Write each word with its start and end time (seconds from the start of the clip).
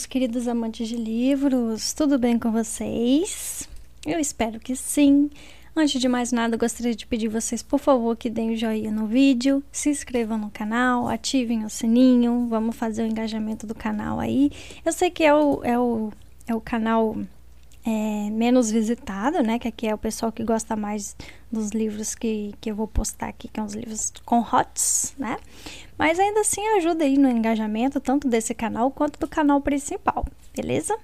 meus 0.00 0.06
queridos 0.06 0.48
amantes 0.48 0.88
de 0.88 0.96
livros, 0.96 1.92
tudo 1.92 2.18
bem 2.18 2.38
com 2.38 2.50
vocês? 2.50 3.68
Eu 4.06 4.18
espero 4.18 4.58
que 4.58 4.74
sim. 4.74 5.28
Antes 5.76 6.00
de 6.00 6.08
mais 6.08 6.32
nada, 6.32 6.56
gostaria 6.56 6.94
de 6.94 7.06
pedir 7.06 7.28
vocês, 7.28 7.62
por 7.62 7.78
favor, 7.78 8.16
que 8.16 8.30
deem 8.30 8.48
o 8.48 8.52
um 8.54 8.56
joinha 8.56 8.90
no 8.90 9.06
vídeo, 9.06 9.62
se 9.70 9.90
inscrevam 9.90 10.38
no 10.38 10.50
canal, 10.50 11.06
ativem 11.06 11.66
o 11.66 11.68
sininho, 11.68 12.46
vamos 12.48 12.76
fazer 12.76 13.02
o 13.02 13.06
engajamento 13.06 13.66
do 13.66 13.74
canal 13.74 14.18
aí. 14.18 14.50
Eu 14.86 14.90
sei 14.90 15.10
que 15.10 15.22
é 15.22 15.34
o, 15.34 15.62
é 15.62 15.78
o, 15.78 16.10
é 16.46 16.54
o 16.54 16.62
canal 16.62 17.14
é, 17.84 18.30
menos 18.30 18.70
visitado, 18.70 19.42
né? 19.42 19.58
Que 19.58 19.68
aqui 19.68 19.86
é 19.86 19.94
o 19.94 19.98
pessoal 19.98 20.32
que 20.32 20.42
gosta 20.42 20.76
mais 20.76 21.14
dos 21.52 21.72
livros 21.72 22.14
que, 22.14 22.54
que 22.58 22.70
eu 22.70 22.74
vou 22.74 22.88
postar 22.88 23.28
aqui, 23.28 23.48
que 23.48 23.60
são 23.60 23.66
os 23.66 23.74
livros 23.74 24.14
com 24.24 24.40
hots, 24.40 25.14
né? 25.18 25.36
Mas 26.00 26.18
ainda 26.18 26.40
assim 26.40 26.66
ajuda 26.78 27.04
aí 27.04 27.18
no 27.18 27.28
engajamento, 27.28 28.00
tanto 28.00 28.26
desse 28.26 28.54
canal 28.54 28.90
quanto 28.90 29.20
do 29.20 29.28
canal 29.28 29.60
principal, 29.60 30.24
beleza? 30.56 30.96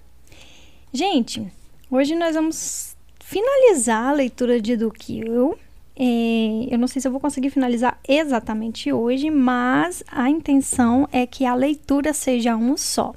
Gente, 0.91 1.46
hoje 1.91 2.14
nós 2.14 2.34
vamos 2.34 2.96
finalizar 3.20 4.06
a 4.06 4.12
leitura 4.12 4.59
de 4.59 4.74
Kill. 4.92 5.59
É, 5.95 6.68
eu 6.70 6.78
não 6.78 6.88
sei 6.88 7.02
se 7.02 7.06
eu 7.06 7.12
vou 7.12 7.20
conseguir 7.20 7.51
finalizar 7.51 8.01
exatamente 8.09 8.90
hoje, 8.90 9.28
mas 9.28 10.02
a 10.10 10.30
intenção 10.30 11.06
é 11.12 11.26
que 11.26 11.45
a 11.45 11.54
leitura 11.54 12.15
seja 12.15 12.56
um 12.56 12.74
só. 12.74 13.15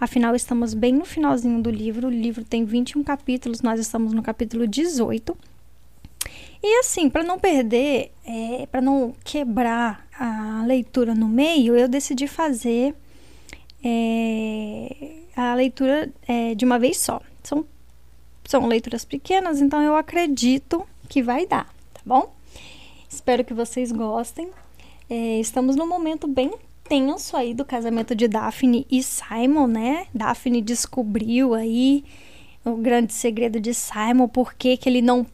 Afinal, 0.00 0.34
estamos 0.34 0.72
bem 0.72 0.94
no 0.94 1.04
finalzinho 1.04 1.60
do 1.60 1.70
livro. 1.70 2.06
O 2.06 2.10
livro 2.10 2.42
tem 2.42 2.64
21 2.64 3.04
capítulos, 3.04 3.60
nós 3.60 3.78
estamos 3.78 4.14
no 4.14 4.22
capítulo 4.22 4.66
18. 4.66 5.36
E 6.62 6.80
assim, 6.80 7.08
para 7.08 7.22
não 7.22 7.38
perder, 7.38 8.12
é, 8.24 8.66
para 8.66 8.80
não 8.80 9.14
quebrar 9.24 10.06
a 10.18 10.64
leitura 10.66 11.14
no 11.14 11.28
meio, 11.28 11.76
eu 11.76 11.88
decidi 11.88 12.26
fazer 12.26 12.94
é, 13.84 15.22
a 15.36 15.54
leitura 15.54 16.12
é, 16.26 16.54
de 16.54 16.64
uma 16.64 16.78
vez 16.78 16.98
só. 16.98 17.22
São, 17.44 17.64
são 18.44 18.66
leituras 18.66 19.04
pequenas, 19.04 19.60
então 19.60 19.80
eu 19.82 19.94
acredito 19.94 20.86
que 21.08 21.22
vai 21.22 21.46
dar, 21.46 21.66
tá 21.94 22.00
bom? 22.04 22.34
Espero 23.08 23.44
que 23.44 23.54
vocês 23.54 23.92
gostem. 23.92 24.50
É, 25.08 25.40
estamos 25.40 25.76
num 25.76 25.86
momento 25.86 26.26
bem 26.26 26.52
tenso 26.88 27.36
aí 27.36 27.54
do 27.54 27.64
casamento 27.64 28.14
de 28.14 28.26
Daphne 28.26 28.86
e 28.90 29.02
Simon, 29.02 29.66
né? 29.66 30.06
Daphne 30.12 30.60
descobriu 30.60 31.54
aí 31.54 32.04
o 32.64 32.76
grande 32.76 33.12
segredo 33.12 33.60
de 33.60 33.72
Simon, 33.72 34.28
por 34.28 34.54
que 34.54 34.78
ele 34.86 35.00
não 35.00 35.26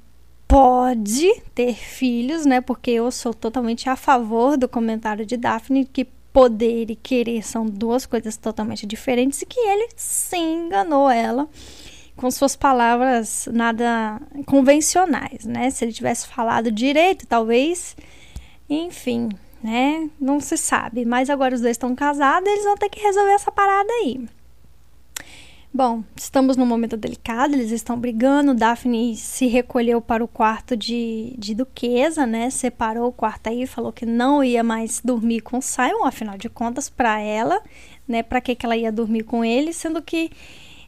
pode 0.46 1.40
ter 1.54 1.74
filhos, 1.74 2.44
né? 2.46 2.60
Porque 2.60 2.90
eu 2.90 3.10
sou 3.10 3.34
totalmente 3.34 3.88
a 3.88 3.96
favor 3.96 4.56
do 4.56 4.68
comentário 4.68 5.24
de 5.24 5.36
Daphne 5.36 5.84
que 5.84 6.06
poder 6.32 6.90
e 6.90 6.96
querer 6.96 7.44
são 7.44 7.64
duas 7.64 8.06
coisas 8.06 8.36
totalmente 8.36 8.86
diferentes 8.86 9.40
e 9.42 9.46
que 9.46 9.60
ele 9.60 9.88
sim 9.96 10.66
enganou 10.66 11.08
ela 11.08 11.48
com 12.16 12.30
suas 12.30 12.56
palavras 12.56 13.48
nada 13.52 14.20
convencionais, 14.46 15.44
né? 15.44 15.70
Se 15.70 15.84
ele 15.84 15.92
tivesse 15.92 16.26
falado 16.26 16.70
direito, 16.70 17.26
talvez, 17.26 17.96
enfim, 18.68 19.28
né? 19.62 20.08
Não 20.20 20.40
se 20.40 20.56
sabe. 20.56 21.04
Mas 21.04 21.30
agora 21.30 21.54
os 21.54 21.60
dois 21.60 21.72
estão 21.72 21.94
casados, 21.94 22.48
eles 22.48 22.64
vão 22.64 22.76
ter 22.76 22.88
que 22.88 23.00
resolver 23.00 23.32
essa 23.32 23.50
parada 23.50 23.90
aí. 24.02 24.28
Bom, 25.76 26.04
estamos 26.14 26.56
num 26.56 26.64
momento 26.64 26.96
delicado, 26.96 27.52
eles 27.52 27.72
estão 27.72 27.98
brigando. 27.98 28.54
Daphne 28.54 29.16
se 29.16 29.48
recolheu 29.48 30.00
para 30.00 30.22
o 30.22 30.28
quarto 30.28 30.76
de, 30.76 31.34
de 31.36 31.52
duquesa, 31.52 32.24
né? 32.24 32.48
Separou 32.48 33.08
o 33.08 33.12
quarto 33.12 33.48
aí, 33.48 33.66
falou 33.66 33.92
que 33.92 34.06
não 34.06 34.44
ia 34.44 34.62
mais 34.62 35.00
dormir 35.04 35.40
com 35.40 35.60
Simon, 35.60 36.04
afinal 36.04 36.38
de 36.38 36.48
contas, 36.48 36.88
para 36.88 37.18
ela, 37.18 37.60
né? 38.06 38.22
Para 38.22 38.40
que, 38.40 38.54
que 38.54 38.64
ela 38.64 38.76
ia 38.76 38.92
dormir 38.92 39.24
com 39.24 39.44
ele, 39.44 39.72
sendo 39.72 40.00
que 40.00 40.30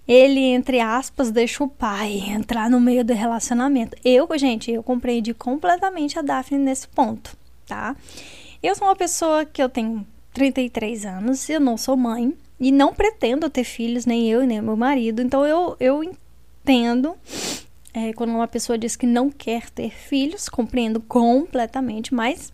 ele, 0.06 0.38
entre 0.38 0.78
aspas, 0.78 1.33
deixa 1.33 1.65
o 1.65 1.69
pai 1.69 2.22
entrar 2.28 2.71
no 2.71 2.81
meio 2.81 3.05
do 3.05 3.12
relacionamento. 3.12 3.97
Eu, 4.05 4.28
gente, 4.39 4.71
eu 4.71 4.84
compreendi 4.84 5.34
completamente 5.34 6.16
a 6.16 6.22
Daphne 6.22 6.60
nesse 6.60 6.87
ponto, 6.87 7.37
tá? 7.66 7.97
Eu 8.62 8.77
sou 8.77 8.87
uma 8.87 8.94
pessoa 8.94 9.44
que 9.44 9.60
eu 9.60 9.69
tenho 9.69 10.06
33 10.33 11.05
anos, 11.06 11.50
eu 11.50 11.59
não 11.59 11.77
sou 11.77 11.97
mãe 11.97 12.33
e 12.59 12.72
não 12.72 12.94
pretendo 12.94 13.50
ter 13.50 13.65
filhos, 13.65 14.06
nem 14.06 14.31
eu 14.31 14.47
nem 14.47 14.61
meu 14.61 14.77
marido. 14.77 15.21
Então 15.22 15.47
eu, 15.47 15.77
eu 15.78 16.03
entendo 16.03 17.17
é, 17.93 18.12
quando 18.12 18.31
uma 18.31 18.49
pessoa 18.49 18.77
diz 18.77 18.97
que 18.97 19.06
não 19.06 19.31
quer 19.31 19.71
ter 19.71 19.91
filhos, 19.91 20.49
compreendo 20.49 21.00
completamente, 21.00 22.15
mas 22.15 22.53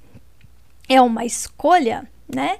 é 0.89 1.01
uma 1.01 1.25
escolha, 1.25 2.09
né? 2.33 2.59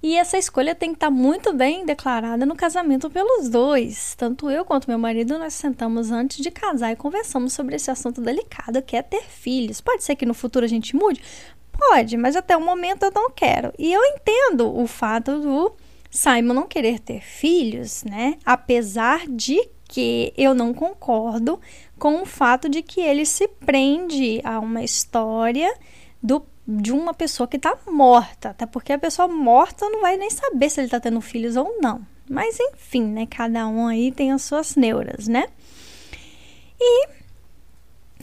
E 0.00 0.16
essa 0.16 0.38
escolha 0.38 0.76
tem 0.76 0.90
que 0.90 0.96
estar 0.96 1.10
muito 1.10 1.52
bem 1.52 1.84
declarada 1.84 2.46
no 2.46 2.54
casamento 2.54 3.10
pelos 3.10 3.48
dois. 3.48 4.14
Tanto 4.14 4.48
eu 4.48 4.64
quanto 4.64 4.88
meu 4.88 4.98
marido, 4.98 5.38
nós 5.38 5.54
sentamos 5.54 6.12
antes 6.12 6.38
de 6.38 6.52
casar 6.52 6.92
e 6.92 6.96
conversamos 6.96 7.52
sobre 7.52 7.74
esse 7.74 7.90
assunto 7.90 8.20
delicado 8.20 8.80
que 8.80 8.96
é 8.96 9.02
ter 9.02 9.24
filhos. 9.24 9.80
Pode 9.80 10.04
ser 10.04 10.14
que 10.14 10.24
no 10.24 10.34
futuro 10.34 10.64
a 10.64 10.68
gente 10.68 10.94
mude? 10.94 11.20
Pode, 11.72 12.16
mas 12.16 12.36
até 12.36 12.56
o 12.56 12.60
momento 12.60 13.04
eu 13.04 13.12
não 13.12 13.30
quero. 13.30 13.72
E 13.76 13.92
eu 13.92 14.00
entendo 14.04 14.72
o 14.72 14.86
fato 14.86 15.40
do 15.40 15.72
Simon 16.10 16.54
não 16.54 16.66
querer 16.66 16.98
ter 16.98 17.20
filhos, 17.20 18.04
né? 18.04 18.38
Apesar 18.44 19.26
de 19.28 19.68
que 19.88 20.32
eu 20.36 20.54
não 20.54 20.74
concordo 20.74 21.60
com 21.98 22.22
o 22.22 22.26
fato 22.26 22.68
de 22.68 22.82
que 22.82 23.00
ele 23.00 23.24
se 23.24 23.48
prende 23.48 24.40
a 24.44 24.60
uma 24.60 24.82
história 24.82 25.72
do, 26.22 26.44
de 26.66 26.92
uma 26.92 27.14
pessoa 27.14 27.48
que 27.48 27.56
está 27.56 27.76
morta, 27.88 28.50
até 28.50 28.66
porque 28.66 28.92
a 28.92 28.98
pessoa 28.98 29.26
morta 29.26 29.88
não 29.88 30.02
vai 30.02 30.16
nem 30.16 30.30
saber 30.30 30.68
se 30.68 30.80
ele 30.80 30.86
está 30.86 31.00
tendo 31.00 31.20
filhos 31.20 31.56
ou 31.56 31.78
não. 31.80 32.06
Mas 32.28 32.58
enfim, 32.60 33.04
né? 33.04 33.26
Cada 33.26 33.66
um 33.66 33.86
aí 33.86 34.12
tem 34.12 34.32
as 34.32 34.42
suas 34.42 34.76
neuras, 34.76 35.26
né? 35.26 35.46
E 36.78 37.08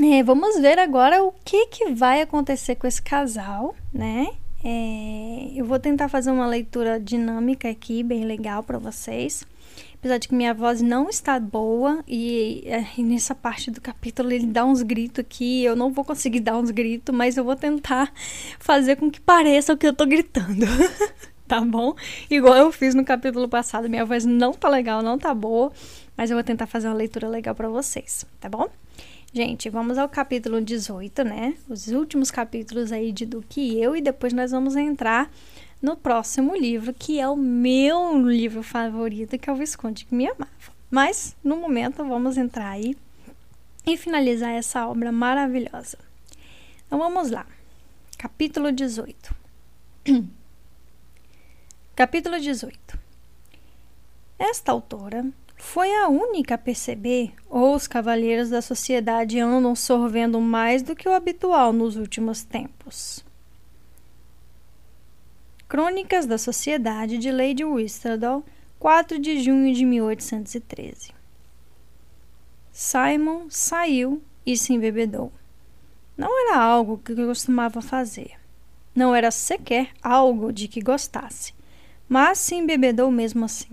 é, 0.04 0.22
vamos 0.24 0.60
ver 0.60 0.78
agora 0.78 1.24
o 1.24 1.34
que, 1.44 1.68
que 1.68 1.92
vai 1.92 2.22
acontecer 2.22 2.76
com 2.76 2.86
esse 2.86 3.02
casal, 3.02 3.76
né? 3.92 4.28
É, 4.68 5.52
eu 5.56 5.64
vou 5.64 5.78
tentar 5.78 6.10
fazer 6.10 6.32
uma 6.32 6.48
leitura 6.48 7.00
dinâmica 7.00 7.70
aqui, 7.70 8.02
bem 8.02 8.26
legal 8.26 8.64
para 8.64 8.80
vocês. 8.80 9.46
Apesar 9.94 10.18
de 10.18 10.28
que 10.28 10.34
minha 10.34 10.56
voz 10.56 10.82
não 10.82 11.08
está 11.08 11.40
boa 11.40 12.04
e, 12.08 12.64
é, 12.66 12.84
e, 12.98 13.04
nessa 13.04 13.36
parte 13.36 13.70
do 13.70 13.80
capítulo 13.80 14.32
ele 14.32 14.48
dá 14.48 14.66
uns 14.66 14.82
gritos 14.82 15.20
aqui. 15.20 15.64
Eu 15.64 15.76
não 15.76 15.92
vou 15.92 16.04
conseguir 16.04 16.40
dar 16.40 16.58
uns 16.58 16.72
gritos, 16.72 17.14
mas 17.14 17.38
eu 17.38 17.44
vou 17.44 17.56
tentar 17.56 18.12
fazer 18.58 18.96
com 18.96 19.12
que 19.12 19.22
pareça 19.22 19.72
o 19.72 19.78
que 19.78 19.86
eu 19.86 19.94
tô 19.94 20.08
gritando. 20.08 20.66
tá 21.48 21.62
bom? 21.62 21.96
Igual 22.28 22.56
eu 22.56 22.72
fiz 22.72 22.96
no 22.96 23.06
capítulo 23.06 23.48
passado, 23.48 23.88
minha 23.88 24.04
voz 24.04 24.26
não 24.26 24.52
tá 24.52 24.68
legal, 24.68 25.04
não 25.04 25.20
tá 25.20 25.32
boa, 25.32 25.72
mas 26.18 26.32
eu 26.32 26.38
vou 26.38 26.44
tentar 26.44 26.66
fazer 26.66 26.88
uma 26.88 26.96
leitura 26.96 27.28
legal 27.28 27.54
para 27.54 27.70
vocês, 27.70 28.26
tá 28.40 28.50
bom? 28.50 28.68
Gente, 29.36 29.70
vamos 29.70 29.98
ao 29.98 30.08
capítulo 30.08 30.62
18, 30.62 31.26
né? 31.26 31.58
Os 31.68 31.88
últimos 31.88 32.32
capítulos 32.32 32.90
aí 32.94 33.12
de 33.12 33.26
Do 33.26 33.42
Que 33.42 33.78
Eu, 33.78 33.94
e 33.94 34.02
depois 34.02 34.32
nós 34.32 34.52
vamos 34.52 34.78
entrar 34.78 35.30
no 35.82 35.98
próximo 35.98 36.56
livro, 36.56 36.94
que 36.94 37.20
é 37.20 37.28
o 37.28 37.36
meu 37.36 38.18
livro 38.18 38.64
favorito, 38.64 39.38
que 39.38 39.50
é 39.50 39.52
o 39.52 39.56
Visconde 39.58 40.06
que 40.06 40.16
me 40.16 40.26
amava. 40.26 40.72
Mas, 40.90 41.36
no 41.44 41.58
momento, 41.58 41.98
vamos 41.98 42.38
entrar 42.38 42.70
aí 42.70 42.96
e 43.86 43.98
finalizar 43.98 44.52
essa 44.52 44.88
obra 44.88 45.12
maravilhosa. 45.12 45.98
Então, 46.88 46.98
vamos 46.98 47.30
lá. 47.30 47.46
Capítulo 48.18 48.72
18. 48.72 49.36
Capítulo 51.94 52.40
18. 52.40 52.98
Esta 54.40 54.72
autora 54.72 55.26
foi 55.56 55.94
a 55.96 56.08
única 56.08 56.56
a 56.56 56.58
perceber, 56.58 57.34
ou 57.50 57.76
os 57.76 57.88
cavalheiros 57.88 58.50
da 58.50 58.62
sociedade 58.62 59.40
andam 59.40 59.76
sorvendo 59.76 60.40
mais 60.42 60.84
do 60.84 60.96
que 60.96 61.08
o 61.08 61.14
habitual 61.14 61.72
nos 61.72 61.96
últimos 61.96 62.44
tempos. 62.44 63.26
Crônicas 65.68 66.26
da 66.26 66.38
Sociedade 66.38 67.18
de 67.18 67.32
Lady 67.32 67.64
Whistledown, 67.64 68.44
4 68.80 69.18
de 69.18 69.42
junho 69.42 69.74
de 69.74 69.84
1813. 69.84 71.14
Simon 72.72 73.48
saiu 73.50 74.22
e 74.46 74.56
se 74.56 74.74
embebedou. 74.74 75.32
Não 76.16 76.30
era 76.48 76.62
algo 76.62 76.98
que 76.98 77.16
costumava 77.16 77.82
fazer. 77.82 78.32
Não 78.94 79.16
era 79.16 79.32
sequer 79.32 79.90
algo 80.04 80.54
de 80.54 80.68
que 80.68 80.82
gostasse, 80.82 81.54
mas 82.08 82.38
se 82.38 82.56
embebedou 82.56 83.10
mesmo 83.10 83.44
assim. 83.46 83.70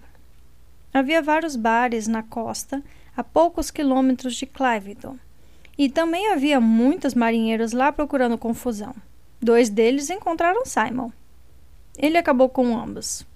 Havia 0.94 1.22
vários 1.22 1.56
bares 1.56 2.06
na 2.06 2.22
costa, 2.22 2.82
a 3.16 3.24
poucos 3.24 3.70
quilômetros 3.70 4.34
de 4.34 4.44
Clivedon. 4.44 5.16
E 5.78 5.88
também 5.88 6.30
havia 6.30 6.60
muitos 6.60 7.14
marinheiros 7.14 7.72
lá 7.72 7.90
procurando 7.90 8.36
confusão. 8.36 8.94
Dois 9.40 9.70
deles 9.70 10.10
encontraram 10.10 10.66
Simon. 10.66 11.10
Ele 11.96 12.18
acabou 12.18 12.48
com 12.48 12.76
ambos. 12.76 13.26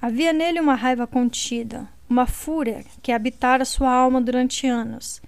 Havia 0.00 0.32
nele 0.32 0.60
uma 0.60 0.76
raiva 0.76 1.06
contida, 1.06 1.88
uma 2.08 2.26
fúria 2.26 2.84
que 3.02 3.10
habitara 3.10 3.64
sua 3.64 3.90
alma 3.90 4.20
durante 4.20 4.66
anos. 4.66 5.20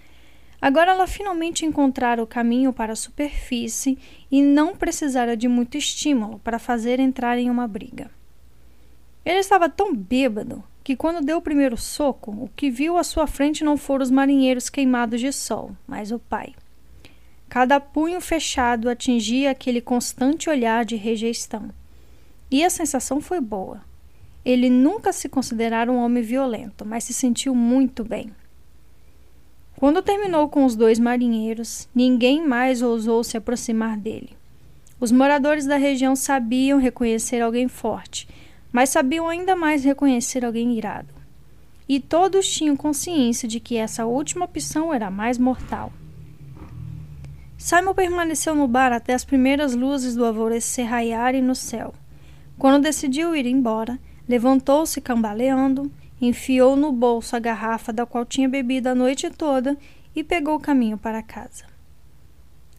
Agora 0.61 0.93
ela 0.93 1.07
finalmente 1.07 1.67
encontrara 1.67 2.23
o 2.23 2.27
caminho 2.27 2.73
para 2.73 2.93
a 2.93 2.97
superfície 2.97 3.99
e 4.31 4.41
não 4.41 4.77
precisara 4.77 5.37
de 5.37 5.49
muito 5.49 5.77
estímulo 5.77 6.39
para 6.39 6.59
fazer 6.59 7.01
entrar 7.01 7.39
em 7.39 7.51
uma 7.51 7.67
briga. 7.67 8.11
Ele 9.25 9.41
estava 9.41 9.69
tão 9.69 9.95
bêbado 9.95 10.63
que 10.87 10.95
quando 10.95 11.21
deu 11.21 11.39
o 11.39 11.43
primeiro 11.43 11.77
soco, 11.77 12.31
o 12.31 12.49
que 12.55 12.71
viu 12.71 12.97
à 12.97 13.03
sua 13.03 13.27
frente 13.27 13.65
não 13.65 13.77
foram 13.77 14.05
os 14.05 14.11
marinheiros 14.13 14.71
queimados 14.71 15.19
de 15.21 15.33
sol, 15.33 15.73
mas 15.85 16.13
o 16.13 16.19
pai. 16.21 16.55
Cada 17.49 17.81
punho 17.81 18.21
fechado 18.21 18.89
atingia 18.89 19.51
aquele 19.51 19.81
constante 19.81 20.49
olhar 20.49 20.85
de 20.85 20.95
rejeição. 20.95 21.71
E 22.49 22.65
a 22.65 22.71
sensação 22.71 23.21
foi 23.21 23.41
boa. 23.41 23.81
Ele 24.45 24.71
nunca 24.71 25.13
se 25.13 25.29
considerara 25.29 25.91
um 25.91 25.97
homem 25.97 26.23
violento, 26.23 26.85
mas 26.85 27.03
se 27.03 27.13
sentiu 27.13 27.53
muito 27.53 28.05
bem. 28.05 28.31
Quando 29.75 30.01
terminou 30.01 30.49
com 30.49 30.65
os 30.65 30.77
dois 30.77 31.01
marinheiros, 31.01 31.89
ninguém 31.93 32.47
mais 32.47 32.81
ousou 32.81 33.25
se 33.25 33.37
aproximar 33.37 33.97
dele. 33.97 34.37
Os 35.01 35.11
moradores 35.11 35.67
da 35.67 35.79
região 35.79 36.15
sabiam 36.15 36.79
reconhecer 36.79 37.41
alguém 37.41 37.67
forte, 37.67 38.29
mas 38.77 38.91
sabiam 38.91 39.27
ainda 39.27 39.57
mais 39.57 39.83
reconhecer 39.83 40.45
alguém 40.45 40.77
irado. 40.77 41.09
E 41.89 41.99
todos 41.99 42.47
tinham 42.47 42.77
consciência 42.77 43.49
de 43.49 43.59
que 43.59 43.79
essa 43.79 44.05
última 44.05 44.45
opção 44.45 44.93
era 44.93 45.11
mais 45.11 45.39
mortal. 45.39 45.91
Simon 47.57 47.95
permaneceu 47.95 48.55
no 48.55 48.69
bar 48.69 48.93
até 48.93 49.15
as 49.15 49.25
primeiras 49.25 49.75
luzes 49.75 50.15
do 50.15 50.27
alvorecer 50.27 50.85
raiarem 50.85 51.41
no 51.41 51.55
céu. 51.55 51.95
Quando 52.59 52.83
decidiu 52.83 53.35
ir 53.35 53.47
embora, 53.47 53.99
levantou-se 54.29 55.01
cambaleando 55.01 55.91
enfiou 56.21 56.77
no 56.77 56.93
bolso 56.93 57.35
a 57.35 57.39
garrafa 57.39 57.95
da 57.95 58.05
qual 58.05 58.27
tinha 58.27 58.47
bebido 58.47 58.91
a 58.91 58.95
noite 58.95 59.31
toda 59.31 59.75
e 60.15 60.23
pegou 60.23 60.57
o 60.57 60.61
caminho 60.61 60.99
para 60.99 61.23
casa. 61.23 61.65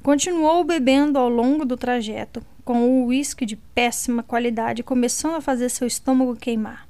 Continuou 0.08 0.64
bebendo 0.64 1.20
ao 1.20 1.28
longo 1.28 1.66
do 1.66 1.76
trajeto, 1.76 2.42
com 2.64 2.88
o 2.88 3.08
uísque 3.08 3.46
de 3.46 3.58
péssima 3.58 4.24
qualidade 4.24 4.82
começando 4.82 5.36
a 5.36 5.42
fazer 5.42 5.68
seu 5.68 5.86
estômago 5.86 6.34
queimar. 6.34 6.88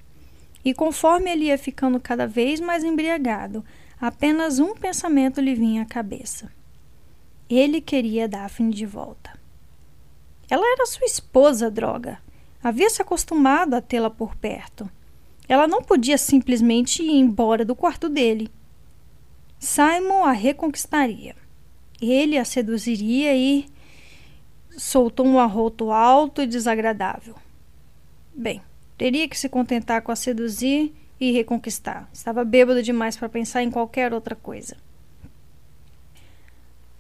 E 0.64 0.72
conforme 0.72 1.32
ele 1.32 1.46
ia 1.46 1.58
ficando 1.58 2.00
cada 2.00 2.28
vez 2.28 2.60
mais 2.60 2.84
embriagado, 2.84 3.66
apenas 4.00 4.60
um 4.60 4.76
pensamento 4.76 5.42
lhe 5.42 5.56
vinha 5.56 5.82
à 5.82 5.86
cabeça. 5.86 6.52
Ele 7.50 7.82
queria 7.82 8.28
Daphne 8.28 8.72
de 8.72 8.86
volta. 8.86 9.32
Ela 10.48 10.74
era 10.74 10.86
sua 10.86 11.08
esposa, 11.08 11.72
droga. 11.72 12.20
Havia 12.64 12.88
se 12.88 13.02
acostumado 13.02 13.74
a 13.74 13.82
tê-la 13.82 14.12
por 14.12 14.36
perto. 14.36 14.88
Ela 15.50 15.68
não 15.68 15.82
podia 15.82 16.20
simplesmente 16.20 17.02
ir 17.02 17.18
embora 17.18 17.66
do 17.66 17.76
quarto 17.76 18.10
dele. 18.10 18.52
Simon 19.58 20.24
a 20.24 20.34
reconquistaria. 20.34 21.47
Ele 22.02 22.38
a 22.38 22.46
seduziria 22.46 23.36
e 23.36 23.66
soltou 24.78 25.26
um 25.26 25.40
arroto 25.40 25.92
alto 25.92 26.42
e 26.42 26.48
desagradável. 26.48 27.36
Bem, 28.34 28.62
teria 28.98 29.28
que 29.28 29.38
se 29.38 29.50
contentar 29.50 30.02
com 30.02 30.12
a 30.12 30.16
seduzir 30.16 30.94
e 31.20 31.32
reconquistar. 31.32 32.08
Estava 32.14 32.46
bêbado 32.46 32.84
demais 32.84 33.18
para 33.18 33.28
pensar 33.28 33.64
em 33.64 33.72
qualquer 33.72 34.14
outra 34.14 34.36
coisa. 34.36 34.78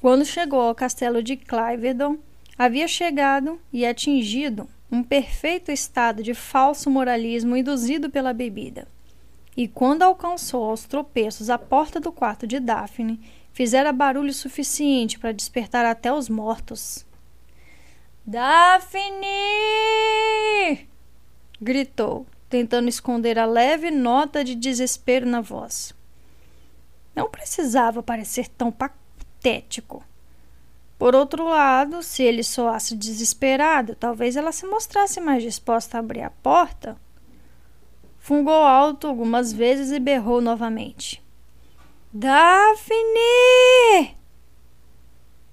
Quando 0.01 0.25
chegou 0.25 0.61
ao 0.61 0.75
castelo 0.75 1.21
de 1.21 1.35
Cliverdon, 1.35 2.17
havia 2.57 2.87
chegado 2.87 3.59
e 3.71 3.85
atingido 3.85 4.67
um 4.91 5.03
perfeito 5.03 5.71
estado 5.71 6.23
de 6.23 6.33
falso 6.33 6.89
moralismo 6.89 7.57
induzido 7.57 8.09
pela 8.09 8.33
bebida. 8.33 8.87
E 9.55 9.67
quando 9.67 10.03
alcançou 10.03 10.63
aos 10.69 10.85
tropeços 10.85 11.49
a 11.49 11.57
porta 11.57 11.99
do 11.99 12.11
quarto 12.11 12.45
de 12.45 12.59
Daphne, 12.59 13.19
fizera 13.57 13.91
barulho 13.91 14.31
suficiente 14.31 15.17
para 15.17 15.31
despertar 15.31 15.83
até 15.83 16.13
os 16.13 16.29
mortos. 16.29 17.03
Daphne! 18.23 19.17
gritou, 21.59 22.27
tentando 22.47 22.87
esconder 22.87 23.39
a 23.39 23.47
leve 23.47 23.89
nota 23.89 24.43
de 24.43 24.53
desespero 24.53 25.25
na 25.25 25.41
voz. 25.41 25.91
Não 27.15 27.27
precisava 27.27 28.03
parecer 28.03 28.47
tão 28.47 28.71
patético. 28.71 30.05
Por 30.99 31.15
outro 31.15 31.43
lado, 31.43 32.03
se 32.03 32.21
ele 32.21 32.43
soasse 32.43 32.95
desesperado, 32.95 33.95
talvez 33.95 34.35
ela 34.35 34.51
se 34.51 34.67
mostrasse 34.67 35.19
mais 35.19 35.41
disposta 35.41 35.97
a 35.97 35.99
abrir 35.99 36.21
a 36.21 36.29
porta. 36.29 36.95
Fungou 38.19 38.53
alto 38.53 39.07
algumas 39.07 39.51
vezes 39.51 39.91
e 39.91 39.99
berrou 39.99 40.41
novamente. 40.41 41.25
Daphne! 42.13 42.95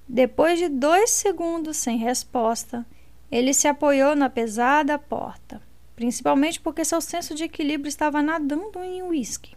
Depois 0.08 0.58
de 0.58 0.68
dois 0.68 1.10
segundos 1.10 1.76
sem 1.76 1.98
resposta, 1.98 2.86
ele 3.30 3.52
se 3.52 3.66
apoiou 3.66 4.14
na 4.14 4.30
pesada 4.30 4.98
porta, 4.98 5.60
principalmente 5.96 6.60
porque 6.60 6.84
seu 6.84 7.00
senso 7.00 7.34
de 7.34 7.44
equilíbrio 7.44 7.88
estava 7.88 8.22
nadando 8.22 8.82
em 8.82 9.02
uísque. 9.02 9.56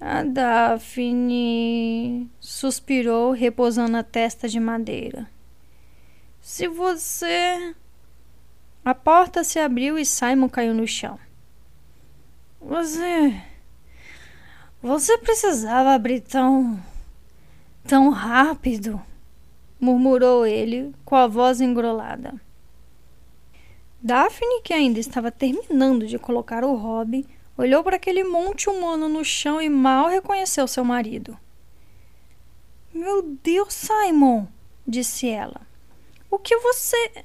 A 0.00 0.22
Daphne 0.22 2.30
suspirou, 2.40 3.32
repousando 3.32 3.98
a 3.98 4.02
testa 4.02 4.48
de 4.48 4.58
madeira. 4.58 5.30
Se 6.40 6.66
você. 6.66 7.74
A 8.82 8.94
porta 8.94 9.44
se 9.44 9.58
abriu 9.58 9.98
e 9.98 10.06
Simon 10.06 10.48
caiu 10.48 10.72
no 10.72 10.86
chão. 10.86 11.18
Você. 12.58 13.42
Você 14.82 15.18
precisava 15.18 15.92
abrir 15.92 16.20
tão. 16.20 16.80
tão 17.86 18.10
rápido, 18.10 19.00
murmurou 19.80 20.46
ele 20.46 20.94
com 21.04 21.16
a 21.16 21.26
voz 21.26 21.60
engrolada. 21.60 22.34
Daphne, 24.02 24.62
que 24.62 24.72
ainda 24.72 24.98
estava 24.98 25.30
terminando 25.30 26.06
de 26.06 26.18
colocar 26.18 26.64
o 26.64 26.74
hobby, 26.74 27.26
Olhou 27.60 27.84
para 27.84 27.96
aquele 27.96 28.24
monte 28.24 28.70
humano 28.70 29.06
no 29.06 29.22
chão 29.22 29.60
e 29.60 29.68
mal 29.68 30.08
reconheceu 30.08 30.66
seu 30.66 30.82
marido. 30.82 31.36
Meu 32.90 33.20
Deus, 33.42 33.74
Simon, 33.74 34.46
disse 34.88 35.28
ela. 35.28 35.60
O 36.30 36.38
que 36.38 36.56
você. 36.56 37.22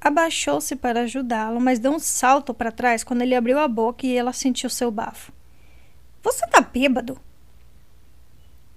Abaixou-se 0.00 0.76
para 0.76 1.00
ajudá-lo, 1.00 1.60
mas 1.60 1.80
deu 1.80 1.90
um 1.90 1.98
salto 1.98 2.54
para 2.54 2.70
trás 2.70 3.02
quando 3.02 3.22
ele 3.22 3.34
abriu 3.34 3.58
a 3.58 3.66
boca 3.66 4.06
e 4.06 4.14
ela 4.14 4.32
sentiu 4.32 4.70
seu 4.70 4.88
bafo. 4.88 5.32
Você 6.26 6.44
tá 6.48 6.60
bêbado? 6.60 7.16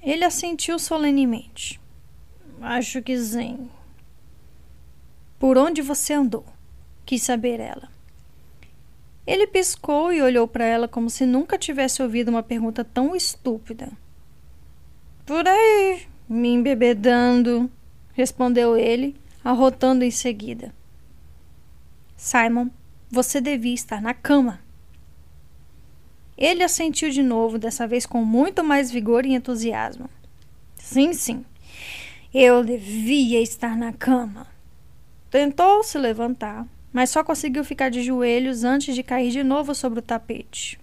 Ele 0.04 0.24
assentiu 0.24 0.78
solenemente. 0.78 1.82
Acho 2.62 3.02
que 3.02 3.18
sim. 3.18 3.72
Por 5.40 5.58
onde 5.58 5.82
você 5.82 6.14
andou? 6.14 6.46
Quis 7.08 7.24
saber 7.24 7.60
ela. 7.60 7.90
Ele 9.26 9.48
piscou 9.48 10.14
e 10.14 10.22
olhou 10.22 10.48
para 10.48 10.64
ela 10.64 10.88
como 10.88 11.10
se 11.10 11.26
nunca 11.26 11.58
tivesse 11.58 12.04
ouvido 12.04 12.30
uma 12.30 12.44
pergunta 12.44 12.86
tão 12.86 13.16
estúpida. 13.16 13.92
Por 15.26 15.48
aí, 15.48 16.06
me 16.30 16.50
embebedando, 16.50 17.68
respondeu 18.14 18.78
ele, 18.78 19.16
arrotando 19.44 20.06
em 20.06 20.12
seguida. 20.12 20.72
Simon, 22.16 22.70
você 23.10 23.42
devia 23.42 23.74
estar 23.74 24.04
na 24.04 24.14
cama. 24.14 24.60
Ele 26.40 26.64
assentiu 26.64 27.10
de 27.10 27.22
novo, 27.22 27.60
dessa 27.60 27.86
vez 27.86 28.06
com 28.06 28.24
muito 28.24 28.64
mais 28.64 28.90
vigor 28.90 29.26
e 29.26 29.34
entusiasmo. 29.34 30.10
Sim, 30.78 31.12
sim, 31.12 31.44
eu 32.34 32.64
devia 32.64 33.42
estar 33.42 33.76
na 33.76 33.92
cama. 33.92 34.48
Tentou 35.30 35.84
se 35.84 35.98
levantar, 35.98 36.66
mas 36.94 37.10
só 37.10 37.26
conseguiu 37.26 37.66
ficar 37.66 37.90
de 37.90 38.02
joelhos 38.02 38.64
antes 38.64 38.96
de 38.96 39.04
cair 39.04 39.32
de 39.32 39.44
novo 39.44 39.76
sobre 39.76 40.00
o 40.00 40.02
tapete. 40.02 40.80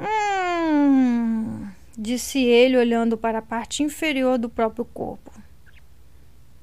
Hum, 0.00 1.68
disse 1.96 2.40
ele, 2.40 2.76
olhando 2.76 3.16
para 3.16 3.38
a 3.38 3.42
parte 3.42 3.84
inferior 3.84 4.38
do 4.38 4.48
próprio 4.48 4.84
corpo. 4.86 5.30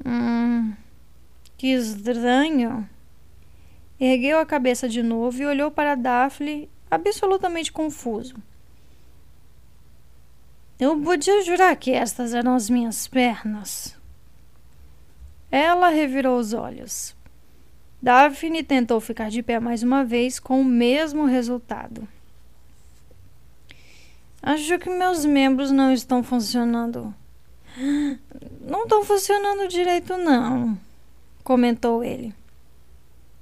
Hum, 0.06 0.74
que 1.58 1.68
estranho. 1.68 2.88
Ergueu 3.98 4.38
a 4.38 4.46
cabeça 4.46 4.90
de 4.90 5.02
novo 5.02 5.42
e 5.42 5.46
olhou 5.46 5.72
para 5.72 5.96
Daphne, 5.96 6.70
absolutamente 6.90 7.72
confuso. 7.72 8.36
Eu 10.80 11.00
podia 11.02 11.42
jurar 11.44 11.76
que 11.76 11.92
estas 11.92 12.34
eram 12.34 12.54
as 12.54 12.70
minhas 12.70 13.08
pernas. 13.08 13.96
Ela 15.50 15.90
revirou 15.90 16.38
os 16.38 16.54
olhos. 16.54 17.16
Daphne 18.02 18.64
tentou 18.64 19.00
ficar 19.00 19.30
de 19.30 19.42
pé 19.42 19.60
mais 19.60 19.82
uma 19.82 20.04
vez 20.04 20.40
com 20.40 20.62
o 20.62 20.66
mesmo 20.66 21.26
resultado. 21.26 22.08
Acho 24.42 24.78
que 24.78 24.90
meus 24.90 25.26
membros 25.26 25.72
não 25.72 25.92
estão 25.92 26.22
funcionando. 26.22 27.14
Não 28.62 28.84
estão 28.84 29.04
funcionando 29.04 29.68
direito, 29.68 30.16
não, 30.18 30.78
comentou 31.44 32.04
ele. 32.04 32.34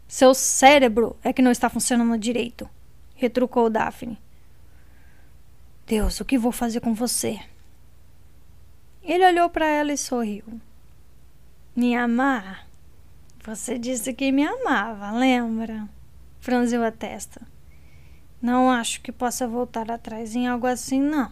Seu 0.07 0.33
cérebro 0.33 1.15
é 1.23 1.33
que 1.33 1.41
não 1.41 1.51
está 1.51 1.69
funcionando 1.69 2.17
direito, 2.17 2.69
retrucou 3.15 3.69
Daphne. 3.69 4.19
Deus, 5.87 6.19
o 6.19 6.25
que 6.25 6.37
vou 6.37 6.51
fazer 6.51 6.79
com 6.81 6.93
você? 6.93 7.39
Ele 9.03 9.25
olhou 9.25 9.49
para 9.49 9.65
ela 9.65 9.93
e 9.93 9.97
sorriu. 9.97 10.43
Me 11.75 11.95
amar? 11.95 12.67
Você 13.43 13.77
disse 13.77 14.13
que 14.13 14.31
me 14.31 14.43
amava, 14.43 15.11
lembra? 15.11 15.87
Franziu 16.39 16.83
a 16.83 16.91
testa. 16.91 17.41
Não 18.41 18.69
acho 18.69 19.01
que 19.01 19.11
possa 19.11 19.47
voltar 19.47 19.89
atrás 19.89 20.35
em 20.35 20.47
algo 20.47 20.67
assim, 20.67 20.99
não. 20.99 21.31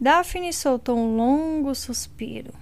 Daphne 0.00 0.52
soltou 0.52 0.98
um 0.98 1.16
longo 1.16 1.74
suspiro. 1.74 2.52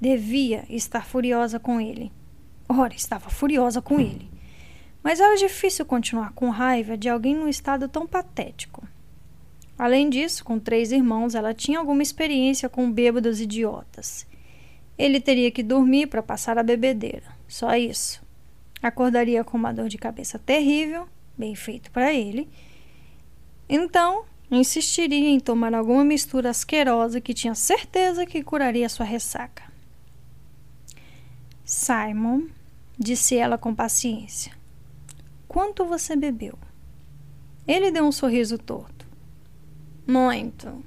Devia 0.00 0.64
estar 0.68 1.04
furiosa 1.04 1.60
com 1.60 1.80
ele. 1.80 2.12
Ora, 2.68 2.94
estava 2.94 3.28
furiosa 3.28 3.82
com 3.82 4.00
ele. 4.00 4.29
Mas 5.02 5.20
era 5.20 5.36
difícil 5.36 5.84
continuar 5.84 6.32
com 6.32 6.50
raiva 6.50 6.96
de 6.96 7.08
alguém 7.08 7.34
num 7.34 7.48
estado 7.48 7.88
tão 7.88 8.06
patético. 8.06 8.86
Além 9.78 10.10
disso, 10.10 10.44
com 10.44 10.58
três 10.58 10.92
irmãos, 10.92 11.34
ela 11.34 11.54
tinha 11.54 11.78
alguma 11.78 12.02
experiência 12.02 12.68
com 12.68 12.92
bêbados 12.92 13.40
idiotas. 13.40 14.26
Ele 14.98 15.18
teria 15.18 15.50
que 15.50 15.62
dormir 15.62 16.06
para 16.06 16.22
passar 16.22 16.58
a 16.58 16.62
bebedeira. 16.62 17.34
Só 17.48 17.74
isso. 17.74 18.22
Acordaria 18.82 19.42
com 19.42 19.56
uma 19.56 19.72
dor 19.72 19.88
de 19.88 19.96
cabeça 19.96 20.38
terrível, 20.38 21.08
bem 21.36 21.54
feito 21.54 21.90
para 21.90 22.12
ele. 22.12 22.46
Então, 23.66 24.24
insistiria 24.50 25.30
em 25.30 25.40
tomar 25.40 25.72
alguma 25.74 26.04
mistura 26.04 26.50
asquerosa 26.50 27.20
que 27.20 27.32
tinha 27.32 27.54
certeza 27.54 28.26
que 28.26 28.42
curaria 28.42 28.88
sua 28.88 29.06
ressaca. 29.06 29.62
Simon, 31.64 32.48
disse 32.98 33.36
ela 33.36 33.56
com 33.56 33.74
paciência, 33.74 34.52
quanto 35.50 35.84
você 35.84 36.14
bebeu? 36.14 36.56
Ele 37.66 37.90
deu 37.90 38.04
um 38.04 38.12
sorriso 38.12 38.56
torto. 38.56 39.04
Muito. 40.06 40.84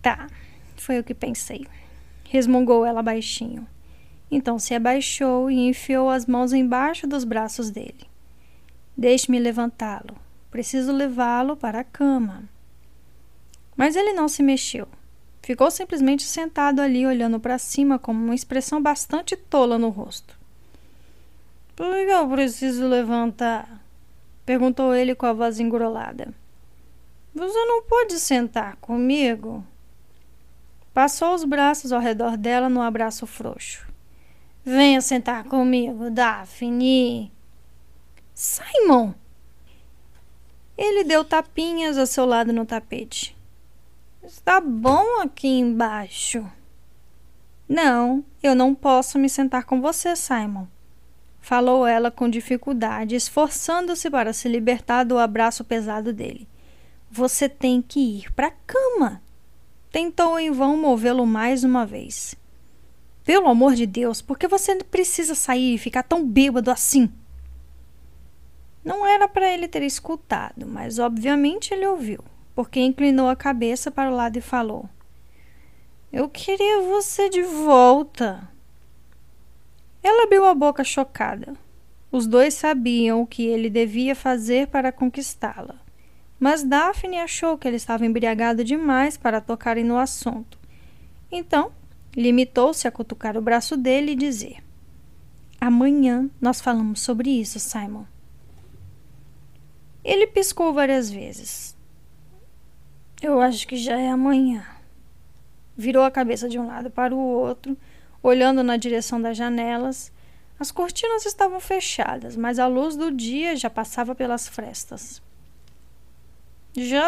Tá, 0.00 0.28
foi 0.76 1.00
o 1.00 1.02
que 1.02 1.12
pensei. 1.12 1.66
Resmungou 2.22 2.86
ela 2.86 3.02
baixinho. 3.02 3.66
Então 4.30 4.60
se 4.60 4.74
abaixou 4.74 5.50
e 5.50 5.68
enfiou 5.68 6.08
as 6.08 6.24
mãos 6.24 6.52
embaixo 6.52 7.04
dos 7.04 7.24
braços 7.24 7.68
dele. 7.68 8.06
Deixe-me 8.96 9.40
levantá-lo. 9.40 10.16
Preciso 10.48 10.92
levá-lo 10.92 11.56
para 11.56 11.80
a 11.80 11.84
cama. 11.84 12.44
Mas 13.76 13.96
ele 13.96 14.12
não 14.12 14.28
se 14.28 14.40
mexeu. 14.40 14.86
Ficou 15.42 15.68
simplesmente 15.68 16.22
sentado 16.22 16.78
ali, 16.78 17.04
olhando 17.04 17.40
para 17.40 17.58
cima 17.58 17.98
com 17.98 18.12
uma 18.12 18.36
expressão 18.36 18.80
bastante 18.80 19.36
tola 19.36 19.76
no 19.76 19.88
rosto. 19.88 20.37
Por 21.78 21.94
que 21.94 22.10
eu 22.10 22.28
preciso 22.28 22.88
levantar? 22.88 23.80
perguntou 24.44 24.92
ele 24.92 25.14
com 25.14 25.26
a 25.26 25.32
voz 25.32 25.60
engrolada. 25.60 26.34
Você 27.32 27.64
não 27.66 27.84
pode 27.84 28.18
sentar 28.18 28.74
comigo? 28.78 29.64
Passou 30.92 31.36
os 31.36 31.44
braços 31.44 31.92
ao 31.92 32.00
redor 32.00 32.36
dela 32.36 32.68
num 32.68 32.82
abraço 32.82 33.28
frouxo. 33.28 33.86
Venha 34.64 35.00
sentar 35.00 35.44
comigo, 35.44 36.10
Daphne. 36.10 37.30
Simon! 38.34 39.14
Ele 40.76 41.04
deu 41.04 41.24
tapinhas 41.24 41.96
ao 41.96 42.06
seu 42.06 42.26
lado 42.26 42.52
no 42.52 42.66
tapete. 42.66 43.36
Está 44.20 44.60
bom 44.60 45.20
aqui 45.20 45.46
embaixo. 45.46 46.44
Não, 47.68 48.24
eu 48.42 48.56
não 48.56 48.74
posso 48.74 49.16
me 49.16 49.28
sentar 49.28 49.62
com 49.62 49.80
você, 49.80 50.16
Simon. 50.16 50.66
Falou 51.40 51.86
ela 51.86 52.10
com 52.10 52.28
dificuldade, 52.28 53.14
esforçando-se 53.14 54.10
para 54.10 54.32
se 54.32 54.48
libertar 54.48 55.04
do 55.04 55.18
abraço 55.18 55.64
pesado 55.64 56.12
dele. 56.12 56.46
Você 57.10 57.48
tem 57.48 57.80
que 57.80 58.00
ir 58.00 58.32
para 58.32 58.48
a 58.48 58.54
cama. 58.66 59.22
Tentou 59.90 60.38
em 60.38 60.50
vão 60.50 60.76
movê-lo 60.76 61.26
mais 61.26 61.64
uma 61.64 61.86
vez. 61.86 62.34
Pelo 63.24 63.48
amor 63.48 63.74
de 63.74 63.86
Deus, 63.86 64.20
por 64.20 64.38
que 64.38 64.46
você 64.46 64.76
precisa 64.76 65.34
sair 65.34 65.74
e 65.74 65.78
ficar 65.78 66.02
tão 66.02 66.26
bêbado 66.26 66.70
assim? 66.70 67.10
Não 68.84 69.06
era 69.06 69.28
para 69.28 69.52
ele 69.52 69.68
ter 69.68 69.82
escutado, 69.82 70.66
mas 70.66 70.98
obviamente 70.98 71.74
ele 71.74 71.86
ouviu, 71.86 72.24
porque 72.54 72.80
inclinou 72.80 73.28
a 73.28 73.36
cabeça 73.36 73.90
para 73.90 74.10
o 74.10 74.14
lado 74.14 74.38
e 74.38 74.40
falou: 74.40 74.88
Eu 76.12 76.28
queria 76.28 76.80
você 76.80 77.28
de 77.28 77.42
volta. 77.42 78.48
Ela 80.02 80.24
abriu 80.24 80.44
a 80.44 80.54
boca 80.54 80.84
chocada. 80.84 81.54
Os 82.10 82.26
dois 82.26 82.54
sabiam 82.54 83.20
o 83.20 83.26
que 83.26 83.44
ele 83.46 83.68
devia 83.68 84.14
fazer 84.14 84.68
para 84.68 84.92
conquistá-la. 84.92 85.74
Mas 86.40 86.62
Daphne 86.62 87.18
achou 87.18 87.58
que 87.58 87.66
ele 87.66 87.76
estava 87.76 88.06
embriagado 88.06 88.62
demais 88.62 89.16
para 89.16 89.40
tocarem 89.40 89.84
no 89.84 89.98
assunto. 89.98 90.58
Então, 91.30 91.72
limitou-se 92.16 92.86
a 92.86 92.92
cutucar 92.92 93.36
o 93.36 93.42
braço 93.42 93.76
dele 93.76 94.12
e 94.12 94.16
dizer: 94.16 94.62
Amanhã 95.60 96.30
nós 96.40 96.60
falamos 96.60 97.00
sobre 97.00 97.30
isso, 97.30 97.58
Simon. 97.58 98.04
Ele 100.04 100.26
piscou 100.26 100.72
várias 100.72 101.10
vezes. 101.10 101.76
Eu 103.20 103.40
acho 103.40 103.66
que 103.66 103.76
já 103.76 103.98
é 103.98 104.08
amanhã. 104.08 104.64
Virou 105.76 106.04
a 106.04 106.10
cabeça 106.10 106.48
de 106.48 106.58
um 106.58 106.66
lado 106.66 106.88
para 106.90 107.14
o 107.14 107.18
outro, 107.18 107.76
olhando 108.22 108.62
na 108.62 108.76
direção 108.76 109.20
das 109.20 109.36
janelas. 109.36 110.12
As 110.58 110.70
cortinas 110.70 111.24
estavam 111.24 111.60
fechadas, 111.60 112.36
mas 112.36 112.58
a 112.58 112.66
luz 112.66 112.96
do 112.96 113.10
dia 113.10 113.54
já 113.56 113.70
passava 113.70 114.14
pelas 114.14 114.48
frestas. 114.48 115.22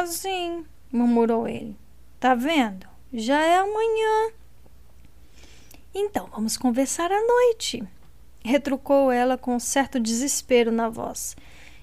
Sim, 0.07 0.65
murmurou 0.91 1.47
ele. 1.49 1.77
Tá 2.19 2.35
vendo? 2.35 2.87
Já 3.13 3.41
é 3.41 3.57
amanhã. 3.57 4.33
Então 5.95 6.29
vamos 6.33 6.57
conversar 6.57 7.11
à 7.11 7.27
noite, 7.27 7.83
retrucou 8.45 9.11
ela 9.11 9.37
com 9.37 9.59
certo 9.59 9.99
desespero 9.99 10.71
na 10.71 10.89
voz. 10.89 11.37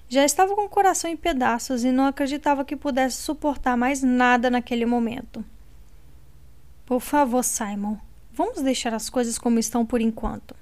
Já 0.08 0.24
estava 0.24 0.54
com 0.54 0.64
o 0.64 0.68
coração 0.68 1.10
em 1.10 1.16
pedaços 1.16 1.84
e 1.84 1.92
não 1.92 2.06
acreditava 2.06 2.64
que 2.64 2.74
pudesse 2.74 3.18
suportar 3.18 3.76
mais 3.76 4.02
nada 4.02 4.48
naquele 4.48 4.86
momento. 4.86 5.44
Por 6.86 7.00
favor, 7.00 7.44
Simon, 7.44 7.98
vamos 8.38 8.62
deixar 8.62 8.94
as 8.94 9.10
coisas 9.10 9.36
como 9.36 9.58
estão 9.58 9.84
por 9.84 10.00
enquanto. 10.00 10.54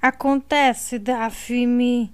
Acontece, 0.00 0.96
Daphne, 0.96 2.12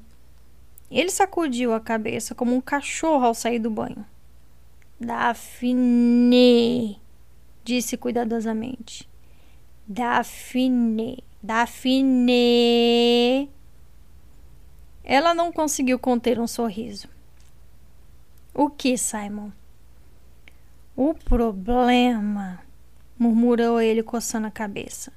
ele 0.90 1.10
sacudiu 1.10 1.74
a 1.74 1.80
cabeça 1.80 2.34
como 2.34 2.54
um 2.54 2.60
cachorro 2.60 3.26
ao 3.26 3.34
sair 3.34 3.58
do 3.58 3.70
banho. 3.70 4.06
Daphne, 4.98 6.98
disse 7.62 7.98
cuidadosamente. 7.98 9.06
Daphne, 9.86 11.22
Daphne. 11.42 12.30
Ela 15.04 15.34
não 15.34 15.52
conseguiu 15.52 15.98
conter 15.98 16.40
um 16.40 16.46
sorriso. 16.46 17.08
O 18.54 18.70
que, 18.70 18.96
Simon? 18.96 19.50
O 20.96 21.12
problema, 21.12 22.60
murmurou 23.22 23.80
ele 23.80 24.02
coçando 24.02 24.48
a 24.48 24.50
cabeça, 24.50 25.12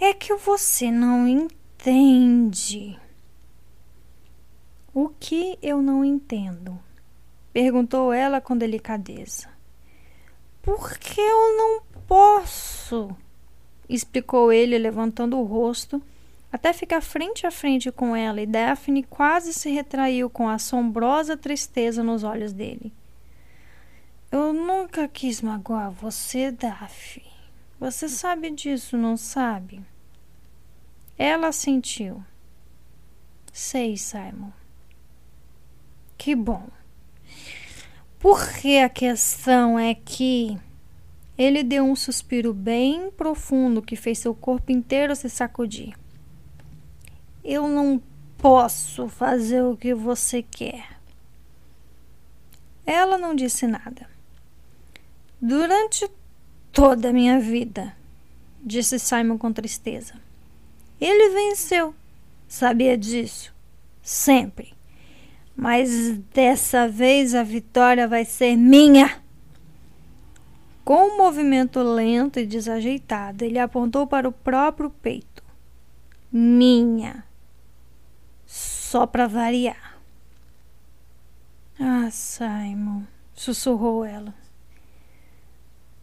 é 0.00 0.14
que 0.14 0.34
você 0.36 0.90
não 0.90 1.26
entende. 1.26 2.98
O 4.94 5.08
que 5.08 5.58
eu 5.60 5.82
não 5.82 6.04
entendo? 6.04 6.78
perguntou 7.52 8.12
ela 8.12 8.40
com 8.40 8.56
delicadeza. 8.56 9.48
Por 10.62 10.98
que 10.98 11.20
eu 11.20 11.56
não 11.56 11.82
posso? 12.06 13.16
explicou 13.88 14.52
ele, 14.52 14.78
levantando 14.78 15.38
o 15.38 15.44
rosto 15.44 16.02
até 16.52 16.72
ficar 16.72 17.00
frente 17.00 17.46
a 17.46 17.50
frente 17.50 17.90
com 17.92 18.16
ela, 18.16 18.40
e 18.40 18.46
Daphne 18.46 19.02
quase 19.02 19.52
se 19.52 19.70
retraiu 19.70 20.30
com 20.30 20.48
assombrosa 20.48 21.36
tristeza 21.36 22.02
nos 22.02 22.22
olhos 22.22 22.52
dele. 22.52 22.92
Eu 24.30 24.52
nunca 24.52 25.06
quis 25.06 25.40
magoar 25.40 25.90
você, 25.90 26.50
Daphne. 26.50 27.24
Você 27.78 28.08
sabe 28.08 28.50
disso, 28.50 28.96
não 28.96 29.16
sabe? 29.16 29.84
Ela 31.16 31.52
sentiu. 31.52 32.22
Sei, 33.52 33.96
Simon. 33.96 34.50
Que 36.18 36.34
bom. 36.34 36.68
Porque 38.18 38.78
a 38.84 38.88
questão 38.88 39.78
é 39.78 39.94
que 39.94 40.58
ele 41.38 41.62
deu 41.62 41.84
um 41.84 41.94
suspiro 41.94 42.52
bem 42.52 43.10
profundo 43.10 43.82
que 43.82 43.94
fez 43.94 44.18
seu 44.18 44.34
corpo 44.34 44.72
inteiro 44.72 45.14
se 45.14 45.28
sacudir. 45.28 45.94
Eu 47.44 47.68
não 47.68 48.02
posso 48.38 49.08
fazer 49.08 49.62
o 49.62 49.76
que 49.76 49.94
você 49.94 50.42
quer. 50.42 50.98
Ela 52.84 53.18
não 53.18 53.34
disse 53.34 53.66
nada. 53.66 54.15
Durante 55.40 56.10
toda 56.72 57.10
a 57.10 57.12
minha 57.12 57.38
vida, 57.38 57.96
disse 58.62 58.98
Simon 58.98 59.38
com 59.38 59.52
tristeza. 59.52 60.14
Ele 61.00 61.30
venceu. 61.30 61.94
Sabia 62.48 62.96
disso? 62.96 63.54
Sempre 64.02 64.76
mas 65.56 66.18
dessa 66.34 66.86
vez 66.86 67.34
a 67.34 67.42
vitória 67.42 68.06
vai 68.06 68.26
ser 68.26 68.56
minha. 68.56 69.22
Com 70.84 71.08
um 71.08 71.16
movimento 71.16 71.80
lento 71.82 72.38
e 72.38 72.46
desajeitado, 72.46 73.42
ele 73.42 73.58
apontou 73.58 74.06
para 74.06 74.28
o 74.28 74.32
próprio 74.32 74.90
peito. 74.90 75.42
Minha. 76.30 77.24
só 78.46 79.06
para 79.06 79.26
variar. 79.26 79.98
Ah, 81.80 82.08
Simon, 82.10 83.02
sussurrou 83.34 84.04
ela. 84.04 84.32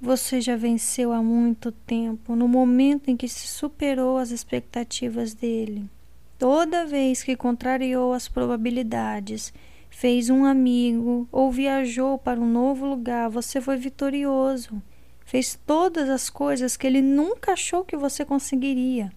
Você 0.06 0.42
já 0.42 0.58
venceu 0.58 1.14
há 1.14 1.24
muito 1.24 1.72
tempo, 1.72 2.36
no 2.36 2.46
momento 2.46 3.08
em 3.08 3.16
que 3.16 3.26
se 3.26 3.48
superou 3.48 4.18
as 4.18 4.32
expectativas 4.32 5.34
dele. 5.34 5.90
Toda 6.38 6.86
vez 6.86 7.24
que 7.24 7.38
contrariou 7.38 8.12
as 8.12 8.28
probabilidades, 8.28 9.54
fez 9.90 10.30
um 10.30 10.44
amigo 10.44 11.26
ou 11.32 11.50
viajou 11.50 12.18
para 12.18 12.38
um 12.38 12.46
novo 12.46 12.86
lugar, 12.86 13.30
você 13.30 13.62
foi 13.62 13.78
vitorioso. 13.78 14.84
Fez 15.24 15.58
todas 15.66 16.10
as 16.10 16.30
coisas 16.30 16.76
que 16.76 16.86
ele 16.86 17.02
nunca 17.02 17.54
achou 17.54 17.86
que 17.86 17.96
você 17.96 18.26
conseguiria. 18.26 19.10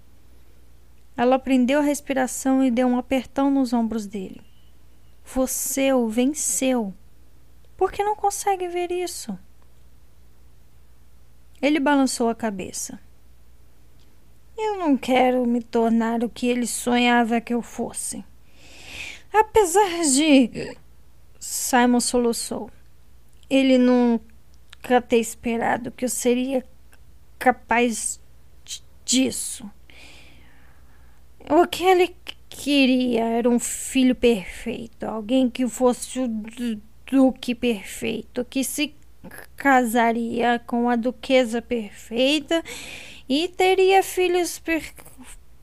Ela 1.16 1.36
prendeu 1.36 1.80
a 1.80 1.82
respiração 1.82 2.62
e 2.62 2.70
deu 2.70 2.86
um 2.86 2.96
apertão 2.96 3.50
nos 3.50 3.72
ombros 3.72 4.06
dele. 4.06 4.40
Você 5.24 5.92
o 5.92 6.06
venceu. 6.06 6.94
Por 7.76 7.90
que 7.90 8.04
não 8.04 8.14
consegue 8.14 8.68
ver 8.68 8.92
isso? 8.92 9.36
Ele 11.66 11.80
balançou 11.80 12.28
a 12.28 12.34
cabeça. 12.34 13.00
Eu 14.56 14.78
não 14.78 14.96
quero 14.96 15.44
me 15.44 15.60
tornar 15.60 16.22
o 16.22 16.28
que 16.28 16.46
ele 16.46 16.64
sonhava 16.64 17.40
que 17.40 17.52
eu 17.52 17.60
fosse. 17.60 18.24
Apesar 19.32 20.02
de. 20.02 20.76
Simon 21.40 21.98
soluçou. 21.98 22.70
Ele 23.50 23.78
nunca 23.78 25.02
ter 25.02 25.18
esperado 25.18 25.90
que 25.90 26.04
eu 26.04 26.08
seria 26.08 26.64
capaz 27.36 28.20
disso. 29.04 29.68
O 31.50 31.66
que 31.66 31.82
ele 31.82 32.14
queria 32.48 33.24
era 33.24 33.50
um 33.50 33.58
filho 33.58 34.14
perfeito, 34.14 35.02
alguém 35.02 35.50
que 35.50 35.66
fosse 35.66 36.20
o 36.20 36.28
duque 37.10 37.56
perfeito, 37.56 38.44
que 38.44 38.62
se 38.62 38.94
casaria 39.56 40.60
com 40.66 40.88
a 40.88 40.96
duquesa 40.96 41.60
perfeita 41.60 42.62
e 43.28 43.48
teria 43.48 44.02
filhos 44.02 44.58
per 44.58 44.92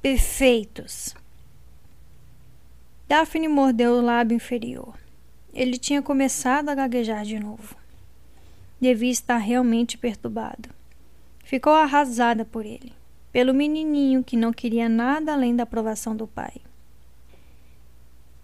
perfeitos. 0.01 1.15
Daphne 3.07 3.47
mordeu 3.47 3.93
o 3.93 4.01
lábio 4.01 4.35
inferior. 4.35 4.95
Ele 5.53 5.77
tinha 5.77 6.01
começado 6.01 6.69
a 6.69 6.75
gaguejar 6.75 7.23
de 7.23 7.39
novo. 7.39 7.75
Devia 8.81 9.11
estar 9.11 9.37
realmente 9.37 9.97
perturbado. 9.97 10.69
Ficou 11.43 11.73
arrasada 11.73 12.43
por 12.43 12.65
ele, 12.65 12.91
pelo 13.31 13.53
menininho 13.53 14.23
que 14.23 14.35
não 14.35 14.51
queria 14.51 14.89
nada 14.89 15.31
além 15.31 15.55
da 15.55 15.63
aprovação 15.63 16.15
do 16.15 16.27
pai. 16.27 16.53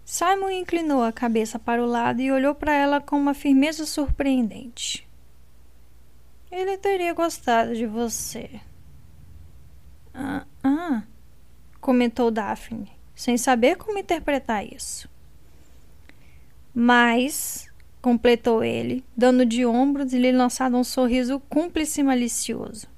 Simon 0.04 0.50
inclinou 0.50 1.02
a 1.02 1.12
cabeça 1.12 1.58
para 1.58 1.82
o 1.82 1.86
lado 1.86 2.20
e 2.22 2.32
olhou 2.32 2.54
para 2.54 2.72
ela 2.72 3.00
com 3.00 3.16
uma 3.16 3.34
firmeza 3.34 3.84
surpreendente. 3.84 5.09
Ele 6.50 6.76
teria 6.76 7.14
gostado 7.14 7.74
de 7.74 7.86
você. 7.86 8.60
Ah, 10.12 10.44
ah, 10.64 11.02
comentou 11.80 12.30
Daphne, 12.30 12.90
sem 13.14 13.38
saber 13.38 13.76
como 13.76 13.98
interpretar 13.98 14.66
isso. 14.66 15.08
Mas, 16.74 17.68
completou 18.02 18.64
ele, 18.64 19.04
dando 19.16 19.46
de 19.46 19.64
ombros 19.64 20.12
e 20.12 20.18
lhe 20.18 20.32
lançado 20.32 20.76
um 20.76 20.84
sorriso 20.84 21.38
cúmplice 21.40 22.00
e 22.00 22.04
malicioso. 22.04 22.88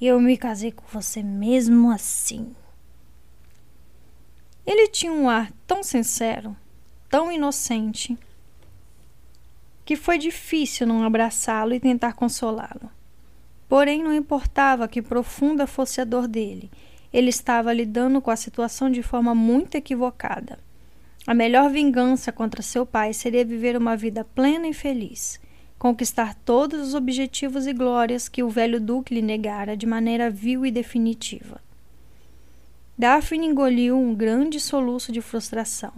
Eu 0.00 0.20
me 0.20 0.36
casei 0.36 0.70
com 0.70 0.84
você 0.86 1.22
mesmo 1.24 1.90
assim. 1.90 2.54
Ele 4.64 4.86
tinha 4.86 5.12
um 5.12 5.28
ar 5.28 5.50
tão 5.66 5.82
sincero, 5.82 6.56
tão 7.08 7.32
inocente, 7.32 8.16
que 9.88 9.96
foi 9.96 10.18
difícil 10.18 10.86
não 10.86 11.02
abraçá-lo 11.02 11.72
e 11.72 11.80
tentar 11.80 12.12
consolá-lo. 12.12 12.90
Porém, 13.66 14.04
não 14.04 14.12
importava 14.12 14.86
que 14.86 15.00
profunda 15.00 15.66
fosse 15.66 15.98
a 15.98 16.04
dor 16.04 16.28
dele, 16.28 16.70
ele 17.10 17.30
estava 17.30 17.72
lidando 17.72 18.20
com 18.20 18.30
a 18.30 18.36
situação 18.36 18.90
de 18.90 19.02
forma 19.02 19.34
muito 19.34 19.76
equivocada. 19.76 20.58
A 21.26 21.32
melhor 21.32 21.70
vingança 21.70 22.30
contra 22.30 22.60
seu 22.60 22.84
pai 22.84 23.14
seria 23.14 23.46
viver 23.46 23.78
uma 23.78 23.96
vida 23.96 24.26
plena 24.34 24.68
e 24.68 24.74
feliz, 24.74 25.40
conquistar 25.78 26.34
todos 26.34 26.88
os 26.88 26.94
objetivos 26.94 27.66
e 27.66 27.72
glórias 27.72 28.28
que 28.28 28.42
o 28.42 28.50
velho 28.50 28.78
duque 28.78 29.14
lhe 29.14 29.22
negara 29.22 29.74
de 29.74 29.86
maneira 29.86 30.28
vil 30.28 30.66
e 30.66 30.70
definitiva. 30.70 31.62
Daphne 32.98 33.46
engoliu 33.46 33.98
um 33.98 34.14
grande 34.14 34.60
soluço 34.60 35.10
de 35.10 35.22
frustração. 35.22 35.94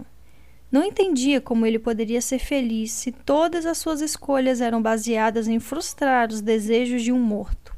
Não 0.71 0.85
entendia 0.85 1.41
como 1.41 1.65
ele 1.65 1.77
poderia 1.77 2.21
ser 2.21 2.39
feliz 2.39 2.91
se 2.91 3.11
todas 3.11 3.65
as 3.65 3.77
suas 3.77 3.99
escolhas 3.99 4.61
eram 4.61 4.81
baseadas 4.81 5.47
em 5.47 5.59
frustrar 5.59 6.29
os 6.29 6.39
desejos 6.39 7.01
de 7.01 7.11
um 7.11 7.19
morto. 7.19 7.75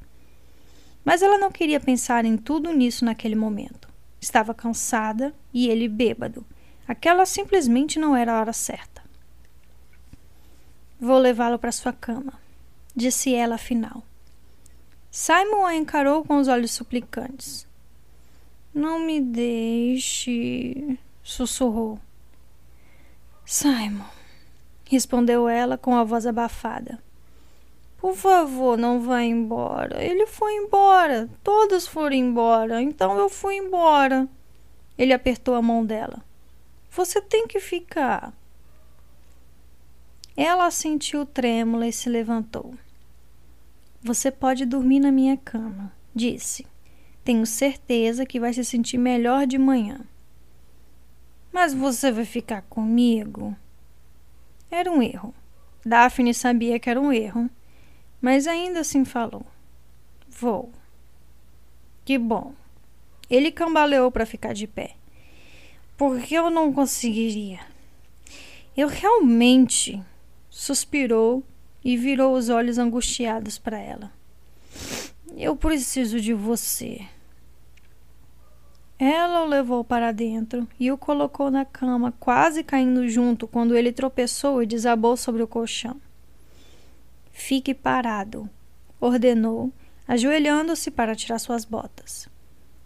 Mas 1.04 1.22
ela 1.22 1.38
não 1.38 1.52
queria 1.52 1.80
pensar 1.80 2.24
em 2.24 2.38
tudo 2.38 2.72
nisso 2.72 3.04
naquele 3.04 3.36
momento. 3.36 3.90
Estava 4.22 4.54
cansada 4.54 5.34
e 5.52 5.68
ele 5.68 5.88
bêbado. 5.88 6.46
Aquela 6.88 7.26
simplesmente 7.26 7.98
não 7.98 8.16
era 8.16 8.34
a 8.34 8.40
hora 8.40 8.54
certa. 8.54 9.02
Vou 11.00 11.18
levá-lo 11.18 11.58
para 11.58 11.72
sua 11.72 11.92
cama, 11.92 12.34
disse 12.96 13.34
ela 13.34 13.56
afinal. 13.56 14.04
Simon 15.12 15.66
a 15.66 15.76
encarou 15.76 16.24
com 16.24 16.38
os 16.38 16.48
olhos 16.48 16.72
suplicantes. 16.72 17.68
Não 18.74 19.00
me 19.00 19.20
deixe, 19.20 20.98
sussurrou. 21.22 22.00
Simon, 23.46 24.06
respondeu 24.86 25.48
ela 25.50 25.78
com 25.78 25.96
a 25.96 26.04
voz 26.04 26.26
abafada. 26.26 27.00
Por 27.98 28.16
favor, 28.16 28.78
não 28.78 29.00
vá 29.00 29.24
embora. 29.24 30.04
Ele 30.04 30.28
foi 30.28 30.54
embora. 30.56 31.30
Todos 31.42 31.88
foram 31.88 32.16
embora. 32.16 32.82
Então 32.82 33.18
eu 33.18 33.30
fui 33.30 33.56
embora. 33.56 34.28
Ele 34.98 35.14
apertou 35.14 35.56
a 35.56 35.62
mão 35.62 35.86
dela. 35.86 36.22
Você 36.92 37.22
tem 37.22 37.48
que 37.48 37.62
ficar. 37.62 38.34
Ela 40.36 40.70
sentiu 40.70 41.26
trêmula 41.26 41.88
e 41.88 41.94
se 41.94 42.10
levantou. 42.10 42.74
Você 44.02 44.30
pode 44.30 44.66
dormir 44.66 45.00
na 45.00 45.12
minha 45.12 45.38
cama, 45.38 45.94
disse. 46.14 46.68
Tenho 47.24 47.46
certeza 47.46 48.26
que 48.26 48.40
vai 48.40 48.52
se 48.52 48.66
sentir 48.66 48.98
melhor 48.98 49.48
de 49.48 49.58
manhã. 49.58 50.02
Mas 51.54 51.72
você 51.72 52.12
vai 52.12 52.26
ficar 52.26 52.64
comigo? 52.64 53.56
Era 54.72 54.92
um 54.92 55.04
erro. 55.04 55.34
Daphne 55.86 56.34
sabia 56.34 56.80
que 56.80 56.90
era 56.90 57.00
um 57.00 57.14
erro, 57.14 57.48
mas 58.20 58.48
ainda 58.48 58.80
assim 58.80 59.06
falou: 59.06 59.46
Vou. 60.28 60.72
Que 62.04 62.18
bom. 62.18 62.54
Ele 63.30 63.52
cambaleou 63.52 64.12
para 64.12 64.26
ficar 64.26 64.54
de 64.54 64.66
pé. 64.66 64.96
Porque 65.96 66.34
eu 66.34 66.50
não 66.50 66.74
conseguiria. 66.74 67.60
Eu 68.76 68.88
realmente. 68.88 70.02
Suspirou 70.50 71.44
e 71.84 71.98
virou 71.98 72.36
os 72.36 72.50
olhos 72.50 72.78
angustiados 72.78 73.58
para 73.58 73.78
ela. 73.80 74.12
Eu 75.36 75.56
preciso 75.56 76.20
de 76.20 76.34
você. 76.34 77.02
Ela 78.98 79.44
o 79.44 79.48
levou 79.48 79.84
para 79.84 80.12
dentro 80.12 80.68
e 80.80 80.92
o 80.92 80.98
colocou 80.98 81.50
na 81.50 81.66
cama, 81.66 82.14
quase 82.20 82.64
caindo 82.64 83.08
junto 83.10 83.48
quando 83.48 83.76
ele 83.76 83.92
tropeçou 83.92 84.62
e 84.62 84.68
desabou 84.68 85.18
sobre 85.18 85.42
o 85.42 85.48
colchão. 85.48 86.00
Fique 87.32 87.74
parado, 87.74 88.50
ordenou, 89.02 89.72
ajoelhando-se 90.08 90.92
para 90.92 91.16
tirar 91.16 91.40
suas 91.40 91.66
botas. 91.66 92.30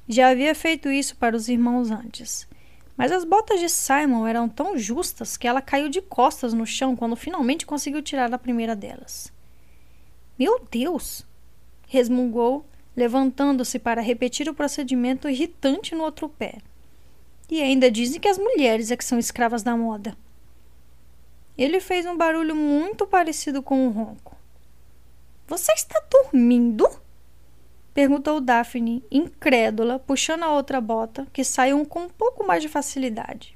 Já 0.07 0.29
havia 0.29 0.55
feito 0.55 0.89
isso 0.89 1.15
para 1.17 1.35
os 1.35 1.49
irmãos 1.49 1.91
antes. 1.91 2.47
Mas 2.95 3.11
as 3.11 3.23
botas 3.23 3.59
de 3.59 3.69
Simon 3.69 4.25
eram 4.25 4.49
tão 4.49 4.77
justas 4.77 5.37
que 5.37 5.47
ela 5.47 5.61
caiu 5.61 5.87
de 5.87 6.01
costas 6.01 6.53
no 6.53 6.65
chão 6.65 6.95
quando 6.95 7.15
finalmente 7.15 7.65
conseguiu 7.65 8.01
tirar 8.01 8.33
a 8.33 8.39
primeira 8.39 8.75
delas. 8.75 9.31
Meu 10.39 10.65
Deus! 10.71 11.25
resmungou 11.87 12.65
levantando-se 12.97 13.77
para 13.77 14.01
repetir 14.01 14.49
o 14.49 14.55
procedimento 14.55 15.29
irritante 15.29 15.93
no 15.93 16.03
outro 16.03 16.27
pé. 16.27 16.57
E 17.47 17.61
ainda 17.61 17.91
dizem 17.91 18.19
que 18.19 18.27
as 18.27 18.39
mulheres 18.39 18.89
é 18.89 18.97
que 18.97 19.05
são 19.05 19.19
escravas 19.19 19.61
da 19.61 19.77
moda. 19.77 20.17
Ele 21.55 21.79
fez 21.79 22.07
um 22.07 22.17
barulho 22.17 22.55
muito 22.55 23.05
parecido 23.05 23.61
com 23.61 23.85
um 23.85 23.91
ronco. 23.91 24.35
Você 25.47 25.71
está 25.73 26.01
dormindo? 26.09 26.89
perguntou 27.93 28.41
Daphne, 28.41 29.03
incrédula, 29.09 29.97
puxando 29.99 30.43
a 30.43 30.53
outra 30.53 30.81
bota, 30.81 31.27
que 31.31 31.43
saiu 31.43 31.83
com 31.85 32.01
um 32.01 32.09
pouco 32.09 32.45
mais 32.45 32.61
de 32.61 32.67
facilidade. 32.67 33.55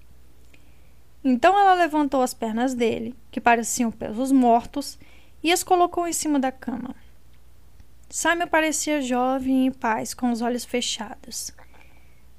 Então 1.24 1.58
ela 1.60 1.74
levantou 1.74 2.22
as 2.22 2.34
pernas 2.34 2.74
dele, 2.74 3.16
que 3.32 3.42
pareciam 3.42 3.92
pesos 3.92 4.32
mortos, 4.32 4.98
e 5.44 5.52
as 5.52 5.64
colocou 5.64 6.08
em 6.08 6.14
cima 6.14 6.40
da 6.40 6.52
cama. 6.52 6.96
Simon 8.12 8.46
parecia 8.48 9.02
jovem 9.02 9.64
e 9.64 9.66
em 9.68 9.72
paz, 9.72 10.14
com 10.14 10.32
os 10.32 10.42
olhos 10.42 10.66
fechados. 10.66 11.52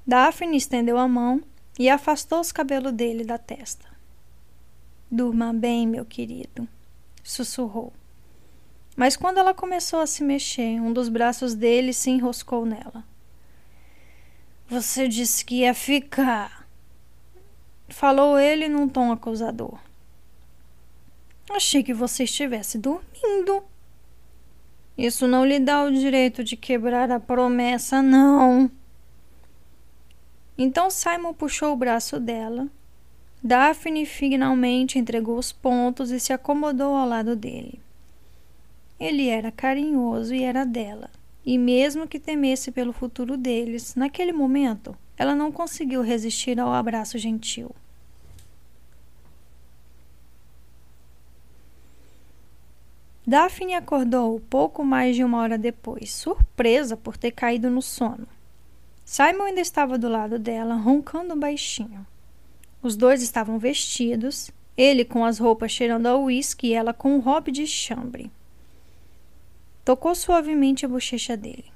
Daphne 0.05 0.55
estendeu 0.55 0.99
a 0.99 1.07
mão 1.07 1.41
e 1.79 1.89
afastou 1.89 2.39
os 2.39 2.51
cabelos 2.51 2.93
dele 2.93 3.23
da 3.23 3.39
testa. 3.39 3.87
Durma 5.09 5.51
bem, 5.51 5.87
meu 5.87 6.05
querido, 6.05 6.67
sussurrou. 7.23 7.91
Mas 8.95 9.17
quando 9.17 9.39
ela 9.39 9.53
começou 9.53 9.99
a 9.99 10.05
se 10.05 10.23
mexer, 10.23 10.79
um 10.79 10.93
dos 10.93 11.09
braços 11.09 11.55
dele 11.55 11.91
se 11.91 12.11
enroscou 12.11 12.67
nela. 12.67 13.03
Você 14.67 15.07
disse 15.07 15.43
que 15.43 15.61
ia 15.61 15.73
ficar. 15.73 16.67
Falou 17.89 18.37
ele 18.37 18.69
num 18.69 18.87
tom 18.87 19.11
acusador. 19.11 19.79
Achei 21.49 21.83
que 21.83 21.95
você 21.95 22.25
estivesse 22.25 22.77
dormindo. 22.77 23.63
Isso 24.97 25.27
não 25.27 25.45
lhe 25.45 25.59
dá 25.59 25.83
o 25.83 25.91
direito 25.91 26.43
de 26.43 26.55
quebrar 26.55 27.11
a 27.11 27.19
promessa, 27.19 28.01
não. 28.01 28.69
Então 30.57 30.89
Simon 30.89 31.33
puxou 31.33 31.73
o 31.73 31.77
braço 31.77 32.19
dela. 32.19 32.67
Daphne 33.43 34.05
finalmente 34.05 34.99
entregou 34.99 35.37
os 35.37 35.51
pontos 35.51 36.11
e 36.11 36.19
se 36.19 36.31
acomodou 36.31 36.95
ao 36.95 37.07
lado 37.07 37.35
dele. 37.35 37.79
Ele 38.99 39.27
era 39.27 39.51
carinhoso 39.51 40.33
e 40.33 40.43
era 40.43 40.63
dela. 40.63 41.09
E 41.45 41.57
mesmo 41.57 42.07
que 42.07 42.19
temesse 42.19 42.71
pelo 42.71 42.93
futuro 42.93 43.35
deles, 43.35 43.95
naquele 43.95 44.31
momento, 44.31 44.95
ela 45.17 45.35
não 45.35 45.51
conseguiu 45.51 46.01
resistir 46.01 46.57
ao 46.59 46.71
abraço 46.71 47.17
gentil. 47.17 47.71
Daphne 53.25 53.73
acordou 53.73 54.39
pouco 54.49 54.83
mais 54.83 55.15
de 55.15 55.23
uma 55.23 55.39
hora 55.39 55.57
depois, 55.57 56.11
surpresa 56.11 56.97
por 56.97 57.15
ter 57.15 57.31
caído 57.31 57.69
no 57.69 57.81
sono. 57.81 58.27
Simon 59.05 59.43
ainda 59.43 59.61
estava 59.61 59.97
do 59.97 60.09
lado 60.09 60.37
dela, 60.37 60.75
roncando 60.75 61.35
baixinho. 61.35 62.05
Os 62.81 62.95
dois 62.97 63.21
estavam 63.21 63.57
vestidos, 63.57 64.51
ele 64.75 65.05
com 65.05 65.23
as 65.23 65.39
roupas 65.39 65.71
cheirando 65.71 66.07
a 66.07 66.17
uísque 66.17 66.67
e 66.67 66.73
ela 66.73 66.93
com 66.93 67.15
um 67.15 67.19
hobby 67.19 67.51
de 67.51 67.65
chambre. 67.65 68.29
Tocou 69.85 70.15
suavemente 70.15 70.85
a 70.85 70.89
bochecha 70.89 71.37
dele. 71.37 71.71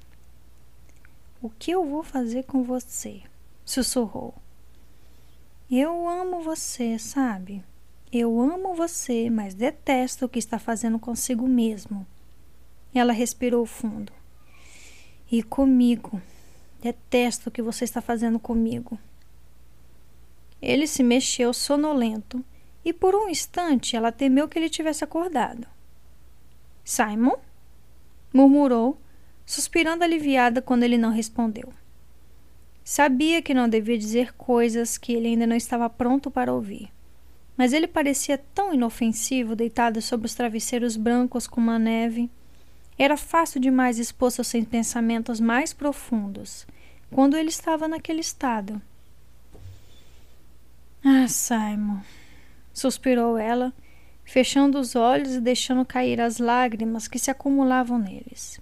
O 1.40 1.48
que 1.48 1.70
eu 1.70 1.84
vou 1.84 2.02
fazer 2.02 2.44
com 2.44 2.62
você? 2.62 3.22
sussurrou. 3.64 4.34
Eu 5.70 6.08
amo 6.08 6.40
você, 6.40 6.98
sabe? 6.98 7.62
Eu 8.10 8.40
amo 8.40 8.74
você, 8.74 9.28
mas 9.28 9.52
detesto 9.52 10.24
o 10.24 10.28
que 10.28 10.38
está 10.38 10.58
fazendo 10.58 10.98
consigo 10.98 11.46
mesmo. 11.46 12.06
Ela 12.94 13.12
respirou 13.12 13.66
fundo. 13.66 14.12
E 15.30 15.42
comigo. 15.42 16.20
Detesto 16.80 17.48
o 17.48 17.52
que 17.52 17.60
você 17.60 17.84
está 17.84 18.00
fazendo 18.00 18.38
comigo. 18.38 18.98
Ele 20.62 20.86
se 20.86 21.02
mexeu 21.02 21.52
sonolento 21.52 22.42
e 22.82 22.92
por 22.92 23.14
um 23.14 23.28
instante 23.28 23.94
ela 23.94 24.10
temeu 24.10 24.48
que 24.48 24.58
ele 24.58 24.70
tivesse 24.70 25.04
acordado. 25.04 25.66
Simon? 26.82 27.36
murmurou, 28.32 28.98
suspirando 29.44 30.04
aliviada 30.04 30.62
quando 30.62 30.82
ele 30.82 30.96
não 30.96 31.10
respondeu. 31.10 31.72
Sabia 32.82 33.42
que 33.42 33.52
não 33.52 33.68
devia 33.68 33.98
dizer 33.98 34.32
coisas 34.32 34.96
que 34.96 35.12
ele 35.12 35.28
ainda 35.28 35.46
não 35.46 35.56
estava 35.56 35.90
pronto 35.90 36.30
para 36.30 36.52
ouvir. 36.52 36.90
Mas 37.58 37.72
ele 37.72 37.88
parecia 37.88 38.38
tão 38.38 38.72
inofensivo 38.72 39.56
deitado 39.56 40.00
sobre 40.00 40.26
os 40.26 40.34
travesseiros 40.34 40.96
brancos 40.96 41.48
como 41.48 41.72
a 41.72 41.78
neve. 41.78 42.30
Era 42.96 43.16
fácil 43.16 43.60
demais 43.60 43.98
expor 43.98 44.30
seus 44.30 44.52
pensamentos 44.70 45.40
mais 45.40 45.72
profundos 45.72 46.66
quando 47.10 47.36
ele 47.36 47.48
estava 47.48 47.88
naquele 47.88 48.20
estado. 48.20 48.80
Ah, 51.04 51.26
Simon, 51.26 52.00
suspirou 52.72 53.36
ela 53.36 53.72
fechando 54.24 54.78
os 54.78 54.94
olhos 54.94 55.34
e 55.34 55.40
deixando 55.40 55.84
cair 55.84 56.20
as 56.20 56.38
lágrimas 56.38 57.08
que 57.08 57.18
se 57.18 57.30
acumulavam 57.30 57.98
neles. 57.98 58.60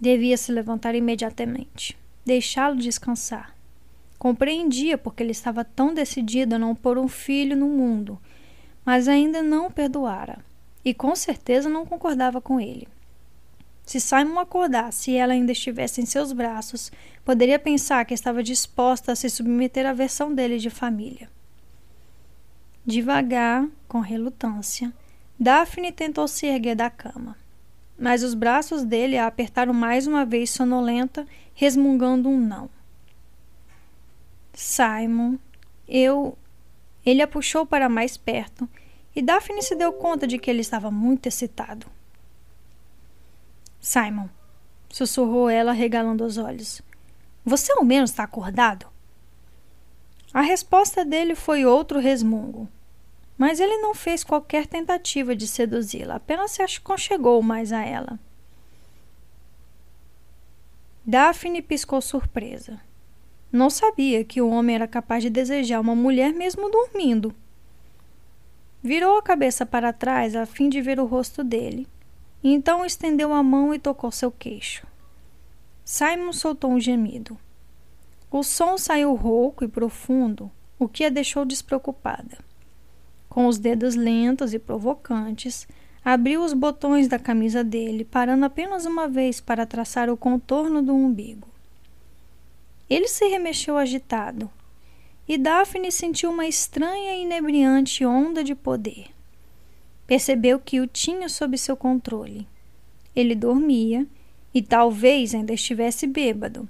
Devia 0.00 0.36
se 0.36 0.50
levantar 0.50 0.94
imediatamente, 0.94 1.96
deixá-lo 2.24 2.76
descansar. 2.76 3.54
Compreendia 4.20 4.98
porque 4.98 5.22
ele 5.22 5.32
estava 5.32 5.64
tão 5.64 5.94
decidido 5.94 6.54
a 6.54 6.58
não 6.58 6.74
pôr 6.74 6.98
um 6.98 7.08
filho 7.08 7.56
no 7.56 7.66
mundo, 7.66 8.20
mas 8.84 9.08
ainda 9.08 9.42
não 9.42 9.70
perdoara, 9.70 10.44
e 10.84 10.92
com 10.92 11.16
certeza 11.16 11.70
não 11.70 11.86
concordava 11.86 12.38
com 12.38 12.60
ele. 12.60 12.86
Se 13.82 13.98
Simon 13.98 14.38
acordasse 14.38 15.10
e 15.10 15.16
ela 15.16 15.32
ainda 15.32 15.52
estivesse 15.52 16.02
em 16.02 16.04
seus 16.04 16.34
braços, 16.34 16.92
poderia 17.24 17.58
pensar 17.58 18.04
que 18.04 18.12
estava 18.12 18.42
disposta 18.42 19.12
a 19.12 19.16
se 19.16 19.30
submeter 19.30 19.86
à 19.86 19.94
versão 19.94 20.34
dele 20.34 20.58
de 20.58 20.68
família. 20.68 21.30
Devagar, 22.84 23.66
com 23.88 24.00
relutância, 24.00 24.92
Daphne 25.38 25.92
tentou 25.92 26.28
se 26.28 26.44
erguer 26.44 26.74
da 26.74 26.90
cama, 26.90 27.38
mas 27.98 28.22
os 28.22 28.34
braços 28.34 28.84
dele 28.84 29.16
a 29.16 29.26
apertaram 29.26 29.72
mais 29.72 30.06
uma 30.06 30.26
vez 30.26 30.50
sonolenta, 30.50 31.26
resmungando 31.54 32.28
um 32.28 32.38
não. 32.38 32.68
Simon, 34.52 35.36
eu. 35.88 36.36
Ele 37.04 37.22
a 37.22 37.26
puxou 37.26 37.64
para 37.64 37.88
mais 37.88 38.16
perto 38.16 38.68
e 39.14 39.22
Daphne 39.22 39.62
se 39.62 39.74
deu 39.74 39.92
conta 39.92 40.26
de 40.26 40.38
que 40.38 40.50
ele 40.50 40.60
estava 40.60 40.90
muito 40.90 41.26
excitado. 41.26 41.86
Simon, 43.80 44.28
sussurrou 44.88 45.48
ela, 45.48 45.72
regalando 45.72 46.24
os 46.24 46.36
olhos. 46.36 46.82
Você 47.44 47.72
ao 47.72 47.84
menos 47.84 48.10
está 48.10 48.24
acordado? 48.24 48.86
A 50.32 50.42
resposta 50.42 51.04
dele 51.04 51.34
foi 51.34 51.64
outro 51.64 51.98
resmungo. 51.98 52.68
Mas 53.36 53.58
ele 53.58 53.78
não 53.78 53.94
fez 53.94 54.22
qualquer 54.22 54.66
tentativa 54.66 55.34
de 55.34 55.46
seduzi-la, 55.46 56.16
apenas 56.16 56.50
se 56.50 56.62
aconchegou 56.62 57.42
mais 57.42 57.72
a 57.72 57.82
ela. 57.82 58.20
Daphne 61.06 61.62
piscou 61.62 62.02
surpresa. 62.02 62.78
Não 63.52 63.68
sabia 63.68 64.24
que 64.24 64.40
o 64.40 64.48
homem 64.48 64.76
era 64.76 64.86
capaz 64.86 65.22
de 65.22 65.30
desejar 65.30 65.80
uma 65.80 65.94
mulher 65.94 66.32
mesmo 66.32 66.70
dormindo. 66.70 67.34
Virou 68.82 69.18
a 69.18 69.22
cabeça 69.22 69.66
para 69.66 69.92
trás 69.92 70.36
a 70.36 70.46
fim 70.46 70.68
de 70.68 70.80
ver 70.80 71.00
o 71.00 71.04
rosto 71.04 71.42
dele. 71.42 71.86
Então 72.42 72.86
estendeu 72.86 73.32
a 73.32 73.42
mão 73.42 73.74
e 73.74 73.78
tocou 73.78 74.12
seu 74.12 74.30
queixo. 74.30 74.86
Simon 75.84 76.32
soltou 76.32 76.70
um 76.70 76.80
gemido. 76.80 77.36
O 78.30 78.44
som 78.44 78.78
saiu 78.78 79.14
rouco 79.14 79.64
e 79.64 79.68
profundo, 79.68 80.50
o 80.78 80.88
que 80.88 81.04
a 81.04 81.08
deixou 81.08 81.44
despreocupada. 81.44 82.38
Com 83.28 83.46
os 83.46 83.58
dedos 83.58 83.96
lentos 83.96 84.54
e 84.54 84.58
provocantes, 84.58 85.66
abriu 86.04 86.44
os 86.44 86.52
botões 86.52 87.08
da 87.08 87.18
camisa 87.18 87.64
dele, 87.64 88.04
parando 88.04 88.44
apenas 88.44 88.86
uma 88.86 89.08
vez 89.08 89.40
para 89.40 89.66
traçar 89.66 90.08
o 90.08 90.16
contorno 90.16 90.80
do 90.80 90.94
umbigo. 90.94 91.49
Ele 92.90 93.08
se 93.08 93.26
remexeu 93.28 93.78
agitado, 93.78 94.50
e 95.26 95.38
Daphne 95.38 95.90
sentiu 95.90 96.30
uma 96.30 96.46
estranha 96.46 97.16
e 97.16 97.22
inebriante 97.22 98.04
onda 98.04 98.44
de 98.44 98.54
poder. 98.54 99.06
Percebeu 100.06 100.58
que 100.58 100.80
o 100.80 100.86
tinha 100.86 101.28
sob 101.28 101.56
seu 101.56 101.76
controle. 101.76 102.46
Ele 103.16 103.34
dormia 103.34 104.06
e 104.52 104.60
talvez 104.60 105.34
ainda 105.34 105.54
estivesse 105.54 106.06
bêbado 106.06 106.68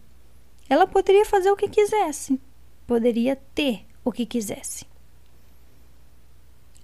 ela 0.71 0.87
poderia 0.87 1.25
fazer 1.25 1.51
o 1.51 1.57
que 1.57 1.69
quisesse, 1.69 2.41
poderia 2.87 3.35
ter 3.35 3.85
o 4.05 4.13
que 4.13 4.25
quisesse. 4.25 4.87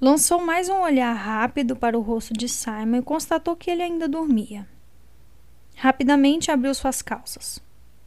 Lançou 0.01 0.45
mais 0.45 0.69
um 0.69 0.81
olhar 0.81 1.13
rápido 1.13 1.77
para 1.77 1.97
o 1.97 2.03
rosto 2.03 2.35
de 2.35 2.49
Simon 2.49 2.97
e 2.97 3.03
constatou 3.03 3.55
que 3.55 3.71
ele 3.71 3.83
ainda 3.83 4.09
dormia. 4.09 4.67
Rapidamente 5.77 6.51
abriu 6.51 6.75
suas 6.75 7.01
calças. 7.01 7.61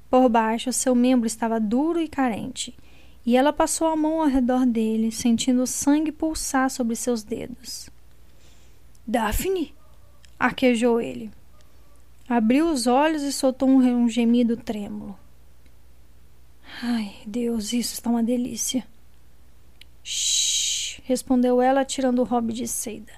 Por 0.10 0.28
baixo, 0.28 0.74
seu 0.74 0.95
membro 0.95 1.28
estava 1.28 1.60
duro 1.60 2.00
e 2.00 2.08
carente, 2.08 2.76
e 3.26 3.38
ela 3.38 3.54
passou 3.54 3.88
a 3.88 3.95
mão 3.95 4.22
ao 4.22 4.28
redor 4.28 4.65
dele, 4.65 5.12
sentindo 5.12 5.62
o 5.62 5.67
sangue 5.67 6.12
pulsar 6.12 6.69
sobre 6.69 6.95
seus 6.95 7.24
dedos. 7.24 7.89
Daphne? 9.06 9.74
arquejou 10.39 11.02
ele. 11.02 11.30
Abriu 12.28 12.72
os 12.72 12.88
olhos 12.88 13.24
e 13.24 13.34
soltou 13.34 13.67
um 13.67 14.08
gemido 14.08 14.56
trêmulo. 14.56 15.17
Ai, 16.82 17.15
Deus, 17.26 17.74
isso 17.74 17.93
está 17.93 18.10
uma 18.10 18.24
delícia. 18.24 18.88
Shhh, 20.04 21.02
respondeu 21.04 21.62
ela, 21.62 21.84
tirando 21.84 22.19
o 22.19 22.24
hobby 22.24 22.54
de 22.54 22.67
seda. 22.67 23.12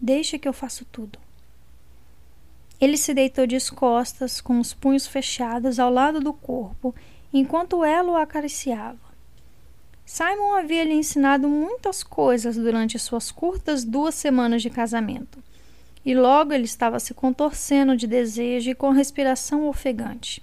Deixa 0.00 0.38
que 0.38 0.48
eu 0.48 0.52
faço 0.52 0.84
tudo. 0.86 1.18
Ele 2.82 2.96
se 2.96 3.14
deitou 3.14 3.46
de 3.46 3.56
costas, 3.70 4.40
com 4.40 4.58
os 4.58 4.74
punhos 4.74 5.06
fechados 5.06 5.78
ao 5.78 5.88
lado 5.88 6.18
do 6.18 6.32
corpo, 6.32 6.92
enquanto 7.32 7.84
ela 7.84 8.10
o 8.10 8.16
acariciava. 8.16 8.98
Simon 10.04 10.56
havia 10.56 10.82
lhe 10.82 10.94
ensinado 10.94 11.48
muitas 11.48 12.02
coisas 12.02 12.56
durante 12.56 12.98
suas 12.98 13.30
curtas 13.30 13.84
duas 13.84 14.16
semanas 14.16 14.62
de 14.62 14.68
casamento, 14.68 15.38
e 16.04 16.12
logo 16.12 16.52
ele 16.52 16.64
estava 16.64 16.98
se 16.98 17.14
contorcendo 17.14 17.96
de 17.96 18.08
desejo 18.08 18.70
e 18.70 18.74
com 18.74 18.90
respiração 18.90 19.68
ofegante. 19.68 20.42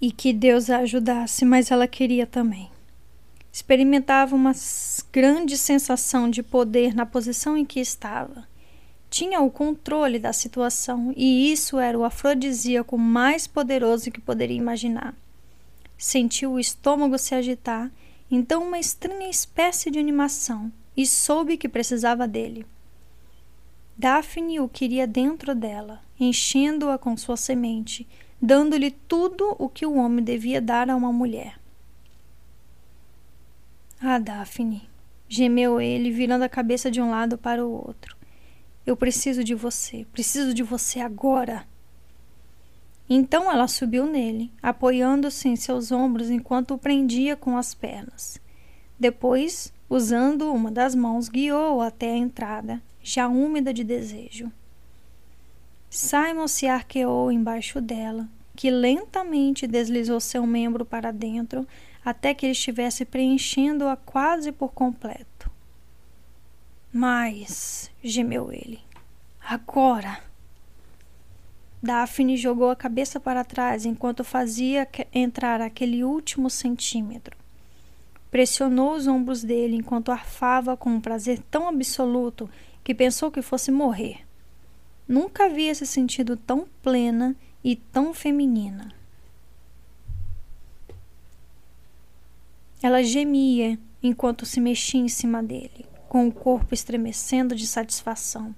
e 0.00 0.10
que 0.10 0.32
Deus 0.32 0.70
a 0.70 0.78
ajudasse, 0.78 1.44
mas 1.44 1.70
ela 1.70 1.86
queria 1.86 2.26
também. 2.26 2.70
Experimentava 3.52 4.34
uma 4.34 4.52
grande 5.12 5.58
sensação 5.58 6.30
de 6.30 6.42
poder 6.42 6.94
na 6.94 7.04
posição 7.04 7.56
em 7.56 7.66
que 7.66 7.80
estava. 7.80 8.46
Tinha 9.08 9.40
o 9.40 9.50
controle 9.50 10.18
da 10.18 10.32
situação 10.32 11.12
e 11.16 11.52
isso 11.52 11.78
era 11.78 11.98
o 11.98 12.04
afrodisíaco 12.04 12.98
mais 12.98 13.46
poderoso 13.46 14.10
que 14.10 14.20
poderia 14.20 14.56
imaginar. 14.56 15.14
Sentiu 15.96 16.52
o 16.52 16.60
estômago 16.60 17.16
se 17.18 17.34
agitar, 17.34 17.90
então 18.30 18.66
uma 18.66 18.78
estranha 18.78 19.30
espécie 19.30 19.90
de 19.90 19.98
animação, 19.98 20.70
e 20.96 21.06
soube 21.06 21.56
que 21.56 21.68
precisava 21.68 22.26
dele. 22.26 22.66
Daphne 23.96 24.60
o 24.60 24.68
queria 24.68 25.06
dentro 25.06 25.54
dela, 25.54 26.02
enchendo-a 26.18 26.98
com 26.98 27.16
sua 27.16 27.36
semente, 27.36 28.06
dando-lhe 28.40 28.90
tudo 28.90 29.54
o 29.58 29.68
que 29.68 29.86
o 29.86 29.96
homem 29.96 30.24
devia 30.24 30.60
dar 30.60 30.90
a 30.90 30.96
uma 30.96 31.12
mulher. 31.12 31.58
Ah, 34.00 34.18
Daphne, 34.18 34.88
gemeu 35.28 35.80
ele, 35.80 36.10
virando 36.10 36.42
a 36.42 36.48
cabeça 36.48 36.90
de 36.90 37.00
um 37.00 37.10
lado 37.10 37.38
para 37.38 37.64
o 37.64 37.70
outro. 37.70 38.15
Eu 38.86 38.96
preciso 38.96 39.42
de 39.42 39.52
você, 39.52 40.06
preciso 40.12 40.54
de 40.54 40.62
você 40.62 41.00
agora. 41.00 41.66
Então 43.10 43.50
ela 43.50 43.66
subiu 43.66 44.06
nele, 44.06 44.52
apoiando-se 44.62 45.48
em 45.48 45.56
seus 45.56 45.90
ombros 45.90 46.30
enquanto 46.30 46.74
o 46.74 46.78
prendia 46.78 47.34
com 47.34 47.56
as 47.56 47.74
pernas. 47.74 48.40
Depois, 48.98 49.72
usando 49.90 50.52
uma 50.52 50.70
das 50.70 50.94
mãos, 50.94 51.28
guiou-o 51.28 51.82
até 51.82 52.12
a 52.12 52.16
entrada 52.16 52.80
já 53.02 53.28
úmida 53.28 53.74
de 53.74 53.82
desejo. 53.84 54.50
Simon 55.90 56.48
se 56.48 56.66
arqueou 56.66 57.30
embaixo 57.30 57.80
dela, 57.80 58.28
que 58.54 58.70
lentamente 58.70 59.66
deslizou 59.66 60.20
seu 60.20 60.46
membro 60.46 60.84
para 60.84 61.12
dentro 61.12 61.66
até 62.04 62.32
que 62.32 62.46
ele 62.46 62.52
estivesse 62.52 63.04
preenchendo-a 63.04 63.96
quase 63.96 64.52
por 64.52 64.72
completo. 64.72 65.35
Mas, 66.98 67.90
gemeu 68.02 68.50
ele, 68.50 68.80
agora. 69.46 70.18
Daphne 71.82 72.38
jogou 72.38 72.70
a 72.70 72.74
cabeça 72.74 73.20
para 73.20 73.44
trás 73.44 73.84
enquanto 73.84 74.24
fazia 74.24 74.88
entrar 75.12 75.60
aquele 75.60 76.02
último 76.02 76.48
centímetro. 76.48 77.36
Pressionou 78.30 78.94
os 78.94 79.06
ombros 79.06 79.44
dele 79.44 79.76
enquanto 79.76 80.10
arfava 80.10 80.74
com 80.74 80.88
um 80.88 80.98
prazer 80.98 81.38
tão 81.50 81.68
absoluto 81.68 82.48
que 82.82 82.94
pensou 82.94 83.30
que 83.30 83.42
fosse 83.42 83.70
morrer. 83.70 84.26
Nunca 85.06 85.44
havia 85.44 85.74
se 85.74 85.86
sentido 85.86 86.34
tão 86.34 86.66
plena 86.82 87.36
e 87.62 87.76
tão 87.76 88.14
feminina. 88.14 88.90
Ela 92.82 93.02
gemia 93.02 93.78
enquanto 94.02 94.46
se 94.46 94.62
mexia 94.62 95.00
em 95.02 95.08
cima 95.08 95.42
dele, 95.42 95.84
com 96.16 96.28
o 96.28 96.32
corpo 96.32 96.72
estremecendo 96.72 97.54
de 97.54 97.66
satisfação. 97.66 98.54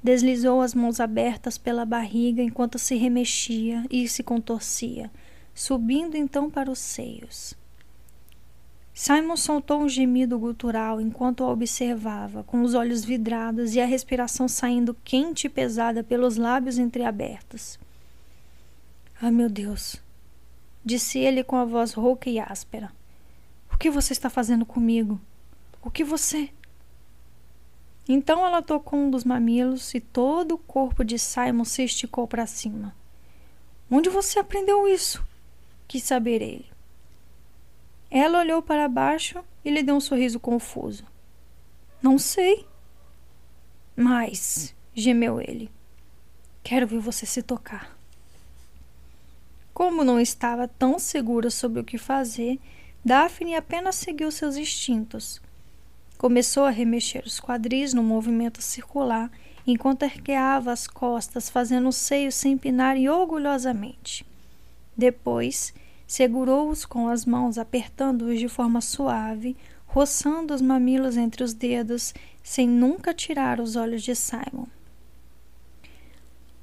Deslizou 0.00 0.60
as 0.60 0.72
mãos 0.72 1.00
abertas 1.00 1.58
pela 1.58 1.84
barriga 1.84 2.40
enquanto 2.40 2.78
se 2.78 2.94
remexia 2.94 3.84
e 3.90 4.06
se 4.06 4.22
contorcia, 4.22 5.10
subindo 5.52 6.16
então 6.16 6.48
para 6.48 6.70
os 6.70 6.78
seios. 6.78 7.54
Simon 8.94 9.36
soltou 9.36 9.80
um 9.82 9.88
gemido 9.88 10.38
gutural 10.38 11.00
enquanto 11.00 11.42
a 11.42 11.50
observava, 11.50 12.44
com 12.44 12.62
os 12.62 12.72
olhos 12.72 13.04
vidrados 13.04 13.74
e 13.74 13.80
a 13.80 13.84
respiração 13.84 14.46
saindo 14.46 14.96
quente 15.02 15.48
e 15.48 15.50
pesada 15.50 16.04
pelos 16.04 16.36
lábios 16.36 16.78
entreabertos. 16.78 17.80
Ah, 19.20 19.32
meu 19.32 19.48
Deus! 19.48 20.00
disse 20.84 21.18
ele 21.18 21.42
com 21.42 21.56
a 21.56 21.64
voz 21.64 21.94
rouca 21.94 22.30
e 22.30 22.38
áspera. 22.38 22.92
O 23.74 23.76
que 23.76 23.90
você 23.90 24.12
está 24.12 24.30
fazendo 24.30 24.64
comigo? 24.64 25.20
O 25.82 25.90
que 25.90 26.04
você. 26.04 26.48
Então 28.08 28.46
ela 28.46 28.62
tocou 28.62 28.98
um 28.98 29.10
dos 29.10 29.24
mamilos 29.24 29.92
e 29.94 30.00
todo 30.00 30.52
o 30.52 30.58
corpo 30.58 31.04
de 31.04 31.18
Simon 31.18 31.64
se 31.64 31.82
esticou 31.82 32.26
para 32.26 32.46
cima. 32.46 32.94
Onde 33.90 34.08
você 34.08 34.38
aprendeu 34.38 34.86
isso? 34.86 35.24
Quis 35.88 36.02
saber 36.02 36.40
ele. 36.40 36.66
Ela 38.10 38.40
olhou 38.40 38.62
para 38.62 38.88
baixo 38.88 39.44
e 39.64 39.70
lhe 39.70 39.82
deu 39.82 39.96
um 39.96 40.00
sorriso 40.00 40.38
confuso. 40.38 41.04
Não 42.00 42.18
sei. 42.18 42.66
Mas, 43.96 44.74
gemeu 44.94 45.40
ele, 45.40 45.70
quero 46.62 46.86
ver 46.86 46.98
você 46.98 47.26
se 47.26 47.42
tocar. 47.42 47.96
Como 49.72 50.04
não 50.04 50.20
estava 50.20 50.68
tão 50.68 50.98
segura 50.98 51.50
sobre 51.50 51.80
o 51.80 51.84
que 51.84 51.98
fazer, 51.98 52.60
Daphne 53.04 53.54
apenas 53.54 53.96
seguiu 53.96 54.30
seus 54.30 54.56
instintos. 54.56 55.40
Começou 56.18 56.64
a 56.64 56.70
remexer 56.70 57.24
os 57.24 57.40
quadris 57.40 57.92
no 57.92 58.02
movimento 58.02 58.62
circular, 58.62 59.30
enquanto 59.66 60.04
arqueava 60.04 60.72
as 60.72 60.86
costas, 60.86 61.48
fazendo 61.50 61.88
os 61.88 61.96
seios 61.96 62.34
se 62.34 62.48
empinarem 62.48 63.08
orgulhosamente. 63.08 64.24
Depois, 64.96 65.74
Segurou-os 66.06 66.86
com 66.86 67.08
as 67.08 67.26
mãos, 67.26 67.58
apertando-os 67.58 68.38
de 68.38 68.48
forma 68.48 68.80
suave, 68.80 69.56
roçando 69.86 70.54
os 70.54 70.62
mamilos 70.62 71.16
entre 71.16 71.42
os 71.42 71.52
dedos, 71.52 72.14
sem 72.42 72.68
nunca 72.68 73.12
tirar 73.12 73.58
os 73.58 73.74
olhos 73.74 74.02
de 74.04 74.14
Simon. 74.14 74.66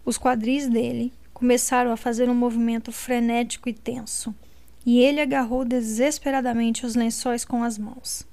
Os 0.05 0.17
quadris 0.17 0.67
dele 0.67 1.11
começaram 1.33 1.91
a 1.91 1.97
fazer 1.97 2.29
um 2.29 2.35
movimento 2.35 2.91
frenético 2.91 3.67
e 3.67 3.73
tenso, 3.73 4.33
e 4.85 4.99
ele 4.99 5.19
agarrou 5.19 5.65
desesperadamente 5.65 6.85
os 6.85 6.95
lençóis 6.95 7.43
com 7.43 7.63
as 7.63 7.77
mãos. 7.77 8.25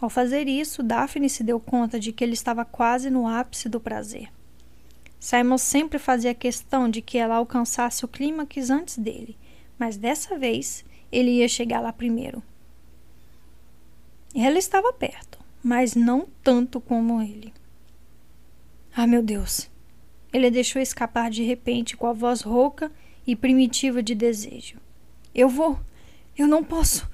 Ao 0.00 0.08
fazer 0.08 0.46
isso, 0.46 0.82
Daphne 0.82 1.28
se 1.28 1.42
deu 1.42 1.58
conta 1.58 1.98
de 1.98 2.12
que 2.12 2.22
ele 2.22 2.34
estava 2.34 2.64
quase 2.64 3.10
no 3.10 3.26
ápice 3.26 3.68
do 3.68 3.80
prazer. 3.80 4.28
Simon 5.18 5.58
sempre 5.58 5.98
fazia 5.98 6.34
questão 6.34 6.88
de 6.88 7.02
que 7.02 7.18
ela 7.18 7.36
alcançasse 7.36 8.04
o 8.04 8.08
clímax 8.08 8.70
antes 8.70 8.96
dele 8.98 9.36
mas 9.78 9.96
dessa 9.96 10.36
vez 10.36 10.84
ele 11.12 11.30
ia 11.30 11.48
chegar 11.48 11.80
lá 11.80 11.92
primeiro. 11.92 12.42
Ela 14.34 14.58
estava 14.58 14.92
perto, 14.92 15.38
mas 15.62 15.94
não 15.94 16.26
tanto 16.42 16.80
como 16.80 17.22
ele. 17.22 17.54
Ah, 18.94 19.06
meu 19.06 19.22
Deus! 19.22 19.70
Ele 20.32 20.50
deixou 20.50 20.82
escapar 20.82 21.30
de 21.30 21.42
repente 21.42 21.96
com 21.96 22.06
a 22.06 22.12
voz 22.12 22.42
rouca 22.42 22.90
e 23.26 23.34
primitiva 23.36 24.02
de 24.02 24.14
desejo. 24.14 24.76
Eu 25.34 25.48
vou! 25.48 25.78
Eu 26.36 26.46
não 26.46 26.62
posso! 26.62 27.08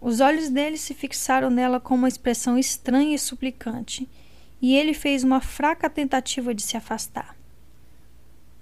Os 0.00 0.20
olhos 0.20 0.48
dele 0.48 0.76
se 0.76 0.94
fixaram 0.94 1.50
nela 1.50 1.80
com 1.80 1.94
uma 1.94 2.08
expressão 2.08 2.58
estranha 2.58 3.14
e 3.14 3.18
suplicante, 3.18 4.08
e 4.60 4.74
ele 4.74 4.94
fez 4.94 5.24
uma 5.24 5.40
fraca 5.40 5.88
tentativa 5.88 6.54
de 6.54 6.62
se 6.62 6.76
afastar. 6.76 7.36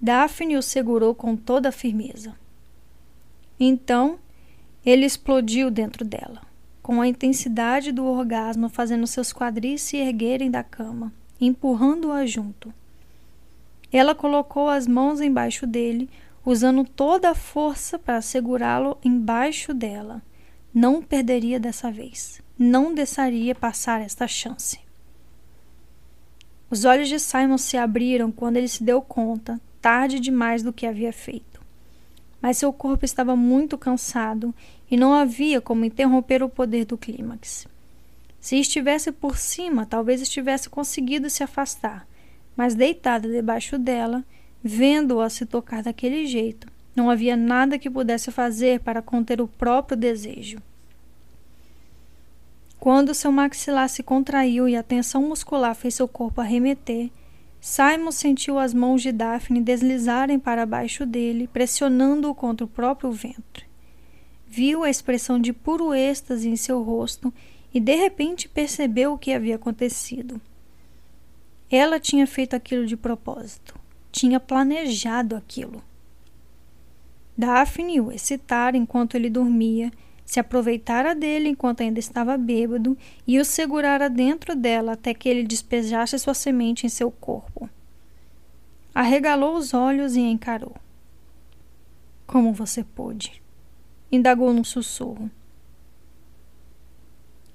Daphne 0.00 0.56
o 0.56 0.62
segurou 0.62 1.14
com 1.14 1.36
toda 1.36 1.70
a 1.70 1.72
firmeza. 1.72 2.34
Então, 3.58 4.18
ele 4.84 5.06
explodiu 5.06 5.70
dentro 5.70 6.04
dela, 6.04 6.42
com 6.82 7.00
a 7.00 7.08
intensidade 7.08 7.90
do 7.90 8.04
orgasmo 8.04 8.68
fazendo 8.68 9.06
seus 9.06 9.32
quadris 9.32 9.80
se 9.80 9.96
erguerem 9.96 10.50
da 10.50 10.62
cama, 10.62 11.12
empurrando-a 11.40 12.26
junto. 12.26 12.72
Ela 13.90 14.14
colocou 14.14 14.68
as 14.68 14.86
mãos 14.86 15.20
embaixo 15.20 15.66
dele, 15.66 16.10
usando 16.44 16.84
toda 16.84 17.30
a 17.30 17.34
força 17.34 17.98
para 17.98 18.20
segurá-lo 18.20 18.98
embaixo 19.02 19.72
dela. 19.72 20.20
Não 20.74 21.00
perderia 21.00 21.60
dessa 21.60 21.90
vez. 21.90 22.42
Não 22.58 22.92
deixaria 22.92 23.54
passar 23.54 24.00
esta 24.00 24.26
chance. 24.26 24.80
Os 26.68 26.84
olhos 26.84 27.08
de 27.08 27.20
Simon 27.20 27.56
se 27.56 27.76
abriram 27.76 28.32
quando 28.32 28.56
ele 28.56 28.68
se 28.68 28.82
deu 28.82 29.00
conta, 29.00 29.60
tarde 29.80 30.18
demais, 30.18 30.62
do 30.62 30.72
que 30.72 30.86
havia 30.86 31.12
feito 31.12 31.54
mas 32.44 32.58
seu 32.58 32.70
corpo 32.74 33.06
estava 33.06 33.34
muito 33.34 33.78
cansado 33.78 34.54
e 34.90 34.98
não 34.98 35.14
havia 35.14 35.62
como 35.62 35.86
interromper 35.86 36.42
o 36.42 36.48
poder 36.50 36.84
do 36.84 36.98
clímax. 36.98 37.66
Se 38.38 38.60
estivesse 38.60 39.10
por 39.10 39.38
cima, 39.38 39.86
talvez 39.86 40.20
estivesse 40.20 40.68
conseguido 40.68 41.30
se 41.30 41.42
afastar, 41.42 42.06
mas 42.54 42.74
deitada 42.74 43.30
debaixo 43.30 43.78
dela, 43.78 44.22
vendo-a 44.62 45.30
se 45.30 45.46
tocar 45.46 45.82
daquele 45.84 46.26
jeito, 46.26 46.70
não 46.94 47.10
havia 47.10 47.36
nada 47.36 47.78
que 47.78 47.90
pudesse 47.90 48.30
fazer 48.30 48.80
para 48.80 49.02
conter 49.02 49.40
o 49.40 49.48
próprio 49.48 49.96
desejo. 49.96 50.58
Quando 52.78 53.14
seu 53.14 53.32
maxilar 53.32 53.88
se 53.88 54.02
contraiu 54.02 54.68
e 54.68 54.76
a 54.76 54.82
tensão 54.82 55.22
muscular 55.22 55.74
fez 55.74 55.94
seu 55.94 56.06
corpo 56.06 56.40
arremeter, 56.40 57.10
Simon 57.58 58.12
sentiu 58.12 58.58
as 58.58 58.74
mãos 58.74 59.00
de 59.00 59.10
Daphne 59.10 59.58
deslizarem 59.58 60.38
para 60.38 60.66
baixo 60.66 61.06
dele, 61.06 61.48
pressionando-o 61.50 62.34
contra 62.34 62.66
o 62.66 62.68
próprio 62.68 63.10
ventre. 63.10 63.64
Viu 64.46 64.84
a 64.84 64.90
expressão 64.90 65.40
de 65.40 65.50
puro 65.50 65.94
êxtase 65.94 66.46
em 66.46 66.56
seu 66.56 66.82
rosto 66.82 67.32
e 67.72 67.80
de 67.80 67.94
repente 67.94 68.50
percebeu 68.50 69.14
o 69.14 69.18
que 69.18 69.32
havia 69.32 69.56
acontecido. 69.56 70.38
Ela 71.70 71.98
tinha 71.98 72.26
feito 72.26 72.54
aquilo 72.54 72.86
de 72.86 72.98
propósito, 72.98 73.74
tinha 74.12 74.38
planejado 74.38 75.34
aquilo. 75.34 75.82
Daphne 77.36 78.00
o 78.00 78.12
excitara 78.12 78.76
enquanto 78.76 79.16
ele 79.16 79.28
dormia, 79.28 79.90
se 80.24 80.40
aproveitara 80.40 81.14
dele 81.14 81.48
enquanto 81.48 81.82
ainda 81.82 81.98
estava 81.98 82.36
bêbado 82.38 82.96
e 83.26 83.38
o 83.38 83.44
segurara 83.44 84.08
dentro 84.08 84.54
dela 84.54 84.92
até 84.92 85.12
que 85.12 85.28
ele 85.28 85.42
despejasse 85.42 86.18
sua 86.18 86.34
semente 86.34 86.86
em 86.86 86.88
seu 86.88 87.10
corpo. 87.10 87.68
Arregalou 88.94 89.56
os 89.56 89.74
olhos 89.74 90.16
e 90.16 90.20
encarou. 90.20 90.74
Como 92.26 92.52
você 92.52 92.82
pôde? 92.82 93.42
indagou 94.10 94.52
num 94.52 94.64
sussurro. 94.64 95.28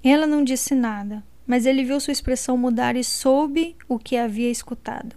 Ela 0.04 0.26
não 0.26 0.44
disse 0.44 0.74
nada, 0.74 1.24
mas 1.46 1.66
ele 1.66 1.84
viu 1.84 1.98
sua 1.98 2.12
expressão 2.12 2.56
mudar 2.56 2.96
e 2.96 3.02
soube 3.02 3.76
o 3.88 3.98
que 3.98 4.16
havia 4.16 4.50
escutado. 4.50 5.16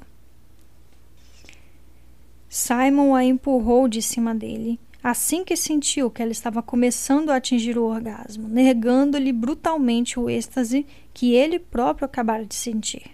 Simon 2.54 3.16
a 3.16 3.26
empurrou 3.26 3.88
de 3.88 4.00
cima 4.00 4.36
dele 4.36 4.80
assim 5.04 5.44
que 5.44 5.56
sentiu 5.56 6.12
que 6.12 6.22
ela 6.22 6.32
estava 6.32 6.62
começando 6.62 7.32
a 7.32 7.38
atingir 7.38 7.80
o 7.80 7.84
orgasmo, 7.86 8.48
negando-lhe 8.48 9.34
brutalmente 9.34 10.20
o 10.20 10.30
êxtase 10.30 10.86
que 11.12 11.34
ele 11.34 11.58
próprio 11.58 12.06
acabara 12.06 12.46
de 12.46 12.54
sentir. 12.54 13.10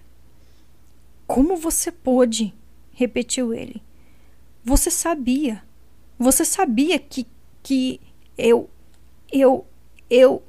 Como 1.26 1.56
você 1.56 1.90
pôde? 1.90 2.54
repetiu 2.92 3.54
ele. 3.54 3.82
Você 4.62 4.92
sabia. 4.92 5.64
Você 6.18 6.44
sabia 6.44 7.00
que. 7.00 7.26
que 7.64 8.02
eu. 8.38 8.70
eu. 9.32 9.66
eu. 10.10 10.44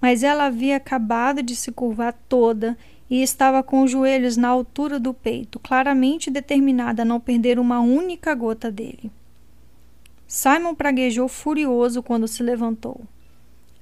Mas 0.00 0.22
ela 0.22 0.44
havia 0.44 0.76
acabado 0.76 1.42
de 1.42 1.56
se 1.56 1.72
curvar 1.72 2.12
toda 2.28 2.78
e 3.10 3.22
estava 3.22 3.60
com 3.60 3.82
os 3.82 3.90
joelhos 3.90 4.36
na 4.36 4.48
altura 4.48 5.00
do 5.00 5.12
peito, 5.12 5.58
claramente 5.58 6.30
determinada 6.30 7.02
a 7.02 7.04
não 7.04 7.18
perder 7.18 7.58
uma 7.58 7.80
única 7.80 8.32
gota 8.36 8.70
dele. 8.70 9.10
Simon 10.28 10.76
praguejou 10.76 11.26
furioso 11.26 12.04
quando 12.04 12.28
se 12.28 12.40
levantou. 12.40 13.00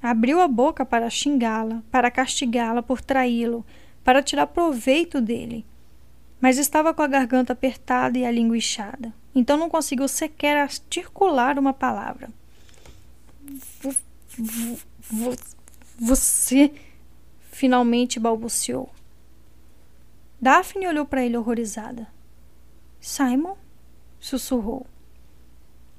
Abriu 0.00 0.40
a 0.40 0.48
boca 0.48 0.86
para 0.86 1.10
xingá-la, 1.10 1.82
para 1.90 2.10
castigá-la 2.10 2.82
por 2.82 3.02
traí-lo, 3.02 3.66
para 4.02 4.22
tirar 4.22 4.46
proveito 4.46 5.20
dele. 5.20 5.66
Mas 6.40 6.56
estava 6.56 6.94
com 6.94 7.02
a 7.02 7.06
garganta 7.06 7.52
apertada 7.52 8.16
e 8.16 8.24
a 8.24 8.30
língua 8.30 8.56
inchada, 8.56 9.12
então 9.34 9.58
não 9.58 9.68
conseguiu 9.68 10.08
sequer 10.08 10.56
articular 10.56 11.58
uma 11.58 11.74
palavra. 11.74 12.30
Você 15.98 16.72
finalmente 17.50 18.18
balbuciou. 18.18 18.88
Daphne 20.40 20.86
olhou 20.86 21.04
para 21.04 21.24
ele 21.24 21.36
horrorizada. 21.36 22.06
Simon? 23.00 23.56
sussurrou. 24.20 24.86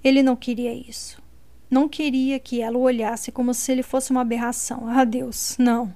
Ele 0.03 0.23
não 0.23 0.35
queria 0.35 0.73
isso. 0.73 1.21
Não 1.69 1.87
queria 1.87 2.39
que 2.39 2.61
ela 2.61 2.77
o 2.77 2.81
olhasse 2.81 3.31
como 3.31 3.53
se 3.53 3.71
ele 3.71 3.83
fosse 3.83 4.11
uma 4.11 4.21
aberração. 4.21 4.87
Ah, 4.87 5.03
Deus, 5.03 5.55
não. 5.59 5.93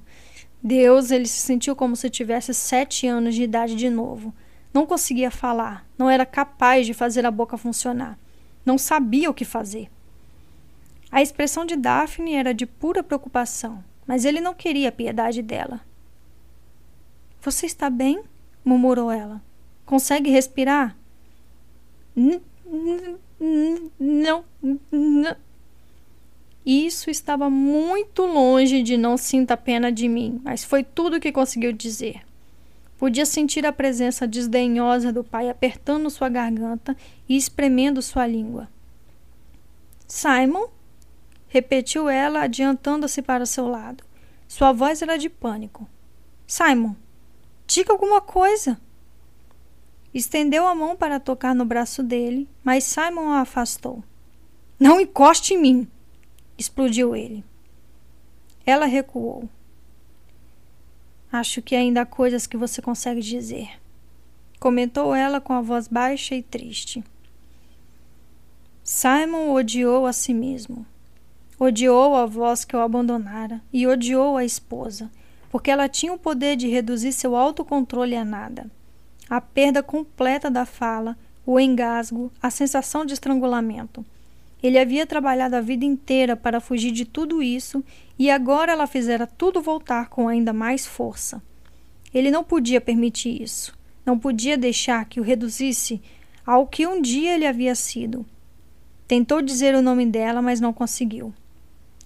Deus, 0.62 1.12
ele 1.12 1.28
se 1.28 1.40
sentiu 1.40 1.76
como 1.76 1.96
se 1.96 2.10
tivesse 2.10 2.54
sete 2.54 3.08
anos 3.08 3.36
de 3.36 3.44
idade 3.44 3.76
de 3.76 3.90
novo. 3.90 4.34
Não 4.74 4.86
conseguia 4.86 5.30
falar, 5.30 5.86
não 5.98 6.10
era 6.10 6.26
capaz 6.26 6.86
de 6.86 6.94
fazer 6.94 7.26
a 7.26 7.32
boca 7.32 7.58
funcionar. 7.58 8.18
Não 8.66 8.78
sabia 8.78 9.30
o 9.30 9.34
que 9.34 9.46
fazer. 9.46 9.90
A 11.12 11.22
expressão 11.22 11.66
de 11.66 11.76
Daphne 11.76 12.34
era 12.34 12.54
de 12.54 12.66
pura 12.66 13.04
preocupação, 13.04 13.84
mas 14.08 14.26
ele 14.26 14.42
não 14.42 14.54
queria 14.54 14.90
a 14.90 14.92
piedade 14.92 15.42
dela. 15.42 15.82
Você 17.42 17.66
está 17.66 17.90
bem? 17.90 18.24
Murmurou 18.64 19.12
ela. 19.12 19.42
Consegue 19.86 20.30
respirar? 20.30 20.96
Não, 22.16 22.42
não. 24.00 25.36
Isso 26.66 27.10
estava 27.10 27.50
muito 27.50 28.26
longe 28.26 28.82
de 28.82 28.96
não 28.96 29.18
sinta 29.18 29.58
pena 29.58 29.92
de 29.92 30.08
mim, 30.08 30.40
mas 30.44 30.64
foi 30.64 30.84
tudo 30.84 31.18
o 31.18 31.20
que 31.20 31.32
conseguiu 31.32 31.74
dizer. 31.74 32.22
Podia 32.98 33.26
sentir 33.26 33.66
a 33.66 33.74
presença 33.74 34.26
desdenhosa 34.26 35.12
do 35.12 35.26
pai 35.26 35.50
apertando 35.50 36.10
sua 36.10 36.30
garganta 36.30 36.96
e 37.28 37.36
espremendo 37.36 38.02
sua 38.02 38.26
língua. 38.26 38.70
Simon? 40.08 40.68
repetiu 41.48 42.10
ela, 42.10 42.42
adiantando-se 42.44 43.22
para 43.22 43.46
seu 43.46 43.68
lado. 43.68 44.04
Sua 44.48 44.72
voz 44.72 45.02
era 45.02 45.18
de 45.18 45.30
pânico. 45.30 45.88
Simon, 46.48 46.96
diga 47.68 47.92
alguma 47.92 48.22
coisa. 48.22 48.80
Estendeu 50.14 50.68
a 50.68 50.76
mão 50.76 50.96
para 50.96 51.20
tocar 51.20 51.56
no 51.56 51.66
braço 51.66 52.04
dele, 52.04 52.48
mas 52.64 52.84
Simon 52.84 53.30
a 53.30 53.42
afastou. 53.42 54.04
Não 54.80 55.00
encoste 55.00 55.54
em 55.54 55.58
mim! 55.58 55.88
explodiu 56.58 57.16
ele. 57.16 57.44
Ela 58.66 58.86
recuou. 58.86 59.50
Acho 61.32 61.62
que 61.62 61.76
ainda 61.76 62.02
há 62.02 62.06
coisas 62.06 62.46
que 62.46 62.56
você 62.56 62.82
consegue 62.82 63.22
dizer, 63.22 63.80
comentou 64.60 65.16
ela 65.16 65.42
com 65.42 65.52
a 65.52 65.62
voz 65.62 65.88
baixa 65.88 66.36
e 66.36 66.44
triste. 66.44 67.04
Simon 68.84 69.52
odiou 69.52 70.06
a 70.06 70.14
si 70.14 70.34
mesmo. 70.34 70.86
Odiou 71.58 72.16
a 72.16 72.26
voz 72.26 72.64
que 72.66 72.76
o 72.76 72.80
abandonara 72.80 73.62
e 73.72 73.88
odiou 73.88 74.38
a 74.38 74.46
esposa, 74.46 75.10
porque 75.54 75.72
ela 75.72 75.88
tinha 75.88 76.12
o 76.12 76.18
poder 76.18 76.58
de 76.58 76.68
reduzir 76.68 77.14
seu 77.14 77.36
autocontrole 77.36 78.16
a 78.16 78.26
nada 78.26 78.70
a 79.30 79.42
perda 79.42 79.82
completa 79.82 80.50
da 80.50 80.66
fala, 80.66 81.18
o 81.46 81.60
engasgo, 81.60 82.32
a 82.42 82.50
sensação 82.50 83.06
de 83.06 83.14
estrangulamento. 83.14 84.06
Ele 84.62 84.78
havia 84.78 85.06
trabalhado 85.08 85.56
a 85.56 85.62
vida 85.62 85.86
inteira 85.86 86.36
para 86.36 86.62
fugir 86.62 86.92
de 86.92 87.04
tudo 87.04 87.42
isso 87.42 87.84
e 88.18 88.30
agora 88.30 88.72
ela 88.72 88.88
fizera 88.88 89.26
tudo 89.26 89.62
voltar 89.62 90.08
com 90.08 90.28
ainda 90.28 90.54
mais 90.54 90.86
força. 90.86 91.42
Ele 92.14 92.32
não 92.32 92.44
podia 92.44 92.80
permitir 92.80 93.42
isso. 93.42 93.76
Não 94.06 94.20
podia 94.20 94.58
deixar 94.58 95.06
que 95.06 95.20
o 95.20 95.24
reduzisse 95.24 96.02
ao 96.46 96.68
que 96.68 96.86
um 96.86 97.02
dia 97.02 97.34
ele 97.34 97.48
havia 97.48 97.74
sido. 97.74 98.26
Tentou 99.08 99.42
dizer 99.42 99.74
o 99.76 99.82
nome 99.82 100.06
dela, 100.06 100.42
mas 100.42 100.62
não 100.62 100.72
conseguiu. 100.72 101.34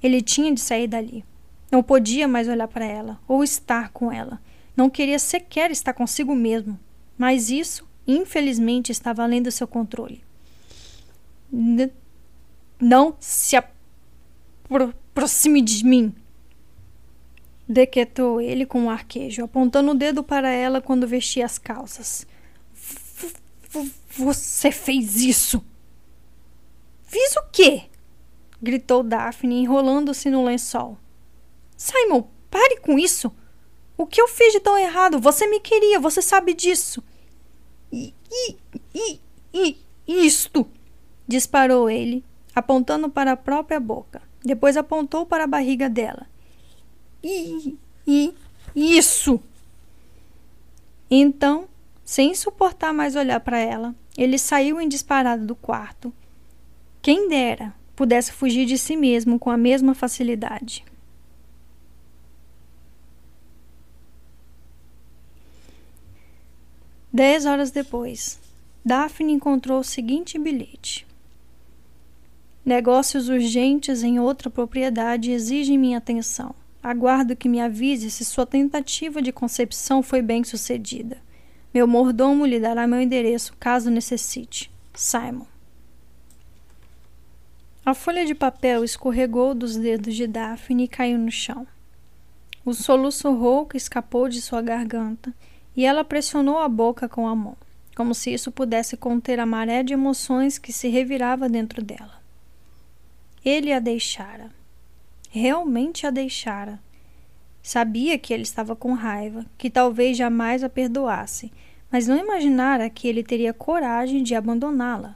Ele 0.01 0.21
tinha 0.21 0.53
de 0.53 0.61
sair 0.61 0.87
dali. 0.87 1.23
Não 1.71 1.83
podia 1.83 2.27
mais 2.27 2.47
olhar 2.47 2.67
para 2.67 2.85
ela 2.85 3.19
ou 3.27 3.43
estar 3.43 3.89
com 3.89 4.11
ela. 4.11 4.41
Não 4.75 4.89
queria 4.89 5.19
sequer 5.19 5.71
estar 5.71 5.93
consigo 5.93 6.35
mesmo. 6.35 6.79
Mas 7.17 7.49
isso, 7.49 7.87
infelizmente, 8.05 8.91
estava 8.91 9.23
além 9.23 9.41
do 9.41 9.51
seu 9.51 9.67
controle. 9.67 10.23
N 11.51 11.91
não 12.79 13.15
se 13.19 13.55
aproxime 14.69 15.61
de 15.61 15.83
mim, 15.83 16.13
dequetou 17.67 18.39
ele 18.39 18.65
com 18.65 18.81
um 18.81 18.89
arquejo, 18.89 19.43
apontando 19.43 19.91
o 19.91 19.95
dedo 19.95 20.23
para 20.23 20.49
ela 20.49 20.79
quando 20.79 21.07
vestia 21.07 21.45
as 21.45 21.57
calças. 21.57 22.27
Você 24.11 24.71
fez 24.71 25.17
isso! 25.17 25.63
Fiz 27.03 27.35
o 27.35 27.43
quê? 27.51 27.83
gritou 28.61 29.01
Daphne, 29.03 29.61
enrolando-se 29.61 30.29
no 30.29 30.43
lençol. 30.43 30.97
Simon, 31.77 32.23
pare 32.49 32.79
com 32.79 32.97
isso! 32.97 33.31
O 33.95 34.05
que 34.05 34.19
eu 34.19 34.27
fiz 34.27 34.51
de 34.51 34.59
tão 34.59 34.77
errado? 34.77 35.19
Você 35.19 35.47
me 35.47 35.59
queria, 35.59 35.99
você 35.99 36.21
sabe 36.21 36.53
disso. 36.53 37.03
I, 37.91 38.13
i, 38.31 38.57
i, 38.93 39.19
i, 39.53 39.77
isto! 40.07 40.67
disparou 41.27 41.89
ele, 41.89 42.23
apontando 42.55 43.09
para 43.09 43.33
a 43.33 43.37
própria 43.37 43.79
boca. 43.79 44.21
Depois 44.43 44.77
apontou 44.77 45.25
para 45.25 45.43
a 45.43 45.47
barriga 45.47 45.89
dela. 45.89 46.27
I, 47.23 47.77
i, 48.07 48.33
isso! 48.75 49.41
Então, 51.09 51.67
sem 52.03 52.33
suportar 52.33 52.93
mais 52.93 53.15
olhar 53.15 53.39
para 53.39 53.59
ela, 53.59 53.95
ele 54.17 54.37
saiu 54.37 54.79
em 54.79 54.87
disparada 54.87 55.45
do 55.45 55.55
quarto. 55.55 56.13
Quem 57.01 57.29
dera 57.29 57.73
pudesse 57.95 58.31
fugir 58.31 58.65
de 58.65 58.77
si 58.77 58.95
mesmo 58.95 59.39
com 59.39 59.49
a 59.49 59.57
mesma 59.57 59.93
facilidade. 59.93 60.85
Dez 67.17 67.47
horas 67.47 67.71
depois, 67.71 68.39
Daphne 68.85 69.33
encontrou 69.33 69.79
o 69.79 69.83
seguinte 69.83 70.37
bilhete: 70.37 71.03
Negócios 72.63 73.27
urgentes 73.27 74.03
em 74.03 74.19
outra 74.19 74.51
propriedade 74.51 75.31
exigem 75.31 75.79
minha 75.79 75.97
atenção. 75.97 76.53
Aguardo 76.83 77.35
que 77.35 77.49
me 77.49 77.59
avise 77.59 78.11
se 78.11 78.23
sua 78.23 78.45
tentativa 78.45 79.19
de 79.19 79.31
concepção 79.31 80.03
foi 80.03 80.21
bem 80.21 80.43
sucedida. 80.43 81.17
Meu 81.73 81.87
mordomo 81.87 82.45
lhe 82.45 82.59
dará 82.59 82.85
meu 82.85 83.01
endereço 83.01 83.57
caso 83.59 83.89
necessite. 83.89 84.69
Simon. 84.93 85.47
A 87.83 87.95
folha 87.95 88.27
de 88.27 88.35
papel 88.35 88.83
escorregou 88.83 89.55
dos 89.55 89.75
dedos 89.75 90.15
de 90.15 90.27
Daphne 90.27 90.83
e 90.83 90.87
caiu 90.87 91.17
no 91.17 91.31
chão. 91.31 91.65
O 92.63 92.75
soluço 92.75 93.31
rouco 93.33 93.75
escapou 93.75 94.29
de 94.29 94.39
sua 94.39 94.61
garganta 94.61 95.33
e 95.77 95.85
ela 95.85 96.03
pressionou 96.03 96.57
a 96.57 96.67
boca 96.67 97.07
com 97.07 97.27
a 97.27 97.35
mão. 97.35 97.55
como 97.95 98.13
se 98.13 98.31
isso 98.31 98.51
pudesse 98.51 98.95
conter 98.95 99.39
a 99.39 99.45
maré 99.45 99.81
de 99.81 99.91
emoções 99.91 100.59
que 100.59 100.71
se 100.71 100.87
revirava 100.87 101.49
dentro 101.49 101.83
dela. 101.83 102.21
Ele 103.43 103.73
a 103.73 103.79
deixara. 103.79 104.51
Realmente 105.31 106.05
a 106.05 106.11
deixara. 106.11 106.79
Sabia 107.63 108.19
que 108.19 108.31
ele 108.31 108.43
estava 108.43 108.75
com 108.75 108.93
raiva, 108.93 109.47
que 109.57 109.67
talvez 109.67 110.15
jamais 110.15 110.63
a 110.63 110.69
perdoasse, 110.69 111.51
mas 111.91 112.07
não 112.07 112.15
imaginara 112.15 112.87
que 112.87 113.07
ele 113.07 113.23
teria 113.23 113.51
coragem 113.51 114.21
de 114.21 114.35
abandoná-la. 114.35 115.15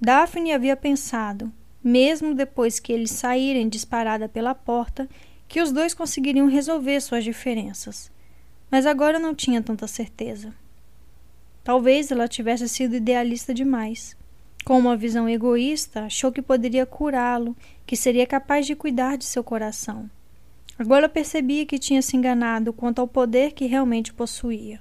Daphne 0.00 0.52
havia 0.52 0.76
pensado, 0.76 1.52
mesmo 1.82 2.32
depois 2.32 2.78
que 2.78 2.92
eles 2.92 3.10
saírem 3.10 3.68
disparada 3.68 4.28
pela 4.28 4.54
porta, 4.54 5.08
que 5.48 5.60
os 5.60 5.72
dois 5.72 5.94
conseguiriam 5.94 6.46
resolver 6.46 7.00
suas 7.00 7.24
diferenças. 7.24 8.14
Mas 8.70 8.86
agora 8.86 9.18
não 9.18 9.34
tinha 9.34 9.62
tanta 9.62 9.86
certeza. 9.86 10.52
Talvez 11.62 12.10
ela 12.10 12.28
tivesse 12.28 12.68
sido 12.68 12.96
idealista 12.96 13.52
demais. 13.52 14.16
Com 14.64 14.78
uma 14.78 14.96
visão 14.96 15.28
egoísta, 15.28 16.04
achou 16.04 16.32
que 16.32 16.42
poderia 16.42 16.84
curá-lo, 16.84 17.56
que 17.86 17.96
seria 17.96 18.26
capaz 18.26 18.66
de 18.66 18.74
cuidar 18.74 19.16
de 19.16 19.24
seu 19.24 19.44
coração. 19.44 20.10
Agora 20.78 21.08
percebia 21.08 21.64
que 21.64 21.78
tinha 21.78 22.02
se 22.02 22.16
enganado 22.16 22.72
quanto 22.72 23.00
ao 23.00 23.08
poder 23.08 23.52
que 23.52 23.66
realmente 23.66 24.12
possuía. 24.12 24.80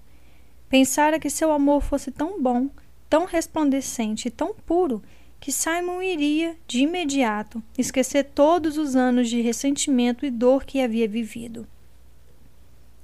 Pensara 0.68 1.20
que 1.20 1.30
seu 1.30 1.52
amor 1.52 1.82
fosse 1.82 2.12
tão 2.12 2.42
bom, 2.42 2.70
tão 3.10 3.26
resplandecente 3.26 4.28
e 4.28 4.32
tão 4.32 4.54
puro 4.54 5.02
que 5.40 5.52
Simon 5.52 6.02
iria, 6.02 6.58
de 6.68 6.80
imediato, 6.80 7.62
esquecer 7.78 8.24
todos 8.24 8.78
os 8.78 8.96
anos 8.96 9.30
de 9.30 9.42
ressentimento 9.42 10.26
e 10.26 10.32
dor 10.32 10.66
que 10.66 10.82
havia 10.82 11.08
vivido. 11.08 11.68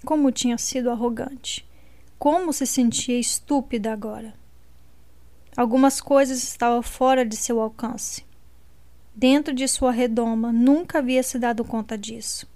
Como 0.04 0.32
tinha 0.32 0.58
sido 0.58 0.90
arrogante. 0.90 1.66
Como 2.18 2.52
se 2.52 2.66
sentia 2.66 3.20
estúpida 3.20 3.94
agora. 3.94 4.34
Algumas 5.56 6.02
coisas 6.02 6.42
estavam 6.42 6.82
fora 6.82 7.26
de 7.26 7.36
seu 7.36 7.60
alcance. 7.62 8.26
Dentro 9.14 9.54
de 9.54 9.68
sua 9.68 9.92
redoma, 9.92 10.52
nunca 10.52 11.00
havia 11.00 11.22
se 11.22 11.38
dado 11.38 11.64
conta 11.64 11.98
disso. 11.98 12.48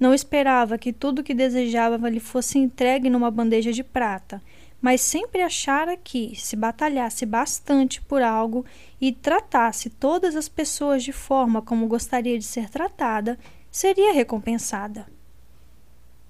Não 0.00 0.14
esperava 0.14 0.78
que 0.78 0.92
tudo 0.92 1.18
o 1.18 1.22
que 1.22 1.34
desejava 1.34 2.08
lhe 2.08 2.18
fosse 2.18 2.58
entregue 2.58 3.10
numa 3.10 3.30
bandeja 3.30 3.70
de 3.70 3.84
prata, 3.84 4.42
mas 4.80 5.02
sempre 5.02 5.42
achara 5.42 5.96
que, 5.96 6.34
se 6.34 6.56
batalhasse 6.56 7.26
bastante 7.26 8.00
por 8.00 8.22
algo 8.22 8.64
e 8.98 9.12
tratasse 9.12 9.90
todas 9.90 10.34
as 10.34 10.48
pessoas 10.48 11.04
de 11.04 11.12
forma 11.12 11.60
como 11.60 11.86
gostaria 11.86 12.38
de 12.38 12.44
ser 12.44 12.70
tratada, 12.70 13.38
seria 13.70 14.14
recompensada. 14.14 15.06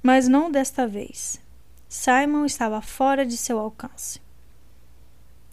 Mas 0.03 0.29
não 0.29 0.51
desta 0.51 0.87
vez. 0.87 1.41
Simon 1.89 2.47
estava 2.47 2.81
fora 2.81 3.27
de 3.27 3.37
seu 3.37 3.59
alcance. 3.59 4.21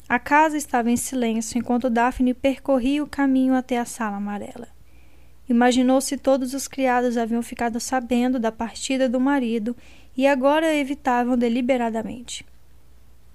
A 0.07 0.17
casa 0.17 0.55
estava 0.55 0.89
em 0.89 0.95
silêncio 0.95 1.57
enquanto 1.57 1.89
Daphne 1.89 2.33
percorria 2.33 3.03
o 3.03 3.07
caminho 3.07 3.53
até 3.53 3.77
a 3.77 3.83
sala 3.83 4.17
amarela. 4.17 4.69
Imaginou 5.49 5.99
se 5.99 6.17
todos 6.17 6.53
os 6.53 6.67
criados 6.67 7.17
haviam 7.17 7.41
ficado 7.41 7.79
sabendo 7.79 8.39
da 8.39 8.51
partida 8.51 9.09
do 9.09 9.19
marido 9.19 9.75
e 10.15 10.25
agora 10.25 10.73
evitavam 10.73 11.37
deliberadamente. 11.37 12.45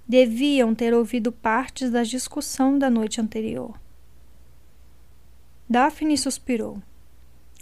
Deviam 0.08 0.74
ter 0.74 0.94
ouvido 0.94 1.30
partes 1.30 1.90
da 1.90 2.02
discussão 2.02 2.78
da 2.78 2.88
noite 2.88 3.20
anterior. 3.20 3.78
Daphne 5.68 6.16
suspirou. 6.16 6.82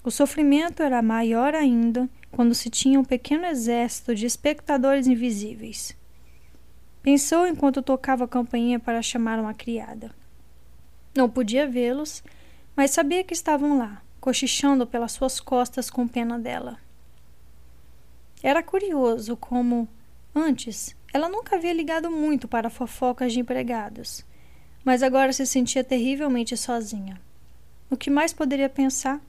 O 0.04 0.10
sofrimento 0.10 0.82
era 0.82 1.02
maior 1.02 1.54
ainda 1.54 2.08
quando 2.30 2.54
se 2.54 2.70
tinha 2.70 2.98
um 2.98 3.04
pequeno 3.04 3.44
exército 3.44 4.14
de 4.14 4.26
espectadores 4.26 5.06
invisíveis. 5.06 5.96
Pensou 7.02 7.46
enquanto 7.46 7.82
tocava 7.82 8.24
a 8.24 8.28
campainha 8.28 8.78
para 8.78 9.02
chamar 9.02 9.38
uma 9.38 9.54
criada. 9.54 10.14
Não 11.14 11.28
podia 11.28 11.66
vê-los, 11.66 12.22
mas 12.76 12.90
sabia 12.90 13.24
que 13.24 13.34
estavam 13.34 13.78
lá, 13.78 14.02
cochichando 14.20 14.86
pelas 14.86 15.12
suas 15.12 15.40
costas 15.40 15.90
com 15.90 16.06
pena 16.06 16.38
dela. 16.38 16.78
Era 18.42 18.62
curioso 18.62 19.36
como, 19.36 19.88
antes, 20.34 20.94
ela 21.12 21.28
nunca 21.28 21.56
havia 21.56 21.72
ligado 21.72 22.10
muito 22.10 22.46
para 22.46 22.70
fofocas 22.70 23.32
de 23.32 23.40
empregados, 23.40 24.24
mas 24.84 25.02
agora 25.02 25.32
se 25.32 25.44
sentia 25.46 25.82
terrivelmente 25.82 26.56
sozinha. 26.56 27.20
O 27.90 27.96
que 27.96 28.08
mais 28.08 28.32
poderia 28.32 28.68
pensar? 28.68 29.20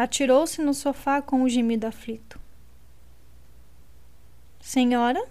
Atirou-se 0.00 0.62
no 0.62 0.72
sofá 0.72 1.20
com 1.20 1.42
um 1.42 1.48
gemido 1.50 1.86
aflito. 1.86 2.40
Senhora? 4.58 5.22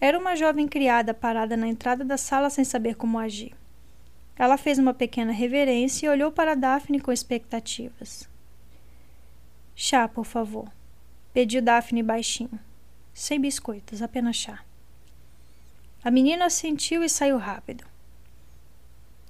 Era 0.00 0.16
uma 0.16 0.36
jovem 0.36 0.68
criada 0.68 1.12
parada 1.12 1.56
na 1.56 1.66
entrada 1.66 2.04
da 2.04 2.16
sala 2.16 2.48
sem 2.48 2.62
saber 2.64 2.94
como 2.94 3.18
agir. 3.18 3.52
Ela 4.36 4.56
fez 4.56 4.78
uma 4.78 4.94
pequena 4.94 5.32
reverência 5.32 6.06
e 6.06 6.08
olhou 6.08 6.30
para 6.30 6.54
Daphne 6.54 7.00
com 7.00 7.10
expectativas. 7.10 8.28
Chá, 9.74 10.06
por 10.06 10.26
favor, 10.26 10.70
pediu 11.34 11.60
Daphne 11.60 12.04
baixinho. 12.04 12.60
Sem 13.12 13.40
biscoitos, 13.40 14.00
apenas 14.00 14.36
chá. 14.36 14.64
A 16.04 16.10
menina 16.12 16.44
assentiu 16.44 17.02
e 17.02 17.08
saiu 17.08 17.36
rápido. 17.36 17.84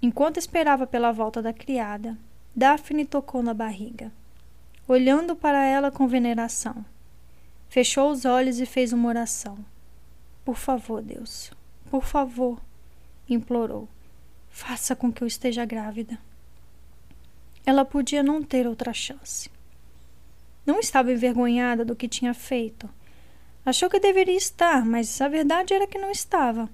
Enquanto 0.02 0.36
esperava 0.36 0.86
pela 0.86 1.10
volta 1.10 1.40
da 1.40 1.54
criada, 1.54 2.18
Daphne 2.54 3.06
tocou 3.06 3.42
na 3.42 3.54
barriga, 3.54 4.12
olhando 4.92 5.34
para 5.34 5.64
ela 5.64 5.90
com 5.90 6.06
veneração. 6.06 6.84
Fechou 7.68 8.10
os 8.10 8.24
olhos 8.24 8.60
e 8.60 8.66
fez 8.66 8.92
uma 8.92 9.08
oração. 9.08 9.58
Por 10.44 10.56
favor, 10.56 11.00
Deus, 11.00 11.50
por 11.90 12.04
favor, 12.04 12.60
implorou. 13.28 13.88
Faça 14.50 14.94
com 14.94 15.10
que 15.10 15.22
eu 15.22 15.26
esteja 15.26 15.64
grávida. 15.64 16.18
Ela 17.64 17.84
podia 17.84 18.22
não 18.22 18.42
ter 18.42 18.66
outra 18.66 18.92
chance. 18.92 19.50
Não 20.66 20.78
estava 20.78 21.12
envergonhada 21.12 21.84
do 21.84 21.96
que 21.96 22.08
tinha 22.08 22.34
feito. 22.34 22.88
Achou 23.64 23.88
que 23.88 23.98
deveria 23.98 24.36
estar, 24.36 24.84
mas 24.84 25.20
a 25.20 25.28
verdade 25.28 25.72
era 25.72 25.86
que 25.86 25.98
não 25.98 26.10
estava. 26.10 26.68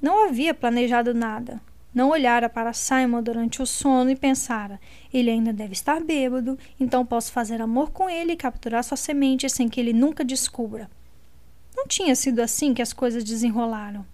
Não 0.00 0.26
havia 0.26 0.52
planejado 0.52 1.14
nada. 1.14 1.60
Não 1.96 2.10
olhara 2.10 2.46
para 2.50 2.74
Simon 2.74 3.22
durante 3.22 3.62
o 3.62 3.66
sono 3.66 4.10
e 4.10 4.14
pensara: 4.14 4.78
ele 5.10 5.30
ainda 5.30 5.50
deve 5.50 5.72
estar 5.72 5.98
bêbado, 5.98 6.58
então 6.78 7.06
posso 7.06 7.32
fazer 7.32 7.58
amor 7.62 7.90
com 7.90 8.10
ele 8.10 8.32
e 8.32 8.36
capturar 8.36 8.84
sua 8.84 8.98
semente 8.98 9.48
sem 9.48 9.66
que 9.66 9.80
ele 9.80 9.94
nunca 9.94 10.22
descubra. 10.22 10.90
Não 11.74 11.86
tinha 11.86 12.14
sido 12.14 12.40
assim 12.40 12.74
que 12.74 12.82
as 12.82 12.92
coisas 12.92 13.24
desenrolaram. 13.24 14.04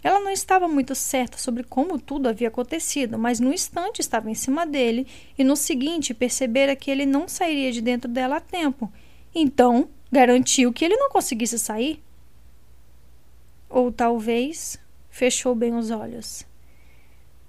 Ela 0.00 0.20
não 0.20 0.30
estava 0.30 0.68
muito 0.68 0.94
certa 0.94 1.38
sobre 1.38 1.64
como 1.64 1.98
tudo 1.98 2.28
havia 2.28 2.46
acontecido, 2.46 3.18
mas 3.18 3.40
no 3.40 3.52
instante 3.52 3.98
estava 3.98 4.30
em 4.30 4.34
cima 4.34 4.64
dele 4.64 5.04
e 5.36 5.42
no 5.42 5.56
seguinte 5.56 6.14
percebera 6.14 6.76
que 6.76 6.88
ele 6.88 7.04
não 7.04 7.26
sairia 7.26 7.72
de 7.72 7.80
dentro 7.80 8.08
dela 8.08 8.36
a 8.36 8.40
tempo. 8.40 8.92
Então, 9.34 9.88
garantiu 10.08 10.72
que 10.72 10.84
ele 10.84 10.96
não 10.96 11.10
conseguisse 11.10 11.58
sair. 11.58 12.00
Ou 13.68 13.90
talvez 13.90 14.78
fechou 15.10 15.52
bem 15.56 15.74
os 15.74 15.90
olhos. 15.90 16.46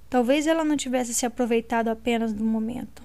Talvez 0.09 0.47
ela 0.47 0.63
não 0.63 0.75
tivesse 0.75 1.13
se 1.13 1.25
aproveitado 1.25 1.89
apenas 1.89 2.33
do 2.33 2.43
momento. 2.43 3.03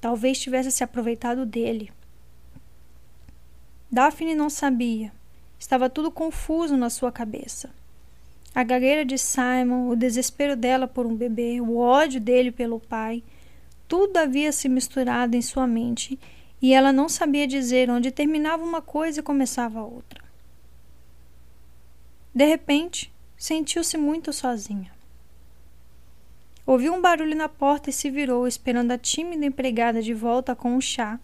Talvez 0.00 0.38
tivesse 0.38 0.70
se 0.70 0.84
aproveitado 0.84 1.46
dele. 1.46 1.90
Daphne 3.90 4.34
não 4.34 4.50
sabia. 4.50 5.10
Estava 5.58 5.88
tudo 5.88 6.10
confuso 6.10 6.76
na 6.76 6.90
sua 6.90 7.10
cabeça. 7.10 7.70
A 8.54 8.62
gagueira 8.62 9.04
de 9.04 9.16
Simon, 9.16 9.88
o 9.88 9.96
desespero 9.96 10.54
dela 10.54 10.86
por 10.86 11.06
um 11.06 11.16
bebê, 11.16 11.60
o 11.60 11.78
ódio 11.78 12.20
dele 12.20 12.52
pelo 12.52 12.78
pai, 12.78 13.22
tudo 13.86 14.18
havia 14.18 14.52
se 14.52 14.68
misturado 14.68 15.34
em 15.34 15.42
sua 15.42 15.66
mente 15.66 16.18
e 16.60 16.74
ela 16.74 16.92
não 16.92 17.08
sabia 17.08 17.46
dizer 17.46 17.88
onde 17.88 18.10
terminava 18.10 18.62
uma 18.62 18.82
coisa 18.82 19.20
e 19.20 19.22
começava 19.22 19.80
a 19.80 19.84
outra. 19.84 20.22
De 22.34 22.44
repente, 22.44 23.12
sentiu-se 23.36 23.96
muito 23.96 24.32
sozinha. 24.32 24.97
Ouviu 26.68 26.92
um 26.92 27.00
barulho 27.00 27.34
na 27.34 27.48
porta 27.48 27.88
e 27.88 27.92
se 27.94 28.10
virou, 28.10 28.46
esperando 28.46 28.90
a 28.90 28.98
tímida 28.98 29.46
empregada 29.46 30.02
de 30.02 30.12
volta 30.12 30.54
com 30.54 30.76
o 30.76 30.82
chá, 30.82 31.18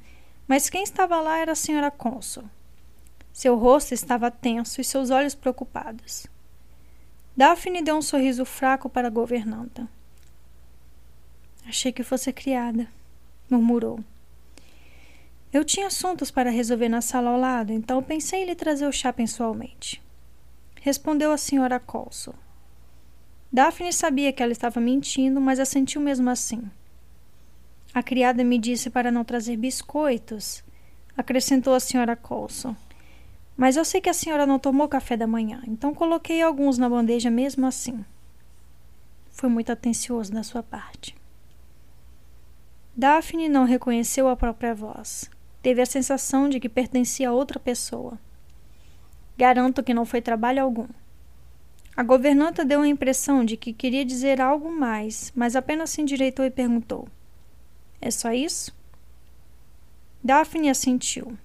mas 0.48 0.70
quem 0.70 0.82
estava 0.82 1.20
lá 1.20 1.36
era 1.36 1.52
a 1.52 1.54
senhora 1.54 1.90
Consul. 1.90 2.44
Seu 3.30 3.54
rosto 3.54 3.92
estava 3.92 4.30
tenso 4.30 4.80
e 4.80 4.84
seus 4.84 5.10
olhos 5.10 5.34
preocupados. 5.34 6.26
Daphne 7.36 7.82
deu 7.82 7.94
um 7.94 8.00
sorriso 8.00 8.46
fraco 8.46 8.88
para 8.88 9.08
a 9.08 9.10
governanta. 9.10 9.86
Achei 11.68 11.92
que 11.92 12.02
fosse 12.02 12.32
criada, 12.32 12.88
murmurou. 13.50 14.00
Eu 15.52 15.62
tinha 15.62 15.88
assuntos 15.88 16.30
para 16.30 16.48
resolver 16.48 16.88
na 16.88 17.02
sala 17.02 17.28
ao 17.28 17.38
lado, 17.38 17.70
então 17.70 18.02
pensei 18.02 18.44
em 18.44 18.46
lhe 18.46 18.54
trazer 18.54 18.86
o 18.86 18.92
chá 18.92 19.12
pessoalmente. 19.12 20.02
Respondeu 20.80 21.30
a 21.32 21.36
senhora 21.36 21.78
Colson. 21.78 22.32
Daphne 23.54 23.92
sabia 23.92 24.32
que 24.32 24.42
ela 24.42 24.50
estava 24.50 24.80
mentindo, 24.80 25.40
mas 25.40 25.60
assentiu 25.60 26.00
mesmo 26.00 26.28
assim. 26.28 26.68
A 27.94 28.02
criada 28.02 28.42
me 28.42 28.58
disse 28.58 28.90
para 28.90 29.12
não 29.12 29.22
trazer 29.22 29.56
biscoitos, 29.56 30.64
acrescentou 31.16 31.72
a 31.72 31.78
senhora 31.78 32.16
Colson. 32.16 32.74
Mas 33.56 33.76
eu 33.76 33.84
sei 33.84 34.00
que 34.00 34.08
a 34.08 34.12
senhora 34.12 34.44
não 34.44 34.58
tomou 34.58 34.88
café 34.88 35.16
da 35.16 35.28
manhã, 35.28 35.62
então 35.68 35.94
coloquei 35.94 36.42
alguns 36.42 36.78
na 36.78 36.88
bandeja 36.88 37.30
mesmo 37.30 37.64
assim. 37.64 38.04
Foi 39.30 39.48
muito 39.48 39.70
atencioso 39.70 40.32
da 40.32 40.42
sua 40.42 40.64
parte. 40.64 41.14
Daphne 42.96 43.48
não 43.48 43.62
reconheceu 43.62 44.28
a 44.28 44.34
própria 44.34 44.74
voz. 44.74 45.30
Teve 45.62 45.80
a 45.80 45.86
sensação 45.86 46.48
de 46.48 46.58
que 46.58 46.68
pertencia 46.68 47.28
a 47.28 47.32
outra 47.32 47.60
pessoa. 47.60 48.18
Garanto 49.38 49.80
que 49.80 49.94
não 49.94 50.04
foi 50.04 50.20
trabalho 50.20 50.60
algum. 50.60 50.88
A 51.96 52.02
governanta 52.02 52.64
deu 52.64 52.80
a 52.80 52.88
impressão 52.88 53.44
de 53.44 53.56
que 53.56 53.72
queria 53.72 54.04
dizer 54.04 54.40
algo 54.40 54.70
mais, 54.70 55.32
mas 55.34 55.54
apenas 55.54 55.90
se 55.90 56.02
endireitou 56.02 56.44
e 56.44 56.50
perguntou: 56.50 57.08
É 58.00 58.10
só 58.10 58.32
isso? 58.32 58.74
Daphne 60.22 60.70
assentiu. 60.70 61.38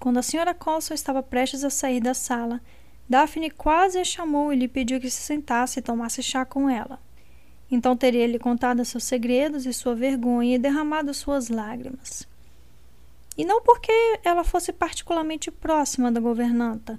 Quando 0.00 0.18
a 0.18 0.22
senhora 0.22 0.54
Colson 0.54 0.94
estava 0.94 1.22
prestes 1.22 1.62
a 1.62 1.70
sair 1.70 2.00
da 2.00 2.14
sala, 2.14 2.60
Daphne 3.08 3.50
quase 3.50 3.98
a 3.98 4.04
chamou 4.04 4.52
e 4.52 4.56
lhe 4.56 4.66
pediu 4.66 5.00
que 5.00 5.08
se 5.08 5.22
sentasse 5.22 5.78
e 5.78 5.82
tomasse 5.82 6.22
chá 6.22 6.44
com 6.44 6.68
ela. 6.68 6.98
Então 7.70 7.96
teria 7.96 8.26
lhe 8.26 8.38
contado 8.38 8.84
seus 8.84 9.04
segredos 9.04 9.66
e 9.66 9.72
sua 9.72 9.94
vergonha 9.94 10.56
e 10.56 10.58
derramado 10.58 11.14
suas 11.14 11.48
lágrimas. 11.48 12.26
E 13.38 13.44
não 13.44 13.62
porque 13.62 13.92
ela 14.24 14.42
fosse 14.42 14.72
particularmente 14.72 15.50
próxima 15.50 16.10
da 16.10 16.20
governanta, 16.20 16.98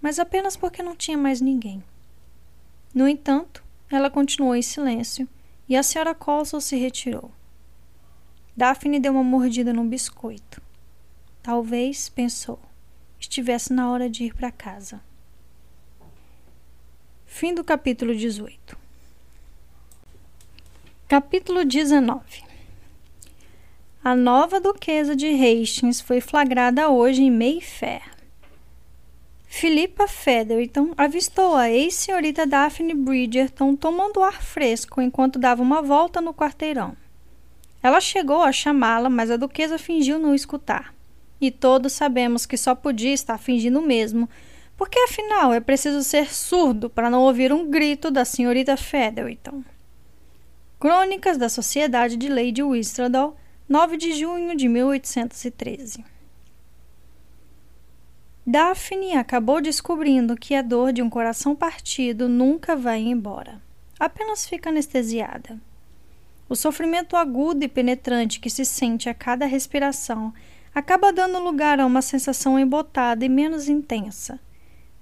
mas 0.00 0.18
apenas 0.18 0.56
porque 0.56 0.82
não 0.82 0.96
tinha 0.96 1.18
mais 1.18 1.40
ninguém. 1.40 1.82
No 2.94 3.08
entanto, 3.08 3.62
ela 3.90 4.10
continuou 4.10 4.54
em 4.54 4.62
silêncio 4.62 5.28
e 5.68 5.76
a 5.76 5.82
senhora 5.82 6.14
Colson 6.14 6.60
se 6.60 6.76
retirou. 6.76 7.30
Daphne 8.56 8.98
deu 8.98 9.12
uma 9.12 9.22
mordida 9.22 9.72
num 9.72 9.88
biscoito. 9.88 10.60
Talvez, 11.42 12.08
pensou, 12.08 12.58
estivesse 13.20 13.72
na 13.72 13.90
hora 13.90 14.10
de 14.10 14.24
ir 14.24 14.34
para 14.34 14.50
casa. 14.50 15.00
Fim 17.26 17.54
do 17.54 17.62
capítulo 17.62 18.14
18. 18.14 18.76
Capítulo 21.06 21.64
19 21.64 22.42
A 24.02 24.16
nova 24.16 24.60
duquesa 24.60 25.14
de 25.14 25.28
Hastings 25.28 26.00
foi 26.00 26.20
flagrada 26.20 26.90
hoje 26.90 27.22
em 27.22 27.30
Mayfair. 27.30 28.17
Philippa 29.50 30.06
Featherton 30.06 30.92
avistou 30.96 31.56
a 31.56 31.70
ex-senhorita 31.70 32.46
Daphne 32.46 32.94
Bridgerton 32.94 33.74
tomando 33.74 34.22
ar 34.22 34.42
fresco 34.42 35.00
enquanto 35.00 35.38
dava 35.38 35.62
uma 35.62 35.80
volta 35.80 36.20
no 36.20 36.34
quarteirão. 36.34 36.94
Ela 37.82 37.98
chegou 37.98 38.42
a 38.42 38.52
chamá-la, 38.52 39.08
mas 39.08 39.30
a 39.30 39.36
duquesa 39.36 39.78
fingiu 39.78 40.18
não 40.18 40.34
escutar. 40.34 40.94
E 41.40 41.50
todos 41.50 41.94
sabemos 41.94 42.44
que 42.44 42.58
só 42.58 42.74
podia 42.74 43.12
estar 43.12 43.38
fingindo 43.38 43.80
mesmo, 43.80 44.28
porque 44.76 44.98
afinal 44.98 45.52
é 45.52 45.60
preciso 45.60 46.04
ser 46.04 46.32
surdo 46.32 46.90
para 46.90 47.10
não 47.10 47.22
ouvir 47.22 47.50
um 47.50 47.68
grito 47.68 48.10
da 48.10 48.26
senhorita 48.26 48.76
Featherton. 48.76 49.64
Crônicas 50.78 51.38
da 51.38 51.48
Sociedade 51.48 52.16
de 52.16 52.28
Lady 52.28 52.62
Whistledown, 52.62 53.34
9 53.66 53.96
de 53.96 54.12
junho 54.12 54.54
de 54.54 54.68
1813 54.68 56.17
Daphne 58.50 59.14
acabou 59.14 59.60
descobrindo 59.60 60.34
que 60.34 60.54
a 60.54 60.62
dor 60.62 60.90
de 60.90 61.02
um 61.02 61.10
coração 61.10 61.54
partido 61.54 62.30
nunca 62.30 62.74
vai 62.74 62.98
embora. 63.00 63.60
Apenas 64.00 64.46
fica 64.46 64.70
anestesiada. 64.70 65.60
O 66.48 66.56
sofrimento 66.56 67.14
agudo 67.14 67.62
e 67.62 67.68
penetrante 67.68 68.40
que 68.40 68.48
se 68.48 68.64
sente 68.64 69.06
a 69.06 69.12
cada 69.12 69.44
respiração 69.44 70.32
acaba 70.74 71.12
dando 71.12 71.38
lugar 71.38 71.78
a 71.78 71.84
uma 71.84 72.00
sensação 72.00 72.58
embotada 72.58 73.22
e 73.22 73.28
menos 73.28 73.68
intensa, 73.68 74.40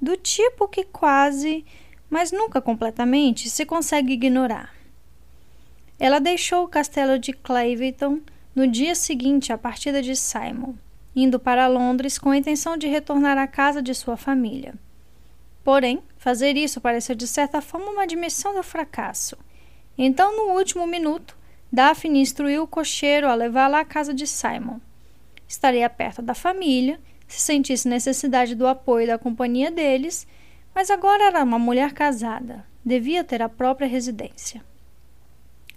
do 0.03 0.17
tipo 0.17 0.67
que 0.67 0.83
quase, 0.83 1.65
mas 2.11 2.33
nunca 2.33 2.61
completamente, 2.61 3.49
se 3.49 3.65
consegue 3.65 4.15
ignorar. 4.15 4.75
Ela 6.01 6.19
deixou 6.19 6.65
o 6.65 6.69
castelo 6.69 7.17
de 7.17 7.33
Claverton 7.33 8.23
no 8.57 8.67
dia 8.67 8.97
seguinte 8.97 9.53
à 9.53 9.57
partida 9.57 10.03
de 10.03 10.17
Simon 10.17 10.75
indo 11.17 11.41
para 11.41 11.67
Londres 11.67 12.19
com 12.19 12.29
a 12.29 12.37
intenção 12.37 12.77
de 12.77 12.87
retornar 12.87 13.39
à 13.39 13.47
casa 13.47 13.81
de 13.81 13.95
sua 13.95 14.19
família. 14.19 14.75
Porém, 15.65 16.03
fazer 16.19 16.59
isso 16.59 16.79
pareceu 16.79 17.17
de 17.17 17.27
certa 17.27 17.63
forma 17.63 17.91
uma 17.91 18.03
admissão 18.03 18.55
do 18.55 18.63
fracasso. 18.63 19.35
Então, 19.97 20.37
no 20.37 20.53
último 20.53 20.87
minuto, 20.87 21.35
Daphne 21.73 22.21
instruiu 22.21 22.65
o 22.65 22.69
cocheiro 22.69 23.29
a 23.29 23.35
levá-la 23.35 23.81
à 23.81 23.85
casa 23.85 24.13
de 24.13 24.27
Simon. 24.27 24.79
Estaria 25.49 25.89
perto 25.89 26.21
da 26.21 26.35
família, 26.35 27.01
se 27.27 27.41
sentisse 27.41 27.89
necessidade 27.89 28.55
do 28.55 28.67
apoio 28.67 29.07
da 29.07 29.19
companhia 29.19 29.71
deles, 29.71 30.27
mas 30.75 30.91
agora 30.91 31.25
era 31.25 31.43
uma 31.43 31.59
mulher 31.59 31.95
casada, 31.95 32.65
devia 32.85 33.25
ter 33.25 33.41
a 33.41 33.49
própria 33.49 33.89
residência. 33.89 34.63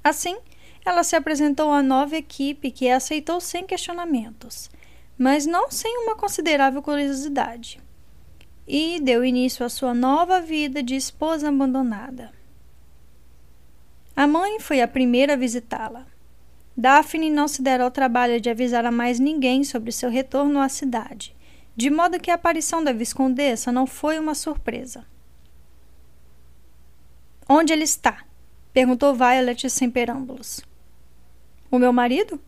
Assim, 0.04 0.38
ela 0.86 1.04
se 1.04 1.16
apresentou 1.16 1.72
à 1.72 1.82
nova 1.82 2.18
equipe 2.18 2.72
que 2.72 2.90
aceitou 2.90 3.40
sem 3.40 3.66
questionamentos 3.66 4.70
mas 5.20 5.46
não 5.46 5.70
sem 5.70 5.98
uma 5.98 6.16
considerável 6.16 6.82
curiosidade. 6.82 7.78
E 8.66 9.02
deu 9.02 9.26
início 9.26 9.66
à 9.66 9.70
sua 9.70 9.94
nova 9.94 10.40
vida 10.40 10.82
de 10.82 10.96
esposa 10.96 11.50
abandonada. 11.50 12.32
A 14.16 14.26
mãe 14.26 14.62
foi 14.62 14.82
a 14.82 14.88
primeira 14.88 15.34
a 15.34 15.36
visitá-la. 15.36 16.08
Daphne 16.76 17.30
não 17.30 17.50
se 17.50 17.62
dera 17.62 17.84
ao 17.84 17.92
trabalho 17.92 18.40
de 18.40 18.50
avisar 18.50 18.86
a 18.86 18.92
mais 18.92 19.20
ninguém 19.20 19.66
sobre 19.66 19.92
seu 19.92 20.10
retorno 20.10 20.62
à 20.62 20.70
cidade, 20.70 21.36
de 21.76 21.90
modo 21.90 22.20
que 22.20 22.32
a 22.32 22.36
aparição 22.36 22.82
da 22.82 22.94
viscondessa 22.94 23.74
não 23.74 23.86
foi 23.86 24.18
uma 24.18 24.34
surpresa. 24.34 25.06
Onde 27.48 27.74
ele 27.74 27.84
está? 27.84 28.24
perguntou 28.72 29.14
Violet 29.14 29.70
sem 29.70 29.90
perâmbulos. 29.90 30.62
O 31.70 31.78
meu 31.78 31.92
marido? 31.92 32.40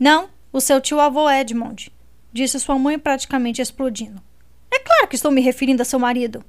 Não, 0.00 0.28
o 0.52 0.60
seu 0.60 0.80
tio-avô 0.80 1.28
Edmond, 1.30 1.92
disse 2.32 2.58
sua 2.58 2.78
mãe 2.78 2.98
praticamente 2.98 3.62
explodindo. 3.62 4.22
É 4.70 4.78
claro 4.78 5.08
que 5.08 5.16
estou 5.16 5.30
me 5.30 5.40
referindo 5.40 5.82
a 5.82 5.84
seu 5.84 5.98
marido. 5.98 6.44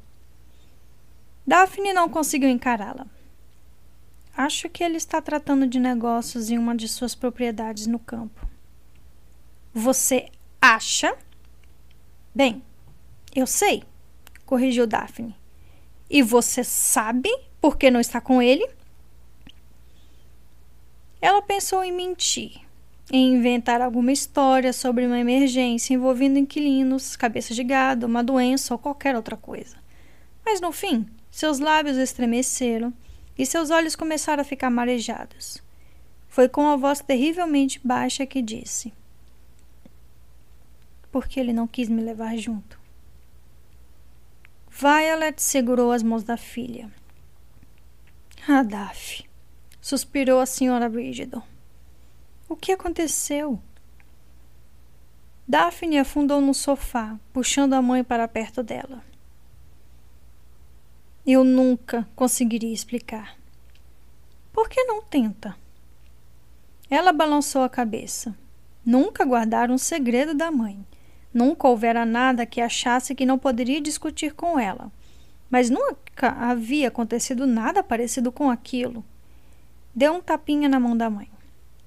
Daphne 1.46 1.94
não 1.94 2.08
conseguiu 2.08 2.50
encará-la. 2.50 3.08
Acho 4.36 4.70
que 4.70 4.84
ele 4.84 4.98
está 4.98 5.22
tratando 5.22 5.68
de 5.68 5.80
negócios 5.80 6.50
em 6.50 6.58
uma 6.58 6.76
de 6.76 6.88
suas 6.88 7.14
propriedades 7.14 7.88
no 7.88 8.00
campo. 8.00 8.48
Você 9.74 10.30
acha? 10.62 11.16
Bem, 12.34 12.64
eu 13.36 13.46
sei, 13.46 13.84
corrigiu 14.46 14.88
Daphne. 14.88 15.36
E 16.10 16.22
você 16.22 16.64
sabe 16.64 17.30
por 17.60 17.78
que 17.78 17.92
não 17.92 18.00
está 18.00 18.20
com 18.20 18.42
ele? 18.42 18.68
Ela 21.22 21.42
pensou 21.42 21.84
em 21.84 21.92
mentir, 21.92 22.62
em 23.12 23.34
inventar 23.36 23.82
alguma 23.82 24.14
história 24.14 24.72
sobre 24.72 25.06
uma 25.06 25.20
emergência 25.20 25.94
envolvendo 25.94 26.40
inquilinos, 26.40 27.18
cabeça 27.18 27.54
de 27.54 27.62
gado, 27.62 28.08
uma 28.08 28.24
doença 28.24 28.74
ou 28.74 28.78
qualquer 28.78 29.16
outra 29.18 29.36
coisa. 29.36 29.76
Mas 30.46 30.62
no 30.62 30.72
fim, 30.72 31.06
seus 31.30 31.60
lábios 31.60 31.98
estremeceram 31.98 32.94
e 33.38 33.46
seus 33.46 33.70
olhos 33.70 33.98
começaram 33.98 34.42
a 34.42 34.46
ficar 34.46 34.70
marejados. 34.70 35.62
Foi 36.30 36.48
com 36.48 36.68
a 36.68 36.78
voz 36.78 37.02
terrivelmente 37.02 37.82
baixa 37.84 38.26
que 38.26 38.42
disse: 38.42 38.94
Porque 41.12 41.38
ele 41.38 41.52
não 41.52 41.68
quis 41.68 41.90
me 41.90 42.02
levar 42.02 42.38
junto. 42.38 42.80
Violet 44.70 45.42
segurou 45.42 45.92
as 45.92 46.02
mãos 46.02 46.24
da 46.24 46.38
filha. 46.38 46.90
Adaf, 48.48 49.26
suspirou 49.82 50.40
a 50.40 50.46
senhora 50.46 50.88
Bridgeton. 50.88 51.51
O 52.52 52.56
que 52.58 52.74
aconteceu? 52.74 53.62
Daphne 55.48 55.98
afundou 55.98 56.42
no 56.42 56.54
sofá, 56.54 57.18
puxando 57.32 57.76
a 57.76 57.82
mãe 57.82 58.04
para 58.04 58.28
perto 58.28 58.62
dela. 58.62 59.02
Eu 61.26 61.46
nunca 61.46 62.06
conseguiria 62.14 62.74
explicar. 62.74 63.38
Por 64.52 64.68
que 64.68 64.84
não 64.84 65.02
tenta? 65.02 65.56
Ela 66.90 67.14
balançou 67.14 67.64
a 67.64 67.70
cabeça. 67.70 68.38
Nunca 68.86 69.24
guardara 69.24 69.72
um 69.72 69.78
segredo 69.78 70.34
da 70.34 70.52
mãe. 70.52 70.86
Nunca 71.34 71.70
houvera 71.70 72.06
nada 72.06 72.46
que 72.46 72.60
achasse 72.60 73.16
que 73.16 73.26
não 73.26 73.40
poderia 73.40 73.80
discutir 73.80 74.34
com 74.34 74.60
ela. 74.60 74.92
Mas 75.50 75.70
nunca 75.70 76.32
havia 76.32 76.90
acontecido 76.90 77.48
nada 77.48 77.82
parecido 77.82 78.30
com 78.30 78.50
aquilo. 78.50 79.06
Deu 79.96 80.16
um 80.16 80.22
tapinha 80.22 80.68
na 80.68 80.82
mão 80.82 80.98
da 80.98 81.10
mãe. 81.10 81.32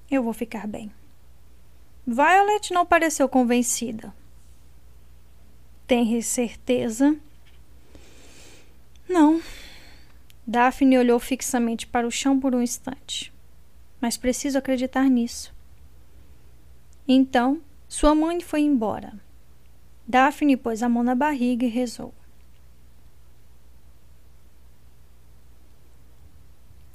Eu 0.09 0.23
vou 0.23 0.33
ficar 0.33 0.67
bem. 0.67 0.91
Violet 2.05 2.71
não 2.71 2.85
pareceu 2.85 3.27
convencida. 3.27 4.13
Tem 5.87 6.21
certeza? 6.21 7.15
Não. 9.09 9.41
Daphne 10.45 10.97
olhou 10.97 11.19
fixamente 11.19 11.87
para 11.87 12.07
o 12.07 12.11
chão 12.11 12.39
por 12.39 12.53
um 12.53 12.61
instante. 12.61 13.33
Mas 13.99 14.17
preciso 14.17 14.57
acreditar 14.57 15.09
nisso. 15.09 15.53
Então, 17.07 17.61
sua 17.87 18.13
mãe 18.13 18.41
foi 18.41 18.61
embora. 18.61 19.13
Daphne 20.07 20.55
pôs 20.55 20.83
a 20.83 20.89
mão 20.89 21.03
na 21.03 21.15
barriga 21.15 21.65
e 21.65 21.69
rezou. 21.69 22.13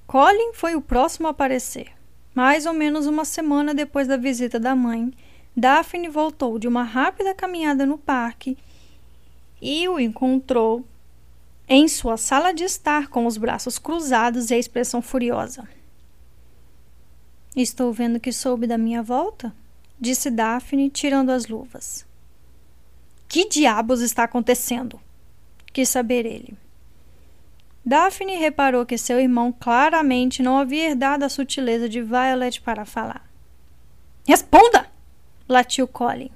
Colin 0.07 0.53
foi 0.53 0.75
o 0.75 0.83
próximo 0.83 1.29
a 1.29 1.31
aparecer. 1.31 2.00
Mais 2.35 2.67
ou 2.67 2.73
menos 2.73 3.07
uma 3.07 3.25
semana 3.25 3.75
depois 3.75 4.07
da 4.07 4.17
visita 4.17 4.59
da 4.59 4.75
mãe, 4.75 5.13
Daphne 5.57 6.09
voltou 6.09 6.59
de 6.59 6.69
uma 6.69 6.83
rápida 6.83 7.35
caminhada 7.35 7.85
no 7.85 7.99
parque 7.99 8.57
e 9.61 9.89
o 9.89 9.99
encontrou 9.99 10.85
em 11.69 11.87
sua 11.87 12.17
sala 12.17 12.53
de 12.53 12.65
estar 12.65 13.09
com 13.09 13.27
os 13.27 13.37
braços 13.37 13.79
cruzados 13.79 14.51
e 14.51 14.55
a 14.55 14.59
expressão 14.59 15.03
furiosa. 15.03 15.69
Estou 17.55 17.93
vendo 17.93 18.21
que 18.21 18.33
soube 18.33 18.67
da 18.67 18.79
minha 18.79 19.03
volta, 19.03 19.55
disse 19.99 20.31
Daphne, 20.31 20.89
tirando 20.89 21.31
as 21.31 21.47
luvas. 21.47 22.07
Que 23.29 23.49
diabos 23.49 24.01
está 24.01 24.25
acontecendo? 24.25 25.01
Quis 25.73 25.89
saber 25.89 26.27
ele. 26.27 26.57
Daphne 27.85 28.37
reparou 28.37 28.85
que 28.85 28.99
seu 28.99 29.19
irmão 29.19 29.53
claramente 29.53 30.43
não 30.43 30.59
havia 30.59 30.91
herdado 30.91 31.25
a 31.25 31.29
sutileza 31.29 31.89
de 31.89 32.03
Violet 32.03 32.61
para 32.61 32.85
falar. 32.85 33.29
Responda! 34.27 34.91
latiu 35.49 35.89
Colin. 35.89 36.31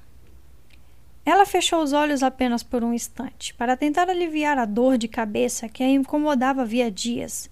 Ela 1.25 1.45
fechou 1.45 1.81
os 1.81 1.93
olhos 1.93 2.21
apenas 2.21 2.61
por 2.61 2.83
um 2.83 2.93
instante, 2.93 3.53
para 3.53 3.77
tentar 3.77 4.09
aliviar 4.09 4.57
a 4.57 4.65
dor 4.65 4.97
de 4.97 5.07
cabeça 5.07 5.69
que 5.69 5.81
a 5.81 5.89
incomodava 5.89 6.63
havia 6.63 6.91
dias. 6.91 7.49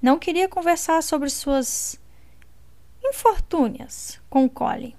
Não 0.00 0.18
queria 0.18 0.48
conversar 0.48 1.02
sobre 1.02 1.28
suas 1.28 2.00
infortúnias 3.04 4.20
com 4.30 4.48
Colin. 4.48 4.94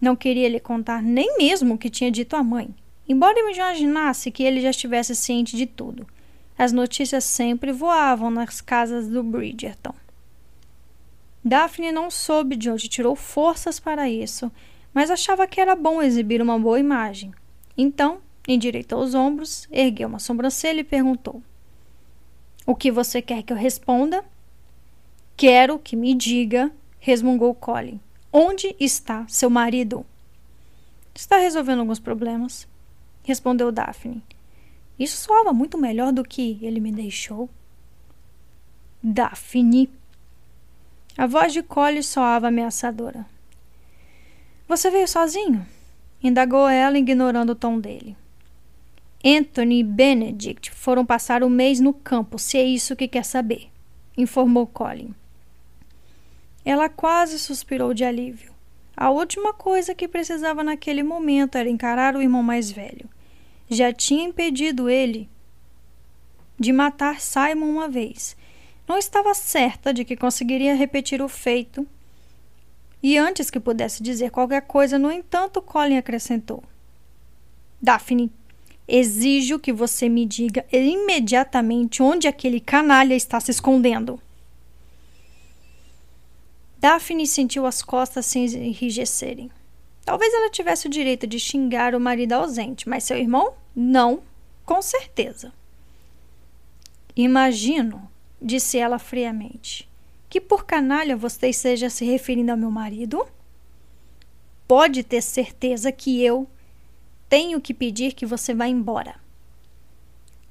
Não 0.00 0.14
queria 0.14 0.48
lhe 0.48 0.60
contar 0.60 1.02
nem 1.02 1.38
mesmo 1.38 1.74
o 1.74 1.78
que 1.78 1.90
tinha 1.90 2.10
dito 2.10 2.36
à 2.36 2.42
mãe, 2.42 2.74
embora 3.08 3.38
imaginasse 3.38 4.30
que 4.30 4.42
ele 4.42 4.60
já 4.60 4.70
estivesse 4.70 5.14
ciente 5.14 5.56
de 5.56 5.66
tudo. 5.66 6.06
As 6.58 6.72
notícias 6.72 7.22
sempre 7.22 7.70
voavam 7.70 8.30
nas 8.30 8.60
casas 8.60 9.06
do 9.06 9.22
Bridgerton. 9.22 9.94
Daphne 11.44 11.92
não 11.92 12.10
soube 12.10 12.56
de 12.56 12.68
onde 12.68 12.88
tirou 12.88 13.14
forças 13.14 13.78
para 13.78 14.10
isso, 14.10 14.50
mas 14.92 15.08
achava 15.08 15.46
que 15.46 15.60
era 15.60 15.76
bom 15.76 16.02
exibir 16.02 16.42
uma 16.42 16.58
boa 16.58 16.80
imagem. 16.80 17.32
Então, 17.76 18.18
endireitou 18.48 19.00
os 19.00 19.14
ombros, 19.14 19.68
ergueu 19.70 20.08
uma 20.08 20.18
sobrancelha 20.18 20.80
e 20.80 20.84
perguntou: 20.84 21.40
O 22.66 22.74
que 22.74 22.90
você 22.90 23.22
quer 23.22 23.44
que 23.44 23.52
eu 23.52 23.56
responda? 23.56 24.24
Quero 25.36 25.78
que 25.78 25.94
me 25.94 26.12
diga, 26.12 26.72
resmungou 26.98 27.54
Colin. 27.54 28.00
Onde 28.32 28.74
está 28.80 29.24
seu 29.28 29.48
marido? 29.48 30.04
Está 31.14 31.38
resolvendo 31.38 31.78
alguns 31.78 32.00
problemas, 32.00 32.66
respondeu 33.22 33.70
Daphne. 33.70 34.24
Isso 34.98 35.16
soava 35.16 35.52
muito 35.52 35.78
melhor 35.78 36.12
do 36.12 36.24
que 36.24 36.58
ele 36.60 36.80
me 36.80 36.90
deixou. 36.90 37.48
Daphne. 39.02 39.88
A 41.16 41.26
voz 41.26 41.52
de 41.52 41.62
Collie 41.62 42.02
soava 42.02 42.48
ameaçadora. 42.48 43.24
Você 44.66 44.90
veio 44.90 45.06
sozinho? 45.06 45.64
Indagou 46.22 46.68
ela, 46.68 46.98
ignorando 46.98 47.50
o 47.50 47.54
tom 47.54 47.78
dele. 47.78 48.16
Anthony 49.24 49.80
e 49.80 49.84
Benedict 49.84 50.70
foram 50.72 51.06
passar 51.06 51.44
o 51.44 51.50
mês 51.50 51.80
no 51.80 51.92
campo, 51.92 52.38
se 52.38 52.56
é 52.56 52.64
isso 52.64 52.96
que 52.96 53.08
quer 53.08 53.24
saber, 53.24 53.68
informou 54.16 54.66
Colin. 54.66 55.14
Ela 56.64 56.88
quase 56.88 57.38
suspirou 57.38 57.94
de 57.94 58.04
alívio. 58.04 58.52
A 58.96 59.10
última 59.10 59.52
coisa 59.52 59.94
que 59.94 60.08
precisava 60.08 60.62
naquele 60.62 61.02
momento 61.02 61.56
era 61.56 61.68
encarar 61.68 62.16
o 62.16 62.22
irmão 62.22 62.42
mais 62.42 62.70
velho 62.70 63.08
já 63.68 63.92
tinha 63.92 64.24
impedido 64.24 64.88
ele 64.88 65.28
de 66.58 66.72
matar 66.72 67.20
Simon 67.20 67.70
uma 67.70 67.88
vez. 67.88 68.36
Não 68.86 68.98
estava 68.98 69.34
certa 69.34 69.92
de 69.92 70.04
que 70.04 70.16
conseguiria 70.16 70.74
repetir 70.74 71.20
o 71.20 71.28
feito. 71.28 71.86
E 73.02 73.16
antes 73.16 73.50
que 73.50 73.60
pudesse 73.60 74.02
dizer 74.02 74.30
qualquer 74.30 74.62
coisa, 74.62 74.98
no 74.98 75.12
entanto, 75.12 75.62
Colin 75.62 75.98
acrescentou: 75.98 76.64
Daphne, 77.80 78.32
exijo 78.88 79.58
que 79.58 79.72
você 79.72 80.08
me 80.08 80.24
diga 80.24 80.64
imediatamente 80.72 82.02
onde 82.02 82.26
aquele 82.26 82.58
canalha 82.58 83.14
está 83.14 83.38
se 83.38 83.50
escondendo. 83.50 84.20
Daphne 86.80 87.26
sentiu 87.26 87.66
as 87.66 87.82
costas 87.82 88.26
se 88.26 88.38
enrijecerem. 88.38 89.50
Talvez 90.08 90.32
ela 90.32 90.48
tivesse 90.48 90.86
o 90.86 90.90
direito 90.90 91.26
de 91.26 91.38
xingar 91.38 91.94
o 91.94 92.00
marido 92.00 92.32
ausente, 92.32 92.88
mas 92.88 93.04
seu 93.04 93.18
irmão? 93.18 93.52
Não, 93.76 94.22
com 94.64 94.80
certeza. 94.80 95.52
Imagino, 97.14 98.10
disse 98.40 98.78
ela 98.78 98.98
friamente, 98.98 99.86
que 100.26 100.40
por 100.40 100.64
canalha 100.64 101.14
você 101.14 101.50
esteja 101.50 101.90
se 101.90 102.06
referindo 102.06 102.50
ao 102.50 102.56
meu 102.56 102.70
marido? 102.70 103.28
Pode 104.66 105.04
ter 105.04 105.20
certeza 105.20 105.92
que 105.92 106.24
eu 106.24 106.48
tenho 107.28 107.60
que 107.60 107.74
pedir 107.74 108.14
que 108.14 108.24
você 108.24 108.54
vá 108.54 108.66
embora. 108.66 109.16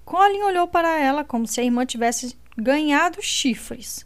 Colin 0.05 0.43
olhou 0.43 0.68
para 0.68 0.99
ela 0.99 1.24
como 1.24 1.47
se 1.47 1.60
a 1.60 1.64
irmã 1.64 1.84
tivesse 1.84 2.38
ganhado 2.55 3.24
chifres. 3.24 4.05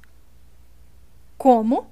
Como? 1.38 1.91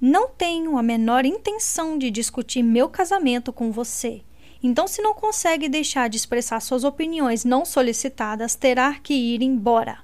Não 0.00 0.28
tenho 0.28 0.76
a 0.76 0.82
menor 0.82 1.24
intenção 1.24 1.96
de 1.96 2.10
discutir 2.10 2.62
meu 2.62 2.86
casamento 2.86 3.50
com 3.50 3.72
você. 3.72 4.22
Então, 4.62 4.86
se 4.86 5.00
não 5.00 5.14
consegue 5.14 5.70
deixar 5.70 6.10
de 6.10 6.18
expressar 6.18 6.60
suas 6.60 6.84
opiniões 6.84 7.46
não 7.46 7.64
solicitadas, 7.64 8.54
terá 8.54 8.94
que 8.94 9.14
ir 9.14 9.40
embora. 9.40 10.00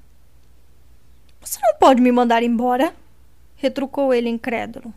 Você 1.43 1.59
não 1.61 1.75
pode 1.79 2.01
me 2.01 2.11
mandar 2.11 2.43
embora, 2.43 2.95
retrucou 3.55 4.15
ele 4.15 4.31
incrédulo. 4.31 4.95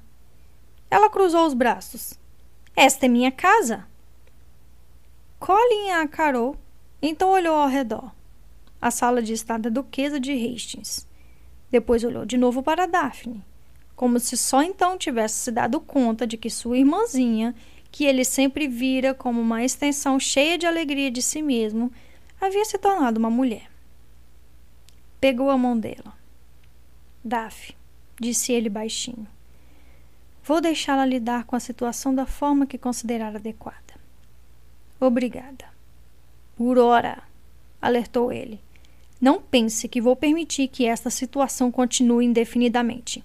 Ela 0.90 1.10
cruzou 1.10 1.46
os 1.46 1.54
braços. 1.54 2.14
Esta 2.74 3.06
é 3.06 3.10
minha 3.10 3.32
casa. 3.32 3.86
Colin 5.40 5.90
a 5.90 6.04
encarou, 6.04 6.56
então 7.02 7.32
olhou 7.32 7.56
ao 7.56 7.68
redor. 7.68 8.12
A 8.82 8.90
sala 8.92 9.22
de 9.22 9.34
estar 9.34 9.60
da 9.60 9.70
duquesa 9.70 10.22
de 10.22 10.32
Hastings. 10.32 11.06
Depois 11.70 12.04
olhou 12.04 12.26
de 12.26 12.38
novo 12.38 12.64
para 12.64 12.86
Daphne 12.86 13.44
como 13.96 14.20
se 14.20 14.36
só 14.36 14.62
então 14.62 14.98
tivesse 14.98 15.36
se 15.36 15.52
dado 15.52 15.80
conta 15.80 16.28
de 16.28 16.38
que 16.38 16.50
sua 16.50 16.78
irmãzinha, 16.78 17.56
que 17.92 18.04
ele 18.04 18.26
sempre 18.26 18.68
vira 18.68 19.14
como 19.14 19.40
uma 19.40 19.64
extensão 19.64 20.20
cheia 20.20 20.58
de 20.58 20.66
alegria 20.66 21.10
de 21.10 21.22
si 21.22 21.42
mesmo, 21.42 21.92
havia 22.42 22.66
se 22.66 22.78
tornado 22.78 23.18
uma 23.18 23.30
mulher. 23.30 23.70
Pegou 25.20 25.50
a 25.50 25.58
mão 25.58 25.78
dela. 25.78 26.14
Daf, 27.24 27.74
disse 28.20 28.52
ele 28.52 28.70
baixinho. 28.70 29.28
Vou 30.44 30.62
deixá-la 30.62 31.06
lidar 31.06 31.46
com 31.46 31.56
a 31.56 31.60
situação 31.60 32.14
da 32.14 32.26
forma 32.26 32.68
que 32.68 32.78
considerar 32.78 33.36
adequada. 33.36 33.96
Obrigada. 35.00 35.66
Por 36.56 36.78
hora, 36.78 37.24
alertou 37.82 38.32
ele. 38.32 38.60
Não 39.20 39.42
pense 39.42 39.88
que 39.88 40.02
vou 40.02 40.16
permitir 40.16 40.68
que 40.68 40.86
esta 40.86 41.10
situação 41.10 41.72
continue 41.72 42.26
indefinidamente. 42.26 43.24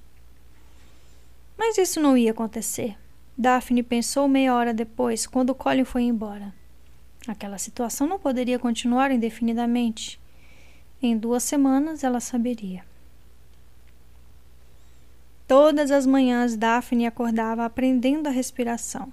Mas 1.61 1.77
isso 1.77 2.01
não 2.01 2.17
ia 2.17 2.31
acontecer. 2.31 2.97
Daphne 3.37 3.83
pensou 3.83 4.27
meia 4.27 4.55
hora 4.55 4.73
depois, 4.73 5.27
quando 5.27 5.55
Colin 5.55 5.85
foi 5.85 6.05
embora. 6.05 6.55
Aquela 7.29 7.59
situação 7.59 8.07
não 8.07 8.19
poderia 8.19 8.59
continuar 8.59 9.11
indefinidamente. 9.11 10.19
Em 11.03 11.15
duas 11.15 11.43
semanas 11.43 12.03
ela 12.03 12.19
saberia. 12.19 12.83
Todas 15.47 15.91
as 15.91 16.07
manhãs 16.07 16.57
Daphne 16.57 17.07
acordava 17.07 17.67
aprendendo 17.67 18.27
a 18.27 18.31
respiração. 18.31 19.13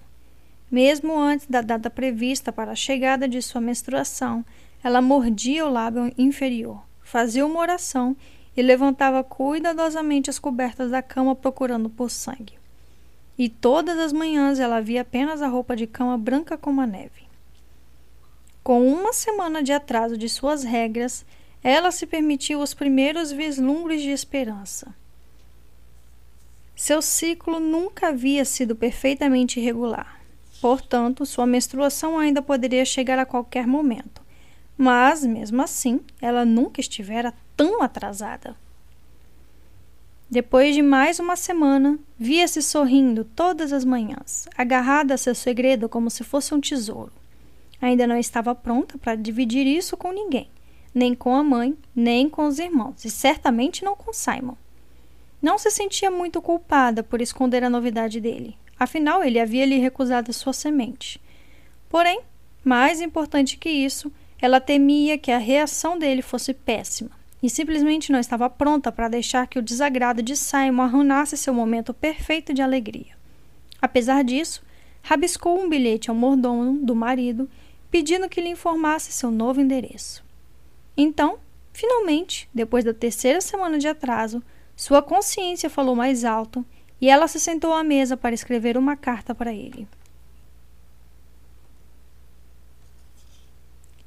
Mesmo 0.71 1.19
antes 1.19 1.47
da 1.47 1.59
data 1.59 1.89
prevista 1.89 2.53
para 2.53 2.71
a 2.71 2.75
chegada 2.75 3.27
de 3.27 3.41
sua 3.41 3.59
menstruação, 3.59 4.45
ela 4.81 5.01
mordia 5.01 5.65
o 5.65 5.69
lábio 5.69 6.13
inferior, 6.17 6.81
fazia 7.03 7.45
uma 7.45 7.59
oração 7.59 8.15
e 8.57 8.61
levantava 8.63 9.23
cuidadosamente 9.23 10.31
as 10.31 10.39
cobertas 10.39 10.89
da 10.89 11.03
cama 11.03 11.35
procurando 11.35 11.89
por 11.91 12.09
sangue. 12.09 12.57
E 13.37 13.47
todas 13.47 13.99
as 13.99 14.11
manhãs 14.11 14.59
ela 14.59 14.81
via 14.81 15.01
apenas 15.01 15.43
a 15.43 15.47
roupa 15.47 15.75
de 15.75 15.85
cama 15.85 16.17
branca 16.17 16.57
como 16.57 16.81
a 16.81 16.87
neve. 16.87 17.27
Com 18.63 18.85
uma 18.91 19.13
semana 19.13 19.61
de 19.61 19.71
atraso 19.71 20.17
de 20.17 20.27
suas 20.27 20.63
regras, 20.63 21.23
ela 21.63 21.91
se 21.91 22.07
permitiu 22.07 22.59
os 22.59 22.73
primeiros 22.73 23.31
vislumbres 23.31 24.01
de 24.01 24.09
esperança. 24.09 24.93
Seu 26.75 27.01
ciclo 27.01 27.59
nunca 27.59 28.07
havia 28.07 28.43
sido 28.43 28.75
perfeitamente 28.75 29.59
irregular. 29.59 30.19
Portanto, 30.59 31.25
sua 31.27 31.45
menstruação 31.45 32.17
ainda 32.17 32.41
poderia 32.41 32.85
chegar 32.85 33.19
a 33.19 33.25
qualquer 33.25 33.67
momento. 33.67 34.26
Mas, 34.77 35.25
mesmo 35.25 35.61
assim, 35.61 36.01
ela 36.21 36.45
nunca 36.45 36.79
estivera 36.79 37.33
tão 37.55 37.81
atrasada. 37.81 38.55
Depois 40.29 40.75
de 40.75 40.81
mais 40.81 41.19
uma 41.19 41.37
semana, 41.37 41.97
via-se 42.19 42.61
sorrindo 42.61 43.23
todas 43.23 43.71
as 43.71 43.85
manhãs, 43.85 44.47
agarrada 44.57 45.13
a 45.13 45.17
seu 45.17 45.33
segredo 45.33 45.87
como 45.87 46.09
se 46.09 46.23
fosse 46.23 46.53
um 46.53 46.59
tesouro. 46.59 47.13
Ainda 47.81 48.05
não 48.05 48.17
estava 48.17 48.53
pronta 48.53 48.97
para 48.97 49.15
dividir 49.15 49.65
isso 49.65 49.95
com 49.95 50.11
ninguém, 50.11 50.49
nem 50.93 51.15
com 51.15 51.33
a 51.33 51.43
mãe, 51.43 51.77
nem 51.95 52.29
com 52.29 52.45
os 52.45 52.59
irmãos, 52.59 53.05
e 53.05 53.09
certamente 53.09 53.85
não 53.85 53.95
com 53.95 54.11
Simon. 54.11 54.55
Não 55.41 55.57
se 55.57 55.71
sentia 55.71 56.11
muito 56.11 56.41
culpada 56.41 57.03
por 57.03 57.21
esconder 57.21 57.63
a 57.63 57.69
novidade 57.69 58.19
dele, 58.19 58.57
afinal 58.77 59.23
ele 59.23 59.39
havia 59.39 59.65
lhe 59.65 59.77
recusado 59.77 60.33
sua 60.33 60.51
semente. 60.51 61.21
Porém, 61.87 62.19
mais 62.65 62.99
importante 62.99 63.57
que 63.57 63.69
isso, 63.69 64.11
ela 64.41 64.59
temia 64.59 65.17
que 65.17 65.31
a 65.31 65.37
reação 65.37 65.97
dele 65.97 66.21
fosse 66.21 66.53
péssima 66.53 67.11
e 67.41 67.49
simplesmente 67.49 68.11
não 68.11 68.19
estava 68.19 68.49
pronta 68.49 68.91
para 68.91 69.07
deixar 69.07 69.47
que 69.47 69.59
o 69.59 69.61
desagrado 69.61 70.21
de 70.21 70.35
Simon 70.35 70.83
arruinasse 70.83 71.37
seu 71.37 71.53
momento 71.53 71.93
perfeito 71.93 72.53
de 72.53 72.61
alegria. 72.61 73.15
Apesar 73.81 74.23
disso, 74.23 74.63
rabiscou 75.01 75.59
um 75.59 75.69
bilhete 75.69 76.09
ao 76.09 76.15
mordomo 76.15 76.79
do 76.83 76.95
marido 76.95 77.49
pedindo 77.89 78.27
que 78.27 78.41
lhe 78.41 78.49
informasse 78.49 79.11
seu 79.13 79.31
novo 79.31 79.61
endereço. 79.61 80.23
Então, 80.95 81.37
finalmente, 81.71 82.49
depois 82.53 82.83
da 82.83 82.93
terceira 82.93 83.39
semana 83.39 83.77
de 83.77 83.87
atraso, 83.87 84.41
sua 84.75 85.01
consciência 85.01 85.69
falou 85.69 85.95
mais 85.95 86.25
alto 86.25 86.65
e 86.99 87.09
ela 87.09 87.27
se 87.27 87.39
sentou 87.39 87.73
à 87.73 87.83
mesa 87.83 88.17
para 88.17 88.35
escrever 88.35 88.77
uma 88.77 88.95
carta 88.95 89.33
para 89.33 89.53
ele. 89.53 89.87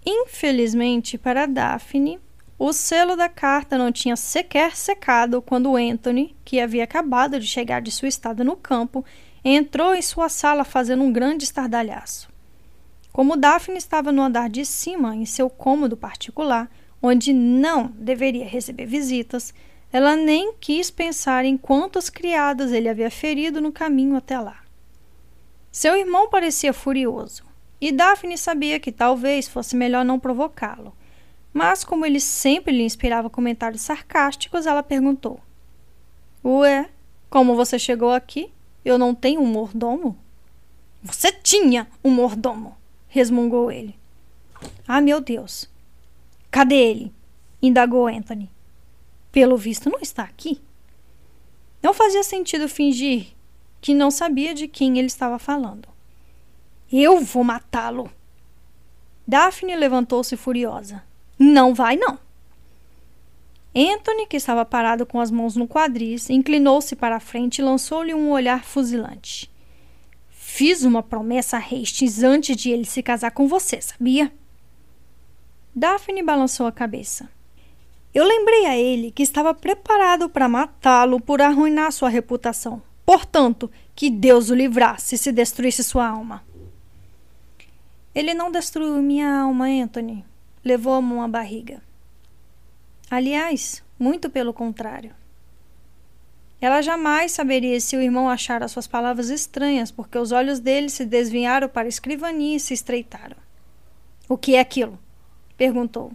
Infelizmente 0.05 1.19
para 1.19 1.47
Daphne, 1.47 2.19
o 2.59 2.73
selo 2.73 3.17
da 3.17 3.29
carta 3.29 3.79
não 3.79 3.91
tinha 3.91 4.17
sequer 4.17 4.77
secado 4.77 5.41
quando 5.41 5.77
Anthony, 5.77 6.37
que 6.45 6.61
havia 6.61 6.85
acabado 6.85 7.39
de 7.41 7.47
chegar 7.47 7.81
de 7.81 7.91
sua 7.91 8.09
estada 8.09 8.45
no 8.45 8.57
campo, 8.57 9.05
entrou 9.45 9.95
em 9.95 10.03
sua 10.03 10.29
sala 10.29 10.65
fazendo 10.65 11.03
um 11.03 11.13
grande 11.13 11.45
estardalhaço. 11.45 12.29
Como 13.13 13.37
Daphne 13.37 13.79
estava 13.79 14.13
no 14.13 14.23
andar 14.23 14.49
de 14.49 14.65
cima, 14.65 15.17
em 15.17 15.25
seu 15.25 15.51
cômodo 15.51 15.97
particular, 15.97 16.71
onde 17.03 17.33
não 17.33 17.89
deveria 17.97 18.47
receber 18.47 18.87
visitas, 18.87 19.55
ela 19.93 20.15
nem 20.15 20.55
quis 20.55 20.91
pensar 20.91 21.45
em 21.45 21.57
quantas 21.57 22.09
criadas 22.09 22.73
ele 22.73 22.89
havia 22.89 23.11
ferido 23.11 23.61
no 23.61 23.73
caminho 23.73 24.17
até 24.17 24.39
lá. 24.39 24.61
Seu 25.73 25.97
irmão 25.97 26.29
parecia 26.29 26.73
furioso, 26.73 27.45
e 27.81 27.91
Daphne 27.91 28.37
sabia 28.37 28.79
que 28.79 28.93
talvez 28.93 29.49
fosse 29.49 29.75
melhor 29.75 30.05
não 30.05 30.21
provocá-lo. 30.21 30.95
Mas, 31.53 31.83
como 31.83 32.05
ele 32.05 32.21
sempre 32.21 32.73
lhe 32.73 32.85
inspirava 32.85 33.31
comentários 33.31 33.83
sarcásticos, 33.83 34.67
ela 34.67 34.83
perguntou: 34.83 35.41
Ué, 36.45 36.89
como 37.29 37.57
você 37.57 37.79
chegou 37.79 38.11
aqui? 38.11 38.53
Eu 38.85 38.99
não 38.99 39.15
tenho 39.15 39.41
um 39.41 39.47
mordomo? 39.47 40.17
Você 41.03 41.33
tinha 41.33 41.89
um 42.05 42.11
mordomo! 42.11 42.77
resmungou 43.09 43.73
ele. 43.73 43.99
Ah, 44.87 45.01
meu 45.01 45.21
Deus! 45.21 45.69
Cadê 46.51 46.77
ele? 46.77 47.15
indagou 47.63 48.07
Anthony. 48.07 48.51
Pelo 49.33 49.57
visto, 49.57 49.91
não 49.91 50.01
está 50.01 50.23
aqui. 50.23 50.61
Não 51.83 51.95
fazia 51.95 52.23
sentido 52.23 52.69
fingir 52.69 53.29
que 53.81 53.95
não 53.95 54.11
sabia 54.11 54.55
de 54.55 54.69
quem 54.69 54.99
ele 54.99 55.07
estava 55.07 55.39
falando. 55.39 55.89
Eu 56.93 57.21
vou 57.21 57.45
matá-lo! 57.45 58.11
Daphne 59.27 59.77
levantou-se 59.77 60.37
furiosa. 60.37 61.03
Não 61.39 61.73
vai, 61.73 61.97
não. 61.97 62.19
Anthony, 63.75 64.27
que 64.27 64.37
estava 64.37 64.65
parado 64.65 65.07
com 65.07 65.21
as 65.21 65.31
mãos 65.31 65.55
no 65.55 65.69
quadris, 65.69 66.29
inclinou-se 66.29 66.97
para 66.97 67.17
a 67.17 67.21
frente 67.21 67.59
e 67.59 67.63
lançou-lhe 67.63 68.13
um 68.13 68.33
olhar 68.33 68.65
fuzilante. 68.65 69.49
Fiz 70.31 70.83
uma 70.83 71.01
promessa 71.01 71.59
a 71.59 71.61
Hastings 71.61 72.25
antes 72.25 72.57
de 72.57 72.71
ele 72.71 72.85
se 72.85 73.03
casar 73.05 73.31
com 73.31 73.47
você, 73.47 73.81
sabia? 73.81 74.33
Daphne 75.73 76.25
balançou 76.25 76.67
a 76.67 76.73
cabeça. 76.73 77.29
Eu 78.13 78.27
lembrei 78.27 78.67
a 78.67 78.77
ele 78.77 79.13
que 79.13 79.23
estava 79.23 79.55
preparado 79.55 80.29
para 80.29 80.49
matá-lo 80.49 81.21
por 81.21 81.41
arruinar 81.41 81.93
sua 81.93 82.09
reputação. 82.09 82.83
Portanto, 83.07 83.71
que 83.95 84.11
Deus 84.11 84.51
o 84.51 84.55
livrasse 84.55 85.17
se 85.17 85.31
destruísse 85.31 85.85
sua 85.85 86.09
alma. 86.09 86.43
Ele 88.21 88.35
não 88.35 88.53
destruiu 88.53 89.01
minha 89.01 89.41
alma, 89.41 89.65
Anthony. 89.65 90.23
Levou 90.63 90.93
a 90.93 91.01
mão 91.01 91.23
à 91.23 91.27
barriga. 91.27 91.83
Aliás, 93.11 93.83
muito 93.99 94.29
pelo 94.29 94.53
contrário. 94.53 95.15
Ela 96.61 96.83
jamais 96.83 97.33
saberia 97.33 97.81
se 97.81 97.97
o 97.97 98.03
irmão 98.03 98.29
achara 98.29 98.69
suas 98.69 98.87
palavras 98.87 99.31
estranhas, 99.31 99.91
porque 99.91 100.19
os 100.19 100.33
olhos 100.33 100.61
dele 100.61 100.91
se 100.91 101.07
desviaram 101.07 101.67
para 101.67 101.87
a 101.87 101.89
escrivania 101.89 102.59
e 102.59 102.61
se 102.61 102.75
estreitaram. 102.75 103.39
O 104.29 104.37
que 104.37 104.55
é 104.55 104.61
aquilo? 104.61 104.99
perguntou. 105.57 106.13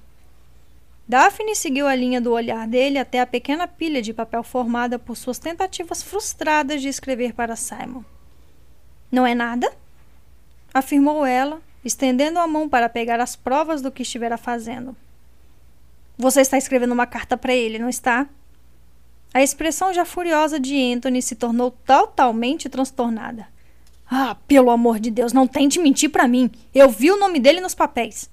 Daphne 1.08 1.56
seguiu 1.56 1.88
a 1.88 1.96
linha 1.96 2.22
do 2.22 2.34
olhar 2.34 2.68
dele 2.68 3.00
até 3.00 3.20
a 3.20 3.26
pequena 3.26 3.68
pilha 3.68 4.00
de 4.00 4.14
papel 4.14 4.44
formada 4.44 5.00
por 5.00 5.18
suas 5.18 5.40
tentativas 5.40 6.04
frustradas 6.04 6.84
de 6.84 6.88
escrever 6.88 7.34
para 7.34 7.56
Simon. 7.56 8.04
Não 9.12 9.26
é 9.26 9.34
nada? 9.34 9.76
afirmou 10.72 11.26
ela, 11.26 11.64
estendendo 11.86 12.40
a 12.40 12.48
mão 12.48 12.68
para 12.68 12.90
pegar 12.90 13.20
as 13.20 13.36
provas 13.36 13.82
do 13.82 13.92
que 13.92 14.02
estivera 14.02 14.38
fazendo. 14.38 14.98
Você 16.18 16.42
está 16.42 16.58
escrevendo 16.58 16.94
uma 16.94 17.06
carta 17.06 17.38
para 17.38 17.54
ele, 17.54 17.78
não 17.78 17.88
está? 17.88 18.28
A 19.34 19.44
expressão 19.44 19.94
já 19.94 20.04
furiosa 20.04 20.60
de 20.60 20.76
Anthony 20.94 21.22
se 21.22 21.36
tornou 21.36 21.70
totalmente 21.70 22.68
transtornada. 22.68 23.48
Ah, 24.10 24.36
pelo 24.48 24.72
amor 24.72 25.00
de 25.00 25.12
Deus, 25.12 25.34
não 25.34 25.48
tente 25.48 25.80
mentir 25.80 26.10
para 26.10 26.28
mim. 26.28 26.50
Eu 26.74 26.90
vi 26.90 27.12
o 27.12 27.20
nome 27.20 27.40
dele 27.40 27.60
nos 27.62 27.76
papéis. 27.76 28.30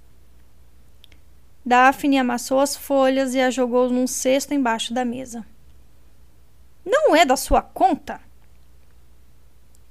Daphne 1.64 2.18
amassou 2.18 2.60
as 2.60 2.76
folhas 2.76 3.34
e 3.34 3.40
as 3.40 3.54
jogou 3.54 3.90
num 3.90 4.06
cesto 4.06 4.54
embaixo 4.54 4.94
da 4.94 5.04
mesa. 5.04 5.44
Não 6.84 7.14
é 7.14 7.24
da 7.24 7.36
sua 7.36 7.62
conta? 7.62 8.20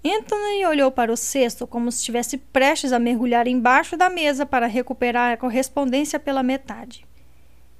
Anthony 0.03 0.65
olhou 0.65 0.91
para 0.91 1.13
o 1.13 1.17
cesto 1.17 1.67
como 1.67 1.91
se 1.91 1.99
estivesse 1.99 2.37
prestes 2.37 2.91
a 2.91 2.97
mergulhar 2.97 3.47
embaixo 3.47 3.95
da 3.95 4.09
mesa 4.09 4.47
para 4.47 4.65
recuperar 4.65 5.33
a 5.33 5.37
correspondência 5.37 6.19
pela 6.19 6.41
metade. 6.41 7.05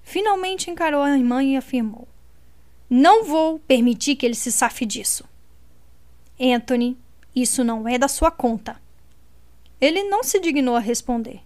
Finalmente 0.04 0.70
encarou 0.70 1.02
a 1.02 1.18
irmã 1.18 1.44
e 1.44 1.58
afirmou: 1.58 2.08
Não 2.88 3.24
vou 3.24 3.58
permitir 3.60 4.16
que 4.16 4.26
ele 4.26 4.36
se 4.36 4.52
safe 4.52 4.86
disso. 4.86 5.28
Anthony, 6.40 6.96
isso 7.36 7.64
não 7.64 7.88
é 7.88 7.98
da 7.98 8.08
sua 8.08 8.30
conta. 8.30 8.80
Ele 9.80 10.04
não 10.04 10.24
se 10.24 10.40
dignou 10.40 10.76
a 10.76 10.80
responder. 10.80 11.42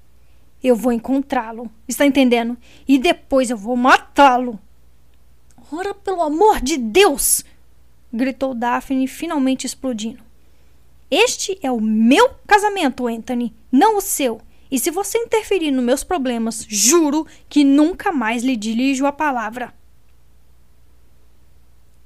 Eu 0.61 0.76
vou 0.76 0.91
encontrá-lo, 0.91 1.71
está 1.88 2.05
entendendo? 2.05 2.57
E 2.86 2.97
depois 2.97 3.49
eu 3.49 3.57
vou 3.57 3.78
matá-lo. 3.78 4.59
Ora, 5.71 5.93
pelo 5.93 6.21
amor 6.21 6.59
de 6.59 6.78
Deus! 6.78 7.45
gritou 8.11 8.53
Daphne, 8.53 9.07
finalmente 9.07 9.65
explodindo. 9.65 10.24
Este 11.10 11.60
é 11.62 11.72
o 11.72 11.80
meu 11.80 12.30
casamento, 12.47 13.08
Anthony, 13.08 13.53
não 13.72 13.97
o 13.97 14.01
seu. 14.01 14.41
E 14.72 14.80
se 14.80 14.89
você 14.89 15.20
interferir 15.20 15.72
nos 15.72 15.84
meus 15.84 16.03
problemas, 16.03 16.66
juro 16.68 17.28
que 17.47 17.64
nunca 17.64 18.12
mais 18.12 18.43
lhe 18.43 18.56
dirijo 18.56 19.06
a 19.06 19.12
palavra. 19.12 19.74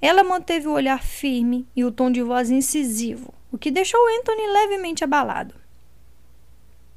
Ela 0.02 0.24
manteve 0.24 0.68
o 0.68 0.74
olhar 0.74 1.02
firme 1.02 1.68
e 1.76 1.84
o 1.84 1.92
tom 1.92 2.12
de 2.12 2.22
voz 2.22 2.50
incisivo, 2.50 3.34
o 3.52 3.58
que 3.58 3.72
deixou 3.72 4.00
Anthony 4.20 4.48
levemente 4.48 5.04
abalado. 5.04 5.56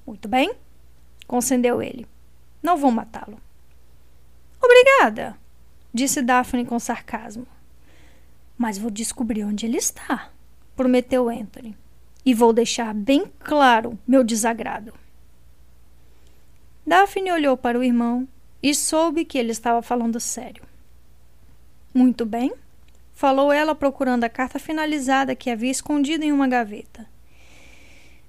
Muito 0.07 0.29
bem, 0.29 0.53
concedeu 1.27 1.81
ele. 1.81 2.07
Não 2.63 2.77
vou 2.77 2.91
matá-lo. 2.91 3.41
Obrigada, 4.61 5.37
disse 5.95 6.23
Daphne 6.23 6.65
com 6.65 6.79
sarcasmo. 6.79 7.47
Mas 8.59 8.79
vou 8.79 8.91
descobrir 8.91 9.45
onde 9.45 9.67
ele 9.67 9.79
está, 9.79 10.31
prometeu 10.77 11.29
Anthony 11.29 11.77
e 12.25 12.35
vou 12.35 12.53
deixar 12.53 12.95
bem 12.95 13.31
claro 13.41 13.99
meu 14.07 14.23
desagrado. 14.23 14.93
Daphne 16.87 17.33
olhou 17.33 17.57
para 17.57 17.79
o 17.79 17.85
irmão 17.85 18.27
e 18.63 18.75
soube 18.75 19.25
que 19.25 19.39
ele 19.39 19.53
estava 19.53 19.83
falando 19.83 20.21
sério. 20.21 20.65
Muito 21.95 22.25
bem, 22.25 22.53
falou 23.13 23.53
ela, 23.53 23.75
procurando 23.75 24.25
a 24.25 24.29
carta 24.29 24.59
finalizada 24.59 25.35
que 25.35 25.51
havia 25.51 25.71
escondido 25.71 26.25
em 26.25 26.33
uma 26.33 26.49
gaveta. 26.49 27.09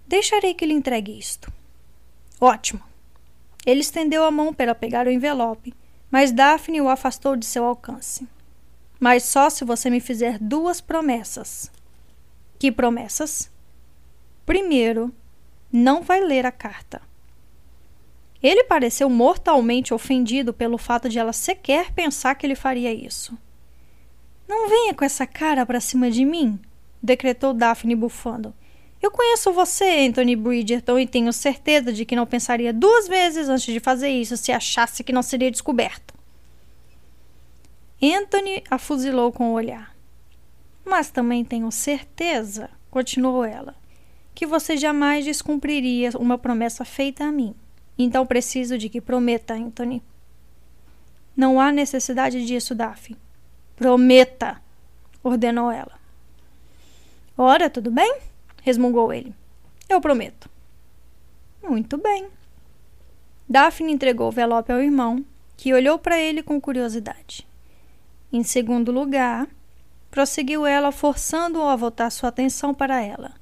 Deixarei 0.08 0.54
que 0.54 0.66
lhe 0.66 0.74
entregue 0.74 1.18
isto. 1.18 1.52
Ótimo. 2.40 2.82
Ele 3.66 3.80
estendeu 3.80 4.26
a 4.26 4.32
mão 4.32 4.54
para 4.54 4.76
pegar 4.76 5.08
o 5.08 5.12
envelope, 5.12 5.74
mas 6.12 6.32
Daphne 6.32 6.82
o 6.82 6.90
afastou 6.90 7.36
de 7.36 7.46
seu 7.46 7.64
alcance. 7.64 8.28
Mas 9.00 9.24
só 9.24 9.50
se 9.50 9.64
você 9.64 9.90
me 9.90 10.00
fizer 10.00 10.38
duas 10.38 10.82
promessas. 10.82 11.72
Que 12.60 12.72
promessas? 12.72 13.50
Primeiro, 14.46 15.14
não 15.72 16.02
vai 16.02 16.22
ler 16.22 16.46
a 16.46 16.52
carta. 16.52 17.02
Ele 18.42 18.66
pareceu 18.66 19.10
mortalmente 19.10 19.94
ofendido 19.94 20.54
pelo 20.54 20.78
fato 20.78 21.08
de 21.08 21.18
ela 21.18 21.32
sequer 21.32 21.92
pensar 21.94 22.36
que 22.36 22.46
ele 22.46 22.56
faria 22.56 22.94
isso. 22.94 23.38
Não 24.48 24.68
venha 24.68 24.94
com 24.94 25.06
essa 25.06 25.26
cara 25.26 25.66
para 25.66 25.80
cima 25.80 26.12
de 26.12 26.26
mim, 26.26 26.60
decretou 27.02 27.54
Daphne 27.54 27.96
bufando. 27.96 28.54
Eu 29.02 29.12
conheço 29.12 29.52
você, 29.52 30.06
Anthony 30.08 30.36
Bridgerton, 30.36 31.00
e 31.00 31.08
tenho 31.08 31.32
certeza 31.34 31.92
de 31.92 32.06
que 32.06 32.16
não 32.16 32.26
pensaria 32.26 32.74
duas 32.74 33.08
vezes 33.08 33.50
antes 33.50 33.74
de 33.74 33.80
fazer 33.80 34.10
isso 34.10 34.38
se 34.38 34.52
achasse 34.52 35.04
que 35.04 35.12
não 35.12 35.22
seria 35.22 35.52
descoberto. 35.52 36.14
Anthony 38.02 38.64
a 38.70 38.78
fuzilou 38.78 39.32
com 39.32 39.52
o 39.52 39.54
olhar. 39.54 39.96
Mas 40.86 41.10
também 41.10 41.46
tenho 41.46 41.72
certeza, 41.72 42.70
continuou 42.92 43.46
ela, 43.46 43.76
que 44.34 44.46
você 44.46 44.76
jamais 44.78 45.26
descumpriria 45.26 46.12
uma 46.18 46.38
promessa 46.38 46.84
feita 46.84 47.24
a 47.24 47.32
mim. 47.32 47.56
Então 47.98 48.26
preciso 48.26 48.78
de 48.78 48.90
que 48.90 49.00
prometa, 49.00 49.54
Anthony. 49.54 50.02
Não 51.36 51.60
há 51.60 51.72
necessidade 51.72 52.46
disso, 52.46 52.76
Daphne. 52.76 53.18
Prometa, 53.76 54.62
ordenou 55.24 55.72
ela. 55.72 56.00
Ora, 57.38 57.70
tudo 57.70 57.90
bem? 57.90 58.20
resmungou 58.62 59.12
ele. 59.12 59.34
Eu 59.90 60.00
prometo. 60.00 60.50
Muito 61.62 61.98
bem. 61.98 62.28
Daphne 63.48 63.92
entregou 63.92 64.28
o 64.28 64.32
envelope 64.32 64.72
ao 64.72 64.82
irmão, 64.82 65.24
que 65.58 65.74
olhou 65.74 66.00
para 66.00 66.18
ele 66.18 66.42
com 66.42 66.60
curiosidade. 66.62 67.46
Em 68.32 68.44
segundo 68.44 68.92
lugar, 68.92 69.48
prosseguiu 70.10 70.66
ela, 70.66 70.92
forçando-o 70.92 71.64
a 71.64 71.76
voltar 71.76 72.10
sua 72.10 72.30
atenção 72.30 72.74
para 72.74 73.02
ela. 73.02 73.34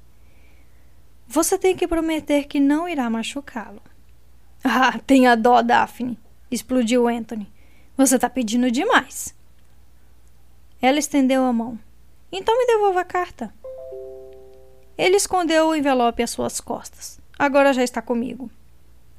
Você 1.32 1.56
tem 1.56 1.74
que 1.74 1.88
prometer 1.88 2.44
que 2.44 2.60
não 2.60 2.86
irá 2.86 3.08
machucá-lo. 3.08 3.80
Ah, 4.62 4.98
tenha 4.98 5.34
dó, 5.34 5.62
Daphne, 5.62 6.18
explodiu 6.50 7.08
Anthony. 7.08 7.50
Você 7.96 8.16
está 8.16 8.28
pedindo 8.28 8.70
demais. 8.70 9.34
Ela 10.82 10.98
estendeu 10.98 11.42
a 11.42 11.50
mão. 11.50 11.80
Então 12.30 12.54
me 12.58 12.66
devolva 12.66 13.00
a 13.00 13.04
carta. 13.06 13.50
Ele 14.98 15.16
escondeu 15.16 15.68
o 15.68 15.74
envelope 15.74 16.22
às 16.22 16.28
suas 16.28 16.60
costas. 16.60 17.18
Agora 17.38 17.72
já 17.72 17.82
está 17.82 18.02
comigo. 18.02 18.50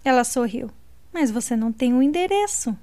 Ela 0.05 0.24
sorriu. 0.24 0.70
Mas 1.11 1.32
você 1.32 1.55
não 1.55 1.72
tem 1.72 1.93
o 1.93 1.97
um 1.97 2.03
endereço. 2.03 2.78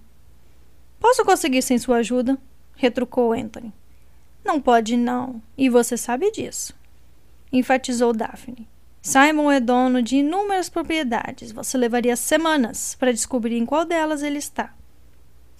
Posso 0.98 1.24
conseguir 1.24 1.62
sem 1.62 1.78
sua 1.78 1.98
ajuda? 1.98 2.36
retrucou 2.74 3.32
Anthony. 3.32 3.72
Não 4.44 4.60
pode, 4.60 4.96
não. 4.96 5.40
E 5.56 5.68
você 5.68 5.96
sabe 5.96 6.32
disso. 6.32 6.74
Enfatizou 7.52 8.12
Daphne. 8.12 8.68
Simon 9.02 9.50
é 9.50 9.60
dono 9.60 10.02
de 10.02 10.16
inúmeras 10.16 10.68
propriedades. 10.68 11.52
Você 11.52 11.78
levaria 11.78 12.16
semanas 12.16 12.94
para 12.98 13.12
descobrir 13.12 13.56
em 13.56 13.64
qual 13.64 13.84
delas 13.84 14.22
ele 14.22 14.38
está. 14.38 14.74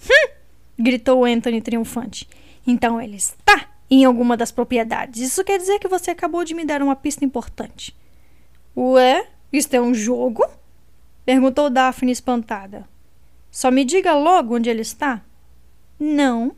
Hum! 0.03 0.31
gritou 0.77 1.25
Anthony 1.25 1.61
triunfante. 1.61 2.27
Então 2.65 3.01
ele 3.01 3.17
está 3.17 3.69
em 3.89 4.05
alguma 4.05 4.37
das 4.37 4.51
propriedades. 4.51 5.21
Isso 5.21 5.43
quer 5.43 5.57
dizer 5.57 5.79
que 5.79 5.87
você 5.87 6.11
acabou 6.11 6.43
de 6.43 6.53
me 6.53 6.65
dar 6.65 6.81
uma 6.81 6.95
pista 6.95 7.25
importante. 7.25 7.95
Ué, 8.75 9.27
isto 9.51 9.73
é 9.73 9.81
um 9.81 9.93
jogo? 9.93 10.45
perguntou 11.25 11.69
Daphne 11.69 12.11
espantada. 12.11 12.87
Só 13.49 13.69
me 13.69 13.83
diga 13.83 14.13
logo 14.13 14.55
onde 14.55 14.69
ele 14.69 14.81
está. 14.81 15.21
Não, 15.99 16.55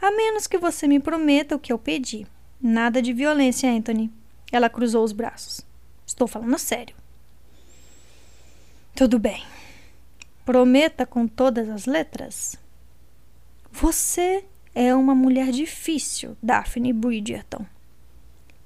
a 0.00 0.10
menos 0.10 0.46
que 0.46 0.58
você 0.58 0.88
me 0.88 0.98
prometa 0.98 1.54
o 1.54 1.58
que 1.58 1.72
eu 1.72 1.78
pedi. 1.78 2.26
Nada 2.60 3.00
de 3.00 3.12
violência, 3.12 3.70
Anthony. 3.70 4.10
Ela 4.50 4.68
cruzou 4.68 5.04
os 5.04 5.12
braços. 5.12 5.64
Estou 6.22 6.40
falando 6.40 6.56
sério. 6.56 6.94
Tudo 8.94 9.18
bem. 9.18 9.44
Prometa 10.44 11.04
com 11.04 11.26
todas 11.26 11.68
as 11.68 11.84
letras. 11.84 12.56
Você 13.72 14.44
é 14.72 14.94
uma 14.94 15.16
mulher 15.16 15.50
difícil, 15.50 16.36
Daphne 16.40 16.92
Bridgerton. 16.92 17.66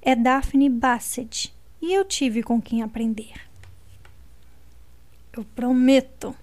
É 0.03 0.15
Daphne 0.15 0.69
Bassett 0.69 1.51
e 1.81 1.95
eu 1.95 2.05
tive 2.05 2.43
com 2.43 2.61
quem 2.61 2.83
aprender. 2.83 3.33
Eu 5.35 5.43
prometo, 5.43 6.37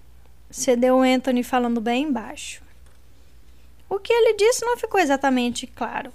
cedeu 0.50 1.00
Anthony 1.00 1.44
falando 1.44 1.80
bem 1.80 2.10
baixo. 2.10 2.60
O 3.88 4.00
que 4.00 4.12
ele 4.12 4.34
disse 4.34 4.64
não 4.64 4.76
ficou 4.76 4.98
exatamente 4.98 5.64
claro. 5.64 6.12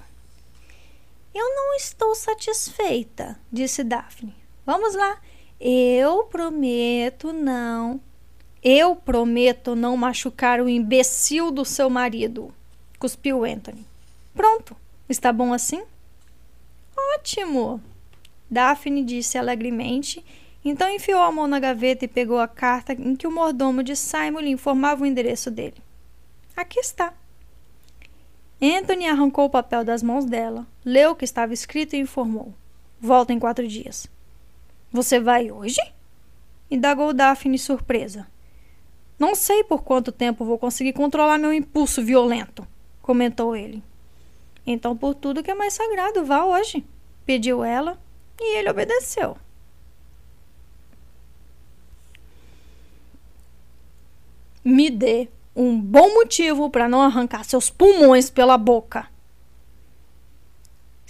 Eu 1.33 1.55
não 1.55 1.73
estou 1.75 2.13
satisfeita, 2.15 3.39
disse 3.49 3.81
Daphne. 3.81 4.38
Vamos 4.69 4.93
lá. 4.93 5.19
Eu 5.59 6.25
prometo 6.25 7.33
não. 7.33 7.99
Eu 8.63 8.95
prometo 8.95 9.75
não 9.75 9.97
machucar 9.97 10.61
o 10.61 10.69
imbecil 10.69 11.49
do 11.49 11.65
seu 11.65 11.89
marido, 11.89 12.53
cuspiu 12.99 13.43
Anthony. 13.43 13.83
Pronto. 14.31 14.77
Está 15.09 15.33
bom 15.33 15.53
assim? 15.53 15.81
Ótimo! 17.15 17.81
Daphne 18.47 19.03
disse 19.03 19.39
alegremente. 19.39 20.23
Então 20.63 20.87
enfiou 20.87 21.23
a 21.23 21.31
mão 21.31 21.47
na 21.47 21.59
gaveta 21.59 22.05
e 22.05 22.07
pegou 22.07 22.37
a 22.37 22.47
carta 22.47 22.93
em 22.93 23.15
que 23.15 23.25
o 23.25 23.31
mordomo 23.31 23.81
de 23.81 23.95
Simon 23.95 24.41
lhe 24.41 24.51
informava 24.51 25.01
o 25.01 25.07
endereço 25.07 25.49
dele. 25.49 25.81
Aqui 26.55 26.79
está. 26.79 27.11
Anthony 28.61 29.07
arrancou 29.07 29.45
o 29.45 29.49
papel 29.49 29.83
das 29.83 30.03
mãos 30.03 30.25
dela, 30.25 30.67
leu 30.85 31.13
o 31.13 31.15
que 31.15 31.25
estava 31.25 31.55
escrito 31.55 31.95
e 31.95 31.99
informou: 31.99 32.53
Volta 33.01 33.33
em 33.33 33.39
quatro 33.39 33.67
dias. 33.67 34.07
Você 34.91 35.19
vai 35.19 35.51
hoje? 35.51 35.79
Indagou 36.69 37.13
Daphne 37.13 37.59
surpresa. 37.59 38.27
Não 39.19 39.35
sei 39.35 39.63
por 39.63 39.83
quanto 39.83 40.11
tempo 40.11 40.45
vou 40.45 40.57
conseguir 40.57 40.93
controlar 40.93 41.37
meu 41.37 41.53
impulso 41.53 42.01
violento, 42.01 42.65
comentou 43.01 43.55
ele. 43.55 43.83
Então, 44.65 44.95
por 44.95 45.13
tudo 45.13 45.43
que 45.43 45.51
é 45.51 45.55
mais 45.55 45.73
sagrado, 45.73 46.23
vá 46.23 46.45
hoje, 46.45 46.85
pediu 47.25 47.63
ela, 47.63 47.99
e 48.39 48.57
ele 48.57 48.69
obedeceu. 48.69 49.35
Me 54.63 54.89
dê 54.89 55.27
um 55.55 55.79
bom 55.79 56.13
motivo 56.13 56.69
para 56.69 56.87
não 56.87 57.01
arrancar 57.01 57.43
seus 57.43 57.69
pulmões 57.69 58.29
pela 58.29 58.57
boca. 58.57 59.08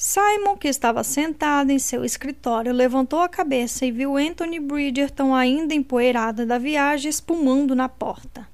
Simon, 0.01 0.55
que 0.55 0.69
estava 0.69 1.03
sentado 1.03 1.71
em 1.71 1.77
seu 1.77 2.05
escritório, 2.05 2.71
levantou 2.71 3.19
a 3.19 3.27
cabeça 3.27 3.85
e 3.85 3.91
viu 3.91 4.15
Anthony 4.15 4.57
Bridgerton 4.57 5.35
ainda 5.35 5.73
empoeirado 5.73 6.45
da 6.45 6.57
viagem 6.57 7.09
espumando 7.09 7.75
na 7.75 7.89
porta. 7.89 8.47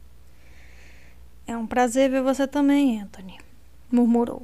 É 1.46 1.56
um 1.56 1.68
prazer 1.68 2.10
ver 2.10 2.24
você 2.24 2.48
também, 2.48 3.00
Anthony, 3.00 3.38
murmurou. 3.92 4.42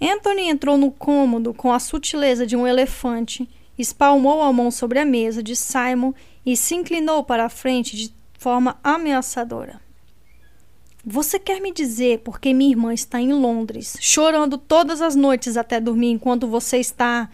Anthony 0.00 0.42
entrou 0.48 0.78
no 0.78 0.92
cômodo 0.92 1.52
com 1.52 1.72
a 1.72 1.80
sutileza 1.80 2.46
de 2.46 2.54
um 2.54 2.64
elefante, 2.64 3.50
espalmou 3.76 4.42
a 4.42 4.52
mão 4.52 4.70
sobre 4.70 5.00
a 5.00 5.04
mesa 5.04 5.42
de 5.42 5.56
Simon 5.56 6.14
e 6.46 6.56
se 6.56 6.76
inclinou 6.76 7.24
para 7.24 7.46
a 7.46 7.50
frente 7.50 7.96
de 7.96 8.14
forma 8.38 8.78
ameaçadora. 8.80 9.83
Você 11.06 11.38
quer 11.38 11.60
me 11.60 11.70
dizer 11.70 12.20
porque 12.20 12.54
minha 12.54 12.70
irmã 12.70 12.94
está 12.94 13.20
em 13.20 13.32
Londres, 13.32 13.96
chorando 14.00 14.56
todas 14.56 15.02
as 15.02 15.14
noites 15.14 15.56
até 15.56 15.78
dormir, 15.78 16.10
enquanto 16.10 16.46
você 16.46 16.78
está. 16.78 17.28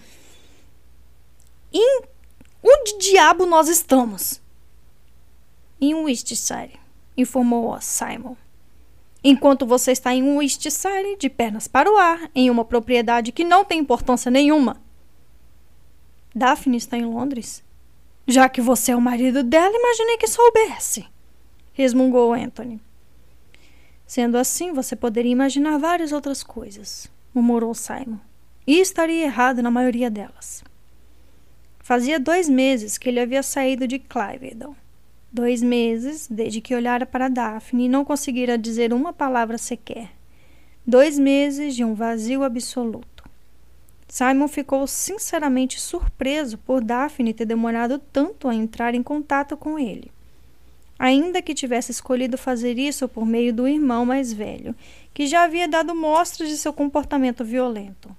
Em. 1.72 2.02
Onde 2.62 2.98
diabo 2.98 3.46
nós 3.46 3.68
estamos? 3.68 4.40
Em 5.80 5.94
Worcestershire, 5.94 6.78
informou 7.16 7.80
Simon. 7.80 8.34
Enquanto 9.22 9.64
você 9.64 9.92
está 9.92 10.12
em 10.14 10.22
Worcestershire, 10.22 11.16
de 11.16 11.30
pernas 11.30 11.68
para 11.68 11.90
o 11.90 11.96
ar, 11.96 12.28
em 12.34 12.50
uma 12.50 12.64
propriedade 12.64 13.32
que 13.32 13.44
não 13.44 13.64
tem 13.64 13.78
importância 13.78 14.30
nenhuma. 14.30 14.82
Daphne 16.34 16.76
está 16.76 16.98
em 16.98 17.04
Londres? 17.04 17.62
Já 18.26 18.48
que 18.48 18.60
você 18.60 18.92
é 18.92 18.96
o 18.96 19.00
marido 19.00 19.42
dela, 19.42 19.74
imaginei 19.74 20.16
que 20.18 20.26
soubesse, 20.26 21.06
resmungou 21.72 22.32
Anthony. 22.32 22.80
Sendo 24.10 24.38
assim, 24.38 24.72
você 24.72 24.96
poderia 24.96 25.30
imaginar 25.30 25.78
várias 25.78 26.10
outras 26.10 26.42
coisas, 26.42 27.08
murmurou 27.32 27.72
Simon. 27.72 28.18
E 28.66 28.80
estaria 28.80 29.22
errado 29.22 29.62
na 29.62 29.70
maioria 29.70 30.10
delas. 30.10 30.64
Fazia 31.78 32.18
dois 32.18 32.48
meses 32.48 32.98
que 32.98 33.08
ele 33.08 33.20
havia 33.20 33.40
saído 33.40 33.86
de 33.86 34.00
Cliveden. 34.00 34.74
Dois 35.30 35.62
meses 35.62 36.26
desde 36.28 36.60
que 36.60 36.74
olhara 36.74 37.06
para 37.06 37.28
Daphne 37.28 37.84
e 37.84 37.88
não 37.88 38.04
conseguira 38.04 38.58
dizer 38.58 38.92
uma 38.92 39.12
palavra 39.12 39.56
sequer. 39.56 40.10
Dois 40.84 41.16
meses 41.16 41.76
de 41.76 41.84
um 41.84 41.94
vazio 41.94 42.42
absoluto. 42.42 43.22
Simon 44.08 44.48
ficou 44.48 44.88
sinceramente 44.88 45.80
surpreso 45.80 46.58
por 46.58 46.82
Daphne 46.82 47.32
ter 47.32 47.44
demorado 47.44 47.96
tanto 48.12 48.48
a 48.48 48.54
entrar 48.56 48.92
em 48.92 49.04
contato 49.04 49.56
com 49.56 49.78
ele 49.78 50.10
ainda 51.00 51.40
que 51.40 51.54
tivesse 51.54 51.90
escolhido 51.90 52.36
fazer 52.36 52.78
isso 52.78 53.08
por 53.08 53.24
meio 53.24 53.54
do 53.54 53.66
irmão 53.66 54.04
mais 54.04 54.34
velho, 54.34 54.76
que 55.14 55.26
já 55.26 55.44
havia 55.44 55.66
dado 55.66 55.94
mostras 55.94 56.50
de 56.50 56.58
seu 56.58 56.74
comportamento 56.74 57.42
violento. 57.42 58.14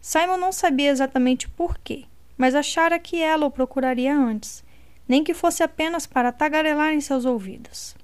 Simon 0.00 0.36
não 0.36 0.52
sabia 0.52 0.90
exatamente 0.90 1.48
por 1.48 1.76
quê, 1.76 2.04
mas 2.36 2.54
achara 2.54 3.00
que 3.00 3.20
ela 3.20 3.46
o 3.46 3.50
procuraria 3.50 4.16
antes, 4.16 4.62
nem 5.08 5.24
que 5.24 5.34
fosse 5.34 5.64
apenas 5.64 6.06
para 6.06 6.30
tagarelar 6.30 6.92
em 6.92 7.00
seus 7.00 7.24
ouvidos. 7.24 7.96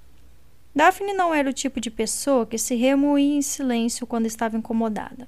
Daphne 0.75 1.13
não 1.13 1.33
era 1.33 1.49
o 1.49 1.53
tipo 1.53 1.79
de 1.79 1.89
pessoa 1.89 2.45
que 2.45 2.57
se 2.57 2.75
remoía 2.75 3.37
em 3.37 3.41
silêncio 3.41 4.05
quando 4.05 4.25
estava 4.25 4.57
incomodada. 4.57 5.25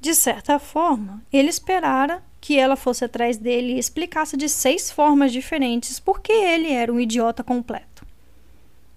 De 0.00 0.16
certa 0.16 0.58
forma, 0.58 1.22
ele 1.32 1.48
esperara 1.48 2.24
que 2.42 2.58
ela 2.58 2.74
fosse 2.74 3.04
atrás 3.04 3.38
dele 3.38 3.74
e 3.74 3.78
explicasse 3.78 4.36
de 4.36 4.48
seis 4.48 4.90
formas 4.90 5.30
diferentes 5.30 6.00
por 6.00 6.20
que 6.20 6.32
ele 6.32 6.72
era 6.72 6.92
um 6.92 6.98
idiota 6.98 7.44
completo. 7.44 8.04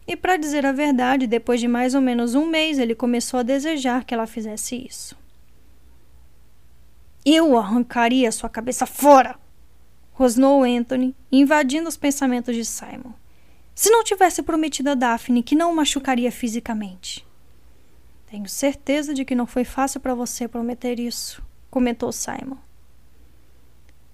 E 0.07 0.15
para 0.15 0.35
dizer 0.35 0.65
a 0.65 0.71
verdade, 0.71 1.27
depois 1.27 1.59
de 1.59 1.67
mais 1.67 1.93
ou 1.93 2.01
menos 2.01 2.33
um 2.33 2.47
mês, 2.47 2.79
ele 2.79 2.95
começou 2.95 3.39
a 3.39 3.43
desejar 3.43 4.03
que 4.03 4.15
ela 4.15 4.25
fizesse 4.25 4.75
isso. 4.75 5.15
Eu 7.23 7.55
arrancaria 7.55 8.31
sua 8.31 8.49
cabeça 8.49 8.87
fora! 8.87 9.37
rosnou 10.13 10.63
Anthony, 10.63 11.15
invadindo 11.31 11.87
os 11.87 11.97
pensamentos 11.97 12.55
de 12.55 12.65
Simon. 12.65 13.13
Se 13.75 13.91
não 13.91 14.03
tivesse 14.03 14.41
prometido 14.41 14.89
a 14.89 14.95
Daphne 14.95 15.43
que 15.43 15.55
não 15.55 15.71
o 15.71 15.75
machucaria 15.75 16.31
fisicamente. 16.31 17.23
Tenho 18.25 18.49
certeza 18.49 19.13
de 19.13 19.23
que 19.23 19.35
não 19.35 19.45
foi 19.45 19.63
fácil 19.63 19.99
para 19.99 20.15
você 20.15 20.47
prometer 20.47 20.99
isso, 20.99 21.43
comentou 21.69 22.11
Simon. 22.11 22.64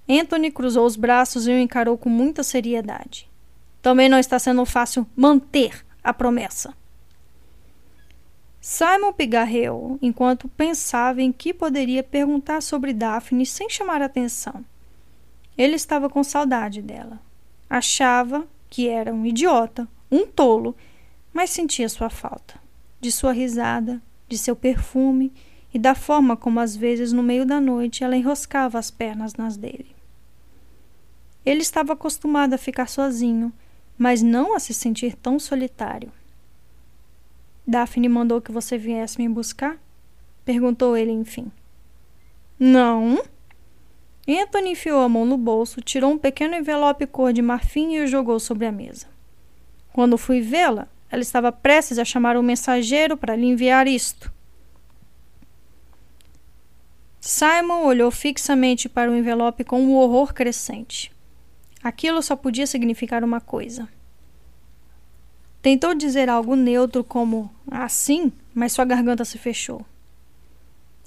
Anthony 0.09 0.51
cruzou 0.51 0.85
os 0.85 0.95
braços 0.95 1.47
e 1.47 1.51
o 1.51 1.59
encarou 1.59 1.97
com 1.97 2.09
muita 2.09 2.43
seriedade. 2.43 3.29
Também 3.81 4.09
não 4.09 4.19
está 4.19 4.37
sendo 4.37 4.65
fácil 4.65 5.07
manter 5.15 5.85
a 6.03 6.13
promessa. 6.13 6.73
Simon 8.59 9.11
pigarreou 9.11 9.97
enquanto 10.01 10.47
pensava 10.47 11.21
em 11.21 11.31
que 11.31 11.51
poderia 11.51 12.03
perguntar 12.03 12.61
sobre 12.61 12.93
Daphne 12.93 13.45
sem 13.45 13.69
chamar 13.69 14.01
atenção. 14.03 14.63
Ele 15.57 15.75
estava 15.75 16.09
com 16.09 16.23
saudade 16.23 16.81
dela. 16.81 17.19
Achava 17.67 18.47
que 18.69 18.87
era 18.87 19.13
um 19.13 19.25
idiota, 19.25 19.87
um 20.11 20.27
tolo, 20.27 20.75
mas 21.33 21.49
sentia 21.49 21.89
sua 21.89 22.09
falta. 22.09 22.59
De 22.99 23.11
sua 23.11 23.31
risada, 23.31 24.01
de 24.27 24.37
seu 24.37 24.55
perfume 24.55 25.33
e 25.73 25.79
da 25.79 25.95
forma 25.95 26.35
como 26.35 26.59
às 26.59 26.75
vezes 26.75 27.11
no 27.11 27.23
meio 27.23 27.45
da 27.45 27.61
noite 27.61 28.03
ela 28.03 28.15
enroscava 28.15 28.77
as 28.77 28.91
pernas 28.91 29.35
nas 29.35 29.57
dele. 29.57 29.95
Ele 31.45 31.61
estava 31.61 31.93
acostumado 31.93 32.53
a 32.53 32.57
ficar 32.57 32.87
sozinho, 32.87 33.51
mas 33.97 34.21
não 34.21 34.55
a 34.55 34.59
se 34.59 34.73
sentir 34.73 35.15
tão 35.15 35.39
solitário. 35.39 36.11
Daphne 37.65 38.09
mandou 38.09 38.41
que 38.41 38.51
você 38.51 38.77
viesse 38.77 39.17
me 39.17 39.29
buscar? 39.29 39.77
perguntou 40.43 40.97
ele 40.97 41.11
enfim. 41.11 41.51
Não, 42.59 43.21
Anthony 44.27 44.71
enfiou 44.71 45.01
a 45.01 45.09
mão 45.09 45.25
no 45.25 45.37
bolso, 45.37 45.81
tirou 45.81 46.11
um 46.11 46.17
pequeno 46.17 46.55
envelope 46.55 47.07
cor 47.07 47.33
de 47.33 47.41
marfim 47.41 47.95
e 47.95 48.01
o 48.01 48.07
jogou 48.07 48.39
sobre 48.39 48.65
a 48.65 48.71
mesa. 48.71 49.07
Quando 49.91 50.17
fui 50.17 50.41
vê-la, 50.41 50.87
ela 51.09 51.21
estava 51.21 51.51
prestes 51.51 51.97
a 51.97 52.05
chamar 52.05 52.37
um 52.37 52.43
mensageiro 52.43 53.17
para 53.17 53.35
lhe 53.35 53.45
enviar 53.45 53.87
isto. 53.87 54.31
Simon 57.23 57.83
olhou 57.83 58.09
fixamente 58.09 58.89
para 58.89 59.11
o 59.11 59.15
envelope 59.15 59.63
com 59.63 59.79
um 59.79 59.93
horror 59.93 60.33
crescente. 60.33 61.11
Aquilo 61.83 62.19
só 62.19 62.35
podia 62.35 62.65
significar 62.65 63.23
uma 63.23 63.39
coisa. 63.39 63.87
Tentou 65.61 65.93
dizer 65.93 66.29
algo 66.29 66.55
neutro 66.55 67.03
como 67.03 67.53
assim, 67.69 68.31
mas 68.55 68.71
sua 68.71 68.85
garganta 68.85 69.23
se 69.23 69.37
fechou. 69.37 69.85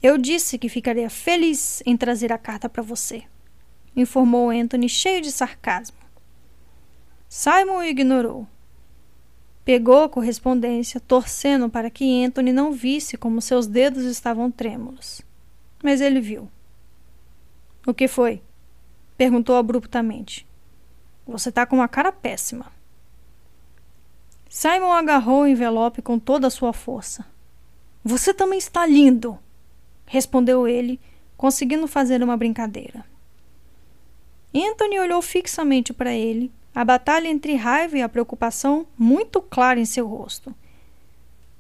Eu 0.01 0.17
disse 0.17 0.57
que 0.57 0.69
ficaria 0.69 1.11
feliz 1.11 1.83
em 1.85 1.97
trazer 1.97 2.33
a 2.33 2.39
carta 2.39 2.69
para 2.69 2.83
você, 2.83 3.25
informou 3.97 4.51
Anthony 4.51 4.89
cheio 4.89 5.21
de 5.21 5.33
sarcasmo. 5.33 5.99
Simon 7.29 7.79
o 7.79 7.83
ignorou. 7.83 8.47
Pegou 9.65 10.05
a 10.05 10.09
correspondência, 10.09 11.01
torcendo 11.01 11.69
para 11.69 11.91
que 11.91 12.25
Anthony 12.25 12.53
não 12.53 12.71
visse 12.71 13.17
como 13.17 13.43
seus 13.43 13.67
dedos 13.67 14.05
estavam 14.05 14.49
trêmulos. 14.49 15.21
Mas 15.85 16.01
ele 16.01 16.19
viu. 16.19 16.51
O 17.87 17.93
que 17.93 18.09
foi? 18.09 18.41
perguntou 19.19 19.55
abruptamente. 19.55 20.47
Você 21.27 21.51
está 21.51 21.67
com 21.67 21.77
uma 21.77 21.89
cara 21.89 22.11
péssima. 22.11 22.73
Simon 24.49 24.91
agarrou 24.91 25.43
o 25.43 25.47
envelope 25.47 26.01
com 26.01 26.19
toda 26.19 26.47
a 26.47 26.51
sua 26.51 26.73
força. 26.73 27.27
Você 28.03 28.33
também 28.33 28.59
está 28.59 28.87
lindo! 28.87 29.39
respondeu 30.07 30.67
ele, 30.67 30.99
conseguindo 31.37 31.87
fazer 31.87 32.23
uma 32.23 32.37
brincadeira. 32.37 33.05
Anthony 34.55 34.99
olhou 34.99 35.21
fixamente 35.21 35.93
para 35.93 36.15
ele, 36.15 36.51
a 36.75 36.83
batalha 36.83 37.29
entre 37.29 37.57
raiva 37.57 37.99
e 37.99 38.03
a 38.03 38.09
preocupação 38.09 38.87
muito 38.97 39.43
clara 39.43 39.79
em 39.79 39.85
seu 39.85 40.07
rosto. 40.07 40.55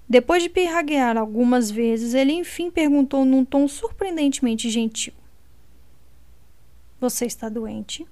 Depois 0.09 0.43
de 0.43 0.49
pirraguear 0.49 1.17
algumas 1.17 1.71
vezes, 1.71 2.15
ele 2.15 2.33
enfim 2.33 2.71
perguntou 2.71 3.25
num 3.25 3.45
tom 3.45 3.67
surpreendentemente 3.67 4.69
gentil: 4.69 5.15
Você 7.01 7.27
está 7.27 7.49
doente? 7.49 8.07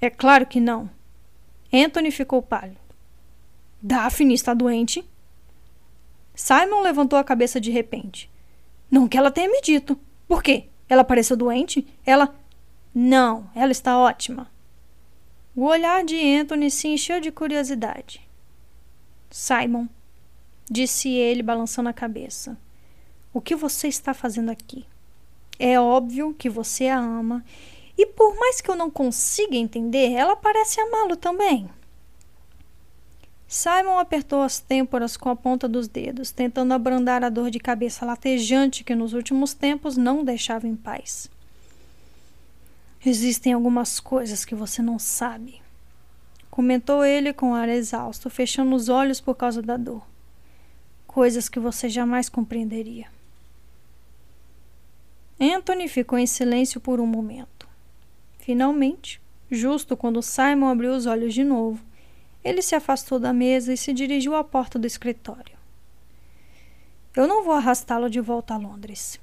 É 0.00 0.10
claro 0.10 0.46
que 0.46 0.60
não. 0.60 0.90
Anthony 1.72 2.10
ficou 2.10 2.42
pálido. 2.42 2.78
Daphne 3.82 4.34
está 4.34 4.54
doente? 4.54 5.04
Simon 6.34 6.82
levantou 6.82 7.18
a 7.18 7.24
cabeça 7.24 7.60
de 7.60 7.70
repente. 7.70 8.30
Não 8.90 9.08
que 9.08 9.16
ela 9.16 9.30
tenha 9.30 9.48
me 9.48 9.60
dito. 9.60 9.98
Por 10.28 10.42
quê? 10.42 10.68
Ela 10.88 11.04
pareceu 11.04 11.36
doente? 11.36 11.86
Ela. 12.04 12.34
Não, 12.94 13.50
ela 13.54 13.72
está 13.72 13.98
ótima. 13.98 14.50
O 15.56 15.64
olhar 15.64 16.04
de 16.04 16.16
Anthony 16.16 16.70
se 16.70 16.88
encheu 16.88 17.20
de 17.20 17.30
curiosidade. 17.30 18.20
Simon, 19.30 19.88
disse 20.70 21.08
ele, 21.08 21.42
balançando 21.42 21.88
a 21.88 21.92
cabeça, 21.92 22.56
o 23.32 23.40
que 23.40 23.54
você 23.54 23.88
está 23.88 24.14
fazendo 24.14 24.50
aqui? 24.50 24.84
É 25.58 25.78
óbvio 25.78 26.34
que 26.34 26.48
você 26.48 26.88
a 26.88 26.98
ama, 26.98 27.44
e 27.96 28.06
por 28.06 28.36
mais 28.38 28.60
que 28.60 28.70
eu 28.70 28.74
não 28.74 28.90
consiga 28.90 29.56
entender, 29.56 30.12
ela 30.12 30.34
parece 30.34 30.80
amá-lo 30.80 31.16
também. 31.16 31.68
Simon 33.46 33.98
apertou 33.98 34.42
as 34.42 34.58
têmporas 34.58 35.16
com 35.16 35.28
a 35.28 35.36
ponta 35.36 35.68
dos 35.68 35.86
dedos, 35.86 36.32
tentando 36.32 36.74
abrandar 36.74 37.22
a 37.22 37.28
dor 37.28 37.50
de 37.50 37.60
cabeça 37.60 38.04
latejante 38.04 38.82
que 38.82 38.96
nos 38.96 39.12
últimos 39.12 39.54
tempos 39.54 39.96
não 39.96 40.24
deixava 40.24 40.66
em 40.66 40.74
paz. 40.74 41.30
Existem 43.04 43.52
algumas 43.52 44.00
coisas 44.00 44.44
que 44.44 44.54
você 44.54 44.80
não 44.80 44.98
sabe, 44.98 45.62
comentou 46.50 47.04
ele 47.04 47.32
com 47.32 47.54
ar 47.54 47.68
exausto, 47.68 48.30
fechando 48.30 48.74
os 48.74 48.88
olhos 48.88 49.20
por 49.20 49.34
causa 49.34 49.60
da 49.60 49.76
dor. 49.76 50.13
Coisas 51.14 51.48
que 51.48 51.60
você 51.60 51.88
jamais 51.88 52.28
compreenderia. 52.28 53.06
Anthony 55.40 55.86
ficou 55.86 56.18
em 56.18 56.26
silêncio 56.26 56.80
por 56.80 56.98
um 56.98 57.06
momento. 57.06 57.68
Finalmente, 58.40 59.20
justo 59.48 59.96
quando 59.96 60.20
Simon 60.20 60.66
abriu 60.66 60.92
os 60.92 61.06
olhos 61.06 61.32
de 61.32 61.44
novo, 61.44 61.80
ele 62.42 62.60
se 62.60 62.74
afastou 62.74 63.20
da 63.20 63.32
mesa 63.32 63.72
e 63.72 63.76
se 63.76 63.92
dirigiu 63.92 64.34
à 64.34 64.42
porta 64.42 64.76
do 64.76 64.88
escritório. 64.88 65.56
Eu 67.14 67.28
não 67.28 67.44
vou 67.44 67.54
arrastá-lo 67.54 68.10
de 68.10 68.20
volta 68.20 68.54
a 68.54 68.58
Londres, 68.58 69.20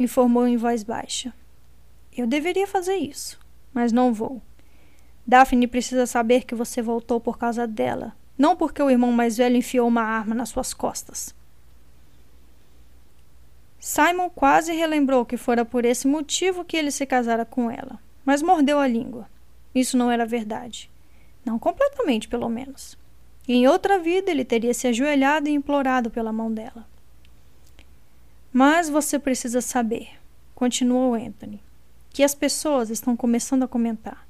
informou 0.00 0.48
em 0.48 0.56
voz 0.56 0.82
baixa. 0.82 1.32
Eu 2.12 2.26
deveria 2.26 2.66
fazer 2.66 2.96
isso, 2.96 3.38
mas 3.72 3.92
não 3.92 4.12
vou. 4.12 4.42
Daphne 5.24 5.68
precisa 5.68 6.06
saber 6.06 6.42
que 6.42 6.56
você 6.56 6.82
voltou 6.82 7.20
por 7.20 7.38
causa 7.38 7.68
dela, 7.68 8.16
não 8.40 8.56
porque 8.56 8.82
o 8.82 8.88
irmão 8.88 9.12
mais 9.12 9.36
velho 9.36 9.54
enfiou 9.54 9.86
uma 9.86 10.00
arma 10.00 10.34
nas 10.34 10.48
suas 10.48 10.72
costas. 10.72 11.34
Simon 13.78 14.30
quase 14.30 14.72
relembrou 14.72 15.26
que 15.26 15.36
fora 15.36 15.62
por 15.62 15.84
esse 15.84 16.08
motivo 16.08 16.64
que 16.64 16.74
ele 16.74 16.90
se 16.90 17.04
casara 17.04 17.44
com 17.44 17.70
ela, 17.70 18.00
mas 18.24 18.40
mordeu 18.40 18.78
a 18.78 18.86
língua. 18.86 19.28
Isso 19.74 19.94
não 19.94 20.10
era 20.10 20.24
verdade. 20.24 20.90
Não 21.44 21.58
completamente, 21.58 22.28
pelo 22.28 22.48
menos. 22.48 22.96
Em 23.46 23.68
outra 23.68 23.98
vida, 23.98 24.30
ele 24.30 24.44
teria 24.44 24.72
se 24.72 24.88
ajoelhado 24.88 25.46
e 25.46 25.52
implorado 25.52 26.10
pela 26.10 26.32
mão 26.32 26.50
dela. 26.50 26.88
Mas 28.50 28.88
você 28.88 29.18
precisa 29.18 29.60
saber, 29.60 30.12
continuou 30.54 31.12
Anthony, 31.12 31.62
que 32.08 32.22
as 32.22 32.34
pessoas 32.34 32.88
estão 32.88 33.14
começando 33.14 33.64
a 33.64 33.68
comentar. 33.68 34.26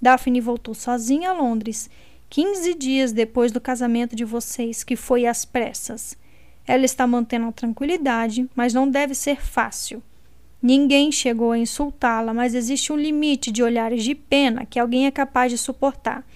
Daphne 0.00 0.40
voltou 0.40 0.74
sozinha 0.74 1.30
a 1.30 1.32
Londres, 1.32 1.90
15 2.30 2.74
dias 2.74 3.12
depois 3.12 3.52
do 3.52 3.60
casamento 3.60 4.14
de 4.14 4.24
vocês, 4.24 4.84
que 4.84 4.96
foi 4.96 5.26
às 5.26 5.44
pressas. 5.44 6.16
Ela 6.66 6.84
está 6.84 7.06
mantendo 7.06 7.46
a 7.46 7.52
tranquilidade, 7.52 8.48
mas 8.54 8.74
não 8.74 8.88
deve 8.88 9.14
ser 9.14 9.40
fácil. 9.40 10.02
Ninguém 10.60 11.10
chegou 11.10 11.52
a 11.52 11.58
insultá-la, 11.58 12.34
mas 12.34 12.54
existe 12.54 12.92
um 12.92 12.96
limite 12.96 13.50
de 13.50 13.62
olhares 13.62 14.04
de 14.04 14.14
pena 14.14 14.66
que 14.66 14.78
alguém 14.78 15.06
é 15.06 15.10
capaz 15.10 15.50
de 15.50 15.56
suportar. 15.56 16.26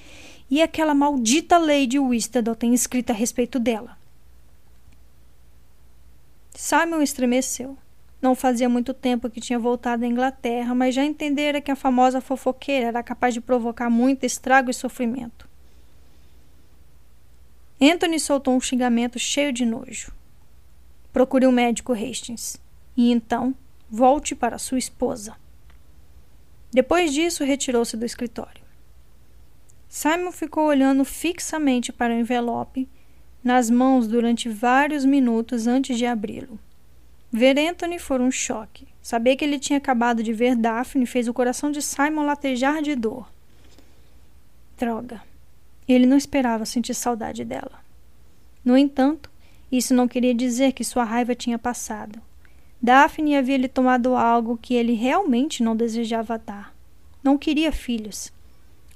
E 0.50 0.62
aquela 0.62 0.94
maldita 0.94 1.58
lei 1.58 1.86
de 1.86 1.98
Whistledown 1.98 2.54
tem 2.54 2.72
escrito 2.72 3.10
a 3.10 3.14
respeito 3.14 3.58
dela. 3.58 3.98
Simon 6.54 7.02
estremeceu. 7.02 7.76
Não 8.20 8.34
fazia 8.34 8.68
muito 8.68 8.94
tempo 8.94 9.28
que 9.28 9.40
tinha 9.40 9.58
voltado 9.58 10.04
à 10.04 10.06
Inglaterra, 10.06 10.74
mas 10.74 10.94
já 10.94 11.04
entendera 11.04 11.60
que 11.60 11.72
a 11.72 11.76
famosa 11.76 12.20
fofoqueira 12.20 12.86
era 12.86 13.02
capaz 13.02 13.34
de 13.34 13.40
provocar 13.40 13.90
muito 13.90 14.24
estrago 14.24 14.70
e 14.70 14.74
sofrimento. 14.74 15.51
Anthony 17.90 18.20
soltou 18.20 18.54
um 18.54 18.60
xingamento 18.60 19.18
cheio 19.18 19.52
de 19.52 19.64
nojo. 19.64 20.12
Procure 21.12 21.46
um 21.46 21.52
médico, 21.52 21.92
Hastings. 21.92 22.60
E 22.96 23.10
então 23.10 23.54
Volte 23.94 24.34
para 24.34 24.56
sua 24.56 24.78
esposa. 24.78 25.36
Depois 26.72 27.12
disso, 27.12 27.44
retirou-se 27.44 27.94
do 27.94 28.06
escritório. 28.06 28.62
Simon 29.86 30.32
ficou 30.32 30.64
olhando 30.64 31.04
fixamente 31.04 31.92
para 31.92 32.14
o 32.14 32.16
envelope 32.18 32.88
nas 33.44 33.68
mãos 33.68 34.08
durante 34.08 34.48
vários 34.48 35.04
minutos 35.04 35.66
antes 35.66 35.98
de 35.98 36.06
abri-lo. 36.06 36.58
Ver 37.30 37.58
Anthony 37.58 37.98
foi 37.98 38.18
um 38.18 38.30
choque. 38.30 38.88
Saber 39.02 39.36
que 39.36 39.44
ele 39.44 39.58
tinha 39.58 39.76
acabado 39.76 40.22
de 40.22 40.32
ver 40.32 40.56
Daphne 40.56 41.04
fez 41.04 41.28
o 41.28 41.34
coração 41.34 41.70
de 41.70 41.82
Simon 41.82 42.24
latejar 42.24 42.80
de 42.80 42.96
dor. 42.96 43.30
Droga. 44.78 45.20
Ele 45.88 46.06
não 46.06 46.16
esperava 46.16 46.64
sentir 46.64 46.94
saudade 46.94 47.44
dela. 47.44 47.80
No 48.64 48.76
entanto, 48.76 49.30
isso 49.70 49.94
não 49.94 50.06
queria 50.06 50.34
dizer 50.34 50.72
que 50.72 50.84
sua 50.84 51.04
raiva 51.04 51.34
tinha 51.34 51.58
passado. 51.58 52.20
Daphne 52.80 53.36
havia 53.36 53.56
lhe 53.56 53.68
tomado 53.68 54.14
algo 54.14 54.58
que 54.60 54.74
ele 54.74 54.92
realmente 54.92 55.62
não 55.62 55.76
desejava 55.76 56.38
dar. 56.38 56.74
Não 57.22 57.38
queria 57.38 57.72
filhos. 57.72 58.32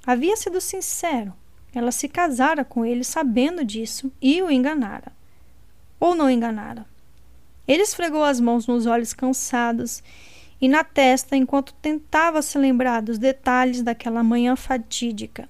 Havia 0.05 0.35
sido 0.35 0.59
sincero. 0.59 1.33
Ela 1.73 1.91
se 1.91 2.07
casara 2.07 2.65
com 2.65 2.85
ele 2.85 3.03
sabendo 3.03 3.63
disso 3.63 4.11
e 4.21 4.41
o 4.41 4.51
enganara. 4.51 5.11
Ou 5.99 6.15
não 6.15 6.29
enganara. 6.29 6.85
Ele 7.67 7.83
esfregou 7.83 8.23
as 8.23 8.39
mãos 8.39 8.67
nos 8.67 8.85
olhos 8.85 9.13
cansados 9.13 10.01
e 10.59 10.67
na 10.67 10.83
testa 10.83 11.35
enquanto 11.35 11.73
tentava 11.75 12.41
se 12.41 12.57
lembrar 12.57 13.01
dos 13.01 13.17
detalhes 13.17 13.81
daquela 13.81 14.23
manhã 14.23 14.55
fatídica. 14.55 15.49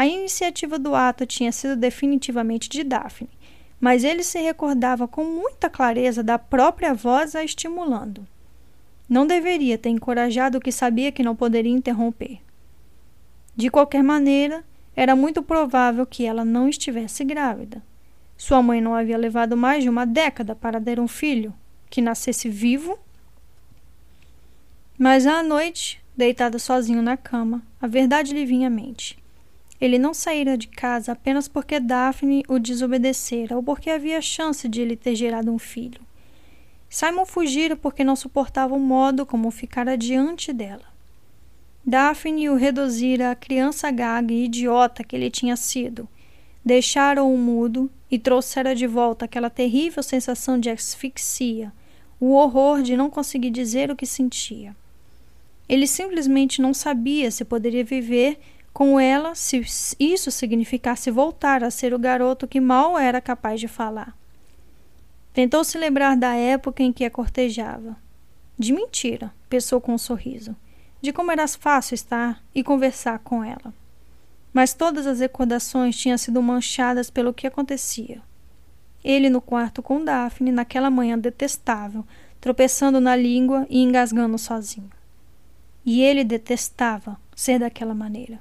A 0.00 0.06
iniciativa 0.06 0.78
do 0.78 0.94
ato 0.94 1.26
tinha 1.26 1.52
sido 1.52 1.76
definitivamente 1.76 2.70
de 2.70 2.82
Daphne, 2.82 3.28
mas 3.78 4.02
ele 4.02 4.22
se 4.22 4.40
recordava 4.40 5.06
com 5.06 5.22
muita 5.22 5.68
clareza 5.68 6.22
da 6.22 6.38
própria 6.38 6.94
voz 6.94 7.34
a 7.34 7.44
estimulando. 7.44 8.26
Não 9.06 9.26
deveria 9.26 9.76
ter 9.76 9.90
encorajado 9.90 10.56
o 10.56 10.60
que 10.62 10.72
sabia 10.72 11.12
que 11.12 11.22
não 11.22 11.36
poderia 11.36 11.70
interromper. 11.70 12.40
De 13.54 13.68
qualquer 13.68 14.02
maneira, 14.02 14.64
era 14.96 15.14
muito 15.14 15.42
provável 15.42 16.06
que 16.06 16.24
ela 16.24 16.46
não 16.46 16.66
estivesse 16.66 17.22
grávida. 17.22 17.82
Sua 18.38 18.62
mãe 18.62 18.80
não 18.80 18.94
havia 18.94 19.18
levado 19.18 19.54
mais 19.54 19.82
de 19.82 19.90
uma 19.90 20.06
década 20.06 20.56
para 20.56 20.80
ter 20.80 20.98
um 20.98 21.06
filho 21.06 21.52
que 21.90 22.00
nascesse 22.00 22.48
vivo. 22.48 22.98
Mas 24.96 25.26
à 25.26 25.42
noite, 25.42 26.02
deitado 26.16 26.58
sozinho 26.58 27.02
na 27.02 27.18
cama, 27.18 27.62
a 27.78 27.86
verdade 27.86 28.32
lhe 28.32 28.46
vinha 28.46 28.68
à 28.68 28.70
mente. 28.70 29.20
Ele 29.80 29.98
não 29.98 30.12
saíra 30.12 30.58
de 30.58 30.68
casa 30.68 31.12
apenas 31.12 31.48
porque 31.48 31.80
Daphne 31.80 32.44
o 32.48 32.58
desobedecera 32.58 33.56
ou 33.56 33.62
porque 33.62 33.88
havia 33.88 34.20
chance 34.20 34.68
de 34.68 34.80
ele 34.80 34.94
ter 34.94 35.14
gerado 35.14 35.50
um 35.50 35.58
filho. 35.58 36.00
Simon 36.88 37.24
fugira 37.24 37.76
porque 37.76 38.04
não 38.04 38.14
suportava 38.14 38.74
o 38.74 38.80
modo 38.80 39.24
como 39.24 39.50
ficara 39.50 39.96
diante 39.96 40.52
dela. 40.52 40.90
Daphne 41.86 42.50
o 42.50 42.56
reduzira 42.56 43.30
à 43.30 43.34
criança 43.34 43.90
gaga 43.90 44.34
e 44.34 44.44
idiota 44.44 45.02
que 45.02 45.16
ele 45.16 45.30
tinha 45.30 45.56
sido. 45.56 46.06
Deixara-o 46.62 47.34
mudo 47.38 47.90
e 48.10 48.18
trouxera 48.18 48.74
de 48.74 48.86
volta 48.86 49.24
aquela 49.24 49.48
terrível 49.48 50.02
sensação 50.02 50.58
de 50.58 50.68
asfixia, 50.68 51.72
o 52.18 52.32
horror 52.32 52.82
de 52.82 52.96
não 52.96 53.08
conseguir 53.08 53.50
dizer 53.50 53.90
o 53.90 53.96
que 53.96 54.04
sentia. 54.04 54.76
Ele 55.66 55.86
simplesmente 55.86 56.60
não 56.60 56.74
sabia 56.74 57.30
se 57.30 57.44
poderia 57.44 57.84
viver 57.84 58.38
com 58.72 58.98
ela 58.98 59.34
se 59.34 59.62
isso 59.98 60.30
significasse 60.30 61.10
voltar 61.10 61.62
a 61.64 61.70
ser 61.70 61.92
o 61.92 61.98
garoto 61.98 62.48
que 62.48 62.60
mal 62.60 62.98
era 62.98 63.20
capaz 63.20 63.60
de 63.60 63.68
falar. 63.68 64.16
Tentou 65.32 65.62
se 65.64 65.78
lembrar 65.78 66.16
da 66.16 66.34
época 66.34 66.82
em 66.82 66.92
que 66.92 67.04
a 67.04 67.10
cortejava. 67.10 67.96
De 68.58 68.72
mentira, 68.72 69.32
pensou 69.48 69.80
com 69.80 69.94
um 69.94 69.98
sorriso, 69.98 70.54
de 71.00 71.12
como 71.12 71.30
era 71.30 71.46
fácil 71.48 71.94
estar 71.94 72.42
e 72.54 72.62
conversar 72.62 73.18
com 73.20 73.42
ela. 73.42 73.72
Mas 74.52 74.74
todas 74.74 75.06
as 75.06 75.20
recordações 75.20 75.96
tinham 75.96 76.18
sido 76.18 76.42
manchadas 76.42 77.10
pelo 77.10 77.32
que 77.32 77.46
acontecia. 77.46 78.20
Ele 79.02 79.30
no 79.30 79.40
quarto 79.40 79.82
com 79.82 80.04
Daphne 80.04 80.52
naquela 80.52 80.90
manhã 80.90 81.18
detestável, 81.18 82.04
tropeçando 82.40 83.00
na 83.00 83.16
língua 83.16 83.66
e 83.70 83.82
engasgando 83.82 84.36
sozinho. 84.36 84.90
E 85.84 86.02
ele 86.02 86.24
detestava 86.24 87.18
ser 87.34 87.58
daquela 87.58 87.94
maneira. 87.94 88.40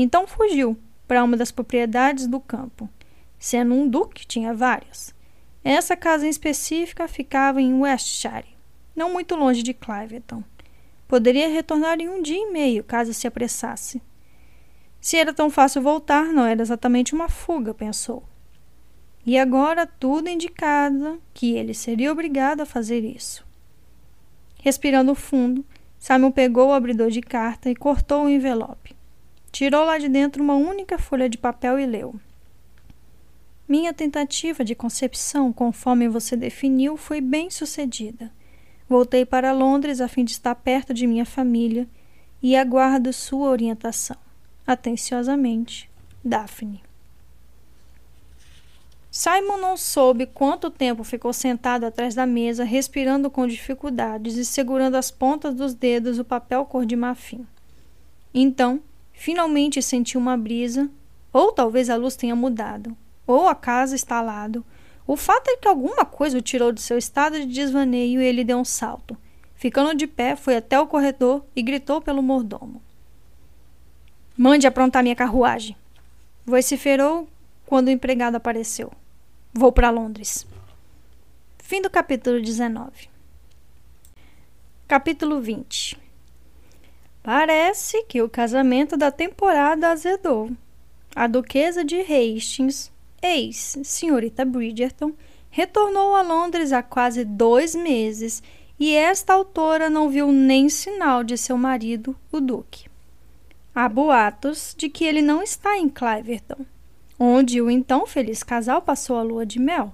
Então 0.00 0.28
fugiu 0.28 0.78
para 1.08 1.24
uma 1.24 1.36
das 1.36 1.50
propriedades 1.50 2.28
do 2.28 2.38
campo. 2.38 2.88
Sendo 3.36 3.74
um 3.74 3.88
duque, 3.88 4.24
tinha 4.24 4.54
várias. 4.54 5.12
Essa 5.64 5.96
casa 5.96 6.24
em 6.24 6.30
específica 6.30 7.08
ficava 7.08 7.60
em 7.60 7.74
Westshire, 7.74 8.56
não 8.94 9.12
muito 9.12 9.34
longe 9.34 9.60
de 9.60 9.74
Cliverton. 9.74 10.44
Poderia 11.08 11.48
retornar 11.48 12.00
em 12.00 12.08
um 12.08 12.22
dia 12.22 12.38
e 12.38 12.52
meio, 12.52 12.84
caso 12.84 13.12
se 13.12 13.26
apressasse. 13.26 14.00
Se 15.00 15.16
era 15.16 15.34
tão 15.34 15.50
fácil 15.50 15.82
voltar, 15.82 16.26
não 16.26 16.44
era 16.44 16.62
exatamente 16.62 17.12
uma 17.12 17.28
fuga, 17.28 17.74
pensou. 17.74 18.22
E 19.26 19.36
agora 19.36 19.86
tudo 19.86 20.28
indicava 20.28 21.18
que 21.34 21.56
ele 21.56 21.74
seria 21.74 22.12
obrigado 22.12 22.60
a 22.60 22.66
fazer 22.66 23.04
isso. 23.04 23.44
Respirando 24.62 25.14
fundo, 25.14 25.64
Simon 25.98 26.30
pegou 26.30 26.68
o 26.68 26.72
abridor 26.72 27.10
de 27.10 27.20
carta 27.20 27.68
e 27.68 27.74
cortou 27.74 28.24
o 28.24 28.28
envelope. 28.28 28.97
Tirou 29.58 29.84
lá 29.84 29.98
de 29.98 30.08
dentro 30.08 30.40
uma 30.40 30.54
única 30.54 30.98
folha 30.98 31.28
de 31.28 31.36
papel 31.36 31.80
e 31.80 31.84
leu. 31.84 32.14
Minha 33.68 33.92
tentativa 33.92 34.64
de 34.64 34.72
concepção, 34.72 35.52
conforme 35.52 36.08
você 36.08 36.36
definiu, 36.36 36.96
foi 36.96 37.20
bem 37.20 37.50
sucedida. 37.50 38.30
Voltei 38.88 39.26
para 39.26 39.50
Londres 39.50 40.00
a 40.00 40.06
fim 40.06 40.24
de 40.24 40.30
estar 40.30 40.54
perto 40.54 40.94
de 40.94 41.08
minha 41.08 41.26
família 41.26 41.88
e 42.40 42.54
aguardo 42.54 43.12
sua 43.12 43.48
orientação. 43.48 44.16
Atenciosamente, 44.64 45.90
Daphne. 46.24 46.80
Simon 49.10 49.56
não 49.56 49.76
soube 49.76 50.26
quanto 50.26 50.70
tempo 50.70 51.02
ficou 51.02 51.32
sentado 51.32 51.82
atrás 51.82 52.14
da 52.14 52.26
mesa, 52.26 52.62
respirando 52.62 53.28
com 53.28 53.44
dificuldades 53.44 54.36
e 54.36 54.44
segurando 54.44 54.94
as 54.94 55.10
pontas 55.10 55.52
dos 55.52 55.74
dedos 55.74 56.20
o 56.20 56.24
papel 56.24 56.64
cor 56.64 56.86
de 56.86 56.94
marfim. 56.94 57.44
Então, 58.32 58.80
Finalmente 59.18 59.82
sentiu 59.82 60.20
uma 60.20 60.36
brisa, 60.36 60.88
ou 61.32 61.50
talvez 61.50 61.90
a 61.90 61.96
luz 61.96 62.14
tenha 62.14 62.36
mudado, 62.36 62.96
ou 63.26 63.48
a 63.48 63.54
casa 63.54 63.96
está 63.96 64.20
lado. 64.20 64.64
O 65.04 65.16
fato 65.16 65.48
é 65.48 65.56
que 65.56 65.66
alguma 65.66 66.04
coisa 66.04 66.38
o 66.38 66.40
tirou 66.40 66.70
de 66.70 66.80
seu 66.80 66.96
estado 66.96 67.36
de 67.40 67.46
desvaneio 67.46 68.22
e 68.22 68.24
ele 68.24 68.44
deu 68.44 68.56
um 68.58 68.64
salto. 68.64 69.18
Ficando 69.56 69.92
de 69.92 70.06
pé, 70.06 70.36
foi 70.36 70.54
até 70.54 70.78
o 70.78 70.86
corredor 70.86 71.44
e 71.56 71.62
gritou 71.62 72.00
pelo 72.00 72.22
mordomo. 72.22 72.80
Mande 74.36 74.68
aprontar 74.68 75.02
minha 75.02 75.16
carruagem. 75.16 75.76
Vociferou 76.46 77.28
quando 77.66 77.88
o 77.88 77.90
empregado 77.90 78.36
apareceu. 78.36 78.92
Vou 79.52 79.72
para 79.72 79.90
Londres. 79.90 80.46
Fim 81.58 81.82
do 81.82 81.90
capítulo 81.90 82.40
19. 82.40 83.10
Capítulo 84.86 85.40
20 85.40 86.07
Parece 87.22 88.04
que 88.04 88.22
o 88.22 88.28
casamento 88.28 88.96
da 88.96 89.10
temporada 89.10 89.90
azedou. 89.90 90.50
A 91.14 91.26
duquesa 91.26 91.84
de 91.84 92.00
Hastings, 92.00 92.92
ex-senhorita 93.22 94.44
Bridgerton, 94.44 95.12
retornou 95.50 96.14
a 96.14 96.22
Londres 96.22 96.72
há 96.72 96.82
quase 96.82 97.24
dois 97.24 97.74
meses 97.74 98.42
e 98.78 98.94
esta 98.94 99.32
autora 99.32 99.90
não 99.90 100.08
viu 100.08 100.30
nem 100.30 100.68
sinal 100.68 101.24
de 101.24 101.36
seu 101.36 101.58
marido, 101.58 102.16
o 102.30 102.40
Duque. 102.40 102.88
Há 103.74 103.88
boatos 103.88 104.74
de 104.76 104.88
que 104.88 105.04
ele 105.04 105.20
não 105.20 105.42
está 105.42 105.76
em 105.76 105.88
Cliverton, 105.88 106.64
onde 107.18 107.60
o 107.60 107.70
então 107.70 108.06
feliz 108.06 108.42
casal 108.42 108.80
passou 108.80 109.16
a 109.16 109.22
lua 109.22 109.44
de 109.44 109.58
mel. 109.58 109.92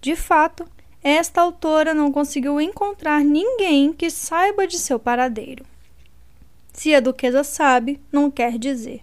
De 0.00 0.14
fato, 0.14 0.64
esta 1.02 1.40
autora 1.40 1.92
não 1.92 2.12
conseguiu 2.12 2.60
encontrar 2.60 3.24
ninguém 3.24 3.92
que 3.92 4.08
saiba 4.08 4.66
de 4.66 4.78
seu 4.78 4.98
paradeiro. 4.98 5.64
Se 6.72 6.94
a 6.94 7.00
duquesa 7.00 7.44
sabe, 7.44 8.00
não 8.10 8.30
quer 8.30 8.58
dizer. 8.58 9.02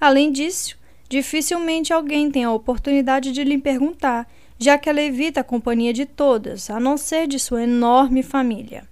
Além 0.00 0.30
disso, 0.30 0.76
dificilmente 1.08 1.92
alguém 1.92 2.30
tem 2.30 2.44
a 2.44 2.52
oportunidade 2.52 3.32
de 3.32 3.42
lhe 3.42 3.58
perguntar, 3.58 4.30
já 4.58 4.78
que 4.78 4.88
ela 4.88 5.00
evita 5.00 5.40
a 5.40 5.44
companhia 5.44 5.92
de 5.92 6.06
todas, 6.06 6.70
a 6.70 6.78
não 6.78 6.96
ser 6.96 7.26
de 7.26 7.38
sua 7.38 7.62
enorme 7.62 8.22
família. 8.22 8.86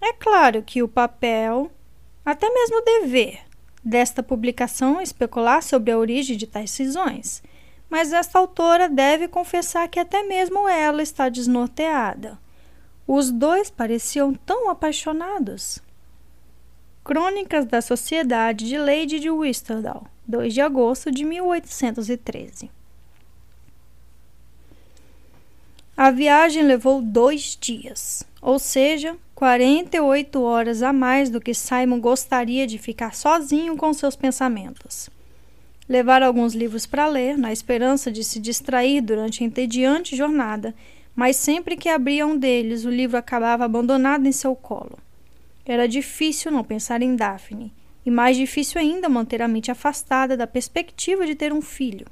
É 0.00 0.12
claro 0.12 0.62
que 0.62 0.82
o 0.82 0.88
papel, 0.88 1.70
até 2.24 2.48
mesmo 2.48 2.78
o 2.78 2.84
dever, 2.84 3.40
desta 3.84 4.22
publicação 4.22 5.00
é 5.00 5.02
especular 5.02 5.62
sobre 5.62 5.90
a 5.92 5.98
origem 5.98 6.36
de 6.36 6.46
tais 6.46 6.70
cisões, 6.70 7.42
mas 7.88 8.12
esta 8.12 8.38
autora 8.38 8.88
deve 8.88 9.28
confessar 9.28 9.88
que 9.88 9.98
até 9.98 10.22
mesmo 10.22 10.68
ela 10.68 11.02
está 11.02 11.28
desnorteada. 11.28 12.38
Os 13.06 13.30
dois 13.30 13.68
pareciam 13.68 14.32
tão 14.32 14.70
apaixonados. 14.70 15.80
Crônicas 17.10 17.66
da 17.66 17.80
Sociedade 17.80 18.68
de 18.68 18.78
Lady 18.78 19.18
de 19.18 19.28
Whistledown, 19.28 20.04
2 20.28 20.54
de 20.54 20.60
agosto 20.60 21.10
de 21.10 21.24
1813. 21.24 22.70
A 25.96 26.12
viagem 26.12 26.62
levou 26.62 27.02
dois 27.02 27.58
dias, 27.60 28.22
ou 28.40 28.60
seja, 28.60 29.16
48 29.34 30.40
horas 30.40 30.84
a 30.84 30.92
mais 30.92 31.28
do 31.28 31.40
que 31.40 31.52
Simon 31.52 31.98
gostaria 31.98 32.64
de 32.64 32.78
ficar 32.78 33.12
sozinho 33.12 33.76
com 33.76 33.92
seus 33.92 34.14
pensamentos. 34.14 35.10
Levar 35.88 36.22
alguns 36.22 36.54
livros 36.54 36.86
para 36.86 37.08
ler, 37.08 37.36
na 37.36 37.52
esperança 37.52 38.12
de 38.12 38.22
se 38.22 38.38
distrair 38.38 39.00
durante 39.00 39.42
a 39.42 39.46
entediante 39.48 40.14
jornada, 40.14 40.72
mas 41.12 41.34
sempre 41.34 41.76
que 41.76 41.88
abria 41.88 42.24
um 42.24 42.38
deles, 42.38 42.84
o 42.84 42.88
livro 42.88 43.16
acabava 43.16 43.64
abandonado 43.64 44.28
em 44.28 44.32
seu 44.32 44.54
colo. 44.54 44.96
Era 45.70 45.86
difícil 45.86 46.50
não 46.50 46.64
pensar 46.64 47.00
em 47.00 47.14
Daphne, 47.14 47.72
e 48.04 48.10
mais 48.10 48.36
difícil 48.36 48.80
ainda 48.80 49.08
manter 49.08 49.40
a 49.40 49.46
mente 49.46 49.70
afastada 49.70 50.36
da 50.36 50.44
perspectiva 50.44 51.24
de 51.24 51.36
ter 51.36 51.52
um 51.52 51.62
filho. 51.62 52.08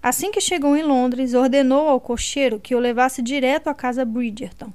Assim 0.00 0.30
que 0.30 0.40
chegou 0.40 0.76
em 0.76 0.84
Londres, 0.84 1.34
ordenou 1.34 1.88
ao 1.88 2.00
cocheiro 2.00 2.60
que 2.60 2.72
o 2.72 2.78
levasse 2.78 3.20
direto 3.20 3.66
à 3.66 3.74
casa 3.74 4.04
Bridgerton. 4.04 4.72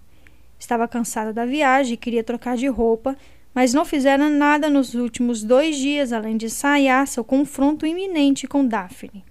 Estava 0.60 0.86
cansada 0.86 1.32
da 1.32 1.46
viagem 1.46 1.94
e 1.94 1.98
queria 1.98 2.26
trocar 2.26 2.58
de 2.58 2.68
roupa, 2.68 3.16
mas 3.56 3.74
não 3.74 3.86
fizera 3.86 4.28
nada 4.28 4.70
nos 4.70 4.94
últimos 4.94 5.42
dois 5.42 5.78
dias 5.78 6.12
além 6.12 6.36
de 6.36 6.48
ensaiar 6.48 7.08
seu 7.08 7.24
confronto 7.24 7.86
iminente 7.86 8.48
com 8.48 8.68
Daphne. 8.68 9.24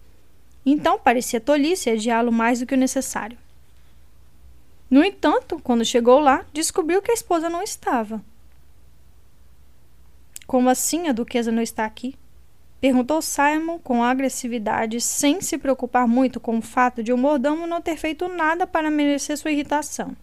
Então 0.64 0.98
parecia 0.98 1.42
tolice 1.42 1.90
adiá-lo 1.90 2.32
mais 2.32 2.60
do 2.60 2.64
que 2.64 2.72
o 2.72 2.78
necessário. 2.78 3.36
No 4.90 5.04
entanto, 5.04 5.60
quando 5.62 5.84
chegou 5.84 6.18
lá, 6.20 6.42
descobriu 6.54 7.02
que 7.02 7.10
a 7.10 7.14
esposa 7.14 7.50
não 7.50 7.62
estava. 7.62 8.24
Como 10.50 10.68
assim 10.68 11.06
a 11.06 11.12
duquesa 11.12 11.52
não 11.52 11.62
está 11.62 11.84
aqui? 11.84 12.16
Perguntou 12.80 13.22
Simon 13.22 13.78
com 13.78 14.02
agressividade, 14.02 15.00
sem 15.00 15.40
se 15.40 15.56
preocupar 15.56 16.08
muito 16.08 16.40
com 16.40 16.58
o 16.58 16.60
fato 16.60 17.04
de 17.04 17.12
o 17.12 17.16
mordomo 17.16 17.68
não 17.68 17.80
ter 17.80 17.96
feito 17.96 18.26
nada 18.26 18.66
para 18.66 18.90
merecer 18.90 19.38
sua 19.38 19.52
irritação. 19.52 20.16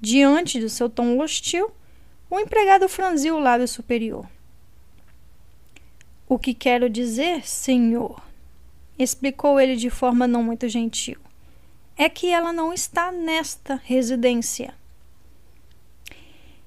Diante 0.00 0.60
do 0.60 0.68
seu 0.68 0.88
tom 0.88 1.18
hostil, 1.18 1.72
o 2.30 2.38
empregado 2.38 2.88
franziu 2.88 3.34
o 3.34 3.40
lábio 3.40 3.66
superior. 3.66 4.24
O 6.28 6.38
que 6.38 6.54
quero 6.54 6.88
dizer, 6.88 7.44
senhor, 7.44 8.22
explicou 8.96 9.58
ele 9.58 9.74
de 9.74 9.90
forma 9.90 10.28
não 10.28 10.44
muito 10.44 10.68
gentil 10.68 11.18
é 11.96 12.08
que 12.08 12.28
ela 12.28 12.52
não 12.52 12.72
está 12.72 13.10
nesta 13.10 13.74
residência. 13.84 14.72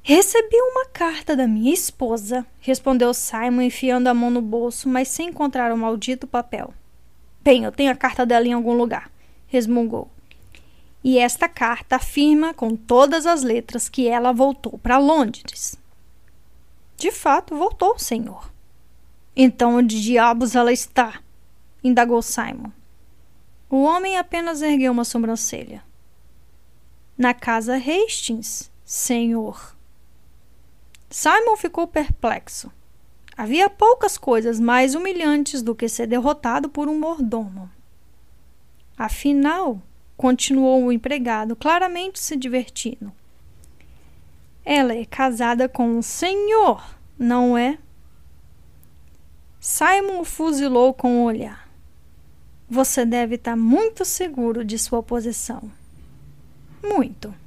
Recebi 0.06 0.58
uma 0.58 0.86
carta 0.88 1.34
da 1.34 1.48
minha 1.48 1.74
esposa, 1.74 2.46
respondeu 2.60 3.14
Simon, 3.14 3.62
enfiando 3.62 4.10
a 4.10 4.14
mão 4.14 4.30
no 4.30 4.42
bolso, 4.42 4.90
mas 4.90 5.08
sem 5.08 5.30
encontrar 5.30 5.72
o 5.72 5.78
maldito 5.78 6.28
papel. 6.28 6.74
Bem, 7.42 7.64
eu 7.64 7.72
tenho 7.72 7.90
a 7.90 7.96
carta 7.96 8.26
dela 8.26 8.46
em 8.46 8.52
algum 8.52 8.74
lugar, 8.74 9.10
resmungou. 9.48 10.12
E 11.02 11.18
esta 11.18 11.48
carta 11.48 11.96
afirma 11.96 12.54
com 12.54 12.76
todas 12.76 13.26
as 13.26 13.44
letras 13.44 13.88
que 13.88 14.06
ela 14.06 14.34
voltou 14.34 14.78
para 14.78 14.98
Londres. 14.98 15.78
De 16.98 17.10
fato, 17.10 17.56
voltou, 17.56 17.98
senhor. 17.98 18.52
Então, 19.34 19.78
onde 19.78 20.02
diabos 20.02 20.54
ela 20.54 20.74
está? 20.74 21.22
indagou 21.82 22.22
Simon. 22.22 22.72
O 23.70 23.84
homem 23.84 24.18
apenas 24.18 24.62
ergueu 24.62 24.92
uma 24.92 25.06
sobrancelha. 25.06 25.82
Na 27.18 27.34
casa 27.34 27.78
Hastings, 27.78 28.70
senhor. 28.84 29.73
Simon 31.14 31.56
ficou 31.56 31.86
perplexo. 31.86 32.72
Havia 33.38 33.70
poucas 33.70 34.18
coisas 34.18 34.60
mais 34.60 34.96
humilhantes 34.96 35.62
do 35.62 35.76
que 35.76 35.88
ser 35.88 36.08
derrotado 36.08 36.68
por 36.70 36.88
um 36.88 37.00
mordomo. 37.00 37.70
Afinal, 38.98 39.80
continuou 40.18 40.86
o 40.86 40.92
empregado, 40.92 41.56
claramente 41.56 42.20
se 42.20 42.36
divertindo. 42.36 43.14
Ela 44.66 44.96
é 44.96 45.06
casada 45.06 45.70
com 45.70 45.88
um 45.88 46.02
senhor, 46.02 46.84
não 47.16 47.56
é? 47.56 47.78
Simon 49.60 50.22
o 50.22 50.26
fuzilou 50.26 50.96
com 50.96 51.22
o 51.22 51.26
olhar. 51.26 51.70
Você 52.68 53.06
deve 53.06 53.36
estar 53.36 53.56
muito 53.56 54.04
seguro 54.04 54.66
de 54.66 54.80
sua 54.80 55.04
posição. 55.04 55.72
Muito. 56.82 57.43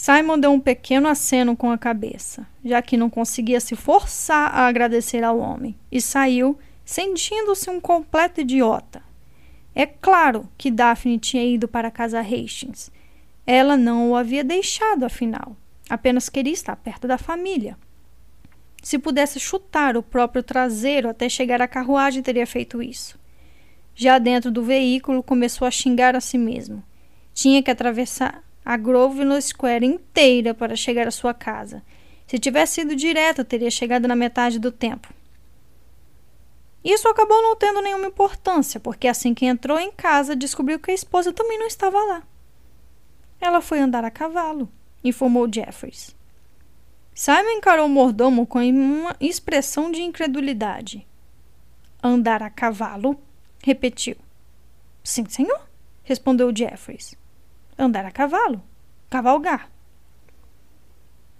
Simon 0.00 0.38
deu 0.38 0.50
um 0.50 0.58
pequeno 0.58 1.08
aceno 1.08 1.54
com 1.54 1.70
a 1.70 1.76
cabeça, 1.76 2.46
já 2.64 2.80
que 2.80 2.96
não 2.96 3.10
conseguia 3.10 3.60
se 3.60 3.76
forçar 3.76 4.50
a 4.50 4.66
agradecer 4.66 5.22
ao 5.22 5.38
homem, 5.38 5.76
e 5.92 6.00
saiu, 6.00 6.58
sentindo-se 6.86 7.68
um 7.68 7.78
completo 7.78 8.40
idiota. 8.40 9.02
É 9.74 9.84
claro 9.84 10.48
que 10.56 10.70
Daphne 10.70 11.18
tinha 11.18 11.44
ido 11.44 11.68
para 11.68 11.88
a 11.88 11.90
casa 11.90 12.18
Hastings. 12.18 12.90
Ela 13.46 13.76
não 13.76 14.12
o 14.12 14.16
havia 14.16 14.42
deixado, 14.42 15.04
afinal. 15.04 15.54
Apenas 15.90 16.30
queria 16.30 16.54
estar 16.54 16.76
perto 16.76 17.06
da 17.06 17.18
família. 17.18 17.76
Se 18.82 18.98
pudesse 18.98 19.38
chutar 19.38 19.98
o 19.98 20.02
próprio 20.02 20.42
traseiro 20.42 21.10
até 21.10 21.28
chegar 21.28 21.60
à 21.60 21.68
carruagem, 21.68 22.22
teria 22.22 22.46
feito 22.46 22.82
isso. 22.82 23.20
Já 23.94 24.18
dentro 24.18 24.50
do 24.50 24.62
veículo, 24.62 25.22
começou 25.22 25.68
a 25.68 25.70
xingar 25.70 26.16
a 26.16 26.22
si 26.22 26.38
mesmo. 26.38 26.82
Tinha 27.34 27.62
que 27.62 27.70
atravessar 27.70 28.42
a 28.64 28.76
Grosvenor 28.76 29.40
Square 29.40 29.86
inteira 29.86 30.54
para 30.54 30.76
chegar 30.76 31.06
à 31.06 31.10
sua 31.10 31.34
casa. 31.34 31.82
Se 32.26 32.38
tivesse 32.38 32.82
ido 32.82 32.94
direto, 32.94 33.44
teria 33.44 33.70
chegado 33.70 34.06
na 34.06 34.14
metade 34.14 34.58
do 34.58 34.70
tempo. 34.70 35.12
Isso 36.84 37.08
acabou 37.08 37.42
não 37.42 37.56
tendo 37.56 37.82
nenhuma 37.82 38.06
importância, 38.06 38.80
porque 38.80 39.06
assim 39.06 39.34
que 39.34 39.44
entrou 39.44 39.78
em 39.78 39.90
casa, 39.90 40.34
descobriu 40.34 40.78
que 40.78 40.90
a 40.90 40.94
esposa 40.94 41.32
também 41.32 41.58
não 41.58 41.66
estava 41.66 41.98
lá. 41.98 42.22
Ela 43.40 43.60
foi 43.60 43.80
andar 43.80 44.04
a 44.04 44.10
cavalo, 44.10 44.70
informou 45.02 45.50
Jeffries. 45.52 46.14
Simon 47.14 47.50
encarou 47.50 47.86
o 47.86 47.88
mordomo 47.88 48.46
com 48.46 48.60
uma 48.60 49.14
expressão 49.20 49.90
de 49.90 50.00
incredulidade. 50.00 51.06
Andar 52.02 52.42
a 52.42 52.48
cavalo? 52.48 53.20
Repetiu. 53.62 54.16
Sim, 55.04 55.26
senhor, 55.28 55.68
respondeu 56.02 56.54
Jeffries. 56.54 57.19
Andar 57.80 58.04
a 58.04 58.10
cavalo. 58.10 58.62
Cavalgar. 59.08 59.70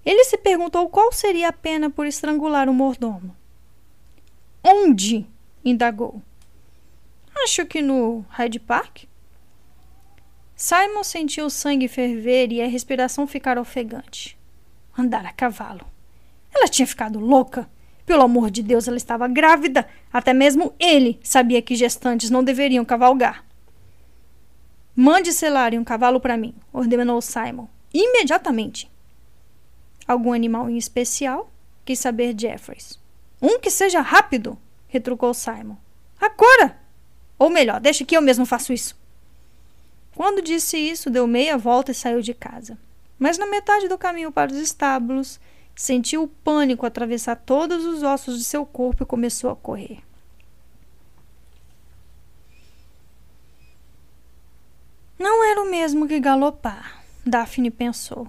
Ele 0.03 0.25
se 0.25 0.39
perguntou 0.39 0.89
qual 0.89 1.13
seria 1.13 1.51
a 1.51 1.53
pena 1.53 1.91
por 1.91 2.07
estrangular 2.07 2.67
o 2.67 2.73
mordomo. 2.73 3.37
Onde? 4.65 5.27
indagou. 5.63 6.23
Acho 7.45 7.67
que 7.67 7.83
no 7.83 8.25
Hyde 8.31 8.59
Park. 8.59 9.05
Simon 10.57 11.05
sentiu 11.05 11.45
o 11.45 11.51
sangue 11.51 11.89
ferver 11.89 12.51
e 12.53 12.63
a 12.63 12.67
respiração 12.67 13.27
ficar 13.27 13.59
ofegante. 13.59 14.39
Andar 14.97 15.27
a 15.27 15.33
cavalo. 15.35 15.87
Ela 16.51 16.69
tinha 16.69 16.87
ficado 16.87 17.21
louca. 17.21 17.69
Pelo 18.07 18.23
amor 18.23 18.51
de 18.51 18.63
Deus, 18.63 18.89
ela 18.89 18.97
estava 18.97 19.29
grávida. 19.29 19.87
Até 20.11 20.33
mesmo 20.33 20.73
ele 20.81 21.21
sabia 21.23 21.61
que 21.61 21.77
gestantes 21.77 22.31
não 22.31 22.43
deveriam 22.43 22.83
cavalgar. 22.83 23.45
Mande 25.01 25.33
selar 25.33 25.73
um 25.73 25.83
cavalo 25.83 26.21
para 26.21 26.37
mim, 26.37 26.55
ordenou 26.71 27.23
Simon. 27.23 27.67
Imediatamente. 27.91 28.91
Algum 30.07 30.35
animal 30.35 30.69
em 30.69 30.77
especial? 30.77 31.51
Quis 31.87 31.99
saber 31.99 32.35
Jeffries. 32.39 32.99
Um 33.41 33.59
que 33.59 33.71
seja 33.71 34.03
rápido, 34.03 34.59
retrucou 34.89 35.33
Simon. 35.33 35.77
Agora! 36.21 36.79
Ou 37.39 37.49
melhor, 37.49 37.81
deixe 37.81 38.05
que 38.05 38.15
eu 38.15 38.21
mesmo 38.21 38.45
faço 38.45 38.75
isso. 38.75 38.95
Quando 40.15 40.43
disse 40.43 40.77
isso, 40.77 41.09
deu 41.09 41.27
meia 41.27 41.57
volta 41.57 41.93
e 41.93 41.95
saiu 41.95 42.21
de 42.21 42.35
casa. 42.35 42.77
Mas 43.19 43.39
na 43.39 43.47
metade 43.47 43.89
do 43.89 43.97
caminho 43.97 44.31
para 44.31 44.53
os 44.53 44.59
estábulos, 44.59 45.41
Sentiu 45.81 46.25
o 46.25 46.29
pânico 46.29 46.85
atravessar 46.85 47.37
todos 47.37 47.87
os 47.87 48.03
ossos 48.03 48.37
de 48.37 48.45
seu 48.45 48.67
corpo 48.67 49.03
e 49.03 49.07
começou 49.07 49.49
a 49.49 49.57
correr. 49.57 50.01
Não 55.21 55.45
era 55.45 55.61
o 55.61 55.71
mesmo 55.71 56.09
que 56.09 56.19
galopar, 56.19 57.05
Daphne 57.27 57.71
pensou. 57.71 58.27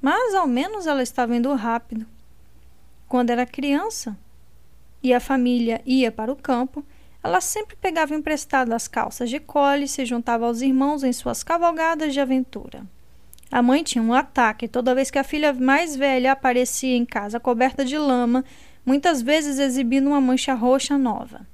Mas 0.00 0.34
ao 0.34 0.44
menos 0.44 0.88
ela 0.88 1.00
estava 1.00 1.36
indo 1.36 1.54
rápido. 1.54 2.04
Quando 3.08 3.30
era 3.30 3.46
criança 3.46 4.18
e 5.00 5.14
a 5.14 5.20
família 5.20 5.80
ia 5.86 6.10
para 6.10 6.32
o 6.32 6.36
campo, 6.36 6.84
ela 7.22 7.40
sempre 7.40 7.76
pegava 7.76 8.12
emprestado 8.12 8.72
as 8.72 8.88
calças 8.88 9.30
de 9.30 9.38
cole 9.38 9.84
e 9.84 9.88
se 9.88 10.04
juntava 10.04 10.44
aos 10.44 10.62
irmãos 10.62 11.04
em 11.04 11.12
suas 11.12 11.44
cavalgadas 11.44 12.12
de 12.12 12.18
aventura. 12.18 12.84
A 13.48 13.62
mãe 13.62 13.84
tinha 13.84 14.02
um 14.02 14.12
ataque 14.12 14.66
toda 14.66 14.96
vez 14.96 15.12
que 15.12 15.20
a 15.20 15.24
filha 15.24 15.52
mais 15.52 15.94
velha 15.94 16.32
aparecia 16.32 16.96
em 16.96 17.06
casa 17.06 17.38
coberta 17.38 17.84
de 17.84 17.96
lama, 17.96 18.44
muitas 18.84 19.22
vezes 19.22 19.60
exibindo 19.60 20.08
uma 20.08 20.20
mancha 20.20 20.54
roxa 20.54 20.98
nova. 20.98 21.46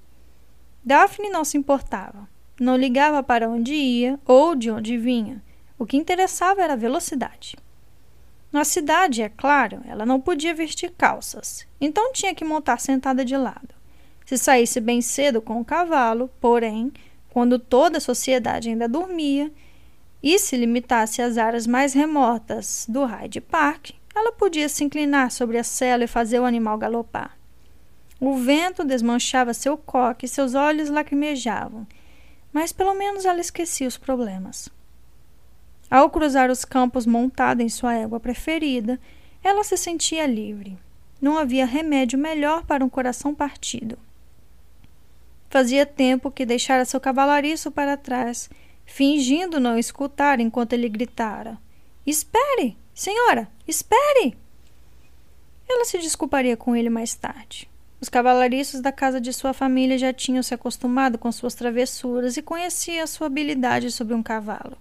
Daphne 0.83 1.29
não 1.29 1.45
se 1.45 1.59
importava. 1.59 2.27
Não 2.61 2.77
ligava 2.77 3.23
para 3.23 3.49
onde 3.49 3.75
ia 3.75 4.19
ou 4.27 4.55
de 4.55 4.71
onde 4.71 4.99
vinha. 4.99 5.43
O 5.79 5.87
que 5.87 5.97
interessava 5.97 6.63
era 6.63 6.73
a 6.73 6.77
velocidade. 6.77 7.57
Na 8.51 8.65
cidade, 8.65 9.23
é 9.23 9.29
claro, 9.29 9.81
ela 9.85 10.07
não 10.07 10.21
podia 10.21 10.55
vestir 10.55 10.91
calças, 10.97 11.67
então 11.81 12.13
tinha 12.13 12.35
que 12.35 12.45
montar 12.45 12.81
sentada 12.81 13.25
de 13.25 13.37
lado. 13.37 13.75
Se 14.25 14.37
saísse 14.39 14.81
bem 14.81 15.01
cedo 15.01 15.41
com 15.41 15.61
o 15.61 15.65
cavalo, 15.65 16.31
porém, 16.41 16.93
quando 17.29 17.59
toda 17.59 17.99
a 17.99 18.01
sociedade 18.01 18.71
ainda 18.71 18.89
dormia, 18.89 19.53
e 20.23 20.39
se 20.39 20.57
limitasse 20.57 21.23
às 21.23 21.39
áreas 21.39 21.67
mais 21.67 21.93
remotas 21.93 22.87
do 22.89 23.05
Hyde 23.05 23.41
Park, 23.41 23.91
ela 24.15 24.33
podia 24.33 24.69
se 24.69 24.83
inclinar 24.83 25.31
sobre 25.31 25.59
a 25.59 25.65
cela 25.65 26.05
e 26.05 26.09
fazer 26.09 26.41
o 26.41 26.45
animal 26.45 26.77
galopar. 26.77 27.39
O 28.21 28.35
vento 28.35 28.83
desmanchava 28.83 29.55
seu 29.55 29.77
coque 29.77 30.27
e 30.27 30.29
seus 30.29 30.55
olhos 30.55 30.91
lacrimejavam, 30.91 31.87
mas 32.53 32.73
pelo 32.73 32.95
menos 32.95 33.25
ela 33.25 33.41
esquecia 33.41 33.89
os 33.89 33.97
problemas. 33.97 34.69
Ao 35.91 36.11
cruzar 36.11 36.51
os 36.51 36.65
campos 36.65 37.07
montada 37.07 37.63
em 37.63 37.69
sua 37.69 37.95
égua 37.95 38.21
preferida, 38.21 39.01
ela 39.43 39.65
se 39.65 39.77
sentia 39.77 40.27
livre. 40.27 40.79
Não 41.21 41.39
havia 41.39 41.65
remédio 41.65 42.19
melhor 42.19 42.65
para 42.65 42.85
um 42.85 42.89
coração 42.89 43.35
partido. 43.35 43.99
Fazia 45.51 45.87
tempo 45.87 46.31
que 46.31 46.45
deixara 46.45 46.85
seu 46.85 47.01
cavalariço 47.01 47.71
para 47.71 47.97
trás, 47.97 48.51
fingindo 48.85 49.59
não 49.59 49.79
escutar 49.79 50.41
enquanto 50.41 50.75
ele 50.75 50.89
gritara: 50.89 51.59
Espere, 52.07 52.77
senhora, 52.95 53.49
espere! 53.67 54.37
Ela 55.69 55.85
se 55.85 55.99
desculparia 55.99 56.57
com 56.57 56.77
ele 56.77 56.91
mais 56.91 57.15
tarde. 57.15 57.68
Os 58.01 58.09
cavalariços 58.09 58.81
da 58.81 58.93
casa 58.93 59.21
de 59.21 59.33
sua 59.33 59.53
família 59.53 59.99
já 59.99 60.13
tinham 60.13 60.43
se 60.43 60.55
acostumado 60.55 61.19
com 61.19 61.33
suas 61.33 61.55
travessuras 61.55 62.37
e 62.37 62.43
conheciam 62.43 63.07
sua 63.07 63.27
habilidade 63.27 63.91
sobre 63.91 64.15
um 64.15 64.23
cavalo. 64.23 64.77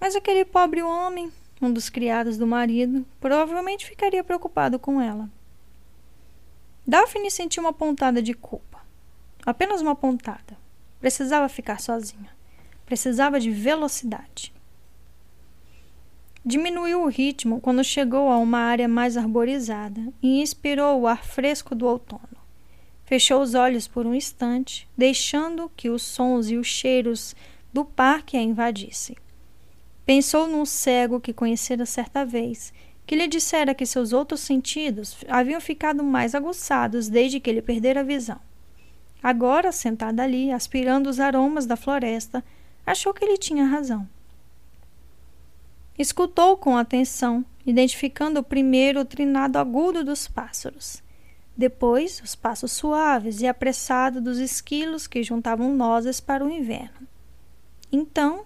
Mas 0.00 0.16
aquele 0.16 0.44
pobre 0.44 0.82
homem, 0.82 1.32
um 1.62 1.72
dos 1.72 1.88
criados 1.88 2.36
do 2.36 2.46
marido, 2.46 3.06
provavelmente 3.20 3.86
ficaria 3.86 4.24
preocupado 4.24 4.78
com 4.78 5.00
ela. 5.00 5.30
Daphne 6.86 7.30
sentiu 7.30 7.62
uma 7.62 7.72
pontada 7.72 8.20
de 8.20 8.34
culpa. 8.34 8.80
Apenas 9.46 9.80
uma 9.80 9.94
pontada. 9.94 10.56
Precisava 11.00 11.48
ficar 11.48 11.80
sozinha. 11.80 12.30
Precisava 12.86 13.38
de 13.38 13.50
velocidade. 13.50 14.53
Diminuiu 16.46 17.02
o 17.02 17.08
ritmo 17.08 17.58
quando 17.58 17.82
chegou 17.82 18.28
a 18.28 18.36
uma 18.36 18.58
área 18.58 18.86
mais 18.86 19.16
arborizada 19.16 20.12
e 20.22 20.42
inspirou 20.42 21.00
o 21.00 21.06
ar 21.06 21.24
fresco 21.24 21.74
do 21.74 21.86
outono. 21.86 22.36
Fechou 23.06 23.40
os 23.40 23.54
olhos 23.54 23.88
por 23.88 24.06
um 24.06 24.14
instante, 24.14 24.86
deixando 24.96 25.70
que 25.74 25.88
os 25.88 26.02
sons 26.02 26.50
e 26.50 26.58
os 26.58 26.66
cheiros 26.66 27.34
do 27.72 27.82
parque 27.82 28.36
a 28.36 28.42
invadissem. 28.42 29.16
Pensou 30.04 30.46
num 30.46 30.66
cego 30.66 31.18
que 31.18 31.32
conhecera 31.32 31.86
certa 31.86 32.26
vez, 32.26 32.74
que 33.06 33.16
lhe 33.16 33.26
dissera 33.26 33.74
que 33.74 33.86
seus 33.86 34.12
outros 34.12 34.40
sentidos 34.40 35.16
haviam 35.28 35.60
ficado 35.62 36.04
mais 36.04 36.34
aguçados 36.34 37.08
desde 37.08 37.40
que 37.40 37.48
ele 37.48 37.62
perdera 37.62 38.00
a 38.00 38.04
visão. 38.04 38.38
Agora, 39.22 39.72
sentada 39.72 40.22
ali, 40.22 40.52
aspirando 40.52 41.08
os 41.08 41.18
aromas 41.18 41.64
da 41.64 41.76
floresta, 41.76 42.44
achou 42.84 43.14
que 43.14 43.24
ele 43.24 43.38
tinha 43.38 43.64
razão. 43.64 44.06
Escutou 45.96 46.56
com 46.56 46.76
atenção, 46.76 47.44
identificando 47.64 48.42
primeiro 48.42 49.00
o 49.00 49.04
trinado 49.04 49.58
agudo 49.58 50.02
dos 50.02 50.26
pássaros. 50.26 51.00
Depois, 51.56 52.20
os 52.20 52.34
passos 52.34 52.72
suaves 52.72 53.40
e 53.40 53.46
apressados 53.46 54.20
dos 54.20 54.38
esquilos 54.38 55.06
que 55.06 55.22
juntavam 55.22 55.72
nozes 55.72 56.18
para 56.18 56.44
o 56.44 56.50
inverno. 56.50 57.06
Então, 57.92 58.44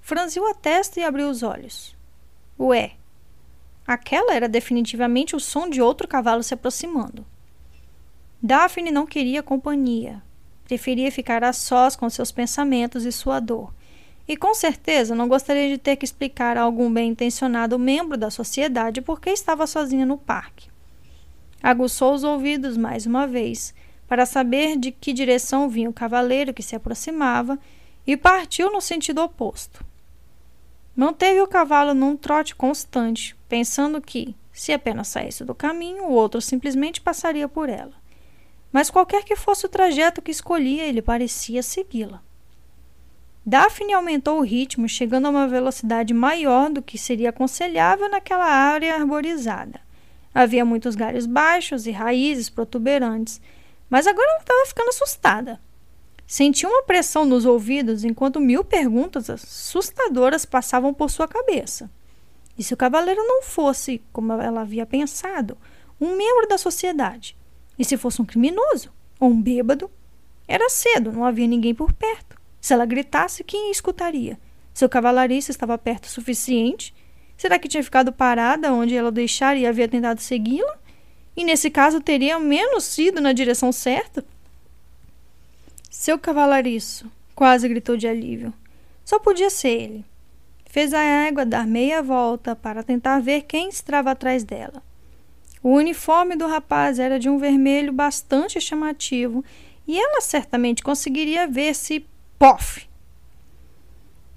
franziu 0.00 0.48
a 0.48 0.54
testa 0.54 0.98
e 0.98 1.04
abriu 1.04 1.28
os 1.28 1.42
olhos. 1.42 1.94
Ué, 2.58 2.92
aquela 3.86 4.32
era 4.32 4.48
definitivamente 4.48 5.36
o 5.36 5.40
som 5.40 5.68
de 5.68 5.82
outro 5.82 6.08
cavalo 6.08 6.42
se 6.42 6.54
aproximando. 6.54 7.26
Daphne 8.42 8.90
não 8.90 9.04
queria 9.04 9.42
companhia. 9.42 10.22
Preferia 10.64 11.12
ficar 11.12 11.44
a 11.44 11.52
sós 11.52 11.94
com 11.96 12.08
seus 12.08 12.32
pensamentos 12.32 13.04
e 13.04 13.12
sua 13.12 13.40
dor 13.40 13.74
e 14.30 14.36
com 14.36 14.54
certeza 14.54 15.12
não 15.12 15.26
gostaria 15.26 15.68
de 15.68 15.76
ter 15.76 15.96
que 15.96 16.04
explicar 16.04 16.56
a 16.56 16.62
algum 16.62 16.88
bem-intencionado 16.88 17.76
membro 17.76 18.16
da 18.16 18.30
sociedade 18.30 19.02
por 19.02 19.20
que 19.20 19.28
estava 19.28 19.66
sozinha 19.66 20.06
no 20.06 20.16
parque. 20.16 20.70
Aguçou 21.60 22.14
os 22.14 22.22
ouvidos 22.22 22.76
mais 22.76 23.06
uma 23.06 23.26
vez, 23.26 23.74
para 24.06 24.24
saber 24.24 24.76
de 24.76 24.92
que 24.92 25.12
direção 25.12 25.68
vinha 25.68 25.90
o 25.90 25.92
cavaleiro 25.92 26.54
que 26.54 26.62
se 26.62 26.76
aproximava, 26.76 27.58
e 28.06 28.16
partiu 28.16 28.70
no 28.70 28.80
sentido 28.80 29.20
oposto. 29.20 29.84
Manteve 30.94 31.40
o 31.40 31.48
cavalo 31.48 31.92
num 31.92 32.16
trote 32.16 32.54
constante, 32.54 33.36
pensando 33.48 34.00
que, 34.00 34.36
se 34.52 34.72
apenas 34.72 35.08
saísse 35.08 35.44
do 35.44 35.56
caminho, 35.56 36.04
o 36.04 36.12
outro 36.12 36.40
simplesmente 36.40 37.00
passaria 37.00 37.48
por 37.48 37.68
ela. 37.68 37.94
Mas 38.70 38.90
qualquer 38.90 39.24
que 39.24 39.34
fosse 39.34 39.66
o 39.66 39.68
trajeto 39.68 40.22
que 40.22 40.30
escolhia, 40.30 40.84
ele 40.84 41.02
parecia 41.02 41.64
segui-la. 41.64 42.22
Daphne 43.50 43.92
aumentou 43.92 44.38
o 44.38 44.44
ritmo, 44.44 44.88
chegando 44.88 45.26
a 45.26 45.30
uma 45.30 45.48
velocidade 45.48 46.14
maior 46.14 46.70
do 46.70 46.80
que 46.80 46.96
seria 46.96 47.30
aconselhável 47.30 48.08
naquela 48.08 48.44
área 48.46 48.94
arborizada. 48.94 49.80
Havia 50.32 50.64
muitos 50.64 50.94
galhos 50.94 51.26
baixos 51.26 51.84
e 51.84 51.90
raízes 51.90 52.48
protuberantes, 52.48 53.40
mas 53.90 54.06
agora 54.06 54.24
ela 54.30 54.38
estava 54.38 54.66
ficando 54.66 54.90
assustada. 54.90 55.60
Sentiu 56.28 56.68
uma 56.68 56.84
pressão 56.84 57.24
nos 57.24 57.44
ouvidos 57.44 58.04
enquanto 58.04 58.38
mil 58.38 58.62
perguntas 58.62 59.28
assustadoras 59.28 60.44
passavam 60.44 60.94
por 60.94 61.10
sua 61.10 61.26
cabeça. 61.26 61.90
E 62.56 62.62
se 62.62 62.72
o 62.72 62.76
cavaleiro 62.76 63.20
não 63.26 63.42
fosse, 63.42 64.00
como 64.12 64.32
ela 64.32 64.60
havia 64.60 64.86
pensado, 64.86 65.58
um 66.00 66.14
membro 66.14 66.46
da 66.46 66.56
sociedade? 66.56 67.36
E 67.76 67.84
se 67.84 67.96
fosse 67.96 68.22
um 68.22 68.24
criminoso? 68.24 68.92
Ou 69.18 69.28
um 69.28 69.42
bêbado? 69.42 69.90
Era 70.46 70.70
cedo, 70.70 71.10
não 71.10 71.24
havia 71.24 71.48
ninguém 71.48 71.74
por 71.74 71.92
perto. 71.92 72.29
Se 72.60 72.74
ela 72.74 72.84
gritasse, 72.84 73.42
quem 73.42 73.70
escutaria? 73.70 74.38
Seu 74.74 74.88
cavalariço 74.88 75.50
estava 75.50 75.76
perto 75.78 76.04
o 76.04 76.10
suficiente? 76.10 76.94
Será 77.36 77.58
que 77.58 77.68
tinha 77.68 77.82
ficado 77.82 78.12
parada 78.12 78.72
onde 78.72 78.94
ela 78.94 79.08
o 79.08 79.12
deixara 79.12 79.58
e 79.58 79.66
havia 79.66 79.88
tentado 79.88 80.20
segui-la? 80.20 80.78
E 81.36 81.44
nesse 81.44 81.70
caso 81.70 82.00
teria 82.00 82.34
ao 82.34 82.40
menos 82.40 82.98
ido 82.98 83.20
na 83.20 83.32
direção 83.32 83.72
certa? 83.72 84.24
Seu 85.88 86.18
cavalariço, 86.18 87.10
quase 87.34 87.68
gritou 87.68 87.96
de 87.96 88.06
alívio. 88.06 88.52
Só 89.04 89.18
podia 89.18 89.50
ser 89.50 89.68
ele. 89.68 90.04
Fez 90.66 90.92
a 90.94 91.02
égua 91.02 91.44
dar 91.44 91.66
meia 91.66 92.02
volta 92.02 92.54
para 92.54 92.82
tentar 92.82 93.20
ver 93.20 93.42
quem 93.42 93.68
estava 93.68 94.10
atrás 94.10 94.44
dela. 94.44 94.82
O 95.62 95.70
uniforme 95.70 96.36
do 96.36 96.46
rapaz 96.46 96.98
era 96.98 97.18
de 97.18 97.28
um 97.28 97.38
vermelho 97.38 97.92
bastante 97.92 98.60
chamativo 98.60 99.44
e 99.86 99.98
ela 99.98 100.20
certamente 100.20 100.82
conseguiria 100.82 101.48
ver 101.48 101.74
se 101.74 102.06
Pof! 102.40 102.88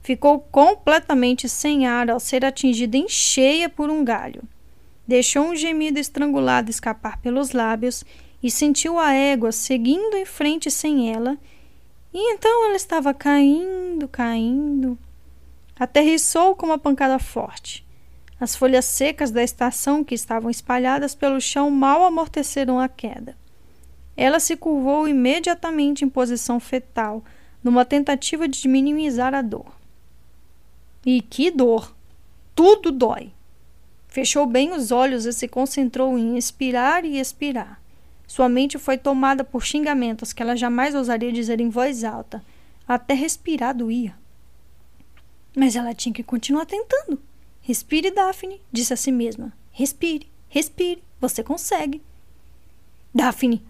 Ficou 0.02 0.38
completamente 0.38 1.48
sem 1.48 1.88
ar 1.88 2.10
ao 2.10 2.20
ser 2.20 2.44
atingida 2.44 2.98
em 2.98 3.08
cheia 3.08 3.70
por 3.70 3.90
um 3.90 4.04
galho. 4.04 4.44
Deixou 5.08 5.46
um 5.46 5.56
gemido 5.56 5.98
estrangulado 5.98 6.70
escapar 6.70 7.18
pelos 7.22 7.54
lábios 7.54 8.04
e 8.44 8.52
sentiu 8.52 9.00
a 9.00 9.14
égua 9.14 9.54
seguindo 9.54 10.18
em 10.18 10.26
frente 10.26 10.70
sem 10.70 11.14
ela. 11.14 11.38
E 12.14 12.34
então 12.34 12.66
ela 12.66 12.76
estava 12.76 13.14
caindo, 13.14 14.06
caindo. 14.10 15.00
Aterrissou 15.80 16.58
com 16.58 16.66
uma 16.66 16.78
pancada 16.78 17.18
forte. 17.20 17.88
As 18.38 18.54
folhas 18.54 18.84
secas 18.84 19.32
da 19.32 19.42
estação 19.42 20.04
que 20.04 20.14
estavam 20.14 20.50
espalhadas 20.50 21.16
pelo 21.16 21.40
chão 21.40 21.72
mal 21.72 22.04
amorteceram 22.04 22.82
a 22.82 22.90
queda. 22.90 23.38
Ela 24.18 24.42
se 24.42 24.58
curvou 24.58 25.08
imediatamente 25.08 26.04
em 26.04 26.10
posição 26.10 26.60
fetal, 26.60 27.24
numa 27.64 27.86
tentativa 27.86 28.48
de 28.48 28.68
minimizar 28.68 29.34
a 29.34 29.42
dor. 29.42 29.72
E 31.06 31.22
que 31.22 31.50
dor! 31.50 31.96
Tudo 32.56 32.92
dói! 32.92 33.32
Fechou 34.08 34.46
bem 34.46 34.72
os 34.72 34.92
olhos 34.92 35.26
e 35.26 35.34
se 35.34 35.48
concentrou 35.48 36.18
em 36.18 36.38
expirar 36.38 37.04
e 37.04 37.18
expirar. 37.18 37.82
Sua 38.28 38.48
mente 38.48 38.78
foi 38.78 38.98
tomada 38.98 39.44
por 39.44 39.64
xingamentos 39.64 40.34
que 40.34 40.42
ela 40.42 40.56
jamais 40.56 40.94
ousaria 40.94 41.32
dizer 41.32 41.60
em 41.60 41.70
voz 41.70 42.04
alta. 42.04 42.44
Até 42.88 43.14
respirar 43.14 43.76
doía. 43.76 44.16
Mas 45.56 45.76
ela 45.76 45.94
tinha 45.94 46.14
que 46.14 46.24
continuar 46.24 46.66
tentando. 46.66 47.20
Respire, 47.62 48.12
Daphne, 48.12 48.62
disse 48.72 48.94
a 48.94 48.98
si 48.98 49.12
mesma. 49.12 49.54
Respire, 49.72 50.28
respire, 50.50 51.04
você 51.20 51.44
consegue. 51.44 52.02
Daphne! 53.14 53.64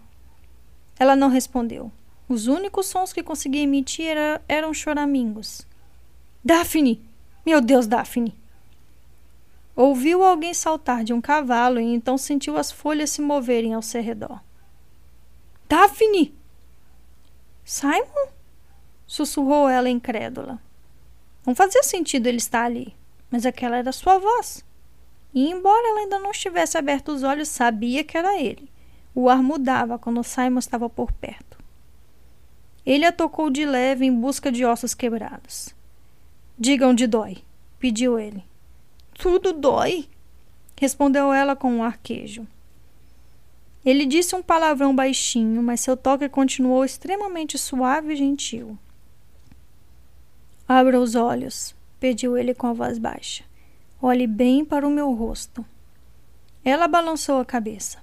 Ela 0.98 1.14
não 1.14 1.28
respondeu. 1.28 1.92
Os 2.34 2.48
únicos 2.48 2.86
sons 2.86 3.12
que 3.12 3.22
conseguia 3.22 3.62
emitir 3.62 4.08
era, 4.08 4.42
eram 4.48 4.74
choramingos. 4.74 5.64
Daphne! 6.44 7.00
Meu 7.46 7.60
Deus, 7.60 7.86
Daphne! 7.86 8.36
Ouviu 9.76 10.24
alguém 10.24 10.52
saltar 10.52 11.04
de 11.04 11.12
um 11.12 11.20
cavalo 11.20 11.78
e 11.78 11.84
então 11.84 12.18
sentiu 12.18 12.56
as 12.56 12.72
folhas 12.72 13.10
se 13.10 13.22
moverem 13.22 13.72
ao 13.72 13.80
seu 13.80 14.02
redor. 14.02 14.42
Daphne! 15.68 16.34
Simon? 17.64 18.30
Sussurrou 19.06 19.68
ela 19.68 19.88
incrédula. 19.88 20.60
Não 21.46 21.54
fazia 21.54 21.84
sentido 21.84 22.26
ele 22.26 22.38
estar 22.38 22.64
ali, 22.64 22.96
mas 23.30 23.46
aquela 23.46 23.76
era 23.76 23.92
sua 23.92 24.18
voz. 24.18 24.64
E 25.32 25.48
embora 25.48 25.88
ela 25.88 26.00
ainda 26.00 26.18
não 26.18 26.32
estivesse 26.32 26.76
aberto 26.76 27.12
os 27.12 27.22
olhos, 27.22 27.46
sabia 27.46 28.02
que 28.02 28.18
era 28.18 28.42
ele. 28.42 28.68
O 29.14 29.28
ar 29.28 29.40
mudava 29.40 30.00
quando 30.00 30.24
Simon 30.24 30.58
estava 30.58 30.90
por 30.90 31.12
perto. 31.12 31.53
Ele 32.84 33.04
a 33.06 33.12
tocou 33.12 33.48
de 33.50 33.64
leve 33.64 34.04
em 34.04 34.14
busca 34.14 34.52
de 34.52 34.64
ossos 34.64 34.94
quebrados. 34.94 35.74
Diga 36.58 36.86
onde 36.86 37.06
dói, 37.06 37.38
pediu 37.78 38.18
ele. 38.18 38.44
Tudo 39.14 39.52
dói, 39.52 40.08
respondeu 40.76 41.32
ela 41.32 41.56
com 41.56 41.72
um 41.72 41.82
arquejo. 41.82 42.46
Ele 43.84 44.06
disse 44.06 44.34
um 44.34 44.42
palavrão 44.42 44.94
baixinho, 44.94 45.62
mas 45.62 45.80
seu 45.80 45.96
toque 45.96 46.28
continuou 46.28 46.84
extremamente 46.84 47.58
suave 47.58 48.14
e 48.14 48.16
gentil. 48.16 48.78
Abra 50.66 50.98
os 50.98 51.14
olhos, 51.14 51.74
pediu 52.00 52.36
ele 52.36 52.54
com 52.54 52.66
a 52.66 52.72
voz 52.72 52.98
baixa. 52.98 53.44
Olhe 54.00 54.26
bem 54.26 54.64
para 54.64 54.86
o 54.86 54.90
meu 54.90 55.12
rosto. 55.12 55.64
Ela 56.64 56.88
balançou 56.88 57.38
a 57.38 57.44
cabeça. 57.44 58.02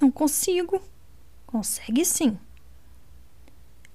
Não 0.00 0.10
consigo. 0.10 0.80
Consegue 1.46 2.04
sim. 2.04 2.38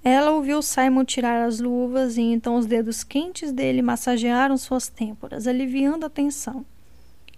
Ela 0.03 0.31
ouviu 0.31 0.61
Simon 0.61 1.03
tirar 1.03 1.45
as 1.45 1.59
luvas 1.59 2.17
e 2.17 2.21
então 2.21 2.55
os 2.55 2.65
dedos 2.65 3.03
quentes 3.03 3.51
dele 3.51 3.81
massagearam 3.81 4.57
suas 4.57 4.87
têmporas, 4.87 5.45
aliviando 5.45 6.05
a 6.05 6.09
tensão. 6.09 6.65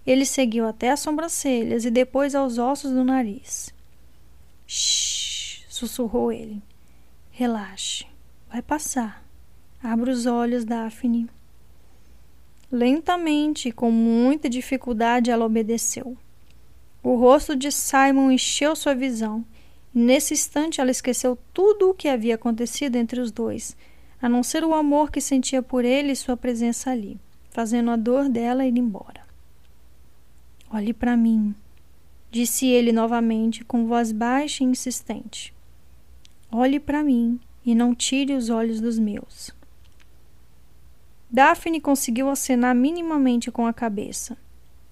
Ele 0.05 0.25
seguiu 0.25 0.67
até 0.67 0.91
as 0.91 0.99
sobrancelhas 0.99 1.85
e 1.85 1.91
depois 1.91 2.35
aos 2.35 2.57
ossos 2.57 2.91
do 2.91 3.03
nariz. 3.03 3.73
Shh, 4.67 5.63
sussurrou 5.69 6.31
ele. 6.31 6.61
Relaxe. 7.31 8.05
Vai 8.49 8.61
passar. 8.61 9.23
Abra 9.81 10.11
os 10.11 10.25
olhos, 10.25 10.63
Daphne. 10.63 11.27
Lentamente 12.71 13.69
e 13.69 13.71
com 13.71 13.91
muita 13.91 14.49
dificuldade, 14.49 15.31
ela 15.31 15.45
obedeceu. 15.45 16.17
O 17.03 17.15
rosto 17.15 17.55
de 17.55 17.71
Simon 17.71 18.31
encheu 18.31 18.75
sua 18.75 18.93
visão, 18.93 19.43
nesse 19.93 20.33
instante 20.33 20.79
ela 20.79 20.91
esqueceu 20.91 21.37
tudo 21.53 21.89
o 21.89 21.93
que 21.93 22.07
havia 22.07 22.35
acontecido 22.35 22.95
entre 22.95 23.19
os 23.19 23.31
dois, 23.31 23.75
a 24.21 24.29
não 24.29 24.43
ser 24.43 24.63
o 24.63 24.73
amor 24.73 25.11
que 25.11 25.19
sentia 25.19 25.61
por 25.61 25.83
ele 25.83 26.11
e 26.11 26.15
sua 26.15 26.37
presença 26.37 26.91
ali, 26.91 27.19
fazendo 27.49 27.91
a 27.91 27.95
dor 27.95 28.29
dela 28.29 28.65
ir 28.65 28.77
embora. 28.77 29.21
Olhe 30.71 30.93
para 30.93 31.17
mim, 31.17 31.53
disse 32.29 32.65
ele 32.67 32.91
novamente, 32.91 33.63
com 33.65 33.87
voz 33.87 34.11
baixa 34.11 34.63
e 34.63 34.67
insistente. 34.67 35.53
Olhe 36.51 36.79
para 36.79 37.03
mim 37.03 37.39
e 37.65 37.75
não 37.75 37.93
tire 37.93 38.33
os 38.33 38.49
olhos 38.49 38.79
dos 38.79 38.97
meus. 38.97 39.51
Daphne 41.29 41.79
conseguiu 41.79 42.29
acenar 42.29 42.75
minimamente 42.75 43.49
com 43.49 43.65
a 43.65 43.73
cabeça. 43.73 44.37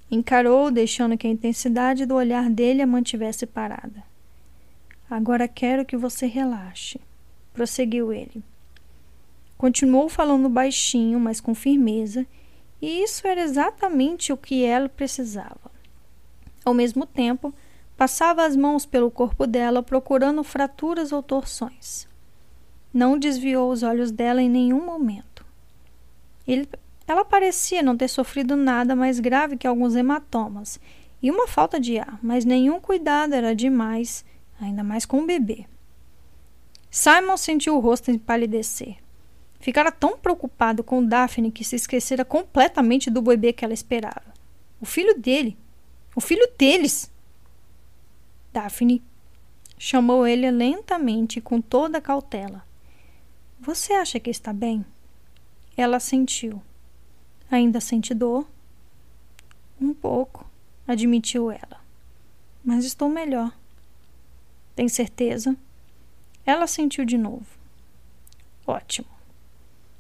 Encarou, 0.10 0.72
deixando 0.72 1.18
que 1.18 1.28
a 1.28 1.30
intensidade 1.30 2.06
do 2.06 2.16
olhar 2.16 2.50
dele 2.50 2.82
a 2.82 2.88
mantivesse 2.88 3.46
parada. 3.46 4.09
Agora 5.10 5.48
quero 5.48 5.86
que 5.86 5.98
você 5.98 6.28
relaxe, 6.28 7.00
prosseguiu 7.54 8.14
ele. 8.14 8.44
Continuou 9.58 10.08
falando 10.08 10.48
baixinho, 10.48 11.20
mas 11.20 11.42
com 11.42 11.56
firmeza, 11.56 12.26
e 12.82 13.04
isso 13.04 13.28
era 13.28 13.42
exatamente 13.42 14.32
o 14.32 14.38
que 14.38 14.64
ela 14.64 14.88
precisava. 14.88 15.72
Ao 16.64 16.74
mesmo 16.74 17.06
tempo, 17.06 17.54
passava 17.98 18.46
as 18.46 18.56
mãos 18.56 18.86
pelo 18.86 19.12
corpo 19.12 19.46
dela 19.46 19.84
procurando 19.84 20.44
fraturas 20.44 21.12
ou 21.12 21.22
torções. 21.22 22.08
Não 22.94 23.18
desviou 23.18 23.72
os 23.72 23.84
olhos 23.84 24.12
dela 24.12 24.42
em 24.42 24.50
nenhum 24.50 24.86
momento. 24.86 25.46
Ele, 26.48 26.68
ela 27.08 27.26
parecia 27.26 27.84
não 27.84 27.98
ter 27.98 28.08
sofrido 28.08 28.56
nada 28.56 28.96
mais 28.96 29.20
grave 29.20 29.58
que 29.58 29.68
alguns 29.68 29.96
hematomas 29.96 30.80
e 31.22 31.30
uma 31.30 31.48
falta 31.48 31.80
de 31.80 32.00
ar, 32.00 32.18
mas 32.24 32.46
nenhum 32.46 32.80
cuidado 32.80 33.34
era 33.34 33.54
demais, 33.54 34.24
ainda 34.60 34.84
mais 34.84 35.06
com 35.06 35.22
o 35.22 35.26
bebê. 35.26 35.66
Simon 36.90 37.38
sentiu 37.38 37.76
o 37.76 37.80
rosto 37.80 38.12
empalidecer. 38.12 38.98
Ficara 39.60 39.92
tão 39.92 40.18
preocupado 40.18 40.84
com 40.84 41.06
Daphne 41.06 41.52
que 41.52 41.64
se 41.64 41.76
esquecera 41.76 42.24
completamente 42.24 43.10
do 43.10 43.22
bebê 43.22 43.54
que 43.54 43.64
ela 43.64 43.74
esperava. 43.74 44.34
O 44.80 44.86
filho 44.86 45.20
dele. 45.20 45.58
O 46.16 46.22
filho 46.22 46.50
deles. 46.58 47.12
Daphne 48.52 49.04
chamou 49.78 50.26
ele 50.26 50.50
lentamente 50.50 51.40
com 51.40 51.62
toda 51.62 51.98
a 51.98 52.02
cautela. 52.02 52.66
Você 53.60 53.94
acha 53.94 54.20
que 54.20 54.30
está 54.30 54.54
bem? 54.54 54.86
Ela 55.76 56.00
sentiu. 56.00 56.62
Ainda 57.52 57.80
sente 57.80 58.14
dor? 58.14 58.48
Um 59.82 59.94
pouco, 59.94 60.50
admitiu 60.88 61.52
ela. 61.52 61.82
Mas 62.64 62.86
estou 62.86 63.10
melhor. 63.10 63.54
Tem 64.80 64.88
certeza? 64.88 65.58
Ela 66.46 66.66
sentiu 66.66 67.04
de 67.04 67.18
novo. 67.18 67.46
Ótimo, 68.66 69.10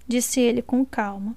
disse 0.07 0.39
ele 0.39 0.61
com 0.61 0.85
calma. 0.85 1.35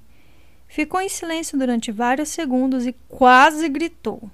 Ficou 0.68 1.00
em 1.00 1.08
silêncio 1.08 1.58
durante 1.58 1.90
vários 1.90 2.28
segundos 2.28 2.86
e 2.86 2.94
quase 3.08 3.68
gritou. 3.68 4.30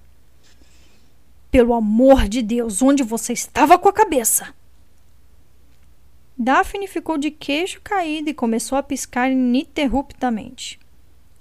Pelo 1.50 1.72
amor 1.72 2.28
de 2.28 2.42
Deus, 2.42 2.82
onde 2.82 3.02
você 3.02 3.32
estava 3.32 3.78
com 3.78 3.88
a 3.88 3.94
cabeça? 3.94 4.54
Daphne 6.36 6.86
ficou 6.86 7.16
de 7.16 7.30
queixo 7.30 7.80
caído 7.80 8.28
e 8.28 8.34
começou 8.34 8.76
a 8.76 8.82
piscar 8.82 9.32
ininterruptamente. 9.32 10.78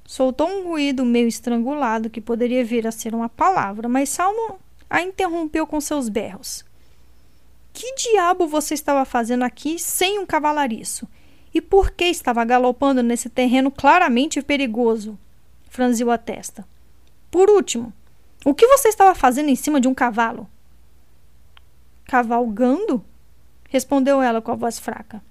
Soltou 0.05 0.47
um 0.47 0.69
ruído 0.69 1.03
meio 1.03 1.27
estrangulado 1.27 2.09
que 2.09 2.21
poderia 2.21 2.63
vir 2.63 2.87
a 2.87 2.93
ser 2.93 3.13
uma 3.13 3.27
palavra, 3.27 3.89
mas 3.89 4.07
Salmo 4.07 4.57
a 4.89 5.01
interrompeu 5.01 5.67
com 5.67 5.81
seus 5.81 6.07
berros. 6.07 6.65
Que 7.77 7.93
diabo 7.93 8.47
você 8.47 8.73
estava 8.73 9.05
fazendo 9.05 9.43
aqui 9.43 9.77
sem 9.77 10.17
um 10.17 10.25
cavalariço? 10.25 11.07
E 11.53 11.61
por 11.61 11.91
que 11.91 12.05
estava 12.05 12.43
galopando 12.43 13.03
nesse 13.03 13.29
terreno 13.29 13.69
claramente 13.69 14.41
perigoso? 14.41 15.15
Franziu 15.69 16.09
a 16.09 16.17
testa. 16.17 16.67
Por 17.29 17.51
último, 17.51 17.93
o 18.43 18.55
que 18.55 18.65
você 18.65 18.87
estava 18.87 19.13
fazendo 19.13 19.49
em 19.49 19.55
cima 19.55 19.79
de 19.79 19.87
um 19.87 19.93
cavalo? 19.93 20.49
Cavalgando? 22.05 23.05
respondeu 23.69 24.23
ela 24.23 24.41
com 24.41 24.51
a 24.51 24.55
voz 24.55 24.79
fraca. 24.79 25.21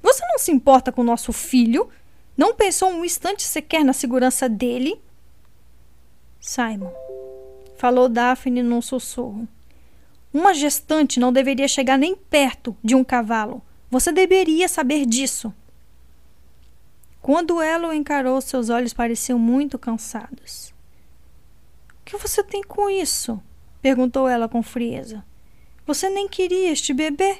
Você 0.00 0.24
não 0.28 0.38
se 0.38 0.50
importa 0.50 0.90
com 0.90 1.02
nosso 1.04 1.30
filho? 1.30 1.90
Não 2.38 2.54
pensou 2.54 2.88
um 2.88 3.04
instante 3.04 3.42
sequer 3.42 3.84
na 3.84 3.92
segurança 3.92 4.48
dele? 4.48 4.98
Simon, 6.40 6.90
falou 7.76 8.08
Daphne 8.08 8.62
num 8.62 8.80
sussurro. 8.80 9.46
Uma 10.38 10.54
gestante 10.54 11.18
não 11.18 11.32
deveria 11.32 11.66
chegar 11.66 11.98
nem 11.98 12.14
perto 12.14 12.76
de 12.80 12.94
um 12.94 13.02
cavalo. 13.02 13.60
Você 13.90 14.12
deveria 14.12 14.68
saber 14.68 15.04
disso. 15.04 15.52
Quando 17.20 17.60
ela 17.60 17.88
o 17.88 17.92
encarou, 17.92 18.40
seus 18.40 18.70
olhos 18.70 18.94
pareciam 18.94 19.36
muito 19.36 19.76
cansados. 19.76 20.72
O 21.90 22.04
que 22.04 22.16
você 22.16 22.40
tem 22.44 22.62
com 22.62 22.88
isso? 22.88 23.42
perguntou 23.82 24.28
ela 24.28 24.48
com 24.48 24.62
frieza. 24.62 25.24
Você 25.84 26.08
nem 26.08 26.28
queria 26.28 26.70
este 26.70 26.94
bebê. 26.94 27.38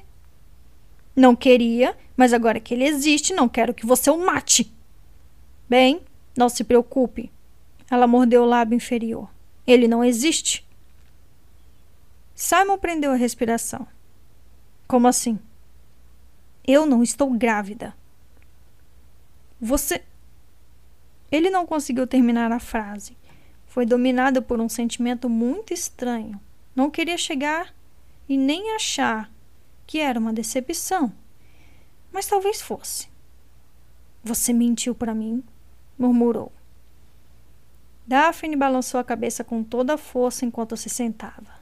Não 1.15 1.37
queria, 1.37 1.97
mas 2.17 2.33
agora 2.33 2.59
que 2.59 2.75
ele 2.75 2.85
existe, 2.85 3.33
não 3.33 3.49
quero 3.49 3.73
que 3.73 3.87
você 3.87 4.11
o 4.11 4.19
mate. 4.19 4.75
Bem, 5.69 6.03
não 6.37 6.49
se 6.49 6.65
preocupe. 6.65 7.31
Ela 7.89 8.09
mordeu 8.09 8.43
o 8.43 8.47
lábio 8.47 8.75
inferior. 8.75 9.31
Ele 9.65 9.87
não 9.87 10.03
existe. 10.03 10.68
Simon 12.41 12.79
prendeu 12.79 13.11
a 13.11 13.17
respiração. 13.17 13.85
Como 14.87 15.09
assim? 15.09 15.41
Eu 16.65 16.87
não 16.87 17.03
estou 17.03 17.29
grávida. 17.33 17.97
Você. 19.61 20.05
Ele 21.33 21.51
não 21.51 21.67
conseguiu 21.67 22.07
terminar 22.07 22.53
a 22.53 22.61
frase. 22.61 23.17
Foi 23.67 23.85
dominado 23.85 24.41
por 24.41 24.61
um 24.61 24.69
sentimento 24.69 25.29
muito 25.29 25.75
estranho. 25.75 26.41
Não 26.77 26.93
queria 26.93 27.19
chegar 27.19 27.75
e 28.29 28.39
nem 28.39 28.77
achar 28.77 29.29
que 29.85 29.99
era 29.99 30.21
uma 30.21 30.33
decepção. 30.33 31.13
Mas 32.13 32.29
talvez 32.29 32.63
fosse. 32.63 33.09
Você 34.23 34.53
mentiu 34.53 34.95
para 34.95 35.13
mim, 35.13 35.43
murmurou. 35.99 36.53
Daphne 38.07 38.55
balançou 38.55 39.01
a 39.01 39.05
cabeça 39.05 39.43
com 39.43 39.65
toda 39.65 39.95
a 39.95 39.99
força 39.99 40.45
enquanto 40.45 40.77
se 40.77 40.89
sentava. 40.89 41.58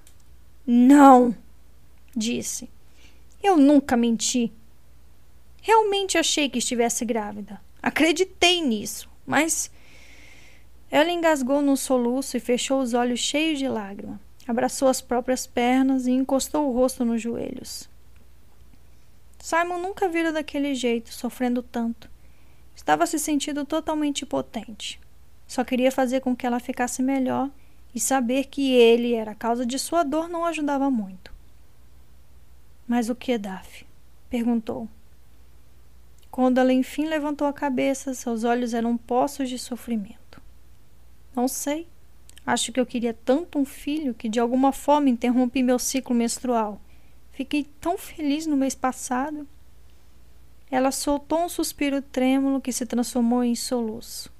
Não, 0.67 1.35
disse. 2.15 2.69
Eu 3.43 3.57
nunca 3.57 3.97
menti. 3.97 4.53
Realmente 5.63 6.19
achei 6.19 6.49
que 6.49 6.59
estivesse 6.59 7.05
grávida. 7.05 7.61
Acreditei 7.81 8.61
nisso, 8.61 9.09
mas. 9.25 9.71
Ela 10.91 11.11
engasgou 11.11 11.63
num 11.63 11.77
soluço 11.77 12.37
e 12.37 12.41
fechou 12.41 12.81
os 12.81 12.95
olhos 12.95 13.21
cheios 13.21 13.59
de 13.59 13.69
lágrima. 13.69 14.21
Abraçou 14.47 14.89
as 14.89 15.01
próprias 15.01 15.47
pernas 15.47 16.07
e 16.07 16.13
encostou 16.13 16.69
o 16.69 16.73
rosto 16.73 17.05
nos 17.05 17.21
joelhos. 17.21 17.89
Simon 19.39 19.79
nunca 19.79 20.09
vira 20.09 20.33
daquele 20.33 20.75
jeito, 20.75 21.13
sofrendo 21.13 21.63
tanto. 21.63 22.11
Estava 22.75 23.07
se 23.07 23.19
sentindo 23.19 23.65
totalmente 23.65 24.23
impotente. 24.23 25.01
Só 25.47 25.65
queria 25.65 25.93
fazer 25.93 26.21
com 26.21 26.35
que 26.35 26.47
ela 26.47 26.59
ficasse 26.59 27.03
melhor 27.03 27.51
e 27.97 28.01
saber 28.01 28.45
que 28.45 28.75
ele 28.75 29.15
era 29.15 29.31
a 29.31 29.35
causa 29.35 29.65
de 29.65 29.79
sua 29.79 30.03
dor 30.03 30.29
não 30.29 30.45
ajudava 30.45 30.91
muito. 30.91 31.33
Mas 32.87 33.09
o 33.09 33.15
que, 33.15 33.39
Daf? 33.39 33.87
perguntou. 34.29 34.87
Quando 36.31 36.59
ela 36.59 36.75
enfim 36.75 37.07
levantou 37.07 37.49
a 37.49 37.55
cabeça, 37.55 38.13
seus 38.13 38.45
olhos 38.45 38.75
eram 38.75 38.99
poços 38.99 39.49
de 39.49 39.59
sofrimento. 39.59 40.43
Não 41.35 41.49
sei. 41.49 41.89
Acho 42.45 42.71
que 42.71 42.79
eu 42.79 42.85
queria 42.85 43.15
tanto 43.15 43.59
um 43.59 43.65
filho 43.65 44.13
que 44.13 44.29
de 44.29 44.39
alguma 44.39 44.73
forma 44.73 45.09
interrompi 45.09 45.63
meu 45.63 45.79
ciclo 45.79 46.15
menstrual. 46.15 46.79
Fiquei 47.33 47.65
tão 47.81 47.97
feliz 47.97 48.47
no 48.47 48.59
mês 48.59 48.75
passado. 48.75 49.49
Ela 50.71 50.91
soltou 50.91 51.47
um 51.47 51.49
suspiro 51.49 52.03
trêmulo 52.03 52.61
que 52.61 52.75
se 52.75 52.85
transformou 52.85 53.43
em 53.43 53.55
soluço. 53.55 54.31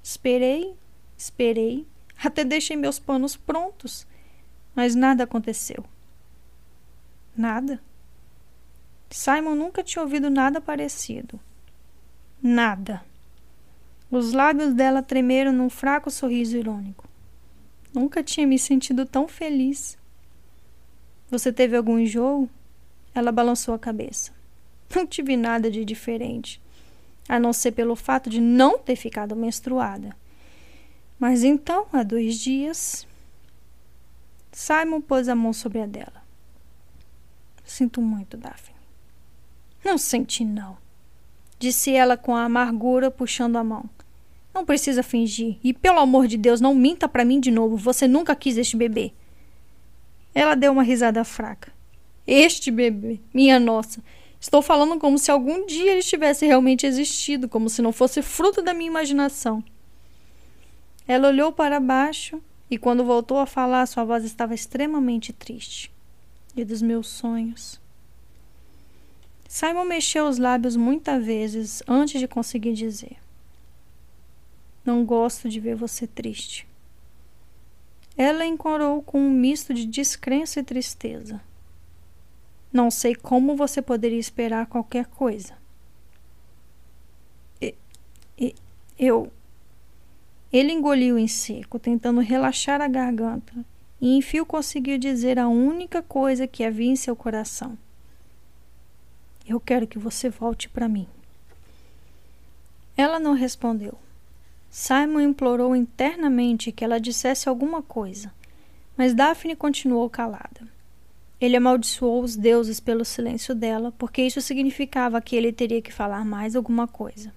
Esperei, 0.00 0.72
esperei, 1.18 1.84
até 2.22 2.44
deixei 2.44 2.76
meus 2.76 2.98
panos 2.98 3.36
prontos, 3.36 4.06
mas 4.74 4.94
nada 4.94 5.24
aconteceu. 5.24 5.84
Nada. 7.36 7.80
Simon 9.10 9.54
nunca 9.54 9.82
tinha 9.82 10.02
ouvido 10.02 10.30
nada 10.30 10.60
parecido. 10.60 11.38
Nada. 12.42 13.02
Os 14.10 14.32
lábios 14.32 14.72
dela 14.74 15.02
tremeram 15.02 15.52
num 15.52 15.68
fraco 15.68 16.10
sorriso 16.10 16.56
irônico. 16.56 17.08
Nunca 17.92 18.22
tinha 18.22 18.46
me 18.46 18.58
sentido 18.58 19.04
tão 19.04 19.26
feliz. 19.26 19.98
Você 21.30 21.52
teve 21.52 21.76
algum 21.76 21.98
enjoo? 21.98 22.48
Ela 23.14 23.32
balançou 23.32 23.74
a 23.74 23.78
cabeça. 23.78 24.32
Não 24.94 25.06
tive 25.06 25.36
nada 25.36 25.70
de 25.70 25.84
diferente, 25.84 26.60
a 27.28 27.38
não 27.38 27.52
ser 27.52 27.72
pelo 27.72 27.96
fato 27.96 28.28
de 28.28 28.40
não 28.40 28.78
ter 28.78 28.96
ficado 28.96 29.34
menstruada. 29.34 30.14
Mas 31.22 31.44
então, 31.44 31.86
há 31.92 32.02
dois 32.02 32.34
dias. 32.34 33.06
Simon 34.50 35.00
pôs 35.00 35.28
a 35.28 35.36
mão 35.36 35.52
sobre 35.52 35.80
a 35.80 35.86
dela. 35.86 36.20
Sinto 37.64 38.02
muito, 38.02 38.36
Daphne. 38.36 38.74
Não 39.84 39.96
senti, 39.96 40.44
não, 40.44 40.76
disse 41.60 41.92
ela 41.92 42.16
com 42.16 42.34
a 42.34 42.42
amargura, 42.42 43.08
puxando 43.08 43.54
a 43.54 43.62
mão. 43.62 43.88
Não 44.52 44.66
precisa 44.66 45.00
fingir. 45.04 45.58
E 45.62 45.72
pelo 45.72 46.00
amor 46.00 46.26
de 46.26 46.36
Deus, 46.36 46.60
não 46.60 46.74
minta 46.74 47.08
para 47.08 47.24
mim 47.24 47.38
de 47.38 47.52
novo. 47.52 47.76
Você 47.76 48.08
nunca 48.08 48.34
quis 48.34 48.56
este 48.56 48.76
bebê. 48.76 49.12
Ela 50.34 50.56
deu 50.56 50.72
uma 50.72 50.82
risada 50.82 51.22
fraca. 51.22 51.72
Este 52.26 52.68
bebê, 52.68 53.20
minha 53.32 53.60
nossa. 53.60 54.02
Estou 54.40 54.60
falando 54.60 54.98
como 54.98 55.16
se 55.16 55.30
algum 55.30 55.66
dia 55.66 55.92
ele 55.92 56.02
tivesse 56.02 56.44
realmente 56.44 56.84
existido, 56.84 57.48
como 57.48 57.70
se 57.70 57.80
não 57.80 57.92
fosse 57.92 58.22
fruto 58.22 58.60
da 58.60 58.74
minha 58.74 58.90
imaginação. 58.90 59.62
Ela 61.06 61.28
olhou 61.28 61.52
para 61.52 61.80
baixo 61.80 62.42
e, 62.70 62.78
quando 62.78 63.04
voltou 63.04 63.38
a 63.38 63.46
falar, 63.46 63.86
sua 63.86 64.04
voz 64.04 64.24
estava 64.24 64.54
extremamente 64.54 65.32
triste. 65.32 65.92
E 66.56 66.64
dos 66.64 66.82
meus 66.82 67.06
sonhos. 67.06 67.80
Simon 69.48 69.84
mexeu 69.84 70.26
os 70.26 70.38
lábios 70.38 70.76
muitas 70.76 71.24
vezes 71.24 71.82
antes 71.86 72.20
de 72.20 72.26
conseguir 72.26 72.72
dizer: 72.72 73.16
Não 74.84 75.04
gosto 75.04 75.48
de 75.48 75.60
ver 75.60 75.74
você 75.74 76.06
triste. 76.06 76.66
Ela 78.16 78.44
encorou 78.44 79.02
com 79.02 79.18
um 79.18 79.30
misto 79.30 79.72
de 79.72 79.86
descrença 79.86 80.60
e 80.60 80.62
tristeza. 80.62 81.40
Não 82.72 82.90
sei 82.90 83.14
como 83.14 83.56
você 83.56 83.82
poderia 83.82 84.18
esperar 84.18 84.66
qualquer 84.66 85.06
coisa. 85.06 85.54
E, 87.60 87.74
e, 88.38 88.54
eu. 88.98 89.30
Ele 90.52 90.72
engoliu 90.72 91.18
em 91.18 91.26
seco, 91.26 91.78
tentando 91.78 92.20
relaxar 92.20 92.80
a 92.82 92.88
garganta, 92.88 93.52
e 94.00 94.16
enfim 94.16 94.44
conseguiu 94.44 94.98
dizer 94.98 95.38
a 95.38 95.48
única 95.48 96.02
coisa 96.02 96.46
que 96.46 96.62
havia 96.64 96.90
em 96.90 96.96
seu 96.96 97.16
coração. 97.16 97.78
Eu 99.46 99.58
quero 99.58 99.86
que 99.86 99.98
você 99.98 100.28
volte 100.28 100.68
para 100.68 100.88
mim. 100.88 101.06
Ela 102.96 103.18
não 103.18 103.32
respondeu. 103.32 103.98
Simon 104.70 105.20
implorou 105.20 105.74
internamente 105.74 106.72
que 106.72 106.84
ela 106.84 107.00
dissesse 107.00 107.48
alguma 107.48 107.82
coisa, 107.82 108.32
mas 108.96 109.14
Daphne 109.14 109.56
continuou 109.56 110.08
calada. 110.10 110.68
Ele 111.40 111.56
amaldiçoou 111.56 112.22
os 112.22 112.36
deuses 112.36 112.78
pelo 112.78 113.04
silêncio 113.04 113.54
dela, 113.54 113.92
porque 113.98 114.22
isso 114.22 114.40
significava 114.40 115.20
que 115.20 115.34
ele 115.34 115.52
teria 115.52 115.82
que 115.82 115.92
falar 115.92 116.24
mais 116.24 116.54
alguma 116.54 116.86
coisa. 116.86 117.32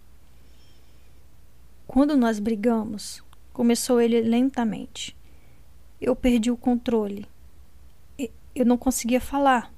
Quando 1.88 2.18
nós 2.18 2.40
brigamos, 2.40 3.24
começou 3.54 4.02
ele 4.02 4.22
lentamente. 4.22 5.16
Eu 6.02 6.16
perdi 6.16 6.52
o 6.52 6.58
controle. 6.58 7.26
Eu 8.54 8.66
não 8.66 8.78
conseguia 8.78 9.22
falar. 9.22 9.74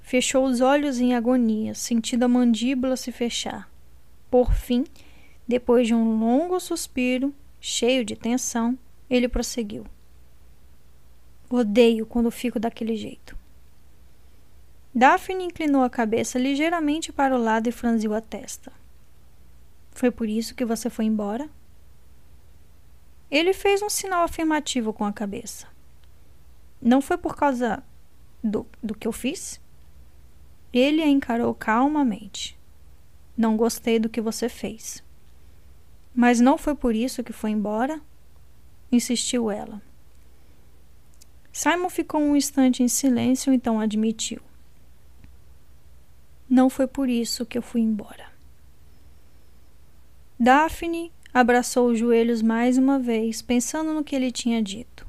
Fechou 0.00 0.44
os 0.44 0.60
olhos 0.60 0.98
em 0.98 1.14
agonia, 1.14 1.74
sentindo 1.74 2.24
a 2.24 2.28
mandíbula 2.28 2.96
se 2.96 3.10
fechar. 3.10 3.70
Por 4.30 4.52
fim, 4.52 4.84
depois 5.46 5.86
de 5.86 5.94
um 5.94 6.18
longo 6.18 6.58
suspiro, 6.60 7.34
cheio 7.60 8.04
de 8.04 8.16
tensão, 8.16 8.78
ele 9.08 9.28
prosseguiu. 9.28 9.86
Odeio 11.50 12.06
quando 12.06 12.30
fico 12.30 12.58
daquele 12.58 12.96
jeito. 12.96 13.36
Daphne 14.94 15.44
inclinou 15.44 15.82
a 15.82 15.90
cabeça 15.90 16.38
ligeiramente 16.38 17.12
para 17.12 17.34
o 17.34 17.42
lado 17.42 17.68
e 17.68 17.72
franziu 17.72 18.14
a 18.14 18.20
testa. 18.20 18.72
Foi 19.92 20.10
por 20.10 20.28
isso 20.28 20.54
que 20.54 20.64
você 20.64 20.90
foi 20.90 21.04
embora? 21.04 21.48
Ele 23.30 23.52
fez 23.52 23.80
um 23.80 23.88
sinal 23.88 24.24
afirmativo 24.24 24.92
com 24.92 25.04
a 25.04 25.12
cabeça. 25.12 25.66
Não 26.80 27.00
foi 27.00 27.16
por 27.16 27.36
causa 27.36 27.82
do, 28.42 28.66
do 28.82 28.94
que 28.94 29.06
eu 29.06 29.12
fiz? 29.12 29.60
Ele 30.72 31.02
a 31.02 31.06
encarou 31.06 31.54
calmamente. 31.54 32.58
Não 33.36 33.56
gostei 33.56 33.98
do 33.98 34.08
que 34.08 34.20
você 34.20 34.48
fez. 34.48 35.02
Mas 36.14 36.40
não 36.40 36.58
foi 36.58 36.74
por 36.74 36.94
isso 36.94 37.22
que 37.22 37.32
foi 37.32 37.50
embora? 37.50 38.00
Insistiu 38.90 39.50
ela. 39.50 39.80
Simon 41.52 41.88
ficou 41.88 42.20
um 42.20 42.34
instante 42.34 42.82
em 42.82 42.88
silêncio, 42.88 43.52
então 43.52 43.78
admitiu. 43.78 44.40
Não 46.48 46.68
foi 46.68 46.86
por 46.86 47.08
isso 47.08 47.46
que 47.46 47.56
eu 47.56 47.62
fui 47.62 47.80
embora. 47.80 48.31
Daphne 50.42 51.12
abraçou 51.32 51.90
os 51.90 52.00
joelhos 52.00 52.42
mais 52.42 52.76
uma 52.76 52.98
vez, 52.98 53.40
pensando 53.40 53.92
no 53.92 54.02
que 54.02 54.16
ele 54.16 54.32
tinha 54.32 54.60
dito. 54.60 55.06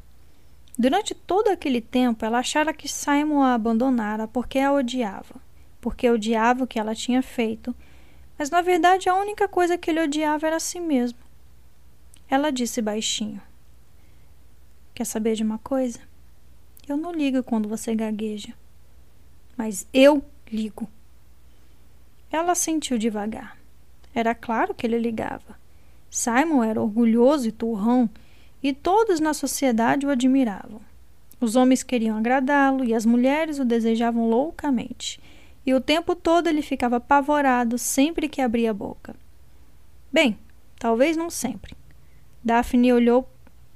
Durante 0.77 1.15
todo 1.15 1.47
aquele 1.47 1.81
tempo, 1.81 2.23
ela 2.23 2.37
achara 2.37 2.71
que 2.71 2.87
Simon 2.87 3.41
a 3.41 3.55
abandonara 3.55 4.27
porque 4.27 4.59
a 4.59 4.71
odiava, 4.71 5.33
porque 5.81 6.07
odiava 6.07 6.63
o 6.63 6.67
que 6.67 6.77
ela 6.77 6.93
tinha 6.93 7.23
feito, 7.23 7.75
mas 8.37 8.51
na 8.51 8.61
verdade 8.61 9.09
a 9.09 9.15
única 9.15 9.47
coisa 9.47 9.75
que 9.75 9.89
ele 9.89 10.03
odiava 10.03 10.45
era 10.45 10.57
a 10.57 10.59
si 10.59 10.79
mesmo. 10.79 11.17
Ela 12.29 12.51
disse 12.51 12.79
baixinho: 12.79 13.41
Quer 14.93 15.05
saber 15.05 15.33
de 15.33 15.41
uma 15.41 15.57
coisa? 15.57 15.99
Eu 16.87 16.95
não 16.95 17.11
ligo 17.11 17.41
quando 17.41 17.67
você 17.67 17.95
gagueja. 17.95 18.53
Mas 19.57 19.87
eu 19.91 20.23
ligo. 20.51 20.87
Ela 22.31 22.53
sentiu 22.53 22.99
devagar. 22.99 23.62
Era 24.13 24.35
claro 24.35 24.73
que 24.73 24.85
ele 24.85 24.99
ligava. 24.99 25.57
Simon 26.09 26.63
era 26.63 26.81
orgulhoso 26.81 27.47
e 27.47 27.51
turrão, 27.51 28.09
e 28.61 28.71
todos 28.71 29.19
na 29.19 29.33
sociedade 29.33 30.05
o 30.05 30.09
admiravam. 30.09 30.79
Os 31.39 31.55
homens 31.55 31.83
queriam 31.83 32.17
agradá-lo 32.17 32.85
e 32.85 32.93
as 32.93 33.05
mulheres 33.05 33.59
o 33.59 33.65
desejavam 33.65 34.29
loucamente. 34.29 35.19
E 35.65 35.73
o 35.73 35.81
tempo 35.81 36.15
todo 36.15 36.47
ele 36.47 36.61
ficava 36.61 36.97
apavorado 36.97 37.77
sempre 37.77 38.29
que 38.29 38.41
abria 38.41 38.71
a 38.71 38.73
boca. 38.73 39.15
Bem, 40.11 40.37
talvez 40.79 41.17
não 41.17 41.29
sempre. 41.29 41.75
Daphne 42.43 42.93
olhou 42.93 43.27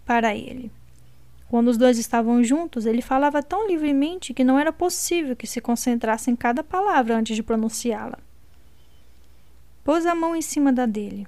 para 0.06 0.36
ele. 0.36 0.72
Quando 1.50 1.70
os 1.70 1.78
dois 1.78 1.98
estavam 1.98 2.44
juntos, 2.44 2.86
ele 2.86 3.02
falava 3.02 3.42
tão 3.42 3.68
livremente 3.68 4.34
que 4.34 4.44
não 4.44 4.60
era 4.60 4.72
possível 4.72 5.36
que 5.36 5.48
se 5.48 5.62
concentrasse 5.62 6.30
em 6.30 6.36
cada 6.36 6.64
palavra 6.64 7.18
antes 7.18 7.36
de 7.36 7.44
pronunciá-la. 7.44 8.20
Pôs 9.88 10.06
a 10.06 10.14
mão 10.14 10.36
em 10.36 10.42
cima 10.42 10.74
da 10.74 10.86
dele. 10.86 11.26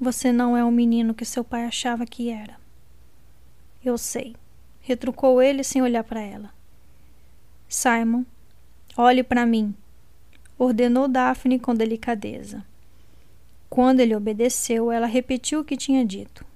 Você 0.00 0.30
não 0.30 0.56
é 0.56 0.64
o 0.64 0.70
menino 0.70 1.12
que 1.12 1.24
seu 1.24 1.42
pai 1.42 1.64
achava 1.64 2.06
que 2.06 2.30
era. 2.30 2.60
Eu 3.84 3.98
sei, 3.98 4.36
retrucou 4.80 5.42
ele 5.42 5.64
sem 5.64 5.82
olhar 5.82 6.04
para 6.04 6.20
ela. 6.20 6.54
Simon, 7.68 8.24
olhe 8.96 9.24
para 9.24 9.44
mim, 9.44 9.74
ordenou 10.56 11.08
Daphne 11.08 11.58
com 11.58 11.74
delicadeza. 11.74 12.64
Quando 13.68 13.98
ele 13.98 14.14
obedeceu, 14.14 14.92
ela 14.92 15.08
repetiu 15.08 15.62
o 15.62 15.64
que 15.64 15.76
tinha 15.76 16.06
dito. 16.06 16.46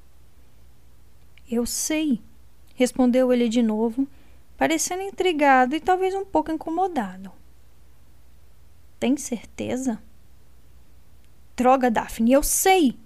Eu 1.50 1.66
sei, 1.66 2.20
respondeu 2.76 3.32
ele 3.32 3.48
de 3.48 3.62
novo, 3.62 4.06
parecendo 4.56 5.02
intrigado 5.02 5.74
e 5.74 5.80
talvez 5.80 6.14
um 6.14 6.24
pouco 6.24 6.52
incomodado. 6.52 7.32
Tem 8.98 9.16
certeza? 9.16 10.02
Droga, 11.56 11.90
Daphne, 11.90 12.32
eu 12.32 12.42
sei! 12.42 12.98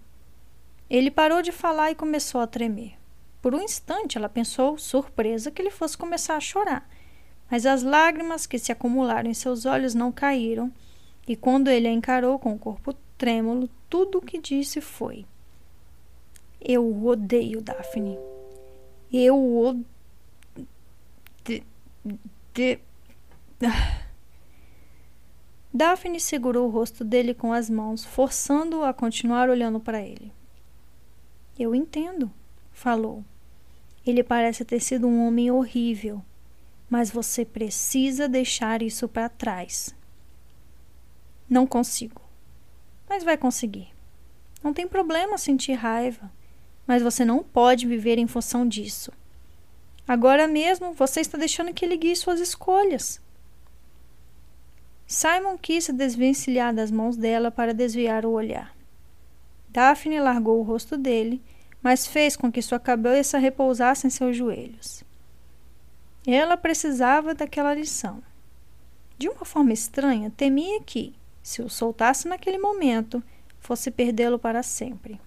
Ele 0.89 1.10
parou 1.10 1.43
de 1.43 1.52
falar 1.52 1.90
e 1.90 1.94
começou 1.94 2.40
a 2.40 2.47
tremer. 2.47 2.94
Por 3.43 3.55
um 3.55 3.60
instante 3.60 4.16
ela 4.16 4.28
pensou, 4.28 4.78
surpresa, 4.78 5.51
que 5.51 5.60
ele 5.60 5.70
fosse 5.70 5.97
começar 5.97 6.36
a 6.36 6.40
chorar, 6.40 6.89
mas 7.51 7.66
as 7.66 7.82
lágrimas 7.82 8.47
que 8.47 8.59
se 8.59 8.73
acumularam 8.73 9.31
em 9.31 9.35
seus 9.35 9.65
olhos 9.65 9.94
não 9.94 10.12
caíram 10.12 10.73
E 11.27 11.36
quando 11.36 11.69
ele 11.69 11.89
a 11.89 11.93
encarou 11.93 12.39
com 12.39 12.55
o 12.55 12.59
corpo 12.59 12.94
trêmulo, 13.16 13.69
tudo 13.89 14.19
o 14.19 14.23
que 14.23 14.39
disse 14.40 14.81
foi: 14.81 15.27
Eu 16.60 17.06
odeio 17.06 17.60
Daphne. 17.60 18.19
Eu 19.12 19.36
odeio. 19.56 19.86
De, 21.44 21.62
de... 22.55 22.78
Daphne 25.73 26.19
segurou 26.19 26.66
o 26.66 26.70
rosto 26.70 27.05
dele 27.05 27.35
com 27.35 27.53
as 27.53 27.69
mãos, 27.69 28.05
forçando-o 28.05 28.85
a 28.85 28.95
continuar 28.95 29.51
olhando 29.51 29.78
para 29.78 30.01
ele. 30.01 30.32
Eu 31.59 31.74
entendo, 31.74 32.31
falou. 32.73 33.24
Ele 34.07 34.23
parece 34.23 34.65
ter 34.65 34.81
sido 34.81 35.07
um 35.07 35.27
homem 35.27 35.51
horrível, 35.51 36.24
mas 36.89 37.11
você 37.11 37.45
precisa 37.45 38.28
deixar 38.28 38.82
isso 38.82 39.07
para 39.09 39.28
trás. 39.28 39.95
Não 41.49 41.66
consigo. 41.66 42.23
Mas 43.09 43.23
vai 43.23 43.36
conseguir. 43.36 43.89
Não 44.62 44.73
tem 44.73 44.89
problema 44.89 45.39
sentir 45.39 45.73
raiva, 45.73 46.31
mas 46.86 47.03
você 47.03 47.24
não 47.24 47.43
pode 47.43 47.86
viver 47.86 48.19
em 48.19 48.27
função 48.27 48.66
disso. 48.66 49.12
Agora 50.07 50.49
mesmo 50.49 50.95
você 50.95 51.20
está 51.20 51.36
deixando 51.36 51.74
que 51.74 51.85
ele 51.85 51.97
guie 51.97 52.16
suas 52.16 52.40
escolhas. 52.40 53.20
Simon 55.09 55.56
quis 55.56 55.85
se 55.85 55.93
desvencilhar 55.93 56.74
das 56.74 56.90
mãos 56.90 57.16
dela 57.16 57.51
para 57.51 57.72
desviar 57.72 58.26
o 58.26 58.32
olhar. 58.32 58.76
Daphne 59.70 60.20
largou 60.20 60.60
o 60.60 60.62
rosto 60.62 60.98
dele, 60.98 61.43
mas 61.82 62.06
fez 62.06 62.36
com 62.36 62.52
que 62.52 62.60
sua 62.60 62.78
cabeça 62.78 63.39
repousasse 63.39 64.06
em 64.06 64.10
seus 64.10 64.36
joelhos. 64.36 65.02
Ela 66.26 66.59
precisava 66.59 67.35
daquela 67.35 67.72
lição. 67.72 68.22
De 69.16 69.30
uma 69.30 69.47
forma 69.47 69.72
estranha, 69.72 70.30
temia 70.36 70.82
que, 70.82 71.14
se 71.43 71.62
o 71.62 71.70
soltasse 71.70 72.28
naquele 72.28 72.59
momento, 72.59 73.22
fosse 73.59 73.90
perdê-lo 73.90 74.39
para 74.39 74.62
sempre. 74.62 75.18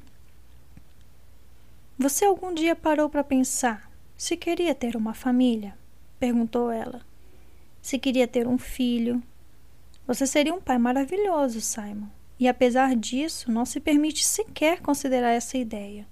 Você 1.97 2.25
algum 2.25 2.53
dia 2.53 2.75
parou 2.75 3.09
para 3.09 3.23
pensar 3.23 3.91
se 4.15 4.37
queria 4.37 4.75
ter 4.75 4.95
uma 4.95 5.15
família? 5.15 5.75
perguntou 6.19 6.69
ela. 6.69 7.01
Se 7.81 7.97
queria 7.97 8.27
ter 8.27 8.47
um 8.47 8.59
filho, 8.59 9.23
você 10.13 10.27
seria 10.27 10.53
um 10.53 10.59
pai 10.59 10.77
maravilhoso, 10.77 11.61
Simon. 11.61 12.09
E 12.38 12.45
apesar 12.45 12.97
disso, 12.97 13.49
não 13.49 13.63
se 13.65 13.79
permite 13.79 14.25
sequer 14.25 14.81
considerar 14.81 15.31
essa 15.31 15.57
ideia. 15.57 16.05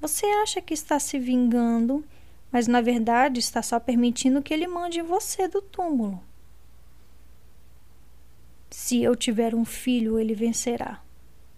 Você 0.00 0.24
acha 0.24 0.62
que 0.62 0.72
está 0.72 1.00
se 1.00 1.18
vingando, 1.18 2.04
mas 2.52 2.68
na 2.68 2.80
verdade 2.80 3.40
está 3.40 3.60
só 3.60 3.80
permitindo 3.80 4.40
que 4.40 4.54
ele 4.54 4.68
mande 4.68 5.02
você 5.02 5.48
do 5.48 5.60
túmulo. 5.60 6.22
Se 8.70 9.02
eu 9.02 9.16
tiver 9.16 9.52
um 9.52 9.64
filho, 9.64 10.16
ele 10.16 10.32
vencerá, 10.32 11.02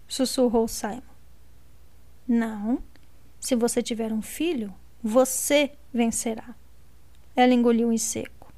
sussurrou 0.07 0.67
Simon. 0.67 1.01
Não. 2.27 2.81
Se 3.39 3.55
você 3.55 3.83
tiver 3.83 4.11
um 4.11 4.21
filho, 4.23 4.73
você 5.03 5.73
vencerá. 5.93 6.55
Ela 7.35 7.53
engoliu 7.53 7.93
em 7.93 7.99
seco. 7.99 8.51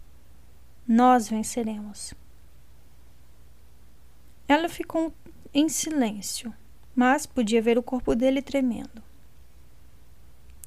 Nós 0.88 1.28
venceremos. 1.28 2.14
Ela 4.48 4.68
ficou 4.68 5.14
em 5.54 5.70
silêncio, 5.70 6.54
mas 6.94 7.26
podia 7.26 7.62
ver 7.62 7.78
o 7.78 7.84
corpo 7.84 8.14
dele 8.14 8.42
tremendo. 8.42 9.02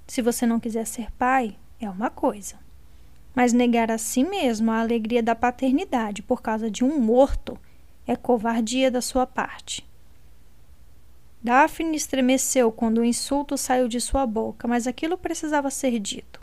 Se 0.06 0.22
você 0.22 0.46
não 0.46 0.58
quiser 0.58 0.86
ser 0.86 1.10
pai, 1.12 1.56
é 1.80 1.90
uma 1.90 2.08
coisa. 2.08 2.56
Mas 3.34 3.52
negar 3.52 3.90
a 3.90 3.98
si 3.98 4.24
mesmo 4.24 4.70
a 4.70 4.80
alegria 4.80 5.22
da 5.22 5.34
paternidade 5.34 6.22
por 6.22 6.40
causa 6.40 6.70
de 6.70 6.84
um 6.84 6.98
morto 6.98 7.58
é 8.06 8.16
covardia 8.16 8.90
da 8.90 9.02
sua 9.02 9.26
parte. 9.26 9.86
Daphne 11.42 11.96
estremeceu 11.96 12.72
quando 12.72 12.98
o 12.98 13.04
insulto 13.04 13.58
saiu 13.58 13.88
de 13.88 14.00
sua 14.00 14.26
boca, 14.26 14.66
mas 14.66 14.86
aquilo 14.86 15.18
precisava 15.18 15.70
ser 15.70 15.98
dito. 15.98 16.40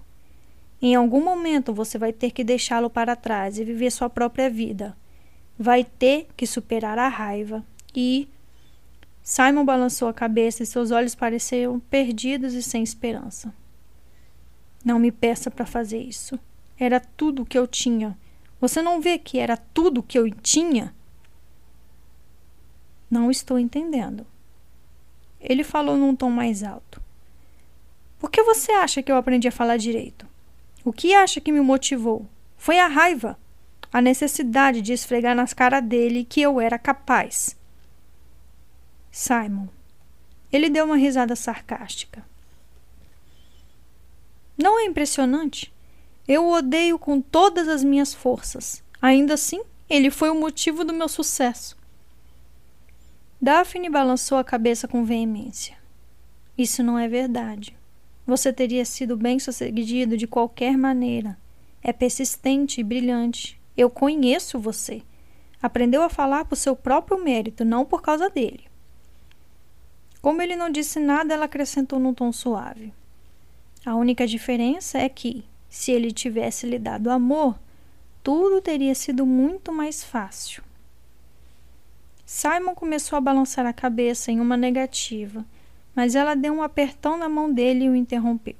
Em 0.81 0.93
algum 0.93 1.23
momento 1.23 1.73
você 1.73 1.97
vai 1.97 2.13
ter 2.13 2.29
que 2.29 2.43
deixá-lo 2.43 2.89
para 2.89 3.15
trás 3.15 3.57
e 3.57 3.63
viver 3.63 3.91
sua 3.91 4.09
própria 4.09 4.49
vida 4.49 4.95
vai 5.57 5.83
ter 5.83 6.27
que 6.35 6.45
superar 6.45 6.97
a 6.97 7.07
raiva. 7.07 7.63
E 7.95 8.27
Simon 9.21 9.63
balançou 9.63 10.07
a 10.07 10.13
cabeça 10.13 10.63
e 10.63 10.65
seus 10.65 10.91
olhos 10.91 11.15
pareciam 11.15 11.79
perdidos 11.79 12.53
e 12.53 12.61
sem 12.61 12.83
esperança. 12.83 13.53
Não 14.83 14.99
me 14.99 15.11
peça 15.11 15.49
para 15.49 15.65
fazer 15.65 15.99
isso. 15.99 16.37
Era 16.77 16.99
tudo 16.99 17.43
o 17.43 17.45
que 17.45 17.57
eu 17.57 17.67
tinha. 17.67 18.17
Você 18.59 18.81
não 18.81 18.99
vê 18.99 19.17
que 19.17 19.39
era 19.39 19.55
tudo 19.55 19.99
o 19.99 20.03
que 20.03 20.17
eu 20.17 20.29
tinha? 20.29 20.93
Não 23.09 23.29
estou 23.29 23.59
entendendo. 23.59 24.25
Ele 25.39 25.63
falou 25.63 25.95
num 25.97 26.15
tom 26.15 26.29
mais 26.29 26.63
alto. 26.63 27.01
Por 28.19 28.31
que 28.31 28.41
você 28.41 28.71
acha 28.71 29.03
que 29.03 29.11
eu 29.11 29.17
aprendi 29.17 29.47
a 29.47 29.51
falar 29.51 29.77
direito? 29.77 30.25
O 30.83 30.91
que 30.91 31.13
acha 31.13 31.39
que 31.39 31.51
me 31.51 31.61
motivou? 31.61 32.25
Foi 32.57 32.79
a 32.79 32.87
raiva 32.87 33.37
a 33.93 34.01
necessidade 34.01 34.81
de 34.81 34.91
esfregar 34.91 35.35
nas 35.35 35.53
cara 35.53 35.79
dele 35.79 36.25
que 36.25 36.41
eu 36.41 36.59
era 36.59 36.79
capaz. 36.79 37.55
Simon. 39.11 39.67
Ele 40.51 40.67
deu 40.67 40.85
uma 40.85 40.97
risada 40.97 41.35
sarcástica. 41.35 42.25
Não 44.57 44.79
é 44.79 44.85
impressionante? 44.85 45.71
Eu 46.27 46.45
o 46.45 46.53
odeio 46.53 46.97
com 46.97 47.21
todas 47.21 47.67
as 47.67 47.83
minhas 47.83 48.15
forças. 48.15 48.83
Ainda 48.99 49.35
assim, 49.35 49.61
ele 49.87 50.09
foi 50.09 50.31
o 50.31 50.39
motivo 50.39 50.83
do 50.83 50.93
meu 50.93 51.07
sucesso. 51.07 51.77
Daphne 53.39 53.89
balançou 53.89 54.39
a 54.39 54.43
cabeça 54.43 54.87
com 54.87 55.05
veemência. 55.05 55.77
Isso 56.57 56.81
não 56.81 56.97
é 56.97 57.07
verdade. 57.07 57.75
Você 58.25 58.51
teria 58.51 58.85
sido 58.85 59.15
bem 59.17 59.37
sucedido 59.37 60.17
de 60.17 60.25
qualquer 60.25 60.77
maneira. 60.77 61.37
É 61.83 61.91
persistente 61.93 62.79
e 62.79 62.83
brilhante. 62.83 63.61
Eu 63.75 63.89
conheço 63.89 64.59
você. 64.59 65.01
Aprendeu 65.61 66.03
a 66.03 66.09
falar 66.09 66.45
por 66.45 66.55
seu 66.55 66.75
próprio 66.75 67.23
mérito, 67.23 67.63
não 67.63 67.85
por 67.85 68.01
causa 68.01 68.29
dele. 68.29 68.65
Como 70.21 70.41
ele 70.41 70.55
não 70.55 70.69
disse 70.69 70.99
nada, 70.99 71.33
ela 71.33 71.45
acrescentou 71.45 71.99
num 71.99 72.13
tom 72.13 72.31
suave. 72.31 72.93
A 73.85 73.95
única 73.95 74.25
diferença 74.25 74.97
é 74.97 75.09
que, 75.09 75.43
se 75.69 75.91
ele 75.91 76.11
tivesse 76.11 76.65
lhe 76.65 76.79
dado 76.79 77.09
amor, 77.09 77.59
tudo 78.23 78.61
teria 78.61 78.95
sido 78.95 79.25
muito 79.25 79.71
mais 79.73 80.03
fácil. 80.03 80.63
Simon 82.25 82.73
começou 82.73 83.17
a 83.17 83.21
balançar 83.21 83.65
a 83.65 83.73
cabeça 83.73 84.31
em 84.31 84.39
uma 84.39 84.55
negativa, 84.55 85.45
mas 85.93 86.15
ela 86.15 86.35
deu 86.35 86.53
um 86.53 86.63
apertão 86.63 87.17
na 87.17 87.27
mão 87.27 87.51
dele 87.51 87.85
e 87.85 87.89
o 87.89 87.95
interrompeu. 87.95 88.55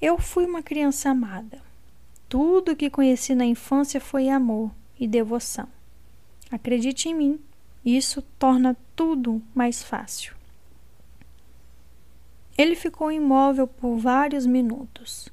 Eu 0.00 0.18
fui 0.18 0.44
uma 0.44 0.62
criança 0.62 1.10
amada. 1.10 1.62
Tudo 2.28 2.76
que 2.76 2.90
conheci 2.90 3.34
na 3.34 3.46
infância 3.46 4.00
foi 4.00 4.28
amor 4.28 4.70
e 5.00 5.06
devoção. 5.06 5.68
Acredite 6.50 7.08
em 7.08 7.14
mim, 7.14 7.40
isso 7.84 8.20
torna 8.38 8.76
tudo 8.94 9.40
mais 9.54 9.82
fácil. 9.82 10.34
Ele 12.56 12.74
ficou 12.74 13.10
imóvel 13.10 13.66
por 13.66 13.96
vários 13.96 14.44
minutos. 14.44 15.28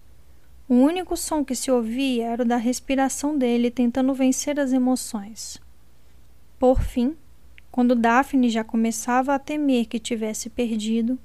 O 0.69 0.75
único 0.75 1.17
som 1.17 1.43
que 1.43 1.55
se 1.55 1.69
ouvia 1.69 2.27
era 2.27 2.43
o 2.43 2.45
da 2.45 2.55
respiração 2.55 3.37
dele 3.37 3.69
tentando 3.69 4.13
vencer 4.13 4.59
as 4.59 4.71
emoções. 4.71 5.59
Por 6.57 6.81
fim, 6.81 7.17
quando 7.71 7.93
Daphne 7.93 8.49
já 8.49 8.63
começava 8.63 9.35
a 9.35 9.39
temer 9.39 9.87
que 9.87 9.99
tivesse 9.99 10.49
perdido, 10.49 11.19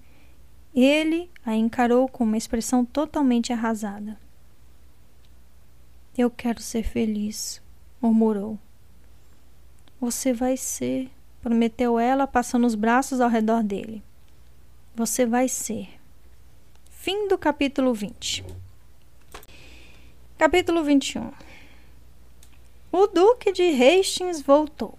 ele 0.74 1.30
a 1.44 1.54
encarou 1.54 2.08
com 2.08 2.24
uma 2.24 2.36
expressão 2.36 2.84
totalmente 2.84 3.52
arrasada. 3.52 4.18
Eu 6.20 6.28
quero 6.28 6.60
ser 6.60 6.82
feliz, 6.82 7.62
murmurou. 7.98 8.58
Você 9.98 10.34
vai 10.34 10.54
ser, 10.54 11.10
prometeu 11.40 11.98
ela, 11.98 12.26
passando 12.26 12.66
os 12.66 12.74
braços 12.74 13.22
ao 13.22 13.30
redor 13.30 13.62
dele. 13.62 14.02
Você 14.94 15.24
vai 15.24 15.48
ser. 15.48 15.88
Fim 16.90 17.26
do 17.26 17.38
capítulo 17.38 17.94
20. 17.94 18.44
Capítulo 20.36 20.84
21. 20.84 21.32
O 22.92 23.06
Duque 23.06 23.50
de 23.50 23.70
Hastings 23.82 24.42
voltou. 24.42 24.98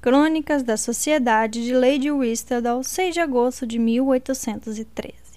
Crônicas 0.00 0.62
da 0.62 0.76
Sociedade 0.76 1.64
de 1.64 1.74
Lady 1.74 2.08
Whistledown, 2.08 2.84
6 2.84 3.14
de 3.14 3.18
agosto 3.18 3.66
de 3.66 3.80
1813. 3.80 5.29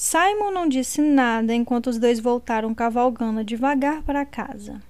Simon 0.00 0.52
não 0.52 0.68
disse 0.68 1.00
nada 1.00 1.52
enquanto 1.52 1.88
os 1.88 1.98
dois 1.98 2.20
voltaram 2.20 2.72
cavalgando 2.72 3.42
devagar 3.42 4.00
para 4.04 4.24
casa. 4.24 4.80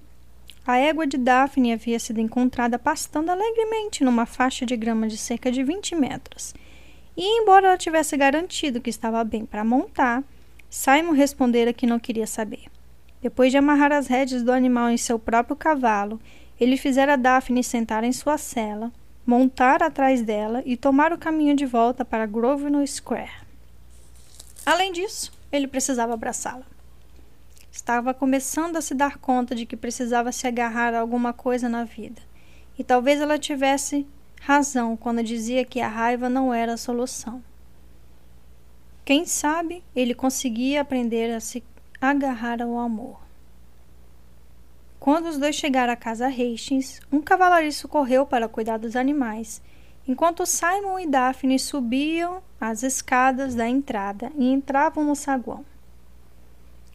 A 0.67 0.77
égua 0.77 1.07
de 1.07 1.17
Daphne 1.17 1.73
havia 1.73 1.97
sido 1.97 2.21
encontrada 2.21 2.77
pastando 2.77 3.31
alegremente 3.31 4.03
numa 4.03 4.27
faixa 4.27 4.67
de 4.67 4.77
grama 4.77 5.07
de 5.07 5.17
cerca 5.17 5.51
de 5.51 5.63
20 5.63 5.95
metros. 5.95 6.53
E, 7.17 7.41
embora 7.41 7.69
ela 7.69 7.77
tivesse 7.77 8.15
garantido 8.15 8.79
que 8.79 8.91
estava 8.91 9.23
bem 9.23 9.47
para 9.47 9.63
montar, 9.63 10.23
Simon 10.69 11.13
respondera 11.13 11.73
que 11.73 11.87
não 11.87 11.97
queria 11.97 12.27
saber. 12.27 12.65
Depois 13.19 13.51
de 13.51 13.57
amarrar 13.57 13.91
as 13.91 14.05
rédeas 14.05 14.43
do 14.43 14.51
animal 14.51 14.91
em 14.91 14.97
seu 14.97 15.17
próprio 15.17 15.55
cavalo, 15.55 16.21
ele 16.59 16.77
fizera 16.77 17.17
Daphne 17.17 17.63
sentar 17.63 18.03
em 18.03 18.11
sua 18.11 18.37
cela, 18.37 18.91
montar 19.25 19.81
atrás 19.81 20.21
dela 20.21 20.61
e 20.67 20.77
tomar 20.77 21.11
o 21.11 21.17
caminho 21.17 21.55
de 21.55 21.65
volta 21.65 22.05
para 22.05 22.27
Grosvenor 22.27 22.85
Square. 22.85 23.48
Além 24.69 24.91
disso, 24.91 25.31
ele 25.51 25.67
precisava 25.67 26.13
abraçá-la. 26.13 26.61
Estava 27.71 28.13
começando 28.13 28.75
a 28.75 28.81
se 28.81 28.93
dar 28.93 29.17
conta 29.17 29.55
de 29.55 29.65
que 29.65 29.75
precisava 29.75 30.31
se 30.31 30.45
agarrar 30.45 30.93
a 30.93 30.99
alguma 30.99 31.33
coisa 31.33 31.67
na 31.67 31.83
vida. 31.83 32.21
E 32.77 32.83
talvez 32.83 33.19
ela 33.19 33.39
tivesse 33.39 34.05
razão 34.39 34.95
quando 34.95 35.23
dizia 35.23 35.65
que 35.65 35.81
a 35.81 35.87
raiva 35.87 36.29
não 36.29 36.53
era 36.53 36.73
a 36.73 36.77
solução. 36.77 37.43
Quem 39.03 39.25
sabe 39.25 39.83
ele 39.95 40.13
conseguia 40.13 40.81
aprender 40.81 41.33
a 41.33 41.39
se 41.39 41.63
agarrar 41.99 42.61
ao 42.61 42.77
amor. 42.77 43.19
Quando 44.99 45.29
os 45.29 45.39
dois 45.39 45.55
chegaram 45.55 45.93
à 45.93 45.95
casa 45.95 46.27
Hastings, 46.27 47.01
um 47.11 47.23
cavalariço 47.23 47.87
correu 47.87 48.23
para 48.23 48.47
cuidar 48.47 48.77
dos 48.77 48.95
animais, 48.95 49.63
enquanto 50.09 50.43
Simon 50.43 50.97
e 50.97 51.05
Daphne 51.05 51.59
subiam 51.59 52.41
as 52.59 52.81
escadas 52.81 53.53
da 53.53 53.69
entrada 53.69 54.31
e 54.35 54.51
entravam 54.51 55.03
no 55.03 55.15
saguão. 55.15 55.63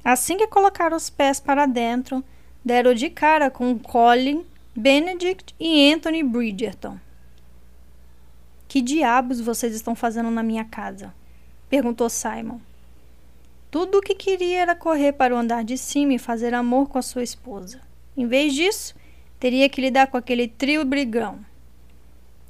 Assim 0.04 0.36
que 0.36 0.48
colocaram 0.48 0.96
os 0.96 1.08
pés 1.08 1.38
para 1.38 1.64
dentro, 1.64 2.24
deram 2.64 2.92
de 2.92 3.08
cara 3.08 3.52
com 3.52 3.78
Colin, 3.78 4.44
Benedict 4.74 5.54
e 5.60 5.92
Anthony 5.92 6.24
Bridgerton. 6.24 6.98
Que 8.66 8.82
diabos 8.82 9.40
vocês 9.40 9.76
estão 9.76 9.94
fazendo 9.94 10.32
na 10.32 10.42
minha 10.42 10.64
casa? 10.64 11.14
perguntou 11.70 12.10
Simon. 12.10 12.58
Tudo 13.70 13.98
o 13.98 14.02
que 14.02 14.16
queria 14.16 14.62
era 14.62 14.74
correr 14.74 15.12
para 15.12 15.32
o 15.32 15.38
andar 15.38 15.62
de 15.62 15.78
cima 15.78 16.14
e 16.14 16.18
fazer 16.18 16.52
amor 16.52 16.88
com 16.88 16.98
a 16.98 17.02
sua 17.02 17.22
esposa. 17.22 17.80
Em 18.16 18.26
vez 18.26 18.54
disso, 18.54 18.92
teria 19.38 19.68
que 19.68 19.80
lidar 19.80 20.08
com 20.08 20.16
aquele 20.16 20.48
trio 20.48 20.84
brigão. 20.84 21.53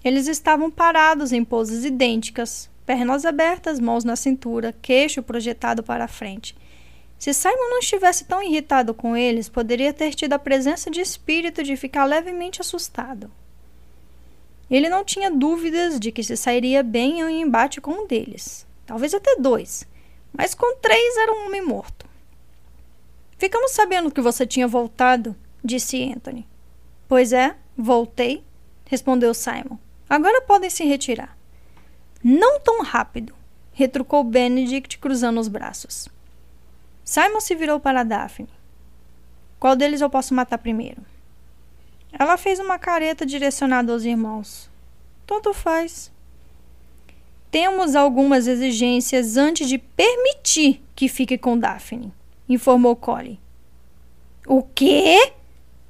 Eles 0.05 0.28
estavam 0.28 0.70
parados 0.70 1.32
em 1.32 1.43
poses 1.43 1.85
idênticas, 1.85 2.68
pernas 2.85 3.24
abertas, 3.24 3.81
mãos 3.81 4.05
na 4.05 4.16
cintura, 4.16 4.74
queixo 4.82 5.22
projetado 5.22 5.82
para 5.82 6.05
a 6.05 6.09
frente. 6.09 6.55
Se 7.18 7.32
Simon 7.32 7.70
não 7.70 7.78
estivesse 7.78 8.26
tão 8.26 8.43
irritado 8.43 8.93
com 8.93 9.16
eles, 9.16 9.48
poderia 9.48 9.94
ter 9.94 10.12
tido 10.14 10.35
a 10.35 10.39
presença 10.39 10.90
de 10.90 11.01
espírito 11.01 11.62
de 11.62 11.74
ficar 11.74 12.05
levemente 12.05 12.60
assustado. 12.60 13.31
Ele 14.70 14.90
não 14.90 15.05
tinha 15.05 15.31
dúvidas 15.31 15.98
de 15.98 16.12
que 16.12 16.22
se 16.22 16.36
sairia 16.36 16.82
bem 16.82 17.20
em 17.20 17.24
um 17.24 17.28
embate 17.28 17.81
com 17.81 17.93
um 17.93 18.06
deles, 18.06 18.66
talvez 18.85 19.14
até 19.14 19.36
dois, 19.36 19.86
mas 20.32 20.55
com 20.55 20.76
três 20.76 21.16
era 21.16 21.32
um 21.32 21.47
homem 21.47 21.64
morto. 21.64 22.06
Ficamos 23.39 23.70
sabendo 23.70 24.10
que 24.10 24.20
você 24.20 24.47
tinha 24.47 24.68
voltado, 24.68 25.35
disse 25.64 26.02
Anthony. 26.12 26.47
Pois 27.09 27.32
é, 27.32 27.56
voltei, 27.76 28.44
respondeu 28.86 29.32
Simon. 29.32 29.78
Agora 30.09 30.43
podem 30.43 30.70
se 30.70 30.85
retirar. 30.85 31.36
Não 32.22 32.60
tão 32.60 32.82
rápido, 32.82 33.35
retrucou 33.72 34.24
Benedict 34.24 34.98
cruzando 34.98 35.40
os 35.40 35.48
braços. 35.48 36.09
Simon 37.05 37.40
se 37.40 37.55
virou 37.55 37.78
para 37.78 38.02
Daphne. 38.02 38.48
Qual 39.59 39.76
deles 39.76 40.01
eu 40.01 40.09
posso 40.09 40.35
matar 40.35 40.59
primeiro? 40.59 41.02
Ela 42.12 42.36
fez 42.36 42.59
uma 42.59 42.78
careta 42.78 43.26
direcionada 43.26 43.93
aos 43.93 44.05
irmãos. 44.05 44.70
Tanto 45.26 45.52
faz. 45.52 46.12
Temos 47.51 47.94
algumas 47.94 48.47
exigências 48.47 49.36
antes 49.36 49.68
de 49.68 49.78
permitir 49.78 50.82
que 50.94 51.09
fique 51.09 51.39
com 51.39 51.59
Daphne, 51.59 52.12
informou 52.48 52.97
Collie. 52.97 53.40
O 54.47 54.62
quê? 54.62 55.32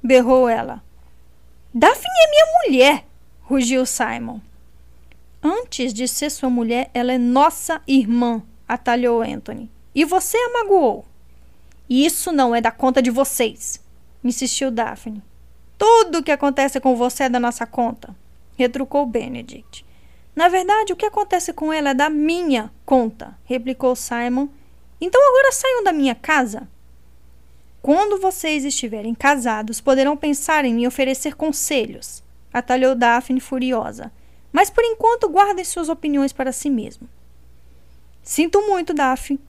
berrou 0.01 0.47
ela. 0.47 0.83
Daphne 1.73 2.05
é 2.05 2.29
minha 2.29 2.45
mulher, 2.63 3.05
rugiu 3.47 3.85
Simon. 3.85 4.39
Antes 5.41 5.93
de 5.93 6.07
ser 6.07 6.31
sua 6.31 6.49
mulher, 6.49 6.89
ela 6.93 7.13
é 7.13 7.17
nossa 7.17 7.81
irmã, 7.87 8.41
atalhou 8.67 9.21
Anthony. 9.21 9.69
E 9.93 10.03
você 10.03 10.35
a 10.37 10.53
magoou. 10.53 11.05
Isso 11.87 12.31
não 12.31 12.55
é 12.55 12.59
da 12.59 12.71
conta 12.71 13.01
de 13.01 13.11
vocês, 13.11 13.79
insistiu 14.23 14.71
Daphne. 14.71 15.21
Tudo 15.77 16.19
o 16.19 16.23
que 16.23 16.31
acontece 16.31 16.79
com 16.79 16.95
você 16.95 17.25
é 17.25 17.29
da 17.29 17.39
nossa 17.39 17.67
conta, 17.67 18.15
retrucou 18.57 19.05
Benedict. 19.05 19.85
Na 20.35 20.49
verdade, 20.49 20.91
o 20.91 20.95
que 20.95 21.05
acontece 21.05 21.53
com 21.53 21.71
ela 21.71 21.91
é 21.91 21.93
da 21.93 22.09
minha 22.09 22.71
conta, 22.83 23.37
replicou 23.45 23.95
Simon. 23.95 24.47
Então 24.99 25.21
agora 25.21 25.51
saiam 25.51 25.83
da 25.83 25.93
minha 25.93 26.15
casa. 26.15 26.67
Quando 27.83 28.19
vocês 28.19 28.65
estiverem 28.65 29.13
casados, 29.13 29.79
poderão 29.79 30.17
pensar 30.17 30.65
em 30.65 30.73
me 30.73 30.87
oferecer 30.87 31.35
conselhos, 31.35 32.23
atalhou 32.57 32.95
Daphne 32.95 33.41
furiosa. 33.41 34.11
Mas 34.51 34.69
por 34.69 34.83
enquanto 34.85 35.27
guardem 35.27 35.65
suas 35.65 35.89
opiniões 35.89 36.31
para 36.31 36.53
si 36.53 36.69
mesmo. 36.69 37.09
Sinto 38.23 38.61
muito, 38.61 38.93
Daphne, 38.93 39.39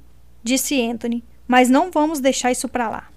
disse 0.43 0.85
Anthony, 0.85 1.23
mas 1.47 1.71
não 1.71 1.91
vamos 1.93 2.19
deixar 2.19 2.51
isso 2.51 2.69
para 2.69 2.89
lá. 2.89 3.09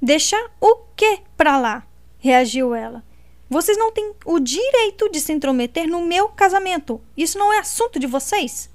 Deixar 0.00 0.50
o 0.60 0.76
que 0.94 1.22
para 1.36 1.58
lá? 1.58 1.86
reagiu 2.18 2.74
ela. 2.74 3.04
Vocês 3.50 3.76
não 3.76 3.92
têm 3.92 4.14
o 4.24 4.38
direito 4.38 5.08
de 5.10 5.20
se 5.20 5.32
intrometer 5.32 5.88
no 5.88 6.04
meu 6.04 6.28
casamento. 6.28 7.00
Isso 7.16 7.38
não 7.38 7.52
é 7.52 7.58
assunto 7.58 7.98
de 7.98 8.06
vocês. 8.06 8.70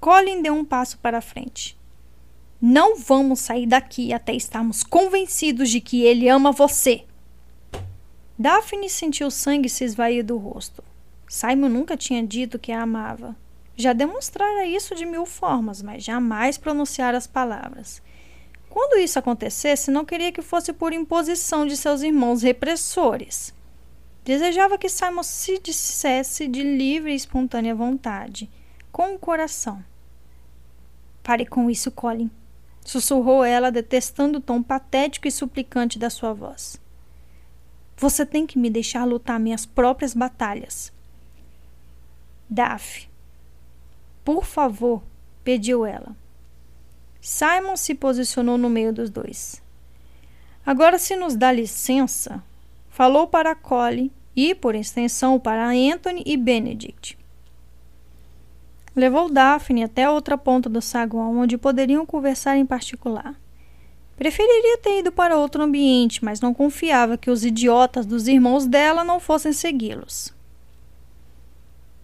Colin 0.00 0.42
deu 0.42 0.54
um 0.54 0.64
passo 0.64 0.98
para 0.98 1.20
frente. 1.20 1.78
Não 2.60 2.96
vamos 2.96 3.40
sair 3.40 3.66
daqui 3.66 4.12
até 4.12 4.34
estarmos 4.34 4.82
convencidos 4.82 5.70
de 5.70 5.80
que 5.80 6.02
ele 6.02 6.28
ama 6.28 6.52
você. 6.52 7.04
Daphne 8.42 8.90
sentiu 8.90 9.28
o 9.28 9.30
sangue 9.30 9.68
se 9.68 9.84
esvair 9.84 10.24
do 10.24 10.36
rosto. 10.36 10.82
Simon 11.28 11.68
nunca 11.68 11.96
tinha 11.96 12.26
dito 12.26 12.58
que 12.58 12.72
a 12.72 12.82
amava. 12.82 13.36
Já 13.76 13.92
demonstrara 13.92 14.66
isso 14.66 14.96
de 14.96 15.06
mil 15.06 15.24
formas, 15.24 15.80
mas 15.80 16.02
jamais 16.02 16.58
pronunciara 16.58 17.16
as 17.16 17.24
palavras. 17.24 18.02
Quando 18.68 18.98
isso 18.98 19.16
acontecesse, 19.16 19.92
não 19.92 20.04
queria 20.04 20.32
que 20.32 20.42
fosse 20.42 20.72
por 20.72 20.92
imposição 20.92 21.64
de 21.64 21.76
seus 21.76 22.02
irmãos 22.02 22.42
repressores. 22.42 23.54
Desejava 24.24 24.76
que 24.76 24.88
Simon 24.88 25.22
se 25.22 25.60
dissesse 25.60 26.48
de 26.48 26.64
livre 26.64 27.12
e 27.12 27.16
espontânea 27.16 27.76
vontade, 27.76 28.50
com 28.90 29.14
o 29.14 29.20
coração. 29.20 29.84
Pare 31.22 31.46
com 31.46 31.70
isso, 31.70 31.92
Colin 31.92 32.28
sussurrou 32.84 33.44
ela, 33.44 33.70
detestando 33.70 34.38
o 34.38 34.42
tom 34.42 34.60
patético 34.60 35.28
e 35.28 35.30
suplicante 35.30 36.00
da 36.00 36.10
sua 36.10 36.32
voz. 36.32 36.81
Você 37.96 38.26
tem 38.26 38.46
que 38.46 38.58
me 38.58 38.70
deixar 38.70 39.04
lutar 39.04 39.38
minhas 39.38 39.64
próprias 39.64 40.14
batalhas. 40.14 40.92
Daf, 42.48 43.08
por 44.24 44.44
favor, 44.44 45.02
pediu 45.42 45.84
ela. 45.84 46.14
Simon 47.20 47.76
se 47.76 47.94
posicionou 47.94 48.58
no 48.58 48.68
meio 48.68 48.92
dos 48.92 49.08
dois. 49.08 49.62
Agora, 50.64 50.98
se 50.98 51.16
nos 51.16 51.34
dá 51.34 51.50
licença, 51.50 52.42
falou 52.88 53.26
para 53.26 53.54
Collie 53.54 54.12
e, 54.34 54.54
por 54.54 54.74
extensão, 54.74 55.38
para 55.38 55.70
Anthony 55.70 56.22
e 56.26 56.36
Benedict. 56.36 57.18
Levou 58.94 59.30
Daphne 59.30 59.82
até 59.82 60.08
outra 60.08 60.36
ponta 60.36 60.68
do 60.68 60.82
saguão, 60.82 61.38
onde 61.38 61.56
poderiam 61.56 62.04
conversar 62.04 62.56
em 62.56 62.66
particular. 62.66 63.34
Preferiria 64.16 64.78
ter 64.78 65.00
ido 65.00 65.10
para 65.10 65.38
outro 65.38 65.62
ambiente, 65.62 66.24
mas 66.24 66.40
não 66.40 66.54
confiava 66.54 67.16
que 67.16 67.30
os 67.30 67.44
idiotas 67.44 68.06
dos 68.06 68.28
irmãos 68.28 68.66
dela 68.66 69.02
não 69.02 69.18
fossem 69.18 69.52
segui-los. 69.52 70.32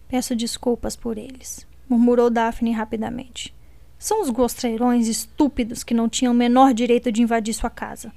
Peço 0.07 0.35
desculpas 0.35 0.95
por 0.95 1.17
eles, 1.17 1.67
murmurou 1.87 2.29
Daphne 2.29 2.71
rapidamente. 2.71 3.53
São 3.97 4.21
os 4.21 4.29
gostreirões 4.29 5.07
estúpidos 5.07 5.83
que 5.83 5.93
não 5.93 6.09
tinham 6.09 6.33
o 6.33 6.35
menor 6.35 6.73
direito 6.73 7.11
de 7.11 7.21
invadir 7.21 7.53
sua 7.53 7.69
casa. 7.69 8.11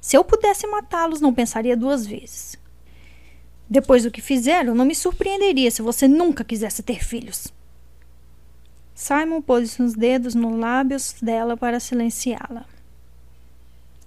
Se 0.00 0.16
eu 0.16 0.24
pudesse 0.24 0.66
matá-los, 0.66 1.20
não 1.20 1.34
pensaria 1.34 1.76
duas 1.76 2.06
vezes. 2.06 2.56
Depois 3.68 4.04
do 4.04 4.10
que 4.10 4.22
fizeram, 4.22 4.74
não 4.74 4.84
me 4.84 4.94
surpreenderia 4.94 5.70
se 5.70 5.82
você 5.82 6.06
nunca 6.06 6.44
quisesse 6.44 6.82
ter 6.82 7.04
filhos. 7.04 7.52
Simon 8.94 9.42
pôs 9.42 9.78
os 9.78 9.94
dedos 9.94 10.34
nos 10.34 10.56
lábios 10.58 11.16
dela 11.20 11.56
para 11.56 11.80
silenciá-la. 11.80 12.64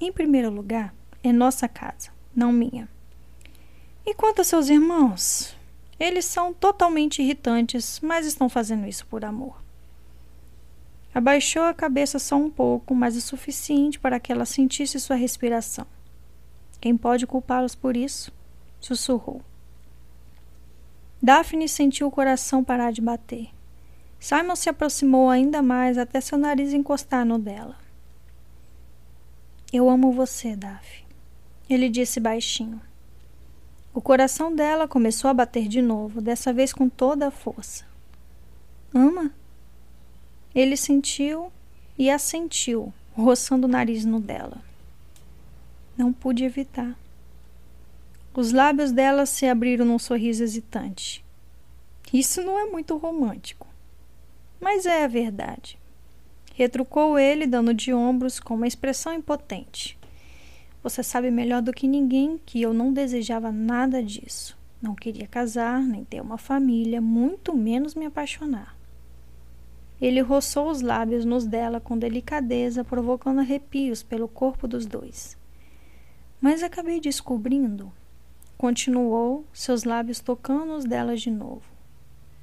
Em 0.01 0.11
primeiro 0.11 0.49
lugar, 0.49 0.93
é 1.21 1.33
nossa 1.33 1.67
casa, 1.67 2.09
não 2.35 2.51
minha. 2.51 2.87
E 4.05 4.13
quanto 4.13 4.41
a 4.41 4.43
seus 4.43 4.69
irmãos? 4.69 5.55
Eles 5.99 6.23
são 6.23 6.53
totalmente 6.53 7.21
irritantes, 7.21 7.99
mas 8.01 8.25
estão 8.25 8.47
fazendo 8.47 8.87
isso 8.87 9.05
por 9.05 9.25
amor. 9.25 9.61
Abaixou 11.13 11.63
a 11.63 11.73
cabeça 11.73 12.17
só 12.17 12.37
um 12.37 12.49
pouco, 12.49 12.95
mas 12.95 13.17
o 13.17 13.21
suficiente 13.21 13.99
para 13.99 14.19
que 14.19 14.31
ela 14.31 14.45
sentisse 14.45 14.99
sua 14.99 15.17
respiração. 15.17 15.85
Quem 16.79 16.95
pode 16.95 17.27
culpá-los 17.27 17.75
por 17.75 17.97
isso? 17.97 18.31
Sussurrou. 18.79 19.41
Daphne 21.21 21.67
sentiu 21.67 22.07
o 22.07 22.11
coração 22.11 22.63
parar 22.63 22.91
de 22.91 23.01
bater. 23.01 23.49
Simon 24.17 24.55
se 24.55 24.69
aproximou 24.69 25.29
ainda 25.29 25.61
mais 25.61 25.97
até 25.97 26.21
seu 26.21 26.37
nariz 26.37 26.71
encostar 26.71 27.25
no 27.25 27.37
dela. 27.37 27.75
Eu 29.71 29.89
amo 29.89 30.11
você, 30.11 30.55
Daphne. 30.55 31.05
Ele 31.69 31.89
disse 31.89 32.19
baixinho. 32.19 32.81
O 33.93 34.01
coração 34.01 34.55
dela 34.55 34.87
começou 34.87 35.29
a 35.29 35.33
bater 35.33 35.67
de 35.67 35.81
novo, 35.81 36.21
dessa 36.21 36.51
vez 36.51 36.73
com 36.73 36.89
toda 36.89 37.27
a 37.27 37.31
força. 37.31 37.85
Ama? 38.93 39.31
Ele 40.53 40.75
sentiu 40.75 41.51
e 41.97 42.09
assentiu, 42.09 42.91
roçando 43.13 43.67
o 43.67 43.69
nariz 43.69 44.05
no 44.05 44.19
dela. 44.19 44.61
Não 45.95 46.11
pude 46.11 46.43
evitar. 46.43 46.97
Os 48.33 48.51
lábios 48.51 48.91
dela 48.91 49.25
se 49.25 49.45
abriram 49.45 49.85
num 49.85 49.99
sorriso 49.99 50.43
hesitante. 50.43 51.23
Isso 52.11 52.41
não 52.41 52.57
é 52.57 52.65
muito 52.65 52.97
romântico. 52.97 53.67
Mas 54.59 54.85
é 54.85 55.03
a 55.03 55.07
verdade. 55.07 55.78
Retrucou 56.59 57.17
ele, 57.17 57.47
dando 57.47 57.73
de 57.73 57.93
ombros 57.93 58.37
com 58.37 58.53
uma 58.53 58.67
expressão 58.67 59.13
impotente. 59.13 59.97
Você 60.83 61.01
sabe 61.01 61.31
melhor 61.31 61.61
do 61.61 61.71
que 61.71 61.87
ninguém 61.87 62.37
que 62.45 62.61
eu 62.61 62.73
não 62.73 62.91
desejava 62.91 63.49
nada 63.49 64.03
disso. 64.03 64.57
Não 64.81 64.93
queria 64.93 65.25
casar, 65.25 65.81
nem 65.81 66.03
ter 66.03 66.19
uma 66.19 66.37
família, 66.37 66.99
muito 66.99 67.55
menos 67.55 67.95
me 67.95 68.05
apaixonar. 68.05 68.75
Ele 70.01 70.19
roçou 70.19 70.69
os 70.69 70.81
lábios 70.81 71.23
nos 71.23 71.45
dela 71.45 71.79
com 71.79 71.97
delicadeza, 71.97 72.83
provocando 72.83 73.39
arrepios 73.39 74.03
pelo 74.03 74.27
corpo 74.27 74.67
dos 74.67 74.85
dois. 74.85 75.37
Mas 76.41 76.61
acabei 76.61 76.99
descobrindo, 76.99 77.89
continuou, 78.57 79.45
seus 79.53 79.85
lábios 79.85 80.19
tocando 80.19 80.73
os 80.73 80.83
delas 80.83 81.21
de 81.21 81.31
novo, 81.31 81.63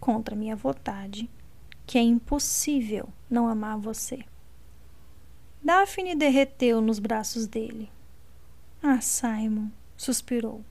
contra 0.00 0.34
minha 0.34 0.56
vontade, 0.56 1.28
que 1.86 1.98
é 1.98 2.02
impossível 2.02 3.08
não 3.30 3.46
amar 3.46 3.78
você. 3.78 4.24
Daphne 5.62 6.14
derreteu 6.14 6.80
nos 6.80 6.98
braços 6.98 7.46
dele. 7.46 7.88
Ah, 8.82 9.00
Simon, 9.00 9.68
suspirou. 9.96 10.62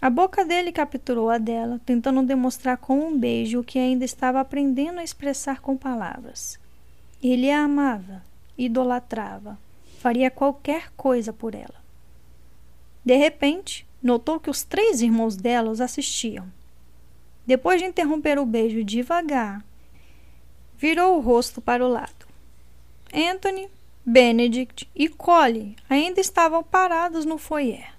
A 0.00 0.08
boca 0.08 0.44
dele 0.44 0.70
capturou 0.70 1.28
a 1.28 1.38
dela, 1.38 1.80
tentando 1.84 2.22
demonstrar 2.22 2.76
com 2.76 3.00
um 3.00 3.18
beijo 3.18 3.60
o 3.60 3.64
que 3.64 3.78
ainda 3.78 4.04
estava 4.04 4.38
aprendendo 4.38 5.00
a 5.00 5.04
expressar 5.04 5.60
com 5.60 5.76
palavras. 5.76 6.58
Ele 7.22 7.50
a 7.50 7.64
amava, 7.64 8.22
idolatrava, 8.56 9.58
faria 9.98 10.30
qualquer 10.30 10.92
coisa 10.96 11.32
por 11.32 11.54
ela. 11.54 11.82
De 13.04 13.16
repente, 13.16 13.86
notou 14.02 14.38
que 14.38 14.50
os 14.50 14.62
três 14.62 15.02
irmãos 15.02 15.36
dela 15.36 15.70
os 15.70 15.80
assistiam. 15.80 16.46
Depois 17.48 17.80
de 17.80 17.86
interromper 17.86 18.38
o 18.38 18.44
beijo 18.44 18.84
devagar, 18.84 19.64
virou 20.76 21.16
o 21.16 21.20
rosto 21.20 21.62
para 21.62 21.82
o 21.82 21.88
lado. 21.88 22.28
Anthony, 23.10 23.70
Benedict 24.04 24.86
e 24.94 25.08
Collie 25.08 25.74
ainda 25.88 26.20
estavam 26.20 26.62
parados 26.62 27.24
no 27.24 27.38
foyer. 27.38 27.90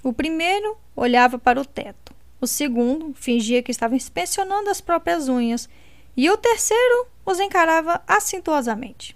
O 0.00 0.12
primeiro 0.12 0.78
olhava 0.94 1.40
para 1.40 1.60
o 1.60 1.64
teto, 1.64 2.14
o 2.40 2.46
segundo 2.46 3.12
fingia 3.14 3.64
que 3.64 3.72
estava 3.72 3.96
inspecionando 3.96 4.70
as 4.70 4.80
próprias 4.80 5.28
unhas 5.28 5.68
e 6.16 6.30
o 6.30 6.36
terceiro 6.36 7.08
os 7.26 7.40
encarava 7.40 8.00
acintuosamente. 8.06 9.12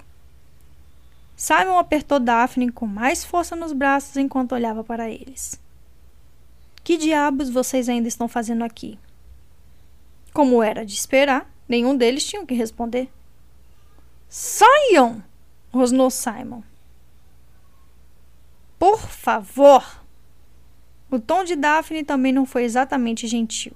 Simon 1.36 1.78
apertou 1.78 2.18
Daphne 2.18 2.72
com 2.72 2.89
mais 2.89 3.24
força 3.24 3.55
nos 3.55 3.72
braços 3.72 4.16
enquanto 4.16 4.56
olhava 4.56 4.82
para 4.82 5.09
eles. 5.09 5.60
Que 6.82 6.97
diabos 6.97 7.48
vocês 7.48 7.89
ainda 7.89 8.09
estão 8.09 8.26
fazendo 8.26 8.64
aqui? 8.64 8.98
Como 10.33 10.63
era 10.63 10.85
de 10.87 10.95
esperar, 10.95 11.51
nenhum 11.69 11.97
deles 11.97 12.27
tinha 12.27 12.47
que 12.47 12.55
responder. 12.55 13.09
Saiam! 14.29 15.23
rosnou 15.73 16.11
Simon. 16.11 16.63
Por 18.79 18.99
favor! 18.99 20.03
O 21.11 21.19
tom 21.19 21.45
de 21.45 21.55
Daphne 21.55 22.03
também 22.03 22.33
não 22.33 22.47
foi 22.47 22.65
exatamente 22.65 23.27
gentil. 23.27 23.73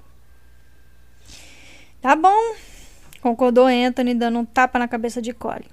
Tá 2.00 2.16
bom, 2.16 2.54
concordou 3.20 3.66
Anthony, 3.66 4.14
dando 4.14 4.38
um 4.38 4.44
tapa 4.44 4.78
na 4.78 4.88
cabeça 4.88 5.20
de 5.20 5.34
Colin. 5.34 5.68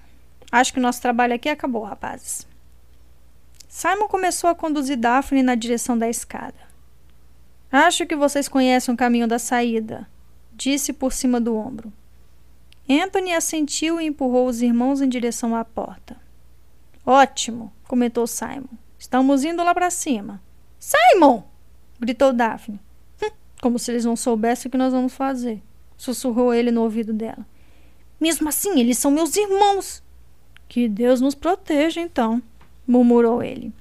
Acho 0.51 0.73
que 0.73 0.79
nosso 0.79 1.01
trabalho 1.01 1.33
aqui 1.33 1.47
acabou, 1.47 1.83
rapazes. 1.83 2.45
Simon 3.69 4.07
começou 4.07 4.49
a 4.49 4.55
conduzir 4.55 4.97
Daphne 4.97 5.41
na 5.41 5.55
direção 5.55 5.97
da 5.97 6.09
escada. 6.09 6.59
Acho 7.71 8.05
que 8.05 8.15
vocês 8.15 8.47
conhecem 8.47 8.93
o 8.93 8.97
caminho 8.97 9.27
da 9.27 9.39
saída, 9.39 10.07
disse 10.55 10.93
por 10.93 11.13
cima 11.13 11.39
do 11.39 11.55
ombro. 11.55 11.91
Anthony 12.89 13.33
assentiu 13.33 13.99
e 13.99 14.05
empurrou 14.05 14.47
os 14.47 14.61
irmãos 14.61 15.01
em 15.01 15.07
direção 15.07 15.55
à 15.55 15.63
porta. 15.63 16.17
Ótimo, 17.05 17.71
comentou 17.87 18.27
Simon. 18.27 18.77
Estamos 18.97 19.43
indo 19.43 19.63
lá 19.63 19.73
para 19.73 19.89
cima. 19.89 20.41
Simon! 20.79 21.43
gritou 21.99 22.33
Daphne. 22.33 22.79
Hum, 23.21 23.29
como 23.61 23.79
se 23.79 23.91
eles 23.91 24.05
não 24.05 24.15
soubessem 24.15 24.67
o 24.67 24.71
que 24.71 24.77
nós 24.77 24.93
vamos 24.93 25.13
fazer, 25.13 25.61
sussurrou 25.97 26.53
ele 26.53 26.71
no 26.71 26.81
ouvido 26.81 27.13
dela. 27.13 27.45
Mesmo 28.19 28.47
assim, 28.47 28.79
eles 28.79 28.97
são 28.97 29.11
meus 29.11 29.35
irmãos. 29.35 30.03
Que 30.67 30.87
Deus 30.87 31.21
nos 31.21 31.35
proteja, 31.35 32.01
então, 32.01 32.41
murmurou 32.87 33.43
ele. 33.43 33.73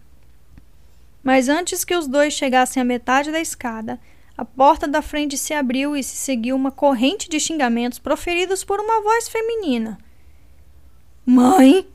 Mas 1.23 1.49
antes 1.49 1.85
que 1.85 1.95
os 1.95 2.09
dois 2.09 2.35
chegassem 2.35 2.81
à 2.81 2.85
metade 2.85 3.31
da 3.31 3.41
escada, 3.41 4.01
a 4.43 4.45
porta 4.45 4.89
da 4.89 5.01
frente 5.01 5.39
se 5.39 5.55
abriu 5.55 5.97
e 5.97 6.03
se 6.03 6.17
seguiu 6.17 6.57
uma 6.57 6.73
corrente 6.73 7.29
de 7.29 7.39
xingamentos 7.39 8.01
proferidos 8.01 8.65
por 8.65 8.81
uma 8.81 9.01
voz 9.01 9.29
feminina. 9.29 9.99
Mãe! 11.25 11.87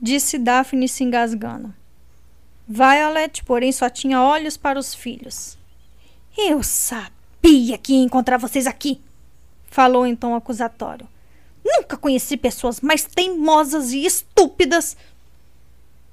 disse 0.00 0.38
Daphne 0.38 0.88
se 0.88 1.04
engasgando. 1.04 1.74
Violet, 2.66 3.44
porém, 3.44 3.70
só 3.72 3.90
tinha 3.90 4.22
olhos 4.22 4.56
para 4.56 4.78
os 4.78 4.94
filhos. 4.94 5.58
Eu 6.36 6.62
sabia 6.62 7.76
que 7.76 7.92
ia 7.92 8.02
encontrar 8.02 8.38
vocês 8.38 8.66
aqui, 8.66 9.02
falou 9.66 10.06
em 10.06 10.16
tom 10.16 10.34
acusatório. 10.34 11.06
Nunca 11.62 11.98
conheci 11.98 12.38
pessoas 12.38 12.80
mais 12.80 13.04
teimosas 13.04 13.92
e 13.92 14.06
estúpidas. 14.06 14.96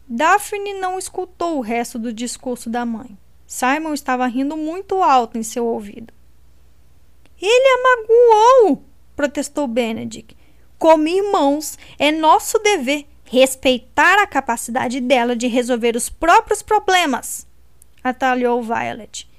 Daphne 0.10 0.74
não 0.74 1.00
escutou 1.00 1.58
o 1.58 1.62
resto 1.62 1.98
do 1.98 2.12
discurso 2.12 2.70
da 2.70 2.86
mãe. 2.86 3.18
Simon 3.54 3.94
estava 3.94 4.26
rindo 4.26 4.58
muito 4.58 5.04
alto 5.04 5.38
em 5.38 5.44
seu 5.44 5.64
ouvido. 5.68 6.12
Ele 7.40 7.68
a 7.68 7.84
magoou, 7.84 8.84
protestou 9.16 9.68
Benedict. 9.68 10.36
Como 10.80 11.08
irmãos, 11.08 11.78
é 12.00 12.12
nosso 12.12 12.58
dever 12.58 13.06
respeitar 13.24 14.18
a 14.20 14.26
capacidade 14.26 15.00
dela 15.00 15.36
de 15.36 15.46
resolver 15.46 15.96
os 15.96 16.10
próprios 16.10 16.64
problemas, 16.64 17.46
atalhou 18.04 18.64
Violet. 18.64 19.30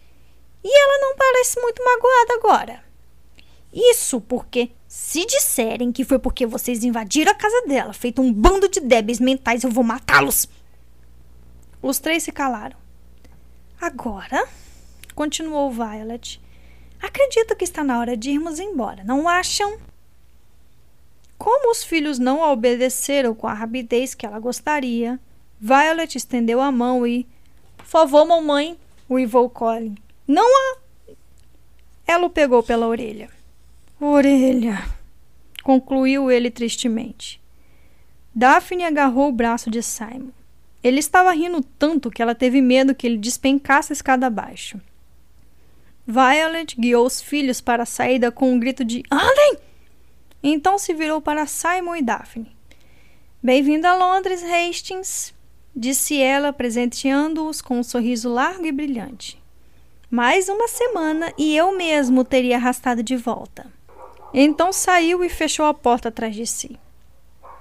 E 0.62 0.82
ela 0.82 0.98
não 1.00 1.16
parece 1.16 1.60
muito 1.60 1.82
magoada 1.84 2.34
agora. 2.34 2.84
Isso 3.72 4.20
porque, 4.20 4.70
se 4.86 5.26
disserem 5.26 5.90
que 5.90 6.04
foi 6.04 6.20
porque 6.20 6.46
vocês 6.46 6.84
invadiram 6.84 7.32
a 7.32 7.34
casa 7.34 7.66
dela, 7.66 7.92
feito 7.92 8.22
um 8.22 8.32
bando 8.32 8.68
de 8.68 8.78
débeis 8.78 9.18
mentais, 9.18 9.64
eu 9.64 9.70
vou 9.70 9.82
matá-los. 9.82 10.48
Os 11.82 11.98
três 11.98 12.22
se 12.22 12.30
calaram. 12.30 12.83
Agora, 13.84 14.48
continuou 15.14 15.70
Violet, 15.70 16.40
acredito 17.02 17.54
que 17.54 17.64
está 17.64 17.84
na 17.84 17.98
hora 17.98 18.16
de 18.16 18.30
irmos 18.30 18.58
embora, 18.58 19.04
não 19.04 19.28
acham? 19.28 19.78
Como 21.36 21.70
os 21.70 21.84
filhos 21.84 22.18
não 22.18 22.42
a 22.42 22.50
obedeceram 22.50 23.34
com 23.34 23.46
a 23.46 23.52
rapidez 23.52 24.14
que 24.14 24.24
ela 24.24 24.38
gostaria, 24.38 25.20
Violet 25.60 26.16
estendeu 26.16 26.62
a 26.62 26.72
mão 26.72 27.06
e. 27.06 27.26
Por 27.76 27.84
favor, 27.84 28.24
mamãe, 28.24 28.80
uivou 29.10 29.50
Colin. 29.50 29.94
Não 30.26 30.48
a. 30.48 30.78
Ela 32.06 32.24
o 32.24 32.30
pegou 32.30 32.62
pela 32.62 32.86
orelha. 32.86 33.28
Orelha, 34.00 34.82
concluiu 35.62 36.30
ele 36.30 36.50
tristemente. 36.50 37.38
Daphne 38.34 38.84
agarrou 38.84 39.28
o 39.28 39.32
braço 39.32 39.70
de 39.70 39.82
Simon. 39.82 40.32
Ele 40.84 41.00
estava 41.00 41.32
rindo 41.32 41.62
tanto 41.78 42.10
que 42.10 42.20
ela 42.20 42.34
teve 42.34 42.60
medo 42.60 42.94
que 42.94 43.06
ele 43.06 43.16
despencasse 43.16 43.90
a 43.90 43.94
escada 43.94 44.26
abaixo. 44.26 44.78
Violet 46.06 46.78
guiou 46.78 47.06
os 47.06 47.22
filhos 47.22 47.62
para 47.62 47.84
a 47.84 47.86
saída 47.86 48.30
com 48.30 48.52
um 48.52 48.58
grito 48.58 48.84
de 48.84 49.02
Andem! 49.10 49.56
Então 50.42 50.76
se 50.76 50.92
virou 50.92 51.22
para 51.22 51.46
Simon 51.46 51.96
e 51.96 52.02
Daphne. 52.02 52.54
Bem-vindo 53.42 53.86
a 53.86 53.96
Londres, 53.96 54.42
Hastings, 54.42 55.32
disse 55.74 56.20
ela, 56.20 56.52
presenteando-os 56.52 57.62
com 57.62 57.78
um 57.78 57.82
sorriso 57.82 58.28
largo 58.28 58.66
e 58.66 58.72
brilhante. 58.72 59.42
Mais 60.10 60.50
uma 60.50 60.68
semana 60.68 61.32
e 61.38 61.56
eu 61.56 61.74
mesmo 61.74 62.22
teria 62.24 62.56
arrastado 62.56 63.02
de 63.02 63.16
volta. 63.16 63.72
Então 64.34 64.70
saiu 64.70 65.24
e 65.24 65.30
fechou 65.30 65.64
a 65.64 65.72
porta 65.72 66.10
atrás 66.10 66.34
de 66.34 66.46
si. 66.46 66.78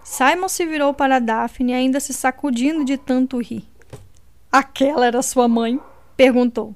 Simon 0.03 0.49
se 0.49 0.65
virou 0.65 0.93
para 0.93 1.19
Daphne, 1.19 1.73
ainda 1.73 1.99
se 1.99 2.13
sacudindo 2.13 2.84
de 2.84 2.97
tanto 2.97 3.41
rir. 3.41 3.65
Aquela 4.51 5.05
era 5.05 5.21
sua 5.21 5.47
mãe? 5.47 5.80
perguntou. 6.17 6.75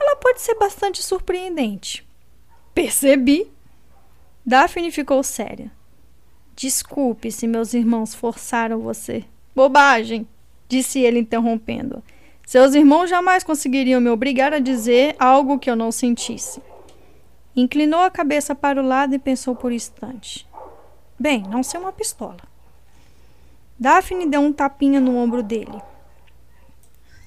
Ela 0.00 0.16
pode 0.16 0.40
ser 0.40 0.54
bastante 0.56 1.02
surpreendente. 1.02 2.04
Percebi, 2.74 3.46
Daphne 4.44 4.90
ficou 4.90 5.22
séria. 5.22 5.70
Desculpe 6.56 7.30
se 7.30 7.46
meus 7.46 7.74
irmãos 7.74 8.14
forçaram 8.14 8.80
você. 8.80 9.24
Bobagem, 9.54 10.26
disse 10.68 10.98
ele 11.00 11.20
interrompendo. 11.20 12.02
Seus 12.46 12.74
irmãos 12.74 13.08
jamais 13.08 13.44
conseguiriam 13.44 14.00
me 14.00 14.10
obrigar 14.10 14.52
a 14.52 14.58
dizer 14.58 15.14
algo 15.18 15.58
que 15.58 15.70
eu 15.70 15.76
não 15.76 15.92
sentisse. 15.92 16.60
Inclinou 17.56 18.00
a 18.00 18.10
cabeça 18.10 18.54
para 18.54 18.82
o 18.82 18.86
lado 18.86 19.14
e 19.14 19.18
pensou 19.18 19.54
por 19.54 19.70
um 19.70 19.74
instante. 19.74 20.46
Bem, 21.18 21.42
não 21.42 21.62
sei 21.62 21.78
uma 21.78 21.92
pistola. 21.92 22.40
Daphne 23.78 24.28
deu 24.28 24.40
um 24.40 24.52
tapinha 24.52 25.00
no 25.00 25.16
ombro 25.16 25.42
dele. 25.42 25.80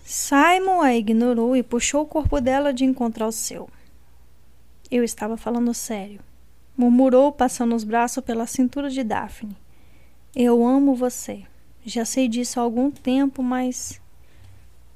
Simon 0.03 0.81
a 0.81 0.95
ignorou 0.95 1.55
e 1.55 1.63
puxou 1.63 2.03
o 2.03 2.07
corpo 2.07 2.39
dela 2.39 2.73
de 2.73 2.85
encontrar 2.85 3.27
o 3.27 3.31
seu. 3.31 3.69
Eu 4.89 5.03
estava 5.03 5.35
falando 5.35 5.73
sério, 5.73 6.21
murmurou, 6.77 7.31
passando 7.31 7.75
os 7.75 7.83
braços 7.83 8.23
pela 8.23 8.47
cintura 8.47 8.89
de 8.89 9.03
Daphne. 9.03 9.57
Eu 10.33 10.65
amo 10.65 10.95
você. 10.95 11.43
Já 11.85 12.05
sei 12.05 12.27
disso 12.27 12.59
há 12.59 12.63
algum 12.63 12.89
tempo, 12.91 13.43
mas. 13.43 13.99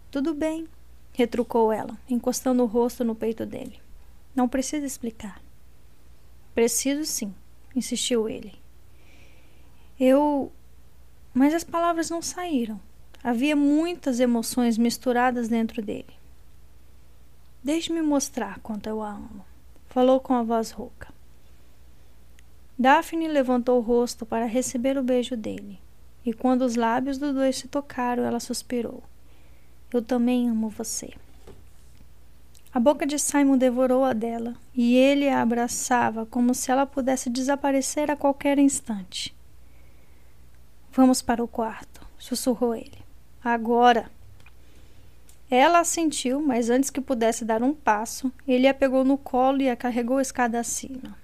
Tudo 0.10 0.34
bem, 0.34 0.68
retrucou 1.14 1.72
ela, 1.72 1.98
encostando 2.10 2.64
o 2.64 2.68
rosto 2.68 3.04
no 3.04 3.16
peito 3.16 3.46
dele. 3.46 3.80
Não 4.36 4.48
precisa 4.48 4.86
explicar. 4.86 5.42
Preciso 6.54 7.06
sim, 7.06 7.34
insistiu 7.76 8.30
ele. 8.30 8.61
Eu. 10.04 10.52
Mas 11.32 11.54
as 11.54 11.64
palavras 11.64 12.10
não 12.10 12.24
saíram. 12.24 12.80
Havia 13.24 13.56
muitas 13.56 14.20
emoções 14.20 14.76
misturadas 14.76 15.48
dentro 15.48 15.80
dele. 15.80 16.16
Deixe-me 17.64 18.02
mostrar 18.02 18.60
quanto 18.62 18.90
eu 18.90 19.04
a 19.04 19.12
amo, 19.12 19.46
falou 19.86 20.20
com 20.20 20.34
a 20.34 20.42
voz 20.42 20.72
rouca. 20.72 21.14
Daphne 22.80 23.28
levantou 23.28 23.78
o 23.78 23.84
rosto 23.84 24.26
para 24.26 24.48
receber 24.48 24.98
o 24.98 25.04
beijo 25.04 25.38
dele, 25.38 25.80
e 26.26 26.34
quando 26.34 26.64
os 26.64 26.76
lábios 26.76 27.20
dos 27.20 27.36
dois 27.36 27.58
se 27.58 27.68
tocaram, 27.68 28.24
ela 28.24 28.40
suspirou. 28.40 29.04
Eu 29.94 30.02
também 30.02 30.50
amo 30.50 30.68
você. 30.68 31.14
A 32.74 32.80
boca 32.80 33.06
de 33.06 33.20
Simon 33.20 33.56
devorou 33.56 34.04
a 34.04 34.14
dela, 34.14 34.56
e 34.74 34.96
ele 34.96 35.30
a 35.30 35.44
abraçava 35.44 36.26
como 36.26 36.56
se 36.56 36.72
ela 36.72 36.88
pudesse 36.88 37.30
desaparecer 37.30 38.10
a 38.10 38.16
qualquer 38.16 38.58
instante. 38.58 39.40
Vamos 40.94 41.22
para 41.22 41.44
o 41.44 41.48
quarto, 41.48 42.06
sussurrou 42.18 42.76
ele. 42.76 43.00
Agora. 43.44 44.12
Ela 45.50 45.80
assentiu, 45.80 46.42
mas 46.42 46.70
antes 46.70 46.90
que 46.90 47.02
pudesse 47.02 47.44
dar 47.44 47.62
um 47.62 47.74
passo, 47.74 48.32
ele 48.48 48.68
a 48.68 48.74
pegou 48.74 49.04
no 49.04 49.18
colo 49.18 49.62
e 49.62 49.70
a 49.70 49.76
carregou 49.76 50.18
a 50.18 50.22
escada 50.22 50.58
acima. 50.58 51.18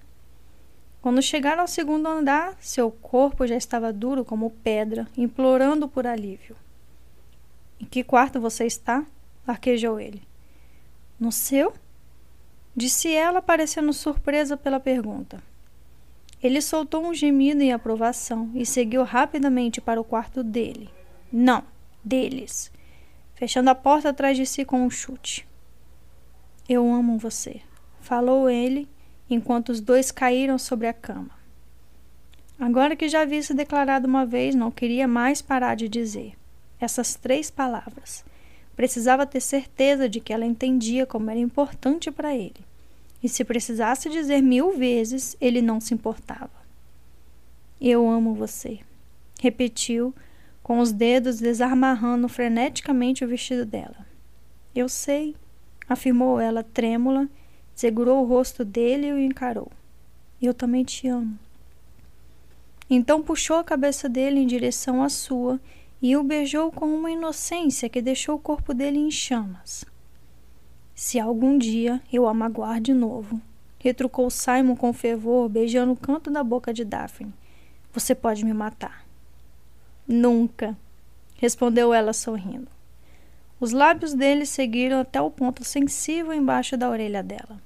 Quando 1.02 1.22
chegaram 1.22 1.61
ao 1.61 1.68
segundo 1.68 2.07
andar, 2.07 2.57
seu 2.60 2.91
corpo 2.91 3.48
já 3.48 3.56
estava 3.56 3.94
duro 3.94 4.26
como 4.26 4.49
pedra, 4.49 5.07
implorando 5.18 5.88
por 5.88 6.06
alívio. 6.06 6.57
Em 7.80 7.85
que 7.85 8.03
quarto 8.03 8.41
você 8.41 8.65
está? 8.65 9.06
arquejou 9.45 9.99
ele. 9.99 10.22
No 11.18 11.31
seu? 11.31 11.73
Disse 12.76 13.14
ela, 13.14 13.41
parecendo 13.41 13.94
surpresa 13.94 14.57
pela 14.57 14.80
pergunta. 14.80 15.41
Ele 16.48 16.61
soltou 16.61 17.06
um 17.06 17.14
gemido 17.14 17.61
em 17.61 17.74
aprovação 17.74 18.49
e 18.56 18.65
seguiu 18.65 19.03
rapidamente 19.03 19.82
para 19.82 19.99
o 19.99 20.03
quarto 20.03 20.41
dele. 20.41 20.90
Não, 21.30 21.61
deles, 22.02 22.72
fechando 23.36 23.69
a 23.69 23.76
porta 23.76 24.11
atrás 24.11 24.38
de 24.38 24.45
si 24.45 24.64
com 24.64 24.82
um 24.82 24.90
chute. 24.90 25.45
Eu 26.69 26.90
amo 26.90 27.18
você, 27.18 27.60
falou 27.99 28.49
ele 28.49 28.88
enquanto 29.30 29.74
os 29.74 29.82
dois 29.82 30.10
caíram 30.10 30.57
sobre 30.57 30.88
a 30.88 30.94
cama. 30.94 31.32
Agora 32.57 32.95
que 32.95 33.10
já 33.10 33.24
havia 33.24 33.44
se 33.44 33.53
declarado 33.53 34.07
uma 34.07 34.26
vez, 34.26 34.56
não 34.56 34.72
queria 34.72 35.06
mais 35.06 35.41
parar 35.41 35.76
de 35.76 35.90
dizer 35.90 36.32
essas 36.80 37.14
três 37.15 37.52
palavras. 37.52 38.24
Precisava 38.74 39.26
ter 39.26 39.41
certeza 39.41 40.07
de 40.07 40.22
que 40.22 40.32
ela 40.32 40.45
entendia 40.45 41.06
como 41.06 41.30
era 41.30 41.41
importante 41.41 42.10
para 42.10 42.34
ele. 42.34 42.65
E 43.23 43.30
se 43.30 43.44
precisasse 43.44 44.10
dizer 44.10 44.41
mil 44.41 44.77
vezes, 44.77 45.35
ele 45.41 45.61
não 45.61 45.80
se 45.80 45.94
importava. 45.94 46.52
Eu 47.80 48.10
amo 48.10 48.34
você, 48.34 48.80
repetiu, 49.39 50.14
com 50.64 50.80
os 50.80 50.91
dedos 50.91 51.39
desamarrando 51.39 52.27
freneticamente 52.27 53.23
o 53.23 53.27
vestido 53.27 53.65
dela. 53.65 54.06
Eu 54.76 54.89
sei, 54.89 55.35
afirmou 55.88 56.39
ela 56.39 56.64
trêmula 56.64 57.27
Segurou 57.77 58.23
o 58.23 58.27
rosto 58.27 58.65
dele 58.65 59.06
e 59.06 59.14
o 59.14 59.19
encarou. 59.19 59.72
Eu 60.41 60.52
também 60.52 60.84
te 60.84 61.07
amo. 61.07 61.38
Então 62.89 63.22
puxou 63.22 63.57
a 63.57 63.64
cabeça 63.64 64.10
dele 64.10 64.39
em 64.39 64.48
direção 64.48 65.03
à 65.03 65.10
sua 65.10 65.61
e 66.02 66.18
o 66.18 66.23
beijou 66.23 66.72
com 66.72 66.88
uma 66.88 67.11
inocência 67.11 67.88
que 67.88 68.02
deixou 68.02 68.34
o 68.34 68.39
corpo 68.39 68.73
dele 68.73 68.98
em 68.98 69.11
chamas. 69.11 69.85
Se 70.99 71.19
algum 71.19 71.60
dia 71.60 72.02
eu 72.11 72.28
a 72.28 72.34
magoar 72.34 72.82
de 72.82 72.91
novo, 72.91 73.40
retrucou 73.78 74.32
Simon 74.32 74.76
com 74.76 74.91
fervor, 74.91 75.48
beijando 75.48 75.91
o 75.91 75.95
canto 75.95 76.32
da 76.32 76.44
boca 76.44 76.74
de 76.74 76.84
Daphne, 76.84 77.32
você 77.94 78.15
pode 78.15 78.44
me 78.44 78.52
matar. 78.52 79.06
Nunca, 80.07 80.76
respondeu 81.36 81.94
ela 81.94 82.14
sorrindo. 82.14 82.68
Os 83.60 83.74
lábios 83.74 84.15
dele 84.15 84.44
seguiram 84.44 84.99
até 84.99 85.22
o 85.22 85.30
ponto 85.30 85.64
sensível 85.64 86.34
embaixo 86.34 86.76
da 86.76 86.90
orelha 86.90 87.22
dela. 87.22 87.61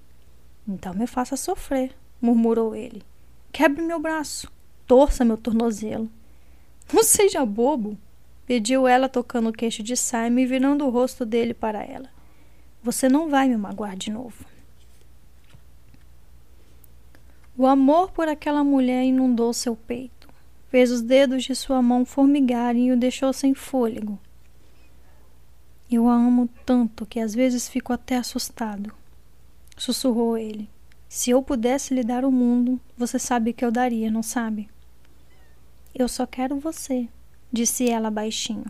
Então 0.68 0.94
me 0.94 1.08
faça 1.08 1.38
sofrer, 1.38 1.96
murmurou 2.20 2.76
ele. 2.76 3.02
Quebre 3.54 3.82
meu 3.82 3.98
braço, 3.98 4.52
torça 4.86 5.24
meu 5.24 5.38
tornozelo. 5.38 6.12
Não 6.92 7.02
seja 7.02 7.46
bobo, 7.46 7.98
pediu 8.46 8.86
ela, 8.86 9.08
tocando 9.08 9.48
o 9.48 9.54
queixo 9.54 9.82
de 9.82 9.96
Simon 9.96 10.40
e 10.40 10.46
virando 10.46 10.86
o 10.86 10.90
rosto 10.90 11.26
dele 11.26 11.54
para 11.54 11.82
ela. 11.82 12.10
Você 12.84 13.08
não 13.08 13.30
vai 13.30 13.48
me 13.48 13.58
magoar 13.58 13.96
de 13.96 14.12
novo. 14.12 14.46
O 17.58 17.68
amor 17.68 18.12
por 18.12 18.28
aquela 18.28 18.64
mulher 18.64 19.04
inundou 19.04 19.54
seu 19.54 19.76
peito, 19.76 20.28
fez 20.70 20.92
os 20.92 21.02
dedos 21.02 21.44
de 21.44 21.54
sua 21.54 21.82
mão 21.82 22.06
formigarem 22.06 22.88
e 22.88 22.92
o 22.92 22.98
deixou 22.98 23.32
sem 23.34 23.54
fôlego. 23.54 24.20
Eu 25.92 26.08
a 26.08 26.14
amo 26.16 26.50
tanto 26.66 27.06
que 27.06 27.20
às 27.20 27.36
vezes 27.36 27.68
fico 27.68 27.92
até 27.94 28.18
assustado 28.18 28.94
sussurrou 29.82 30.38
ele. 30.38 30.70
Se 31.10 31.32
eu 31.32 31.42
pudesse 31.42 31.94
lhe 31.94 32.04
dar 32.04 32.24
o 32.24 32.32
mundo, 32.32 32.80
você 32.96 33.18
sabe 33.18 33.52
que 33.52 33.66
eu 33.66 33.72
daria, 33.72 34.12
não 34.12 34.22
sabe? 34.22 34.70
Eu 35.94 36.08
só 36.08 36.28
quero 36.28 36.60
você, 36.60 37.10
disse 37.52 37.90
ela 37.90 38.12
baixinho. 38.12 38.66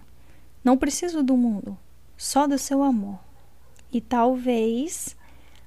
Não 0.64 0.78
preciso 0.78 1.22
do 1.22 1.36
mundo, 1.36 1.78
só 2.18 2.48
do 2.48 2.58
seu 2.58 2.82
amor. 2.82 3.20
E 3.92 4.00
talvez, 4.00 5.16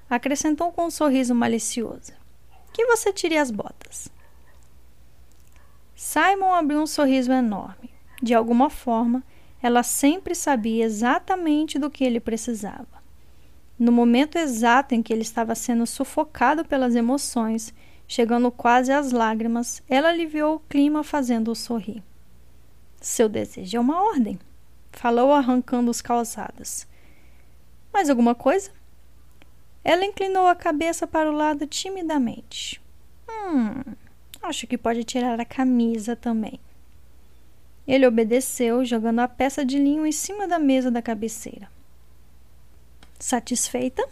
acrescentou 0.09 0.73
com 0.73 0.87
um 0.87 0.91
sorriso 0.91 1.35
malicioso, 1.35 2.13
que 2.73 2.87
você 2.87 3.13
tire 3.13 3.37
as 3.37 3.51
botas. 3.51 4.09
Simon 5.95 6.53
abriu 6.53 6.81
um 6.81 6.87
sorriso 6.87 7.33
enorme. 7.33 7.91
De 8.23 8.35
alguma 8.35 8.71
forma, 8.71 9.23
ela 9.63 9.83
sempre 9.83 10.35
sabia 10.35 10.85
exatamente 10.85 11.79
do 11.79 11.91
que 11.91 12.05
ele 12.05 12.21
precisava. 12.21 13.03
No 13.79 13.91
momento 13.91 14.37
exato 14.37 14.95
em 14.95 15.03
que 15.03 15.13
ele 15.13 15.23
estava 15.23 15.55
sendo 15.55 15.87
sufocado 15.87 16.65
pelas 16.65 16.95
emoções, 16.95 17.75
chegando 18.07 18.51
quase 18.51 18.93
às 18.93 19.11
lágrimas, 19.11 19.83
ela 19.89 20.11
aliviou 20.11 20.57
o 20.57 20.61
clima 20.61 21.03
fazendo-o 21.03 21.55
sorrir. 21.55 22.03
Seu 23.01 23.29
desejo 23.29 23.77
é 23.77 23.81
uma 23.81 24.03
ordem, 24.03 24.39
falou 24.93 25.33
arrancando 25.33 25.91
os 25.91 26.01
calçados. 26.01 26.87
Mais 27.95 28.11
alguma 28.11 28.35
coisa? 28.35 28.73
Ela 29.85 30.05
inclinou 30.05 30.49
a 30.49 30.57
cabeça 30.57 31.07
para 31.07 31.31
o 31.31 31.35
lado 31.35 31.65
timidamente. 31.65 32.83
Hum, 33.31 33.95
acho 34.43 34.67
que 34.67 34.77
pode 34.77 35.05
tirar 35.05 35.39
a 35.39 35.45
camisa 35.45 36.17
também. 36.17 36.59
Ele 37.87 38.05
obedeceu, 38.05 38.85
jogando 38.85 39.21
a 39.21 39.29
peça 39.29 39.65
de 39.65 39.79
linho 39.79 40.05
em 40.05 40.11
cima 40.11 40.49
da 40.49 40.59
mesa 40.59 40.91
da 40.91 41.01
cabeceira. 41.01 41.71
Satisfeita? 43.21 44.03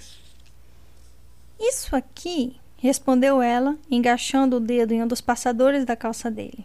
Isso 1.59 1.97
aqui, 1.97 2.57
respondeu 2.77 3.43
ela, 3.43 3.77
engaixando 3.91 4.59
o 4.59 4.61
dedo 4.61 4.93
em 4.93 5.03
um 5.03 5.09
dos 5.09 5.21
passadores 5.21 5.85
da 5.85 5.97
calça 5.97 6.31
dele. 6.31 6.65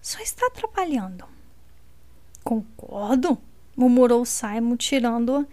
Só 0.00 0.20
está 0.20 0.46
atrapalhando. 0.46 1.26
Concordo, 2.42 3.36
murmurou 3.76 4.24
Simon, 4.24 4.76
tirando-a, 4.76 5.44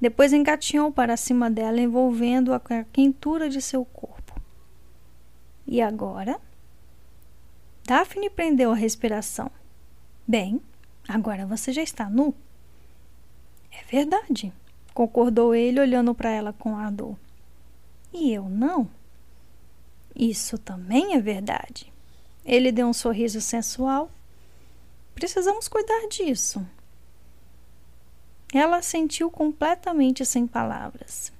depois 0.00 0.32
engatinhou 0.32 0.92
para 0.92 1.16
cima 1.16 1.50
dela, 1.50 1.80
envolvendo-a 1.80 2.60
com 2.60 2.74
a 2.74 2.84
quentura 2.84 3.48
de 3.48 3.60
seu 3.60 3.84
corpo. 3.84 4.40
E 5.66 5.80
agora? 5.80 6.40
Daphne 7.84 8.28
prendeu 8.28 8.72
a 8.72 8.76
respiração. 8.76 9.50
Bem, 10.26 10.60
agora 11.08 11.46
você 11.46 11.72
já 11.72 11.82
está 11.82 12.10
nu. 12.10 12.34
É 13.70 13.84
verdade 13.90 14.52
concordou 14.96 15.54
ele, 15.54 15.78
olhando 15.78 16.14
para 16.14 16.30
ela 16.30 16.54
com 16.54 16.74
ardor. 16.74 17.14
E 18.14 18.32
eu 18.32 18.48
não? 18.48 18.88
Isso 20.14 20.56
também 20.56 21.12
é 21.14 21.20
verdade. 21.20 21.92
Ele 22.46 22.72
deu 22.72 22.86
um 22.86 22.94
sorriso 22.94 23.38
sensual. 23.42 24.10
Precisamos 25.14 25.68
cuidar 25.68 26.08
disso. 26.08 26.66
Ela 28.52 28.80
sentiu 28.80 29.30
completamente 29.30 30.24
sem 30.24 30.46
palavras. 30.46 31.32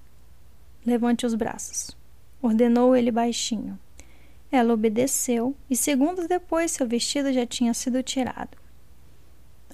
Levante 0.85 1.25
os 1.25 1.35
braços, 1.35 1.97
ordenou 2.43 2.95
ele 2.95 3.11
baixinho. 3.11 3.79
Ela 4.51 4.73
obedeceu 4.73 5.55
e 5.69 5.77
segundos 5.77 6.27
depois 6.27 6.71
seu 6.71 6.87
vestido 6.87 7.33
já 7.33 7.47
tinha 7.47 7.75
sido 7.75 8.03
tirado. 8.03 8.57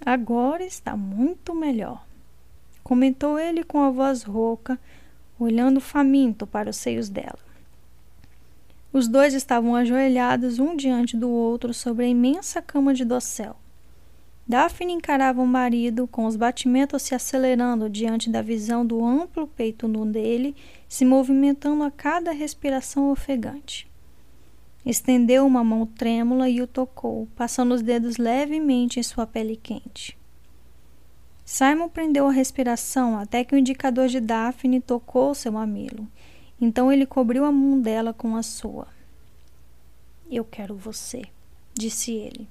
Agora 0.05 0.65
está 0.65 0.97
muito 0.97 1.55
melhor, 1.55 2.05
comentou 2.83 3.39
ele 3.39 3.63
com 3.63 3.81
a 3.81 3.91
voz 3.91 4.23
rouca, 4.23 4.79
olhando 5.39 5.81
faminto 5.81 6.47
para 6.47 6.71
os 6.71 6.77
seios 6.77 7.09
dela. 7.09 7.39
Os 8.93 9.09
dois 9.09 9.33
estavam 9.33 9.75
ajoelhados 9.75 10.59
um 10.59 10.77
diante 10.77 11.17
do 11.17 11.31
outro 11.31 11.73
sobre 11.73 12.05
a 12.05 12.09
imensa 12.09 12.61
cama 12.61 12.93
de 12.93 13.05
dossel. 13.05 13.57
Daphne 14.53 14.93
encarava 14.93 15.41
o 15.41 15.47
marido, 15.47 16.07
com 16.07 16.27
os 16.27 16.37
batimentos 16.37 17.01
se 17.01 17.15
acelerando 17.15 17.89
diante 17.89 18.29
da 18.29 18.43
visão 18.43 18.85
do 18.85 19.03
amplo 19.03 19.47
peito 19.47 19.89
nu 19.89 20.05
dele, 20.05 20.55
se 20.87 21.07
movimentando 21.07 21.83
a 21.83 21.91
cada 21.91 22.33
respiração 22.33 23.11
ofegante. 23.11 23.91
Estendeu 24.85 25.47
uma 25.47 25.65
mão 25.65 25.87
trêmula 25.87 26.51
e 26.51 26.61
o 26.61 26.66
tocou, 26.66 27.27
passando 27.35 27.73
os 27.73 27.81
dedos 27.81 28.19
levemente 28.19 29.01
em 29.01 29.03
sua 29.03 29.27
pele 29.27 29.57
quente. 29.57 30.19
Simon 31.47 31.89
prendeu 31.89 32.27
a 32.27 32.31
respiração 32.31 33.19
até 33.19 33.45
que 33.45 33.55
o 33.55 33.59
indicador 33.59 34.09
de 34.09 34.20
Daphne 34.20 34.83
tocou 34.83 35.35
seu 35.35 35.51
mamilo. 35.51 36.07
Então 36.61 36.93
ele 36.93 37.07
cobriu 37.07 37.47
a 37.47 37.51
mão 37.51 37.81
dela 37.81 38.12
com 38.12 38.37
a 38.37 38.43
sua. 38.43 38.87
Eu 40.31 40.45
quero 40.45 40.77
você, 40.77 41.23
disse 41.73 42.12
ele. 42.12 42.47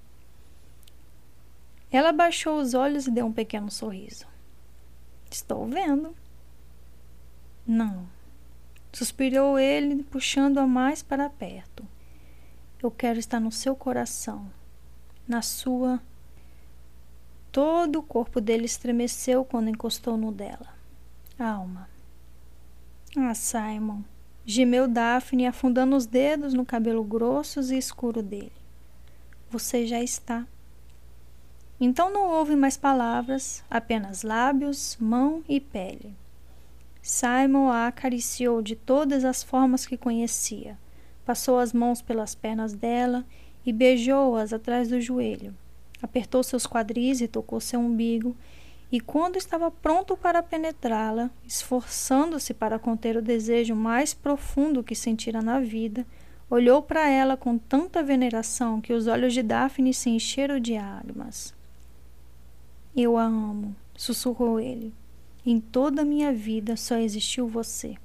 Ela 1.92 2.14
baixou 2.14 2.60
os 2.60 2.74
olhos 2.74 3.06
e 3.08 3.12
deu 3.12 3.26
um 3.26 3.34
pequeno 3.34 3.70
sorriso. 3.70 4.26
Estou 5.30 5.68
vendo. 5.68 6.16
Não. 7.68 8.08
Suspirou 8.94 9.60
ele, 9.60 10.04
puxando-a 10.04 10.66
mais 10.66 11.04
para 11.04 11.30
perto. 11.30 11.86
Eu 12.82 12.90
quero 12.90 13.20
estar 13.20 13.40
no 13.40 13.52
seu 13.52 13.76
coração, 13.76 14.50
na 15.28 15.42
sua. 15.42 16.02
Todo 17.52 18.00
o 18.00 18.04
corpo 18.04 18.42
dele 18.42 18.66
estremeceu 18.66 19.44
quando 19.46 19.70
encostou 19.70 20.18
no 20.18 20.32
dela. 20.32 20.74
Alma. 21.38 21.90
Ah, 23.18 23.34
Simon. 23.34 24.02
Gemeu 24.46 24.88
Daphne, 24.88 25.46
afundando 25.46 25.96
os 25.96 26.06
dedos 26.06 26.54
no 26.54 26.66
cabelo 26.66 27.04
grossos 27.04 27.70
e 27.70 27.78
escuro 27.78 28.24
dele. 28.24 28.52
Você 29.50 29.86
já 29.86 30.02
está. 30.02 30.48
Então 31.84 32.14
não 32.14 32.28
houve 32.28 32.56
mais 32.56 32.78
palavras, 32.78 33.64
apenas 33.68 34.22
lábios, 34.22 34.96
mão 35.00 35.44
e 35.50 35.60
pele. 35.60 36.14
Simon 37.02 37.70
a 37.70 37.88
acariciou 37.88 38.62
de 38.62 38.76
todas 38.76 39.26
as 39.26 39.42
formas 39.42 39.88
que 39.88 39.98
conhecia, 39.98 40.78
passou 41.26 41.58
as 41.58 41.74
mãos 41.74 42.00
pelas 42.00 42.36
pernas 42.36 42.74
dela 42.74 43.26
e 43.66 43.74
beijou-as 43.74 44.54
atrás 44.54 44.90
do 44.90 45.02
joelho. 45.02 45.56
Apertou 46.04 46.44
seus 46.44 46.68
quadris 46.68 47.20
e 47.20 47.28
tocou 47.28 47.60
seu 47.60 47.80
umbigo, 47.80 48.38
e 48.92 49.00
quando 49.00 49.38
estava 49.38 49.72
pronto 49.72 50.16
para 50.16 50.44
penetrá-la, 50.44 51.32
esforçando-se 51.48 52.54
para 52.54 52.78
conter 52.78 53.18
o 53.18 53.24
desejo 53.24 53.74
mais 53.74 54.14
profundo 54.14 54.84
que 54.84 54.94
sentira 54.94 55.42
na 55.42 55.60
vida, 55.60 56.06
olhou 56.48 56.84
para 56.84 57.10
ela 57.10 57.36
com 57.36 57.58
tanta 57.58 58.04
veneração 58.04 58.80
que 58.80 58.94
os 58.94 59.08
olhos 59.08 59.34
de 59.34 59.42
Daphne 59.42 59.96
se 59.96 60.12
encheram 60.12 60.60
de 60.60 60.76
lágrimas. 60.76 61.60
Eu 62.96 63.18
a 63.18 63.24
amo, 63.24 63.74
sussurrou 63.96 64.60
ele. 64.60 64.94
Em 65.46 65.60
toda 65.60 66.02
a 66.02 66.06
minha 66.06 66.34
vida 66.34 66.76
só 66.76 66.98
existiu 66.98 67.48
você. 67.48 67.96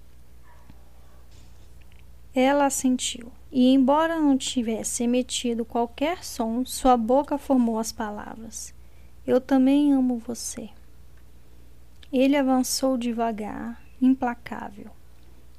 Ela 2.32 2.66
assentiu, 2.66 3.32
e 3.50 3.72
embora 3.72 4.20
não 4.20 4.36
tivesse 4.38 5.02
emitido 5.02 5.64
qualquer 5.64 6.22
som, 6.22 6.64
sua 6.64 6.96
boca 6.96 7.36
formou 7.36 7.78
as 7.78 7.90
palavras: 7.90 8.72
Eu 9.26 9.40
também 9.40 9.92
amo 9.92 10.18
você. 10.18 10.68
Ele 12.12 12.36
avançou 12.36 12.96
devagar, 12.96 13.82
implacável, 14.00 14.90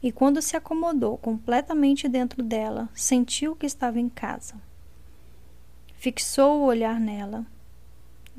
e 0.02 0.12
quando 0.12 0.42
se 0.42 0.56
acomodou 0.56 1.18
completamente 1.18 2.08
dentro 2.08 2.42
dela, 2.42 2.88
sentiu 2.94 3.56
que 3.56 3.66
estava 3.66 4.00
em 4.00 4.08
casa. 4.08 4.56
Fixou 5.96 6.62
o 6.62 6.66
olhar 6.66 7.00
nela, 7.00 7.46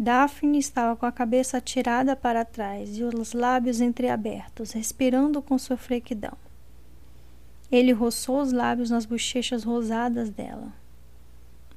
Daphne 0.00 0.60
estava 0.60 0.94
com 0.94 1.06
a 1.06 1.10
cabeça 1.10 1.56
atirada 1.56 2.14
para 2.14 2.44
trás 2.44 2.96
e 2.96 3.02
os 3.02 3.32
lábios 3.32 3.80
entreabertos, 3.80 4.70
respirando 4.70 5.42
com 5.42 5.58
sua. 5.58 5.76
Ele 7.68 7.90
roçou 7.90 8.40
os 8.40 8.52
lábios 8.52 8.90
nas 8.90 9.04
bochechas 9.04 9.64
rosadas 9.64 10.30
dela. 10.30 10.72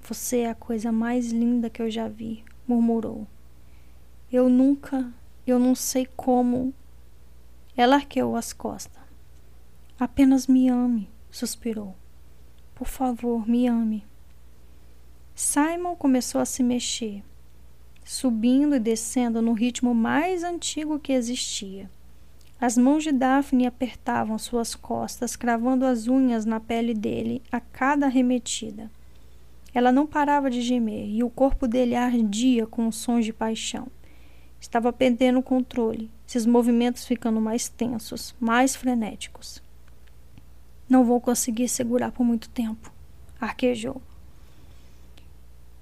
Você 0.03 0.41
é 0.41 0.51
a 0.51 0.55
coisa 0.55 0.91
mais 0.91 1.31
linda 1.31 1.67
que 1.67 1.81
eu 1.81 1.89
já 1.89 2.07
vi, 2.07 2.43
murmurou. 2.67 3.25
Eu 4.31 4.47
nunca, 4.47 5.11
eu 5.47 5.57
não 5.57 5.73
sei 5.73 6.05
como. 6.15 6.71
Ela 7.75 7.95
arqueou 7.95 8.35
as 8.35 8.53
costas. 8.53 9.01
Apenas 9.99 10.45
me 10.45 10.69
ame, 10.69 11.09
suspirou. 11.31 11.95
Por 12.75 12.87
favor, 12.87 13.49
me 13.49 13.67
ame. 13.67 14.05
Simon 15.33 15.95
começou 15.95 16.39
a 16.39 16.45
se 16.45 16.61
mexer 16.61 17.23
subindo 18.03 18.75
e 18.75 18.79
descendo 18.79 19.41
no 19.41 19.53
ritmo 19.53 19.93
mais 19.93 20.43
antigo 20.43 20.99
que 20.99 21.13
existia. 21.13 21.89
As 22.59 22.77
mãos 22.77 23.03
de 23.03 23.11
Daphne 23.11 23.65
apertavam 23.65 24.37
suas 24.37 24.75
costas, 24.75 25.35
cravando 25.35 25.85
as 25.85 26.07
unhas 26.07 26.45
na 26.45 26.59
pele 26.59 26.93
dele 26.93 27.41
a 27.51 27.59
cada 27.59 28.05
arremetida. 28.05 28.91
Ela 29.73 29.91
não 29.91 30.05
parava 30.05 30.49
de 30.49 30.61
gemer 30.61 31.07
e 31.09 31.23
o 31.23 31.29
corpo 31.29 31.67
dele 31.67 31.95
ardia 31.95 32.67
com 32.67 32.91
sons 32.91 33.25
de 33.25 33.33
paixão. 33.33 33.87
Estava 34.59 34.93
perdendo 34.93 35.39
o 35.39 35.43
controle, 35.43 36.11
seus 36.27 36.45
movimentos 36.45 37.05
ficando 37.05 37.41
mais 37.41 37.67
tensos, 37.67 38.35
mais 38.39 38.75
frenéticos. 38.75 39.61
Não 40.87 41.03
vou 41.03 41.19
conseguir 41.19 41.67
segurar 41.67 42.11
por 42.11 42.23
muito 42.23 42.47
tempo, 42.49 42.93
arquejou. 43.39 43.99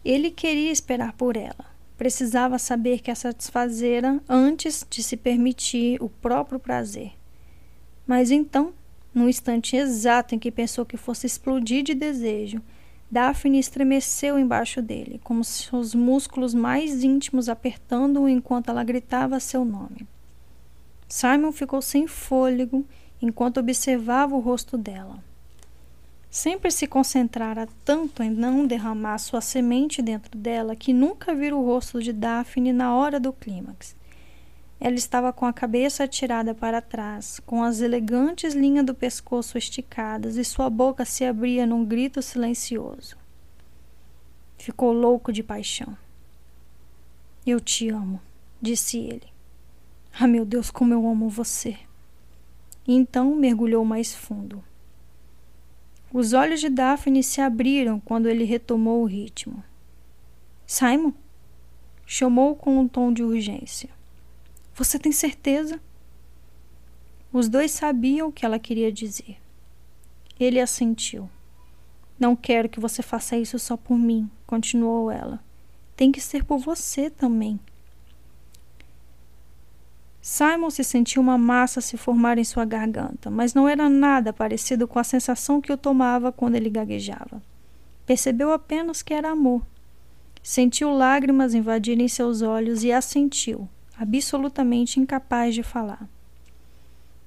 Ele 0.05 0.31
queria 0.31 0.71
esperar 0.71 1.11
por 1.13 1.35
ela, 1.35 1.65
precisava 1.99 2.57
saber 2.57 3.01
que 3.01 3.11
a 3.11 3.15
satisfazera 3.15 4.21
antes 4.29 4.87
de 4.89 5.03
se 5.03 5.17
permitir 5.17 6.01
o 6.01 6.07
próprio 6.07 6.57
prazer. 6.57 7.11
Mas 8.07 8.31
então, 8.31 8.71
no 9.13 9.27
instante 9.27 9.75
exato 9.75 10.33
em 10.33 10.39
que 10.39 10.49
pensou 10.49 10.85
que 10.85 10.95
fosse 10.95 11.27
explodir 11.27 11.83
de 11.83 11.93
desejo, 11.93 12.61
Daphne 13.11 13.59
estremeceu 13.59 14.39
embaixo 14.39 14.81
dele, 14.81 15.19
como 15.25 15.43
seus 15.43 15.93
músculos 15.93 16.53
mais 16.53 17.03
íntimos 17.03 17.49
apertando-o 17.49 18.29
enquanto 18.29 18.69
ela 18.69 18.83
gritava 18.85 19.37
seu 19.37 19.65
nome. 19.65 20.07
Simon 21.05 21.51
ficou 21.51 21.81
sem 21.81 22.07
fôlego 22.07 22.85
enquanto 23.21 23.59
observava 23.59 24.33
o 24.33 24.39
rosto 24.39 24.77
dela. 24.77 25.21
Sempre 26.29 26.69
se 26.69 26.85
concentrara 26.85 27.67
tanto 27.83 28.21
em 28.21 28.29
não 28.29 28.67
derramar 28.67 29.17
sua 29.17 29.41
semente 29.41 29.99
dentro 29.99 30.37
dela 30.37 30.75
que 30.75 30.93
nunca 30.93 31.33
vira 31.33 31.55
o 31.55 31.65
rosto 31.65 32.01
de 32.01 32.13
Daphne 32.13 32.71
na 32.71 32.93
hora 32.93 33.19
do 33.19 33.33
clímax. 33.33 33.95
Ela 34.79 34.95
estava 34.95 35.33
com 35.33 35.45
a 35.45 35.51
cabeça 35.51 36.03
atirada 36.03 36.53
para 36.53 36.81
trás, 36.81 37.41
com 37.45 37.63
as 37.63 37.81
elegantes 37.81 38.53
linhas 38.53 38.85
do 38.85 38.93
pescoço 38.93 39.57
esticadas 39.57 40.37
e 40.37 40.45
sua 40.45 40.69
boca 40.69 41.03
se 41.03 41.25
abria 41.25 41.65
num 41.65 41.83
grito 41.83 42.21
silencioso. 42.21 43.17
Ficou 44.57 44.93
louco 44.93 45.33
de 45.33 45.41
paixão. 45.41 45.97
Eu 47.45 47.59
te 47.59 47.89
amo, 47.89 48.21
disse 48.61 48.99
ele. 48.99 49.27
Ah, 50.13 50.27
meu 50.27 50.45
Deus, 50.45 50.69
como 50.69 50.93
eu 50.93 51.07
amo 51.07 51.27
você. 51.27 51.77
Então 52.87 53.35
mergulhou 53.35 53.83
mais 53.83 54.13
fundo. 54.13 54.63
Os 56.11 56.33
olhos 56.33 56.59
de 56.59 56.69
Daphne 56.69 57.21
se 57.21 57.39
abriram 57.39 57.99
quando 57.99 58.27
ele 58.27 58.43
retomou 58.43 59.03
o 59.03 59.05
ritmo. 59.05 59.63
Simon? 60.65 61.13
Chamou 62.05 62.55
com 62.55 62.79
um 62.79 62.87
tom 62.87 63.13
de 63.13 63.23
urgência. 63.23 63.89
Você 64.73 64.97
tem 64.97 65.11
certeza? 65.11 65.79
Os 67.31 67.47
dois 67.47 67.71
sabiam 67.71 68.29
o 68.29 68.31
que 68.31 68.43
ela 68.43 68.57
queria 68.57 68.91
dizer. 68.91 69.37
Ele 70.39 70.59
assentiu. 70.59 71.29
Não 72.19 72.35
quero 72.35 72.69
que 72.69 72.79
você 72.79 73.03
faça 73.03 73.37
isso 73.37 73.59
só 73.59 73.77
por 73.77 73.95
mim, 73.95 74.29
continuou 74.47 75.11
ela. 75.11 75.39
Tem 75.95 76.11
que 76.11 76.19
ser 76.19 76.43
por 76.43 76.57
você 76.57 77.09
também. 77.09 77.59
Simon 80.21 80.69
se 80.69 80.83
sentiu 80.83 81.21
uma 81.21 81.37
massa 81.37 81.79
se 81.79 81.95
formar 81.95 82.37
em 82.37 82.43
sua 82.43 82.65
garganta, 82.65 83.29
mas 83.29 83.53
não 83.53 83.67
era 83.67 83.87
nada 83.89 84.33
parecido 84.33 84.87
com 84.87 84.99
a 84.99 85.03
sensação 85.03 85.61
que 85.61 85.71
o 85.71 85.77
tomava 85.77 86.31
quando 86.31 86.55
ele 86.55 86.69
gaguejava. 86.69 87.41
Percebeu 88.05 88.51
apenas 88.51 89.01
que 89.01 89.13
era 89.13 89.31
amor. 89.31 89.61
Sentiu 90.43 90.91
lágrimas 90.91 91.53
invadirem 91.53 92.07
seus 92.07 92.41
olhos 92.41 92.83
e 92.83 92.91
assentiu, 92.91 93.69
absolutamente 93.97 94.99
incapaz 94.99 95.55
de 95.55 95.63
falar. 95.63 96.07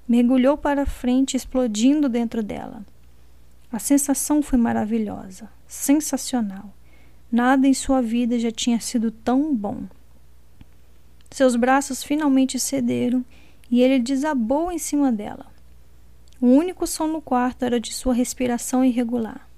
Mergulhou 0.07 0.59
para 0.59 0.85
frente, 0.85 1.37
explodindo 1.37 2.09
dentro 2.09 2.43
dela. 2.43 2.85
A 3.71 3.79
sensação 3.79 4.43
foi 4.43 4.59
maravilhosa, 4.59 5.49
sensacional. 5.67 6.75
Nada 7.31 7.67
em 7.67 7.73
sua 7.73 8.03
vida 8.03 8.39
já 8.39 8.51
tinha 8.51 8.79
sido 8.79 9.11
tão 9.11 9.55
bom. 9.55 9.85
Seus 11.33 11.57
braços 11.57 12.05
finalmente 12.05 12.61
cederam 12.61 13.25
e 13.71 13.81
ele 13.81 13.99
desabou 13.99 14.71
em 14.71 14.79
cima 14.79 15.11
dela. 15.11 15.47
O 16.39 16.47
único 16.47 16.87
som 16.87 17.07
no 17.07 17.23
quarto 17.23 17.65
era 17.65 17.81
de 17.81 17.93
sua 17.93 18.13
respiração 18.13 18.85
irregular. 18.85 19.49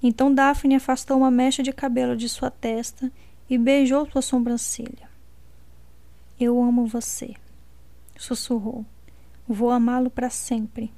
Então 0.00 0.32
Daphne 0.32 0.76
afastou 0.76 1.16
uma 1.16 1.30
mecha 1.30 1.62
de 1.62 1.72
cabelo 1.72 2.16
de 2.16 2.28
sua 2.28 2.50
testa 2.50 3.10
e 3.50 3.58
beijou 3.58 4.08
sua 4.08 4.22
sobrancelha. 4.22 5.08
Eu 6.38 6.62
amo 6.62 6.86
você, 6.86 7.34
sussurrou. 8.16 8.86
Vou 9.48 9.70
amá-lo 9.70 10.10
para 10.10 10.30
sempre. 10.30 10.92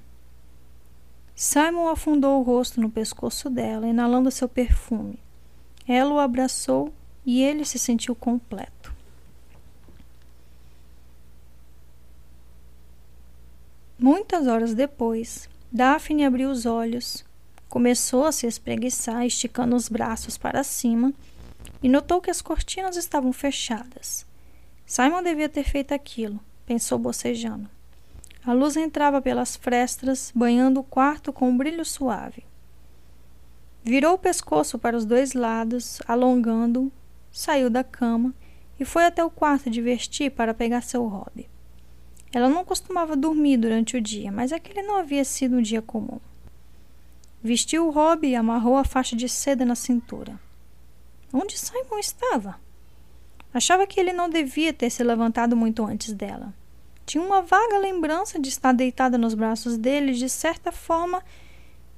Simon 1.34 1.88
afundou 1.88 2.38
o 2.38 2.42
rosto 2.42 2.80
no 2.80 2.90
pescoço 2.90 3.48
dela, 3.48 3.88
inalando 3.88 4.30
seu 4.30 4.46
perfume. 4.48 5.18
Ela 5.88 6.12
o 6.12 6.18
abraçou 6.18 6.92
e 7.24 7.40
ele 7.42 7.64
se 7.64 7.78
sentiu 7.78 8.14
completo. 8.14 8.79
Muitas 14.02 14.46
horas 14.46 14.72
depois, 14.72 15.46
Daphne 15.70 16.24
abriu 16.24 16.50
os 16.50 16.64
olhos, 16.64 17.22
começou 17.68 18.24
a 18.24 18.32
se 18.32 18.46
espreguiçar, 18.46 19.26
esticando 19.26 19.76
os 19.76 19.90
braços 19.90 20.38
para 20.38 20.64
cima, 20.64 21.12
e 21.82 21.88
notou 21.88 22.18
que 22.18 22.30
as 22.30 22.40
cortinas 22.40 22.96
estavam 22.96 23.30
fechadas. 23.30 24.24
Simon 24.86 25.22
devia 25.22 25.50
ter 25.50 25.64
feito 25.64 25.92
aquilo, 25.92 26.40
pensou 26.64 26.98
bocejando. 26.98 27.68
A 28.42 28.54
luz 28.54 28.74
entrava 28.74 29.20
pelas 29.20 29.54
frestas, 29.54 30.32
banhando 30.34 30.80
o 30.80 30.84
quarto 30.84 31.30
com 31.30 31.50
um 31.50 31.58
brilho 31.58 31.84
suave. 31.84 32.42
Virou 33.84 34.14
o 34.14 34.18
pescoço 34.18 34.78
para 34.78 34.96
os 34.96 35.04
dois 35.04 35.34
lados, 35.34 36.00
alongando, 36.08 36.90
saiu 37.30 37.68
da 37.68 37.84
cama 37.84 38.32
e 38.78 38.84
foi 38.86 39.04
até 39.04 39.22
o 39.22 39.28
quarto 39.28 39.68
de 39.68 39.82
vestir 39.82 40.30
para 40.30 40.54
pegar 40.54 40.80
seu 40.80 41.04
hobby. 41.04 41.50
Ela 42.32 42.48
não 42.48 42.64
costumava 42.64 43.16
dormir 43.16 43.56
durante 43.56 43.96
o 43.96 44.00
dia, 44.00 44.30
mas 44.30 44.52
aquele 44.52 44.82
não 44.82 44.96
havia 44.96 45.24
sido 45.24 45.56
um 45.56 45.62
dia 45.62 45.82
comum. 45.82 46.20
Vestiu 47.42 47.86
o 47.86 47.90
hobby 47.90 48.28
e 48.28 48.36
amarrou 48.36 48.76
a 48.76 48.84
faixa 48.84 49.16
de 49.16 49.28
seda 49.28 49.64
na 49.64 49.74
cintura. 49.74 50.38
Onde 51.32 51.58
Simon 51.58 51.98
estava? 51.98 52.60
Achava 53.52 53.86
que 53.86 53.98
ele 53.98 54.12
não 54.12 54.28
devia 54.28 54.72
ter 54.72 54.90
se 54.90 55.02
levantado 55.02 55.56
muito 55.56 55.84
antes 55.84 56.12
dela. 56.12 56.54
Tinha 57.04 57.24
uma 57.24 57.42
vaga 57.42 57.78
lembrança 57.78 58.38
de 58.38 58.48
estar 58.48 58.72
deitada 58.72 59.18
nos 59.18 59.34
braços 59.34 59.76
dele 59.76 60.12
de 60.12 60.28
certa 60.28 60.70
forma 60.70 61.22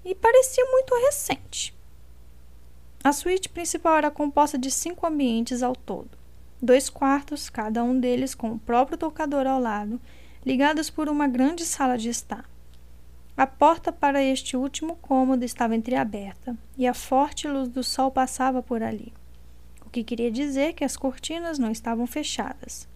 e 0.04 0.14
parecia 0.14 0.64
muito 0.70 0.94
recente. 1.04 1.74
A 3.04 3.12
suíte 3.12 3.48
principal 3.48 3.96
era 3.96 4.10
composta 4.10 4.56
de 4.56 4.70
cinco 4.70 5.06
ambientes 5.06 5.62
ao 5.62 5.74
todo. 5.74 6.10
Dois 6.60 6.88
quartos, 6.88 7.50
cada 7.50 7.82
um 7.82 7.98
deles 7.98 8.34
com 8.34 8.52
o 8.52 8.58
próprio 8.58 8.96
tocador 8.96 9.46
ao 9.46 9.60
lado, 9.60 10.00
ligados 10.44 10.90
por 10.90 11.08
uma 11.08 11.28
grande 11.28 11.64
sala 11.64 11.96
de 11.96 12.08
estar. 12.08 12.48
A 13.36 13.46
porta 13.46 13.92
para 13.92 14.22
este 14.22 14.56
último 14.56 14.96
cômodo 14.96 15.44
estava 15.44 15.74
entreaberta 15.74 16.56
e 16.76 16.86
a 16.86 16.92
forte 16.92 17.48
luz 17.48 17.68
do 17.68 17.82
sol 17.82 18.10
passava 18.10 18.62
por 18.62 18.82
ali, 18.82 19.12
o 19.86 19.88
que 19.88 20.04
queria 20.04 20.30
dizer 20.30 20.74
que 20.74 20.84
as 20.84 20.96
cortinas 20.96 21.58
não 21.58 21.70
estavam 21.70 22.06
fechadas. 22.06 22.86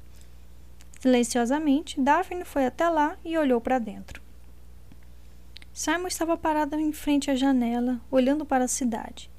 Silenciosamente, 1.01 2.01
Daphne 2.01 2.45
foi 2.45 2.67
até 2.67 2.89
lá 2.89 3.17
e 3.25 3.39
olhou 3.39 3.61
para 3.61 3.79
dentro. 3.79 4.21
Simon 5.73 6.07
estava 6.07 6.37
parado 6.37 6.79
em 6.81 6.93
frente 6.93 7.31
à 7.31 7.35
janela, 7.35 8.01
olhando 8.11 8.47
para 8.47 8.65
a 8.65 8.69
cidade. 8.69 9.31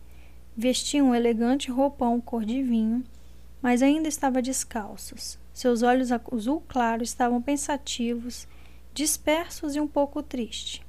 Vestia 0.55 1.03
um 1.03 1.13
elegante 1.13 1.71
roupão 1.71 2.21
cor 2.21 2.45
de 2.45 2.61
vinho, 2.63 3.03
mas 3.61 3.81
ainda 3.81 4.07
estava 4.07 4.41
descalços. 4.41 5.37
Seus 5.57 5.81
olhos 5.81 6.11
azul 6.11 6.61
claro 6.67 7.01
estavam 7.01 7.41
pensativos, 7.41 8.47
dispersos 8.93 9.75
e 9.75 9.79
um 9.79 9.87
pouco 9.87 10.21
tristes. 10.21 10.85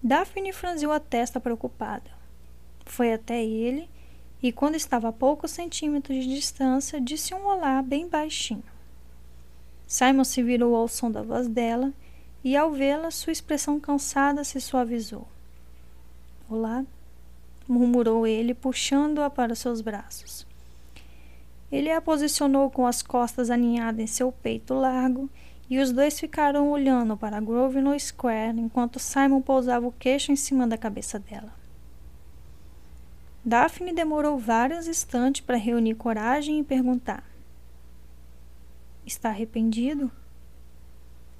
Daphne 0.00 0.52
franziu 0.52 0.92
a 0.92 1.00
testa 1.00 1.40
preocupada. 1.40 2.08
Foi 2.86 3.12
até 3.12 3.44
ele 3.44 3.90
e, 4.40 4.52
quando 4.52 4.76
estava 4.76 5.08
a 5.08 5.12
poucos 5.12 5.50
centímetros 5.50 6.18
de 6.18 6.32
distância, 6.32 7.00
disse 7.00 7.34
um 7.34 7.44
olá 7.48 7.82
bem 7.82 8.08
baixinho. 8.08 8.62
Simon 9.88 10.22
se 10.22 10.40
virou 10.40 10.76
ao 10.76 10.86
som 10.86 11.10
da 11.10 11.20
voz 11.20 11.48
dela 11.48 11.92
e, 12.44 12.56
ao 12.56 12.70
vê-la, 12.70 13.10
sua 13.10 13.32
expressão 13.32 13.80
cansada 13.80 14.44
se 14.44 14.60
suavizou. 14.60 15.26
Olá, 16.48 16.84
murmurou 17.66 18.24
ele, 18.24 18.54
puxando-a 18.54 19.28
para 19.28 19.56
seus 19.56 19.80
braços. 19.80 20.48
Ele 21.70 21.90
a 21.90 22.00
posicionou 22.00 22.70
com 22.70 22.86
as 22.86 23.02
costas 23.02 23.50
aninhadas 23.50 24.00
em 24.00 24.06
seu 24.06 24.32
peito 24.32 24.74
largo 24.74 25.30
e 25.68 25.78
os 25.78 25.92
dois 25.92 26.18
ficaram 26.18 26.70
olhando 26.70 27.16
para 27.16 27.40
Grosvenor 27.40 27.98
Square 28.00 28.58
enquanto 28.58 28.98
Simon 28.98 29.40
pousava 29.40 29.86
o 29.86 29.92
queixo 29.92 30.32
em 30.32 30.36
cima 30.36 30.66
da 30.66 30.76
cabeça 30.76 31.18
dela. 31.18 31.54
Daphne 33.44 33.92
demorou 33.92 34.36
vários 34.36 34.88
instantes 34.88 35.40
para 35.40 35.56
reunir 35.56 35.94
coragem 35.94 36.58
e 36.58 36.64
perguntar: 36.64 37.24
Está 39.06 39.28
arrependido? 39.28 40.10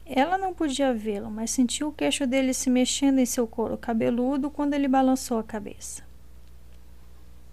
Ela 0.06 0.38
não 0.38 0.54
podia 0.54 0.94
vê-lo, 0.94 1.30
mas 1.30 1.50
sentiu 1.50 1.88
o 1.88 1.92
queixo 1.92 2.26
dele 2.26 2.54
se 2.54 2.70
mexendo 2.70 3.18
em 3.18 3.26
seu 3.26 3.46
couro 3.46 3.76
cabeludo 3.76 4.50
quando 4.50 4.74
ele 4.74 4.88
balançou 4.88 5.38
a 5.38 5.44
cabeça. 5.44 6.02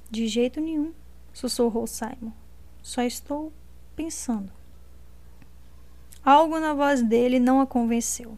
De 0.10 0.28
jeito 0.28 0.62
nenhum, 0.62 0.94
sussurrou 1.34 1.86
Simon. 1.86 2.32
Só 2.88 3.02
estou 3.02 3.52
pensando. 3.96 4.52
Algo 6.24 6.60
na 6.60 6.74
voz 6.74 7.02
dele 7.02 7.40
não 7.40 7.60
a 7.60 7.68
convenceu. 7.68 8.38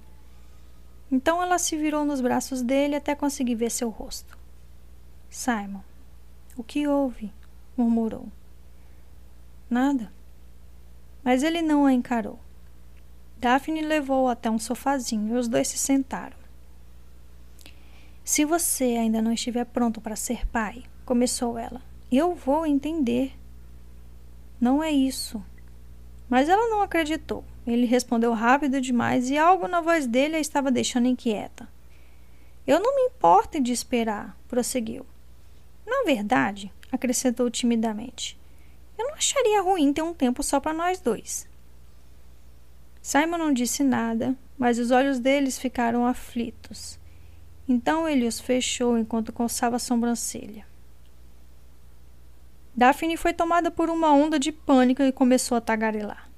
Então 1.12 1.42
ela 1.42 1.58
se 1.58 1.78
virou 1.78 2.06
nos 2.06 2.22
braços 2.22 2.62
dele 2.62 2.96
até 2.96 3.16
conseguir 3.16 3.56
ver 3.56 3.70
seu 3.70 3.90
rosto. 3.90 4.38
Simon, 5.30 5.82
o 6.56 6.64
que 6.64 6.88
houve? 6.88 7.32
murmurou. 7.78 8.28
Nada 9.70 10.12
mas 11.24 11.44
ele 11.44 11.62
não 11.62 11.86
a 11.86 11.94
encarou. 11.94 12.40
Daphne 13.38 13.82
levou-o 13.82 14.28
até 14.28 14.50
um 14.50 14.60
sofazinho 14.60 15.36
e 15.36 15.38
os 15.38 15.48
dois 15.48 15.68
se 15.68 15.78
sentaram. 15.78 16.38
Se 18.24 18.46
você 18.46 18.84
ainda 18.98 19.22
não 19.22 19.32
estiver 19.32 19.66
pronto 19.66 20.02
para 20.02 20.16
ser 20.16 20.48
pai, 20.48 20.84
começou 21.06 21.58
ela, 21.58 21.82
eu 22.12 22.36
vou 22.36 22.66
entender. 22.66 23.39
Não 24.60 24.84
é 24.84 24.91
isso. 24.91 25.44
Mas 26.30 26.49
ela 26.49 26.69
não 26.69 26.81
acreditou. 26.81 27.44
Ele 27.65 27.86
respondeu 27.86 28.34
rápido 28.34 28.81
demais 28.81 29.30
e 29.30 29.38
algo 29.38 29.68
na 29.68 29.81
voz 29.81 30.07
dele 30.07 30.36
a 30.36 30.40
estava 30.40 30.72
deixando 30.72 31.07
inquieta. 31.07 31.68
Eu 32.65 32.80
não 32.80 32.95
me 32.95 33.02
importo 33.03 33.60
de 33.60 33.72
esperar, 33.72 34.38
prosseguiu. 34.48 35.06
Na 35.86 36.03
verdade, 36.03 36.72
acrescentou 36.91 37.49
timidamente, 37.49 38.40
eu 38.99 39.07
não 39.07 39.15
acharia 39.15 39.61
ruim 39.61 39.94
ter 39.94 40.02
um 40.02 40.14
tempo 40.14 40.44
só 40.44 40.60
para 40.60 40.73
nós 40.73 40.99
dois. 40.99 41.48
Simon 43.02 43.38
não 43.38 43.53
disse 43.53 43.81
nada, 43.81 44.36
mas 44.57 44.77
os 44.77 44.91
olhos 44.91 45.19
deles 45.19 45.57
ficaram 45.57 46.06
aflitos. 46.06 46.99
Então 47.65 48.10
ele 48.10 48.27
os 48.27 48.41
fechou 48.41 48.98
enquanto 48.98 49.31
coçava 49.31 49.77
a 49.77 49.80
sobrancelha. 49.80 50.68
Daphne 52.80 53.18
foi 53.18 53.34
tomada 53.34 53.70
por 53.70 53.90
uma 53.90 54.14
onda 54.14 54.40
de 54.40 54.54
pânico 54.54 55.04
e 55.04 55.12
começou 55.12 55.58
a 55.58 55.62
tagarelar. 55.62 56.30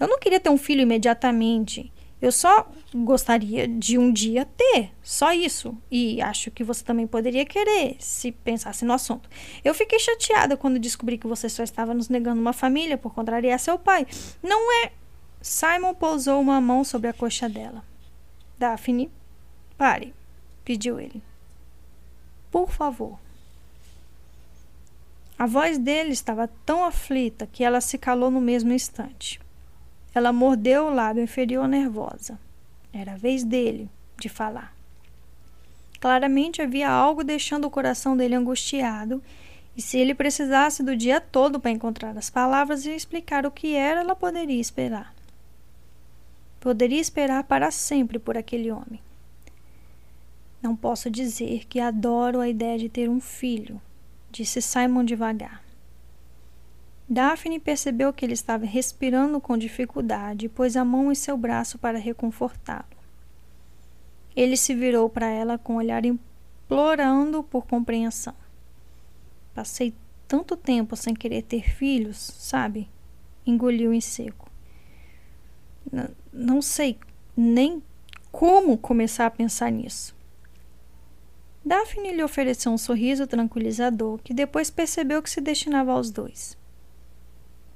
Eu 0.00 0.08
não 0.08 0.18
queria 0.18 0.40
ter 0.40 0.48
um 0.48 0.56
filho 0.56 0.80
imediatamente. 0.80 1.92
Eu 2.22 2.32
só 2.32 2.70
gostaria 2.94 3.68
de 3.68 3.98
um 3.98 4.10
dia 4.10 4.46
ter, 4.46 4.90
só 5.02 5.30
isso. 5.30 5.76
E 5.90 6.22
acho 6.22 6.50
que 6.50 6.64
você 6.64 6.82
também 6.82 7.06
poderia 7.06 7.44
querer, 7.44 7.96
se 7.98 8.32
pensasse 8.32 8.82
no 8.86 8.94
assunto. 8.94 9.28
Eu 9.62 9.74
fiquei 9.74 9.98
chateada 9.98 10.56
quando 10.56 10.78
descobri 10.78 11.18
que 11.18 11.26
você 11.26 11.50
só 11.50 11.62
estava 11.62 11.92
nos 11.92 12.08
negando 12.08 12.40
uma 12.40 12.54
família 12.54 12.96
por 12.96 13.12
contrariar 13.12 13.58
seu 13.58 13.78
pai. 13.78 14.06
Não 14.42 14.72
é. 14.86 14.92
Simon 15.42 15.92
pousou 15.92 16.40
uma 16.40 16.62
mão 16.62 16.82
sobre 16.82 17.10
a 17.10 17.12
coxa 17.12 17.46
dela. 17.46 17.84
Daphne, 18.58 19.10
pare, 19.76 20.14
pediu 20.64 20.98
ele. 20.98 21.22
Por 22.50 22.70
favor. 22.70 23.18
A 25.38 25.46
voz 25.46 25.78
dele 25.78 26.10
estava 26.10 26.48
tão 26.66 26.84
aflita 26.84 27.46
que 27.46 27.62
ela 27.62 27.80
se 27.80 27.96
calou 27.96 28.28
no 28.28 28.40
mesmo 28.40 28.72
instante. 28.72 29.40
Ela 30.12 30.32
mordeu 30.32 30.86
o 30.86 30.94
lábio 30.94 31.22
inferior 31.22 31.68
nervosa. 31.68 32.38
Era 32.92 33.12
a 33.12 33.16
vez 33.16 33.44
dele 33.44 33.88
de 34.18 34.28
falar. 34.28 34.74
Claramente 36.00 36.60
havia 36.60 36.90
algo 36.90 37.22
deixando 37.22 37.66
o 37.66 37.70
coração 37.70 38.16
dele 38.16 38.34
angustiado 38.34 39.22
E 39.76 39.82
se 39.82 39.96
ele 39.96 40.12
precisasse 40.12 40.82
do 40.82 40.96
dia 40.96 41.20
todo 41.20 41.60
para 41.60 41.70
encontrar 41.70 42.18
as 42.18 42.28
palavras 42.28 42.84
e 42.84 42.90
explicar 42.90 43.46
o 43.46 43.50
que 43.50 43.76
era, 43.76 44.00
ela 44.00 44.16
poderia 44.16 44.60
esperar. 44.60 45.14
Poderia 46.58 47.00
esperar 47.00 47.44
para 47.44 47.70
sempre 47.70 48.18
por 48.18 48.36
aquele 48.36 48.72
homem. 48.72 49.00
Não 50.60 50.74
posso 50.74 51.08
dizer 51.08 51.64
que 51.68 51.78
adoro 51.78 52.40
a 52.40 52.48
ideia 52.48 52.76
de 52.76 52.88
ter 52.88 53.08
um 53.08 53.20
filho, 53.20 53.80
disse 54.30 54.60
Simon 54.60 55.04
devagar. 55.04 55.62
Daphne 57.08 57.58
percebeu 57.58 58.12
que 58.12 58.24
ele 58.24 58.34
estava 58.34 58.66
respirando 58.66 59.40
com 59.40 59.56
dificuldade 59.56 60.46
e 60.46 60.48
pôs 60.48 60.76
a 60.76 60.84
mão 60.84 61.10
em 61.10 61.14
seu 61.14 61.36
braço 61.38 61.78
para 61.78 61.98
reconfortá-lo. 61.98 62.98
Ele 64.36 64.56
se 64.56 64.74
virou 64.74 65.08
para 65.08 65.26
ela 65.26 65.56
com 65.56 65.74
um 65.74 65.76
olhar 65.78 66.04
implorando 66.04 67.42
por 67.42 67.66
compreensão. 67.66 68.34
Passei 69.54 69.94
tanto 70.28 70.54
tempo 70.56 70.94
sem 70.94 71.14
querer 71.14 71.42
ter 71.42 71.70
filhos, 71.70 72.18
sabe? 72.18 72.88
Engoliu 73.46 73.92
em 73.92 74.00
seco. 74.00 74.50
N 75.90 76.10
não 76.30 76.60
sei 76.60 76.98
nem 77.34 77.82
como 78.30 78.76
começar 78.76 79.26
a 79.26 79.30
pensar 79.30 79.72
nisso. 79.72 80.14
Daphne 81.68 82.14
lhe 82.14 82.24
ofereceu 82.24 82.72
um 82.72 82.78
sorriso 82.78 83.26
tranquilizador 83.26 84.18
que 84.24 84.32
depois 84.32 84.70
percebeu 84.70 85.22
que 85.22 85.28
se 85.28 85.38
destinava 85.38 85.92
aos 85.92 86.10
dois. 86.10 86.56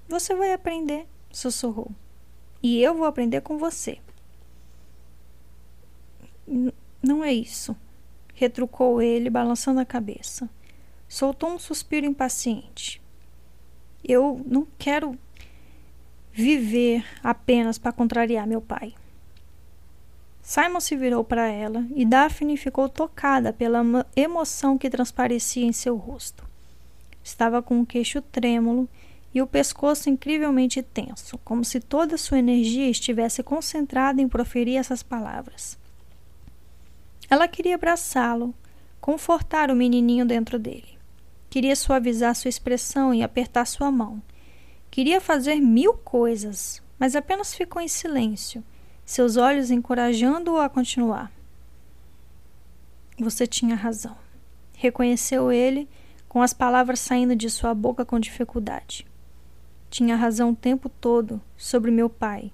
Você 0.09 0.35
vai 0.35 0.55
aprender, 0.55 1.06
sussurrou. 1.31 1.90
E 2.62 2.81
eu 2.82 2.94
vou 2.94 3.05
aprender 3.05 3.43
com 3.43 3.59
você. 3.59 3.98
Não 7.02 7.23
é 7.23 7.35
isso, 7.35 7.77
retrucou 8.32 9.02
ele, 9.02 9.28
balançando 9.28 9.78
a 9.78 9.85
cabeça. 9.85 10.48
Soltou 11.06 11.51
um 11.51 11.59
suspiro 11.59 12.06
impaciente. 12.06 12.98
Eu 14.02 14.40
não 14.47 14.66
quero 14.78 15.19
viver 16.32 17.05
apenas 17.23 17.77
para 17.77 17.93
contrariar 17.93 18.47
meu 18.47 18.62
pai. 18.62 18.94
Simon 20.43 20.81
se 20.81 20.97
virou 20.97 21.23
para 21.23 21.47
ela 21.48 21.86
e 21.94 22.05
Daphne 22.05 22.56
ficou 22.56 22.89
tocada 22.89 23.52
pela 23.52 23.81
emoção 24.16 24.77
que 24.77 24.90
transparecia 24.90 25.64
em 25.64 25.73
seu 25.73 25.97
rosto. 25.97 26.44
Estava 27.23 27.62
com 27.62 27.81
o 27.81 27.86
queixo 27.86 28.20
trêmulo 28.20 28.89
e 29.32 29.40
o 29.40 29.47
pescoço 29.47 30.10
incrivelmente 30.10 30.82
tenso, 30.82 31.39
como 31.39 31.64
se 31.64 31.78
toda 31.78 32.19
sua 32.19 32.40
energia 32.40 32.90
estivesse 32.90 33.40
concentrada 33.43 34.20
em 34.20 34.28
proferir 34.28 34.77
essas 34.77 35.01
palavras. 35.02 35.78
Ela 37.31 37.47
queria 37.47 37.77
abraçá-lo, 37.77 38.52
confortar 39.01 39.70
o 39.70 39.77
menininho 39.77 40.27
dentro 40.27 40.59
dele. 40.59 40.98
Queria 41.48 41.77
suavizar 41.77 42.35
sua 42.35 42.48
expressão 42.48 43.14
e 43.14 43.23
apertar 43.23 43.64
sua 43.64 43.93
mão. 43.93 44.20
Queria 44.90 45.20
fazer 45.20 45.60
mil 45.60 45.94
coisas, 45.94 46.82
mas 46.98 47.14
apenas 47.14 47.55
ficou 47.55 47.81
em 47.81 47.89
silêncio 47.89 48.62
seus 49.04 49.36
olhos 49.36 49.70
encorajando-o 49.70 50.58
a 50.58 50.68
continuar. 50.68 51.30
Você 53.18 53.46
tinha 53.46 53.74
razão. 53.74 54.16
Reconheceu 54.74 55.52
ele, 55.52 55.88
com 56.28 56.42
as 56.42 56.52
palavras 56.52 56.98
saindo 56.98 57.36
de 57.36 57.50
sua 57.50 57.74
boca 57.74 58.04
com 58.04 58.18
dificuldade. 58.18 59.06
Tinha 59.90 60.16
razão 60.16 60.50
o 60.50 60.56
tempo 60.56 60.88
todo 60.88 61.40
sobre 61.56 61.90
meu 61.90 62.08
pai, 62.08 62.50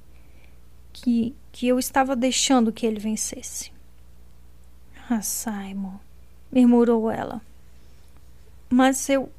que, 0.93 1.35
que 1.53 1.69
eu 1.69 1.79
estava 1.79 2.17
deixando 2.17 2.73
que 2.73 2.85
ele 2.85 2.99
vencesse. 2.99 3.73
Ah, 5.09 5.23
Simon, 5.23 5.95
murmurou 6.51 7.11
ela. 7.11 7.41
Mas 8.69 9.09
eu 9.09 9.31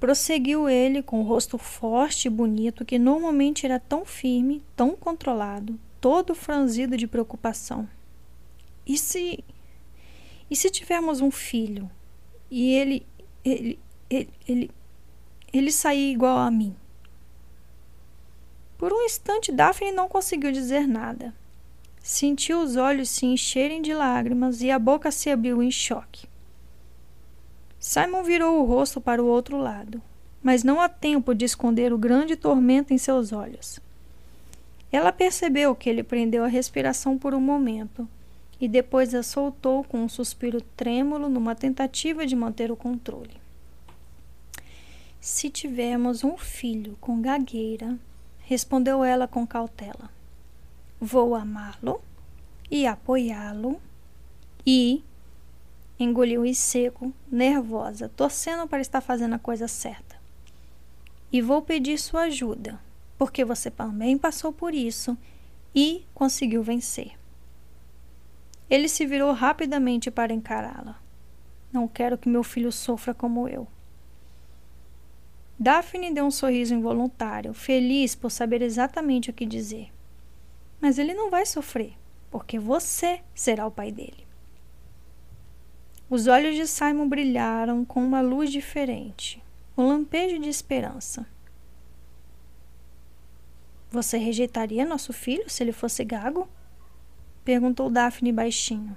Prosseguiu 0.00 0.66
ele 0.66 1.02
com 1.02 1.20
o 1.20 1.24
rosto 1.24 1.58
forte 1.58 2.26
e 2.26 2.30
bonito 2.30 2.86
que 2.86 2.98
normalmente 2.98 3.66
era 3.66 3.78
tão 3.78 4.06
firme, 4.06 4.64
tão 4.74 4.96
controlado, 4.96 5.78
todo 6.00 6.34
franzido 6.34 6.96
de 6.96 7.06
preocupação. 7.06 7.86
E 8.86 8.96
se. 8.96 9.44
E 10.50 10.56
se 10.56 10.70
tivermos 10.70 11.20
um 11.20 11.30
filho 11.30 11.90
e 12.50 12.72
ele. 12.72 13.06
ele. 13.44 13.78
ele. 14.08 14.30
ele, 14.48 14.70
ele 15.52 15.70
sair 15.70 16.12
igual 16.12 16.38
a 16.38 16.50
mim? 16.50 16.74
Por 18.78 18.94
um 18.94 19.02
instante, 19.02 19.52
Daphne 19.52 19.92
não 19.92 20.08
conseguiu 20.08 20.50
dizer 20.50 20.88
nada. 20.88 21.34
Sentiu 22.02 22.62
os 22.62 22.76
olhos 22.76 23.10
se 23.10 23.26
encherem 23.26 23.82
de 23.82 23.92
lágrimas 23.92 24.62
e 24.62 24.70
a 24.70 24.78
boca 24.78 25.10
se 25.10 25.28
abriu 25.28 25.62
em 25.62 25.70
choque. 25.70 26.29
Simon 27.80 28.22
virou 28.22 28.60
o 28.60 28.66
rosto 28.66 29.00
para 29.00 29.24
o 29.24 29.26
outro 29.26 29.56
lado, 29.56 30.02
mas 30.42 30.62
não 30.62 30.82
há 30.82 30.88
tempo 30.88 31.34
de 31.34 31.46
esconder 31.46 31.94
o 31.94 31.98
grande 31.98 32.36
tormento 32.36 32.92
em 32.92 32.98
seus 32.98 33.32
olhos. 33.32 33.80
Ela 34.92 35.10
percebeu 35.10 35.74
que 35.74 35.88
ele 35.88 36.02
prendeu 36.02 36.44
a 36.44 36.48
respiração 36.48 37.16
por 37.16 37.32
um 37.32 37.40
momento 37.40 38.06
e 38.60 38.68
depois 38.68 39.14
a 39.14 39.22
soltou 39.22 39.82
com 39.82 40.04
um 40.04 40.08
suspiro 40.10 40.60
trêmulo 40.76 41.30
numa 41.30 41.54
tentativa 41.54 42.26
de 42.26 42.36
manter 42.36 42.70
o 42.70 42.76
controle. 42.76 43.40
Se 45.18 45.48
tivermos 45.48 46.22
um 46.22 46.36
filho 46.36 46.98
com 47.00 47.22
gagueira, 47.22 47.98
respondeu 48.40 49.02
ela 49.02 49.26
com 49.26 49.46
cautela, 49.46 50.10
vou 51.00 51.34
amá-lo 51.34 52.02
e 52.70 52.86
apoiá-lo 52.86 53.80
e 54.66 55.02
Engoliu 56.02 56.46
em 56.46 56.54
seco, 56.54 57.12
nervosa, 57.30 58.08
torcendo 58.08 58.66
para 58.66 58.80
estar 58.80 59.02
fazendo 59.02 59.34
a 59.34 59.38
coisa 59.38 59.68
certa. 59.68 60.16
E 61.30 61.42
vou 61.42 61.60
pedir 61.60 61.98
sua 61.98 62.22
ajuda, 62.22 62.80
porque 63.18 63.44
você 63.44 63.70
também 63.70 64.16
passou 64.16 64.50
por 64.50 64.72
isso 64.72 65.14
e 65.74 66.06
conseguiu 66.14 66.62
vencer. 66.62 67.18
Ele 68.70 68.88
se 68.88 69.04
virou 69.04 69.30
rapidamente 69.34 70.10
para 70.10 70.32
encará-la. 70.32 70.98
Não 71.70 71.86
quero 71.86 72.16
que 72.16 72.30
meu 72.30 72.42
filho 72.42 72.72
sofra 72.72 73.12
como 73.12 73.46
eu. 73.46 73.68
Daphne 75.58 76.14
deu 76.14 76.24
um 76.24 76.30
sorriso 76.30 76.74
involuntário, 76.74 77.52
feliz 77.52 78.14
por 78.14 78.30
saber 78.30 78.62
exatamente 78.62 79.28
o 79.28 79.34
que 79.34 79.44
dizer. 79.44 79.92
Mas 80.80 80.98
ele 80.98 81.12
não 81.12 81.28
vai 81.28 81.44
sofrer, 81.44 81.92
porque 82.30 82.58
você 82.58 83.20
será 83.34 83.66
o 83.66 83.70
pai 83.70 83.92
dele. 83.92 84.29
Os 86.10 86.26
olhos 86.26 86.56
de 86.56 86.66
Simon 86.66 87.08
brilharam 87.08 87.84
com 87.84 88.02
uma 88.02 88.20
luz 88.20 88.50
diferente, 88.50 89.40
um 89.78 89.86
lampejo 89.86 90.40
de 90.40 90.48
esperança. 90.48 91.24
Você 93.92 94.18
rejeitaria 94.18 94.84
nosso 94.84 95.12
filho 95.12 95.48
se 95.48 95.62
ele 95.62 95.70
fosse 95.70 96.04
gago? 96.04 96.48
perguntou 97.44 97.88
Daphne 97.88 98.32
baixinho. 98.32 98.96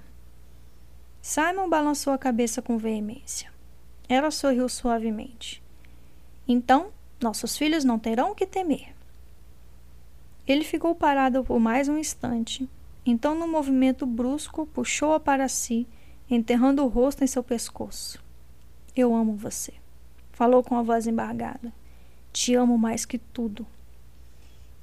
Simon 1.22 1.68
balançou 1.68 2.12
a 2.12 2.18
cabeça 2.18 2.60
com 2.60 2.76
veemência. 2.78 3.48
Ela 4.08 4.32
sorriu 4.32 4.68
suavemente. 4.68 5.62
Então, 6.48 6.90
nossos 7.22 7.56
filhos 7.56 7.84
não 7.84 7.96
terão 7.96 8.32
o 8.32 8.34
que 8.34 8.44
temer. 8.44 8.92
Ele 10.48 10.64
ficou 10.64 10.96
parado 10.96 11.44
por 11.44 11.60
mais 11.60 11.88
um 11.88 11.96
instante. 11.96 12.68
Então, 13.06 13.38
num 13.38 13.48
movimento 13.48 14.04
brusco, 14.04 14.66
puxou-a 14.66 15.20
para 15.20 15.46
si 15.46 15.86
enterrando 16.34 16.84
o 16.84 16.88
rosto 16.88 17.24
em 17.24 17.26
seu 17.26 17.42
pescoço. 17.42 18.22
Eu 18.96 19.14
amo 19.14 19.34
você, 19.34 19.72
falou 20.32 20.62
com 20.62 20.76
a 20.76 20.82
voz 20.82 21.06
embargada. 21.06 21.72
Te 22.32 22.54
amo 22.54 22.76
mais 22.76 23.04
que 23.04 23.18
tudo. 23.18 23.66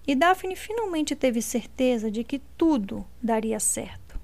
E 0.08 0.16
Daphne 0.16 0.56
finalmente 0.56 1.16
teve 1.16 1.42
certeza 1.42 2.10
de 2.10 2.24
que 2.24 2.40
tudo 2.58 3.06
daria 3.22 3.60
certo. 3.60 4.20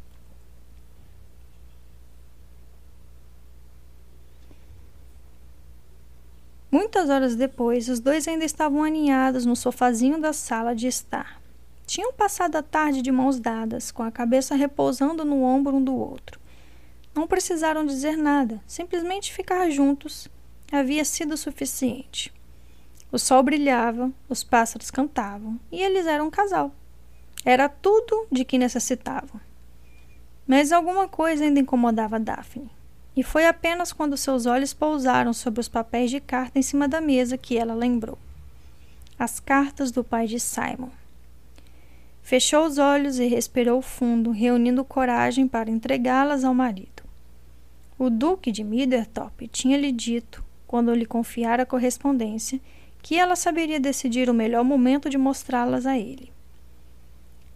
Muitas 6.70 7.10
horas 7.10 7.36
depois, 7.36 7.88
os 7.88 8.00
dois 8.00 8.28
ainda 8.28 8.44
estavam 8.44 8.84
aninhados 8.84 9.46
no 9.46 9.56
sofazinho 9.56 10.20
da 10.20 10.34
sala 10.34 10.76
de 10.76 10.88
estar. 10.88 11.42
Tinham 11.86 12.12
passado 12.12 12.58
a 12.58 12.62
tarde 12.62 13.02
de 13.02 13.12
mãos 13.12 13.40
dadas, 13.40 13.90
com 13.90 14.04
a 14.04 14.12
cabeça 14.12 14.54
repousando 14.56 15.24
no 15.24 15.44
ombro 15.44 15.78
um 15.78 15.84
do 15.84 15.96
outro. 15.96 16.40
Não 17.18 17.26
precisaram 17.26 17.84
dizer 17.84 18.16
nada, 18.16 18.62
simplesmente 18.68 19.34
ficar 19.34 19.72
juntos 19.72 20.30
havia 20.72 21.04
sido 21.04 21.36
suficiente. 21.36 22.32
O 23.12 23.18
sol 23.18 23.42
brilhava, 23.42 24.12
os 24.30 24.44
pássaros 24.44 24.92
cantavam 24.92 25.60
e 25.72 25.82
eles 25.82 26.06
eram 26.06 26.28
um 26.28 26.30
casal. 26.30 26.72
Era 27.44 27.68
tudo 27.68 28.28
de 28.32 28.46
que 28.46 28.60
necessitavam. 28.60 29.42
Mas 30.46 30.72
alguma 30.72 31.08
coisa 31.08 31.44
ainda 31.44 31.60
incomodava 31.60 32.20
Daphne. 32.20 32.70
E 33.16 33.24
foi 33.24 33.48
apenas 33.48 33.92
quando 33.92 34.16
seus 34.16 34.46
olhos 34.46 34.72
pousaram 34.72 35.34
sobre 35.34 35.60
os 35.60 35.68
papéis 35.68 36.12
de 36.12 36.20
carta 36.20 36.60
em 36.60 36.62
cima 36.62 36.88
da 36.88 37.02
mesa 37.02 37.36
que 37.36 37.58
ela 37.58 37.74
lembrou. 37.74 38.20
As 39.18 39.40
cartas 39.40 39.90
do 39.90 40.04
pai 40.04 40.28
de 40.28 40.40
Simon. 40.40 40.92
Fechou 42.22 42.68
os 42.68 42.78
olhos 42.78 43.18
e 43.18 43.26
respirou 43.26 43.82
fundo, 43.82 44.30
reunindo 44.30 44.86
coragem 44.86 45.48
para 45.48 45.72
entregá-las 45.72 46.44
ao 46.44 46.54
marido. 46.54 46.97
O 48.00 48.10
Duque 48.10 48.52
de 48.52 48.64
Middletop 48.64 49.48
tinha 49.48 49.78
lhe 49.78 49.92
dito, 49.92 50.44
quando 50.68 50.94
lhe 50.94 51.06
confiara 51.06 51.64
a 51.64 51.66
correspondência, 51.66 52.62
que 53.02 53.16
ela 53.16 53.36
saberia 53.36 53.80
decidir 53.80 54.30
o 54.30 54.34
melhor 54.34 54.64
momento 54.64 55.10
de 55.10 55.18
mostrá-las 55.18 55.86
a 55.86 55.98
ele. 55.98 56.32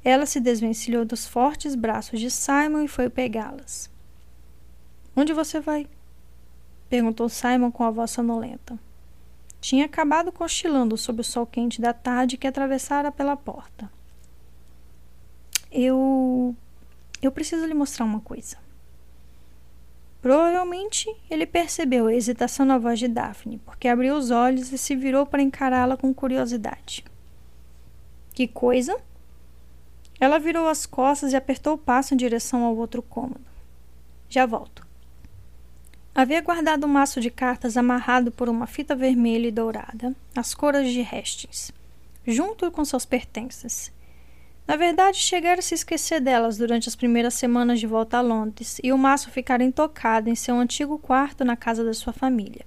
Ela 0.04 0.26
se 0.26 0.40
desvencilhou 0.40 1.06
dos 1.06 1.28
fortes 1.28 1.76
braços 1.76 2.20
de 2.20 2.32
Simon 2.32 2.84
e 2.84 2.88
foi 2.88 3.10
pegá-las. 3.10 3.90
Onde 5.16 5.34
você 5.34 5.60
vai? 5.60 5.88
perguntou 6.90 7.30
Simon 7.30 7.72
com 7.72 7.84
a 7.84 7.92
voz 7.92 8.12
sonolenta. 8.12 8.80
Tinha 9.60 9.86
acabado 9.86 10.32
cochilando 10.32 10.98
sob 10.98 11.22
o 11.22 11.24
sol 11.24 11.46
quente 11.46 11.80
da 11.80 11.94
tarde 11.94 12.36
que 12.36 12.48
atravessara 12.48 13.12
pela 13.12 13.38
porta. 13.38 13.92
Eu. 15.72 16.56
Eu 17.22 17.32
preciso 17.32 17.66
lhe 17.66 17.74
mostrar 17.74 18.06
uma 18.06 18.20
coisa. 18.20 18.58
Provavelmente 20.22 21.10
ele 21.30 21.48
percebeu 21.48 22.06
a 22.06 22.14
hesitação 22.14 22.66
na 22.66 22.78
voz 22.78 23.00
de 23.00 23.08
Daphne, 23.08 23.58
porque 23.66 23.88
abriu 23.88 24.16
os 24.16 24.30
olhos 24.30 24.72
e 24.72 24.78
se 24.78 24.96
virou 24.96 25.26
para 25.26 25.42
encará-la 25.42 25.98
com 25.98 26.14
curiosidade. 26.14 27.04
Que 28.34 28.48
coisa? 28.48 28.96
Ela 30.20 30.38
virou 30.38 30.68
as 30.68 30.86
costas 30.86 31.34
e 31.34 31.36
apertou 31.36 31.74
o 31.74 31.78
passo 31.78 32.14
em 32.14 32.18
direção 32.18 32.64
ao 32.64 32.78
outro 32.78 33.02
cômodo. 33.02 33.42
Já 34.30 34.46
volto. 34.46 34.86
Havia 36.14 36.42
guardado 36.42 36.86
um 36.86 36.90
maço 36.90 37.20
de 37.20 37.32
cartas 37.32 37.76
amarrado 37.76 38.32
por 38.32 38.48
uma 38.48 38.68
fita 38.68 38.96
vermelha 38.96 39.48
e 39.48 39.52
dourada, 39.52 40.16
as 40.36 40.54
cores 40.54 40.92
de 40.92 41.02
Hastings, 41.02 41.72
junto 42.28 42.70
com 42.70 42.86
seus 42.86 43.06
pertences. 43.06 43.92
Na 44.72 44.78
verdade, 44.78 45.18
chegara 45.18 45.60
a 45.60 45.62
se 45.62 45.76
esquecer 45.76 46.22
delas 46.22 46.58
durante 46.58 46.88
as 46.88 46.96
primeiras 46.96 47.34
semanas 47.34 47.78
de 47.78 47.86
volta 47.86 48.18
a 48.18 48.22
Londres 48.22 48.80
e 48.82 48.94
o 48.94 48.98
maço 48.98 49.30
ficara 49.30 49.62
intocado 49.62 50.30
em 50.30 50.34
seu 50.34 50.56
antigo 50.56 50.98
quarto 50.98 51.44
na 51.44 51.58
casa 51.58 51.84
da 51.84 51.94
sua 51.94 52.14
família. 52.14 52.66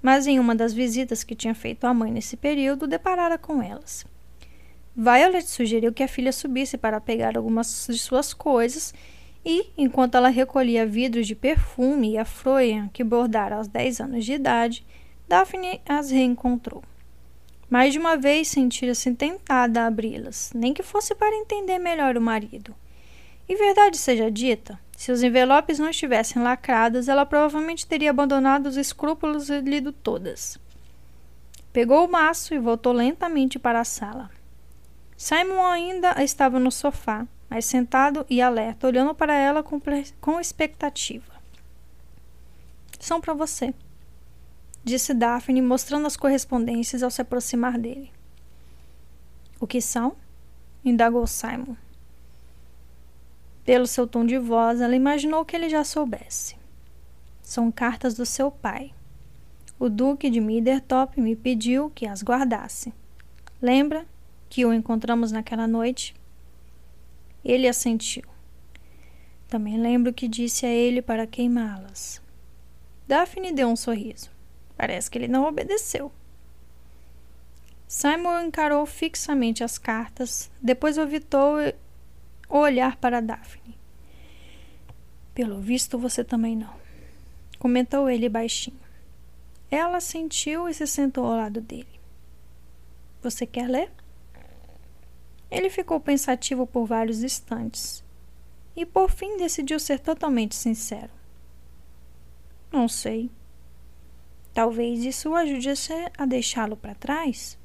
Mas 0.00 0.26
em 0.26 0.40
uma 0.40 0.54
das 0.54 0.72
visitas 0.72 1.22
que 1.22 1.34
tinha 1.34 1.54
feito 1.54 1.84
à 1.84 1.92
mãe 1.92 2.10
nesse 2.10 2.34
período, 2.34 2.86
deparara 2.86 3.36
com 3.36 3.62
elas. 3.62 4.06
Violet 4.96 5.46
sugeriu 5.46 5.92
que 5.92 6.02
a 6.02 6.08
filha 6.08 6.32
subisse 6.32 6.78
para 6.78 6.98
pegar 6.98 7.36
algumas 7.36 7.88
de 7.90 7.98
suas 7.98 8.32
coisas 8.32 8.94
e, 9.44 9.66
enquanto 9.76 10.14
ela 10.14 10.30
recolhia 10.30 10.86
vidros 10.86 11.26
de 11.26 11.34
perfume 11.34 12.12
e 12.12 12.16
a 12.16 12.24
froia 12.24 12.88
que 12.90 13.04
bordara 13.04 13.56
aos 13.56 13.68
10 13.68 14.00
anos 14.00 14.24
de 14.24 14.32
idade, 14.32 14.82
Daphne 15.28 15.78
as 15.86 16.10
reencontrou. 16.10 16.82
Mais 17.74 17.92
de 17.92 17.98
uma 17.98 18.16
vez 18.16 18.46
sentira-se 18.46 19.12
tentada 19.14 19.82
a 19.82 19.86
abri-las, 19.88 20.52
nem 20.54 20.72
que 20.72 20.80
fosse 20.80 21.12
para 21.12 21.34
entender 21.34 21.76
melhor 21.80 22.16
o 22.16 22.20
marido. 22.20 22.72
E 23.48 23.56
verdade 23.56 23.98
seja 23.98 24.30
dita, 24.30 24.78
se 24.96 25.10
os 25.10 25.24
envelopes 25.24 25.80
não 25.80 25.90
estivessem 25.90 26.40
lacrados, 26.40 27.08
ela 27.08 27.26
provavelmente 27.26 27.84
teria 27.84 28.10
abandonado 28.10 28.66
os 28.66 28.76
escrúpulos 28.76 29.50
e 29.50 29.60
lido 29.60 29.90
todas. 29.90 30.56
Pegou 31.72 32.06
o 32.06 32.08
maço 32.08 32.54
e 32.54 32.60
voltou 32.60 32.92
lentamente 32.92 33.58
para 33.58 33.80
a 33.80 33.84
sala. 33.84 34.30
Simon 35.16 35.66
ainda 35.66 36.22
estava 36.22 36.60
no 36.60 36.70
sofá, 36.70 37.26
mas 37.50 37.64
sentado 37.64 38.24
e 38.30 38.40
alerta, 38.40 38.86
olhando 38.86 39.16
para 39.16 39.34
ela 39.34 39.64
com, 39.64 39.82
com 40.20 40.40
expectativa. 40.40 41.34
São 43.00 43.20
para 43.20 43.34
você, 43.34 43.74
disse 44.84 45.14
Daphne, 45.14 45.62
mostrando 45.62 46.06
as 46.06 46.16
correspondências 46.16 47.02
ao 47.02 47.10
se 47.10 47.22
aproximar 47.22 47.78
dele. 47.78 48.12
O 49.58 49.66
que 49.66 49.80
são? 49.80 50.14
indagou 50.84 51.26
Simon. 51.26 51.74
Pelo 53.64 53.86
seu 53.86 54.06
tom 54.06 54.26
de 54.26 54.38
voz, 54.38 54.82
ela 54.82 54.94
imaginou 54.94 55.44
que 55.44 55.56
ele 55.56 55.70
já 55.70 55.82
soubesse. 55.82 56.56
São 57.42 57.72
cartas 57.72 58.14
do 58.14 58.26
seu 58.26 58.50
pai. 58.50 58.92
O 59.78 59.88
Duque 59.88 60.28
de 60.28 60.40
Middletop 60.40 61.18
me 61.18 61.34
pediu 61.34 61.90
que 61.90 62.06
as 62.06 62.22
guardasse. 62.22 62.92
Lembra? 63.60 64.06
que 64.50 64.64
o 64.64 64.72
encontramos 64.72 65.32
naquela 65.32 65.66
noite? 65.66 66.14
Ele 67.44 67.66
assentiu. 67.66 68.22
Também 69.48 69.76
lembro 69.76 70.12
que 70.12 70.28
disse 70.28 70.64
a 70.64 70.68
ele 70.68 71.02
para 71.02 71.26
queimá-las. 71.26 72.22
Daphne 73.08 73.52
deu 73.52 73.68
um 73.68 73.74
sorriso. 73.74 74.33
Parece 74.76 75.10
que 75.10 75.18
ele 75.18 75.28
não 75.28 75.46
obedeceu. 75.46 76.10
Simon 77.86 78.46
encarou 78.46 78.84
fixamente 78.86 79.62
as 79.62 79.78
cartas, 79.78 80.50
depois 80.60 80.98
evitou 80.98 81.58
olhar 82.48 82.96
para 82.96 83.20
Daphne. 83.20 83.78
Pelo 85.34 85.60
visto, 85.60 85.98
você 85.98 86.24
também 86.24 86.56
não, 86.56 86.74
comentou 87.58 88.08
ele 88.08 88.28
baixinho. 88.28 88.78
Ela 89.70 90.00
sentiu 90.00 90.68
e 90.68 90.74
se 90.74 90.86
sentou 90.86 91.26
ao 91.26 91.36
lado 91.36 91.60
dele. 91.60 92.00
Você 93.22 93.46
quer 93.46 93.68
ler? 93.68 93.90
Ele 95.50 95.70
ficou 95.70 96.00
pensativo 96.00 96.66
por 96.66 96.84
vários 96.86 97.22
instantes 97.22 98.04
e 98.76 98.84
por 98.84 99.10
fim 99.10 99.36
decidiu 99.36 99.78
ser 99.78 100.00
totalmente 100.00 100.54
sincero. 100.54 101.10
Não 102.72 102.88
sei. 102.88 103.30
Talvez 104.54 105.04
isso 105.04 105.34
ajude 105.34 105.68
a 106.16 106.24
deixá-lo 106.24 106.76
para 106.76 106.94
trás. 106.94 107.58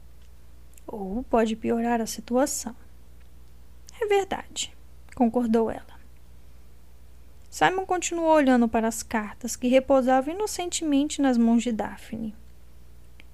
Ou 0.87 1.23
pode 1.23 1.55
piorar 1.55 2.01
a 2.01 2.07
situação. 2.07 2.75
É 4.01 4.07
verdade, 4.07 4.75
concordou 5.13 5.69
ela. 5.69 5.99
Simon 7.49 7.85
continuou 7.85 8.29
olhando 8.29 8.67
para 8.67 8.87
as 8.87 9.03
cartas 9.03 9.55
que 9.55 9.67
repousavam 9.67 10.33
inocentemente 10.33 11.21
nas 11.21 11.37
mãos 11.37 11.61
de 11.61 11.71
Daphne. 11.71 12.35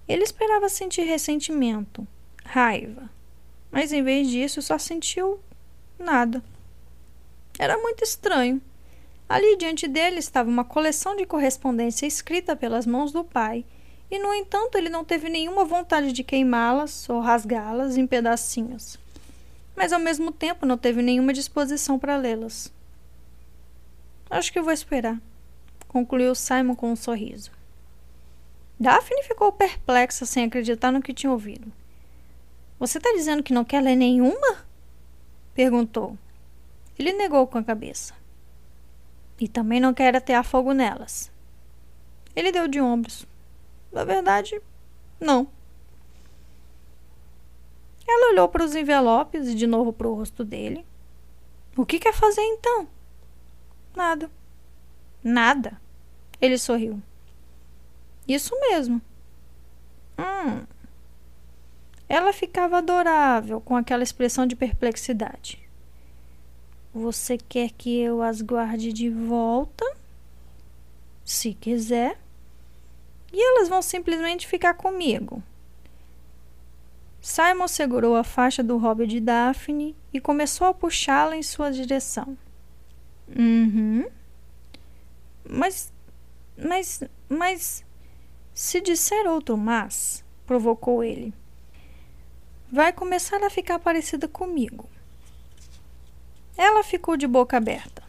Ele 0.08 0.24
esperava 0.24 0.68
sentir 0.68 1.04
ressentimento, 1.04 2.08
raiva, 2.44 3.10
mas 3.72 3.92
em 3.92 4.04
vez 4.04 4.30
disso 4.30 4.62
só 4.62 4.78
sentiu 4.78 5.40
nada. 5.98 6.44
Era 7.58 7.78
muito 7.78 8.04
estranho. 8.04 8.62
Ali 9.28 9.58
diante 9.58 9.88
dele 9.88 10.20
estava 10.20 10.50
uma 10.50 10.64
coleção 10.64 11.16
de 11.16 11.26
correspondência 11.26 12.06
escrita 12.06 12.56
pelas 12.56 12.86
mãos 12.86 13.12
do 13.12 13.24
pai, 13.24 13.66
e 14.10 14.20
no 14.20 14.34
entanto 14.34 14.78
ele 14.78 14.90
não 14.90 15.04
teve 15.04 15.30
nenhuma 15.30 15.66
vontade 15.66 16.12
de 16.12 16.24
queimá-las 16.24 17.10
ou 17.10 17.20
rasgá-las 17.20 17.98
em 17.98 18.06
pedacinhos. 18.06 19.00
Mas 19.76 19.92
ao 19.92 20.00
mesmo 20.00 20.32
tempo 20.32 20.66
não 20.66 20.78
teve 20.78 21.02
nenhuma 21.02 21.34
disposição 21.34 21.98
para 21.98 22.16
lê-las. 22.16 22.72
Acho 24.30 24.54
que 24.54 24.62
vou 24.62 24.72
esperar, 24.72 25.20
concluiu 25.88 26.36
Simon 26.36 26.76
com 26.76 26.92
um 26.92 26.96
sorriso. 26.96 27.52
Daphne 28.80 29.24
ficou 29.24 29.52
perplexa 29.52 30.26
sem 30.26 30.46
acreditar 30.46 30.92
no 30.92 31.02
que 31.02 31.14
tinha 31.14 31.32
ouvido. 31.32 31.72
Você 32.78 32.98
está 32.98 33.12
dizendo 33.14 33.42
que 33.42 33.54
não 33.54 33.64
quer 33.64 33.82
ler 33.82 33.96
nenhuma? 33.96 34.66
perguntou. 35.54 36.18
Ele 37.00 37.14
negou 37.14 37.48
com 37.48 37.58
a 37.58 37.64
cabeça. 37.64 38.14
E 39.40 39.48
também 39.48 39.80
não 39.80 39.94
quer 39.94 40.16
atear 40.16 40.44
fogo 40.44 40.74
nelas. 40.74 41.32
Ele 42.36 42.52
deu 42.52 42.68
de 42.68 42.80
ombros. 42.80 43.26
Na 43.92 44.04
verdade, 44.04 44.62
não. 45.20 45.48
Ela 48.08 48.32
olhou 48.32 48.48
para 48.48 48.64
os 48.64 48.76
envelopes 48.76 49.48
e 49.48 49.56
de 49.56 49.66
novo 49.66 49.92
para 49.92 50.08
o 50.08 50.16
rosto 50.16 50.44
dele. 50.44 50.86
O 51.76 51.86
que 51.86 52.00
quer 52.00 52.14
fazer 52.14 52.42
então? 52.42 52.88
Nada. 53.96 54.30
Nada. 55.24 55.82
Ele 56.40 56.58
sorriu. 56.58 57.02
Isso 58.28 58.58
mesmo. 58.60 59.02
Hum, 60.18 60.66
ela 62.08 62.32
ficava 62.32 62.78
adorável 62.78 63.60
com 63.60 63.76
aquela 63.76 64.04
expressão 64.04 64.46
de 64.46 64.56
perplexidade. 64.56 65.65
Você 66.96 67.38
quer 67.38 67.72
que 67.72 68.00
eu 68.00 68.22
as 68.22 68.42
guarde 68.42 68.94
de 68.94 69.10
volta? 69.10 69.86
Se 71.26 71.54
quiser. 71.54 72.18
E 73.34 73.44
elas 73.50 73.68
vão 73.68 73.82
simplesmente 73.82 74.48
ficar 74.48 74.74
comigo. 74.76 75.44
Simon 77.20 77.68
segurou 77.68 78.16
a 78.16 78.24
faixa 78.24 78.64
do 78.64 78.78
hobby 78.78 79.06
de 79.06 79.20
Daphne 79.20 79.94
e 80.14 80.22
começou 80.22 80.68
a 80.68 80.74
puxá-la 80.74 81.36
em 81.36 81.44
sua 81.44 81.70
direção. 81.70 82.38
Uhum. 83.28 84.06
Mas. 85.50 85.92
Mas. 86.58 87.04
Mas. 87.28 87.84
Se 88.54 88.80
disser 88.80 89.28
outro 89.28 89.58
mas, 89.58 90.24
provocou 90.46 91.04
ele 91.04 91.34
vai 92.72 92.92
começar 92.92 93.42
a 93.44 93.50
ficar 93.50 93.80
parecida 93.80 94.28
comigo. 94.28 94.90
Ela 96.58 96.84
ficou 96.84 97.18
de 97.18 97.28
boca 97.28 97.58
aberta. 97.58 98.04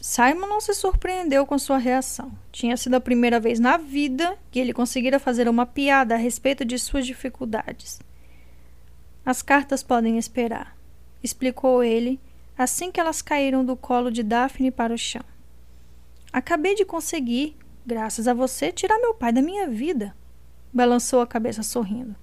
Simon 0.00 0.46
não 0.46 0.60
se 0.60 0.72
surpreendeu 0.72 1.44
com 1.44 1.58
sua 1.58 1.76
reação. 1.76 2.32
Tinha 2.50 2.76
sido 2.76 2.94
a 2.94 3.00
primeira 3.00 3.38
vez 3.38 3.60
na 3.60 3.76
vida 3.76 4.38
que 4.50 4.58
ele 4.58 4.72
conseguira 4.72 5.18
fazer 5.18 5.48
uma 5.48 5.66
piada 5.66 6.14
a 6.14 6.18
respeito 6.18 6.64
de 6.64 6.78
suas 6.78 7.06
dificuldades. 7.06 8.00
As 9.24 9.42
cartas 9.42 9.82
podem 9.82 10.16
esperar, 10.16 10.76
explicou 11.22 11.84
ele 11.84 12.18
assim 12.56 12.90
que 12.90 13.00
elas 13.00 13.22
caíram 13.22 13.64
do 13.64 13.76
colo 13.76 14.10
de 14.10 14.22
Daphne 14.22 14.70
para 14.70 14.94
o 14.94 14.98
chão. 14.98 15.22
Acabei 16.32 16.74
de 16.74 16.84
conseguir, 16.84 17.56
graças 17.84 18.28
a 18.28 18.34
você, 18.34 18.70
tirar 18.70 18.98
meu 18.98 19.14
pai 19.14 19.32
da 19.32 19.42
minha 19.42 19.66
vida. 19.66 20.14
Balançou 20.72 21.20
a 21.20 21.26
cabeça 21.26 21.62
sorrindo. 21.62 22.14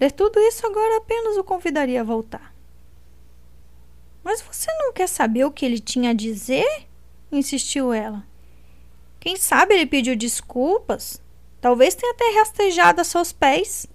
Ler 0.00 0.12
tudo 0.12 0.40
isso 0.40 0.66
agora 0.66 0.98
apenas 0.98 1.36
o 1.36 1.44
convidaria 1.44 2.00
a 2.00 2.04
voltar. 2.04 2.53
Mas 4.24 4.40
você 4.40 4.72
não 4.78 4.92
quer 4.92 5.06
saber 5.06 5.44
o 5.44 5.52
que 5.52 5.64
ele 5.64 5.78
tinha 5.78 6.10
a 6.10 6.14
dizer? 6.14 6.86
insistiu 7.30 7.92
ela. 7.92 8.24
Quem 9.20 9.36
sabe 9.36 9.74
ele 9.74 9.86
pediu 9.86 10.16
desculpas? 10.16 11.20
Talvez 11.60 11.94
tenha 11.94 12.12
até 12.12 12.38
rastejado 12.38 13.00
a 13.00 13.04
seus 13.04 13.32
pés. 13.32 13.86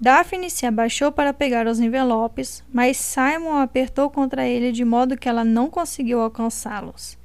Daphne 0.00 0.48
se 0.48 0.64
abaixou 0.64 1.10
para 1.10 1.32
pegar 1.32 1.66
os 1.66 1.80
envelopes, 1.80 2.62
mas 2.72 2.96
Simon 2.96 3.56
apertou 3.56 4.08
contra 4.08 4.46
ele 4.46 4.70
de 4.70 4.84
modo 4.84 5.16
que 5.16 5.28
ela 5.28 5.44
não 5.44 5.68
conseguiu 5.68 6.20
alcançá-los. 6.20 7.18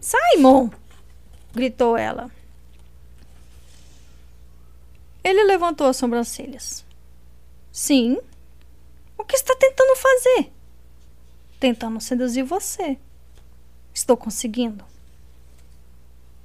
Simon! 0.00 0.70
gritou 1.52 1.96
ela. 1.96 2.30
Ele 5.22 5.44
levantou 5.44 5.86
as 5.86 5.96
sobrancelhas. 5.96 6.84
Sim. 7.72 8.18
O 9.16 9.24
que 9.24 9.34
está 9.34 9.56
tentando 9.56 9.96
fazer? 9.96 10.53
Tentando 11.64 11.98
seduzir 11.98 12.42
você. 12.42 12.98
Estou 13.94 14.18
conseguindo. 14.18 14.84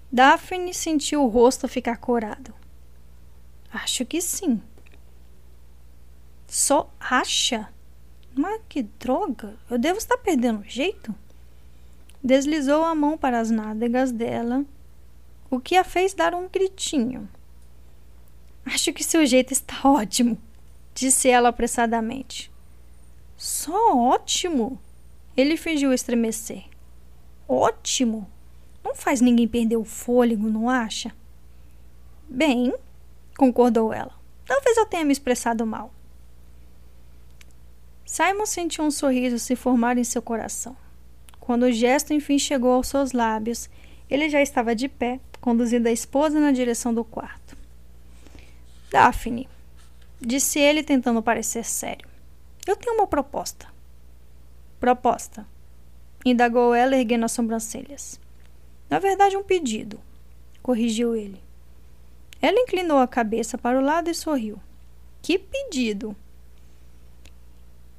Daphne 0.10 0.74
sentiu 0.74 1.22
o 1.22 1.28
rosto 1.28 1.68
ficar 1.68 1.98
corado. 1.98 2.54
Acho 3.70 4.06
que 4.06 4.22
sim. 4.22 4.62
Só 6.48 6.90
acha? 6.98 7.68
Mas 8.34 8.62
que 8.70 8.82
droga! 8.82 9.58
Eu 9.70 9.78
devo 9.78 9.98
estar 9.98 10.16
perdendo 10.20 10.62
o 10.62 10.70
jeito? 10.70 11.14
Deslizou 12.24 12.86
a 12.86 12.96
mão 12.96 13.18
para 13.18 13.42
as 13.42 13.52
nádegas 13.52 14.14
dela, 14.14 14.64
o 15.50 15.60
que 15.60 15.76
a 15.76 15.84
fez 15.84 16.14
dar 16.14 16.34
um 16.34 16.48
gritinho. 16.48 17.28
Acho 18.66 18.94
que 18.94 19.04
seu 19.04 19.26
jeito 19.26 19.52
está 19.52 19.82
ótimo, 19.84 20.38
disse 20.96 21.28
ela 21.28 21.50
apressadamente. 21.50 22.50
Só 23.36 23.98
ótimo? 23.98 24.80
Ele 25.40 25.56
fingiu 25.56 25.94
estremecer. 25.94 26.66
Ótimo? 27.48 28.30
Não 28.84 28.94
faz 28.94 29.22
ninguém 29.22 29.48
perder 29.48 29.78
o 29.78 29.86
fôlego, 29.86 30.50
não 30.50 30.70
acha? 30.70 31.16
Bem, 32.28 32.74
concordou 33.38 33.94
ela. 33.94 34.12
Talvez 34.46 34.76
eu 34.76 34.86
tenha 34.86 35.06
me 35.06 35.14
expressado 35.14 35.66
mal. 35.66 35.94
Simon 38.06 38.46
sentiu 38.46 38.84
um 38.84 38.92
sorriso 38.92 39.40
se 39.40 39.56
formar 39.56 39.98
em 39.98 40.04
seu 40.04 40.22
coração. 40.22 40.76
Quando 41.40 41.64
o 41.64 41.72
gesto 41.72 42.14
enfim 42.14 42.38
chegou 42.38 42.74
aos 42.74 42.90
seus 42.90 43.14
lábios, 43.14 43.70
ele 44.10 44.28
já 44.28 44.42
estava 44.42 44.76
de 44.76 44.90
pé, 44.90 45.22
conduzindo 45.40 45.88
a 45.88 45.92
esposa 45.94 46.38
na 46.38 46.52
direção 46.52 46.94
do 46.94 47.06
quarto. 47.06 47.56
Daphne, 48.92 49.48
disse 50.20 50.60
ele 50.60 50.84
tentando 50.84 51.24
parecer 51.24 51.64
sério. 51.64 52.10
Eu 52.68 52.76
tenho 52.76 52.98
uma 52.98 53.08
proposta. 53.08 53.79
Proposta, 54.80 55.46
indagou 56.26 56.74
ela 56.74 56.96
erguendo 56.96 57.26
as 57.26 57.32
sobrancelhas. 57.32 58.20
Na 58.90 58.98
verdade, 59.00 59.36
um 59.36 59.44
pedido, 59.44 60.00
corrigiu 60.64 61.16
ele. 61.16 61.42
Ela 62.42 62.60
inclinou 62.60 63.00
a 63.00 63.08
cabeça 63.08 63.58
para 63.58 63.78
o 63.78 63.84
lado 63.84 64.10
e 64.10 64.16
sorriu. 64.16 64.60
Que 65.22 65.38
pedido? 65.38 66.16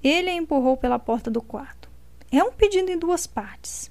Ele 0.02 0.30
a 0.30 0.34
empurrou 0.34 0.76
pela 0.76 0.98
porta 0.98 1.30
do 1.30 1.42
quarto. 1.42 1.90
É 2.32 2.42
um 2.42 2.52
pedido 2.52 2.90
em 2.90 2.98
duas 2.98 3.26
partes. 3.26 3.90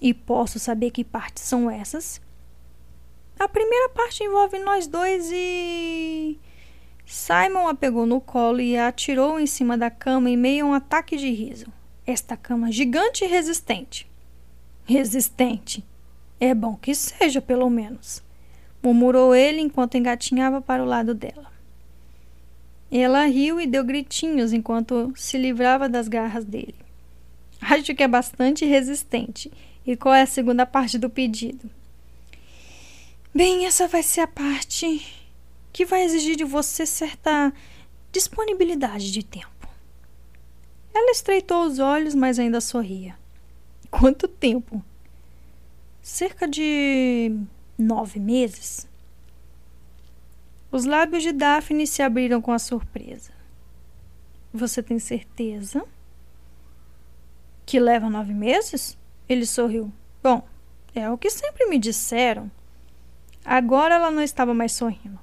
E 0.00 0.14
posso 0.14 0.58
saber 0.58 0.90
que 0.90 1.04
partes 1.04 1.42
são 1.42 1.70
essas? 1.70 2.20
A 3.38 3.46
primeira 3.46 3.90
parte 3.90 4.24
envolve 4.24 4.58
nós 4.58 4.86
dois 4.86 5.28
e. 5.30 6.38
Simon 7.04 7.68
a 7.68 7.74
pegou 7.74 8.06
no 8.06 8.20
colo 8.20 8.60
e 8.60 8.76
a 8.76 8.88
atirou 8.88 9.38
em 9.38 9.46
cima 9.46 9.76
da 9.76 9.90
cama 9.90 10.30
em 10.30 10.36
meio 10.36 10.66
a 10.66 10.68
um 10.70 10.72
ataque 10.72 11.16
de 11.16 11.30
riso. 11.30 11.75
Esta 12.06 12.36
cama 12.36 12.70
gigante 12.70 13.24
e 13.24 13.28
resistente. 13.28 14.08
Resistente. 14.84 15.84
É 16.38 16.54
bom 16.54 16.76
que 16.76 16.94
seja, 16.94 17.40
pelo 17.40 17.68
menos. 17.68 18.22
Murmurou 18.82 19.34
ele 19.34 19.60
enquanto 19.60 19.96
engatinhava 19.96 20.60
para 20.60 20.82
o 20.82 20.86
lado 20.86 21.14
dela. 21.14 21.50
Ela 22.90 23.24
riu 23.24 23.60
e 23.60 23.66
deu 23.66 23.82
gritinhos 23.82 24.52
enquanto 24.52 25.12
se 25.16 25.36
livrava 25.36 25.88
das 25.88 26.06
garras 26.06 26.44
dele. 26.44 26.76
Acho 27.60 27.94
que 27.94 28.02
é 28.02 28.08
bastante 28.08 28.64
resistente. 28.64 29.50
E 29.84 29.96
qual 29.96 30.14
é 30.14 30.22
a 30.22 30.26
segunda 30.26 30.64
parte 30.64 30.98
do 30.98 31.10
pedido? 31.10 31.70
Bem, 33.34 33.66
essa 33.66 33.88
vai 33.88 34.02
ser 34.02 34.20
a 34.20 34.26
parte 34.26 35.04
que 35.72 35.84
vai 35.84 36.04
exigir 36.04 36.36
de 36.36 36.44
você 36.44 36.86
certa 36.86 37.52
disponibilidade 38.12 39.12
de 39.12 39.22
tempo. 39.24 39.55
Ela 40.96 41.10
estreitou 41.10 41.66
os 41.66 41.78
olhos, 41.78 42.14
mas 42.14 42.38
ainda 42.38 42.58
sorria. 42.58 43.18
Quanto 43.90 44.26
tempo? 44.26 44.82
Cerca 46.00 46.48
de 46.48 47.38
nove 47.76 48.18
meses. 48.18 48.88
Os 50.72 50.86
lábios 50.86 51.22
de 51.22 51.32
Daphne 51.32 51.86
se 51.86 52.00
abriram 52.00 52.40
com 52.40 52.50
a 52.50 52.58
surpresa. 52.58 53.30
Você 54.54 54.82
tem 54.82 54.98
certeza? 54.98 55.84
Que 57.66 57.78
leva 57.78 58.08
nove 58.08 58.32
meses? 58.32 58.96
Ele 59.28 59.44
sorriu. 59.44 59.92
Bom, 60.22 60.42
é 60.94 61.10
o 61.10 61.18
que 61.18 61.28
sempre 61.28 61.66
me 61.66 61.78
disseram. 61.78 62.50
Agora 63.44 63.96
ela 63.96 64.10
não 64.10 64.22
estava 64.22 64.54
mais 64.54 64.72
sorrindo. 64.72 65.20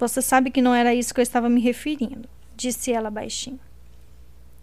Você 0.00 0.20
sabe 0.20 0.50
que 0.50 0.60
não 0.60 0.74
era 0.74 0.92
isso 0.92 1.14
que 1.14 1.20
eu 1.20 1.22
estava 1.22 1.48
me 1.48 1.60
referindo, 1.60 2.28
disse 2.56 2.90
ela 2.90 3.08
baixinho. 3.08 3.60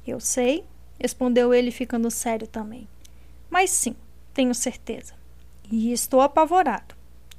Eu 0.06 0.20
sei, 0.20 0.66
respondeu 1.00 1.54
ele, 1.54 1.72
ficando 1.72 2.10
sério 2.10 2.48
também. 2.48 2.88
Mas 3.50 3.70
sim, 3.70 3.96
tenho 4.34 4.54
certeza. 4.54 5.14
E 5.72 5.92
estou 5.92 6.22
apavorado 6.22 6.96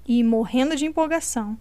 e 0.07 0.23
morrendo 0.25 0.77
de 0.77 0.87
empolgação 0.87 1.59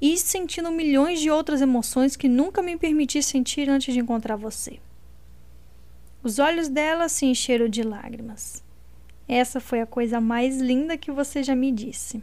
e 0.00 0.16
sentindo 0.16 0.70
milhões 0.70 1.20
de 1.20 1.30
outras 1.30 1.60
emoções 1.60 2.16
que 2.16 2.28
nunca 2.28 2.62
me 2.62 2.76
permiti 2.76 3.22
sentir 3.22 3.68
antes 3.68 3.92
de 3.92 4.00
encontrar 4.00 4.36
você. 4.36 4.78
Os 6.22 6.38
olhos 6.38 6.68
dela 6.68 7.08
se 7.08 7.26
encheram 7.26 7.68
de 7.68 7.82
lágrimas. 7.82 8.62
Essa 9.28 9.60
foi 9.60 9.80
a 9.80 9.86
coisa 9.86 10.20
mais 10.20 10.58
linda 10.58 10.96
que 10.96 11.12
você 11.12 11.42
já 11.42 11.54
me 11.54 11.70
disse. 11.70 12.22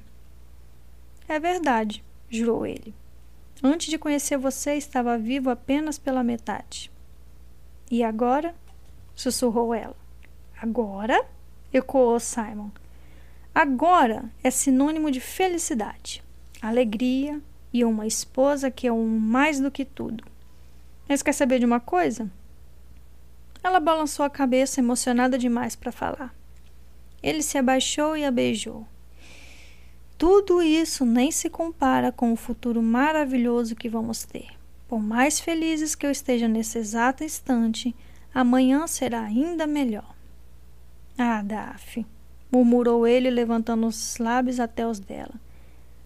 É 1.27 1.39
verdade, 1.39 2.03
jurou 2.30 2.65
ele. 2.65 2.93
Antes 3.64 3.88
de 3.88 3.97
conhecer 3.97 4.38
você, 4.38 4.76
estava 4.76 5.18
vivo 5.18 5.49
apenas 5.49 5.97
pela 5.97 6.23
metade. 6.23 6.91
E 7.90 8.03
agora? 8.03 8.56
sussurrou 9.16 9.74
ela. 9.74 9.95
Agora? 10.62 11.26
ecoou 11.74 12.20
Simon. 12.20 12.70
Agora 13.53 14.26
é 14.44 14.49
sinônimo 14.49 15.10
de 15.10 15.20
felicidade, 15.20 16.24
alegria, 16.62 17.41
e 17.72 17.84
uma 17.84 18.07
esposa 18.07 18.72
que 18.72 18.88
é 18.88 18.94
um 18.94 19.06
mais 19.20 19.60
do 19.60 19.70
que 19.70 19.84
tudo. 19.84 20.24
Mas 21.10 21.22
quer 21.22 21.34
saber 21.34 21.60
de 21.60 21.66
uma 21.66 21.80
coisa? 21.82 22.32
Ela 23.62 23.82
balançou 23.82 24.26
a 24.26 24.30
cabeça, 24.30 24.80
emocionada 24.80 25.38
demais 25.38 25.76
para 25.76 25.91
falar. 25.91 26.34
Ele 27.22 27.41
se 27.41 27.57
abaixou 27.57 28.16
e 28.16 28.24
a 28.24 28.32
beijou. 28.32 28.88
Tudo 30.18 30.62
isso 30.62 31.06
nem 31.06 31.32
se 31.32 31.49
compara 31.49 32.14
com 32.14 32.32
o 32.32 32.38
futuro 32.38 32.82
maravilhoso 32.82 33.76
que 33.76 33.90
vamos 33.90 34.24
ter. 34.24 34.55
Por 34.95 35.03
mais 35.03 35.41
felizes 35.41 35.93
que 35.93 36.05
eu 36.05 36.09
esteja 36.09 36.47
nesse 36.47 36.77
exato 36.77 37.22
instante, 37.22 37.93
amanhã 38.34 38.88
será 38.88 39.23
ainda 39.23 39.67
melhor. 39.67 40.15
Ah, 41.17 41.41
Daf, 41.41 42.05
murmurou 42.49 43.05
ele, 43.05 43.30
levantando 43.30 43.88
os 43.88 44.17
lábios 44.19 44.57
até 44.57 44.88
os 44.88 44.97
dela. 44.97 45.34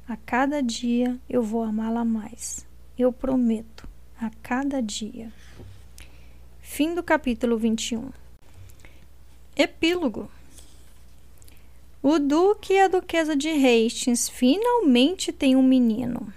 A 0.07 0.17
cada 0.17 0.63
dia 0.63 1.19
eu 1.29 1.43
vou 1.43 1.61
amá-la 1.61 2.03
mais. 2.03 2.65
Eu 2.97 3.13
prometo. 3.13 3.87
A 4.19 4.31
cada 4.41 4.81
dia. 4.81 5.31
Fim 6.59 6.95
do 6.95 7.03
capítulo 7.03 7.59
21. 7.59 8.09
Epílogo. 9.55 10.31
O 12.01 12.17
Duque 12.17 12.73
e 12.73 12.79
a 12.79 12.87
Duquesa 12.87 13.35
de 13.35 13.49
Hastings 13.49 14.27
finalmente 14.27 15.31
têm 15.31 15.55
um 15.55 15.61
menino. 15.61 16.33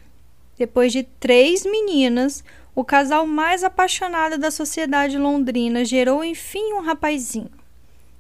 Depois 0.59 0.93
de 0.93 1.03
três 1.03 1.65
meninas, 1.65 2.45
o 2.75 2.85
casal 2.85 3.27
mais 3.27 3.63
apaixonado 3.65 4.39
da 4.39 4.51
sociedade 4.51 5.19
londrina 5.19 5.85
gerou 5.85 6.25
enfim 6.25 6.73
um 6.75 6.81
rapazinho. 6.81 7.51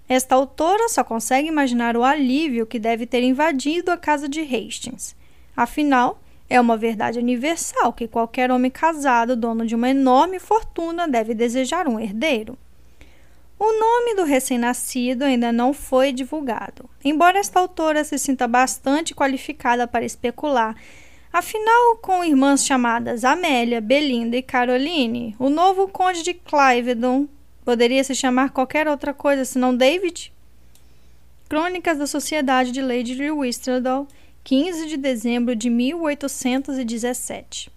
Esta 0.09 0.34
autora 0.34 0.88
só 0.88 1.02
consegue 1.02 1.48
imaginar 1.48 1.96
o 1.96 2.04
alívio 2.04 2.66
que 2.66 2.78
deve 2.78 3.06
ter 3.06 3.22
invadido 3.22 3.90
a 3.90 3.96
casa 3.96 4.28
de 4.28 4.40
Hastings. 4.40 5.16
Afinal, 5.56 6.20
é 6.50 6.60
uma 6.60 6.76
verdade 6.76 7.18
universal 7.18 7.92
que 7.92 8.06
qualquer 8.06 8.50
homem 8.50 8.70
casado, 8.70 9.34
dono 9.34 9.64
de 9.64 9.74
uma 9.74 9.88
enorme 9.88 10.38
fortuna, 10.38 11.09
deve 11.09 11.32
desejar 11.32 11.88
um 11.88 11.98
herdeiro. 11.98 12.59
O 13.59 13.78
nome 13.78 14.16
do 14.16 14.24
recém-nascido 14.24 15.24
ainda 15.24 15.52
não 15.52 15.72
foi 15.72 16.12
divulgado, 16.12 16.90
embora 17.04 17.38
esta 17.38 17.60
autora 17.60 18.02
se 18.02 18.18
sinta 18.18 18.46
bastante 18.48 19.14
qualificada 19.14 19.86
para 19.86 20.04
especular. 20.04 20.76
Afinal, 21.32 21.96
com 21.96 22.22
irmãs 22.22 22.66
chamadas 22.66 23.24
Amélia, 23.24 23.80
Belinda 23.80 24.36
e 24.36 24.42
Caroline, 24.42 25.34
o 25.38 25.48
novo 25.48 25.88
conde 25.88 26.22
de 26.22 26.34
Clivedon 26.34 27.26
poderia 27.64 28.04
se 28.04 28.14
chamar 28.14 28.50
qualquer 28.50 28.86
outra 28.86 29.14
coisa 29.14 29.46
senão 29.46 29.74
David? 29.74 30.30
Crônicas 31.48 31.96
da 31.96 32.06
Sociedade 32.06 32.70
de 32.70 32.82
Lady 32.82 33.16
de 33.16 33.30
Whistledown, 33.30 34.06
15 34.44 34.88
de 34.88 34.98
dezembro 34.98 35.56
de 35.56 35.70
1817 35.70 37.72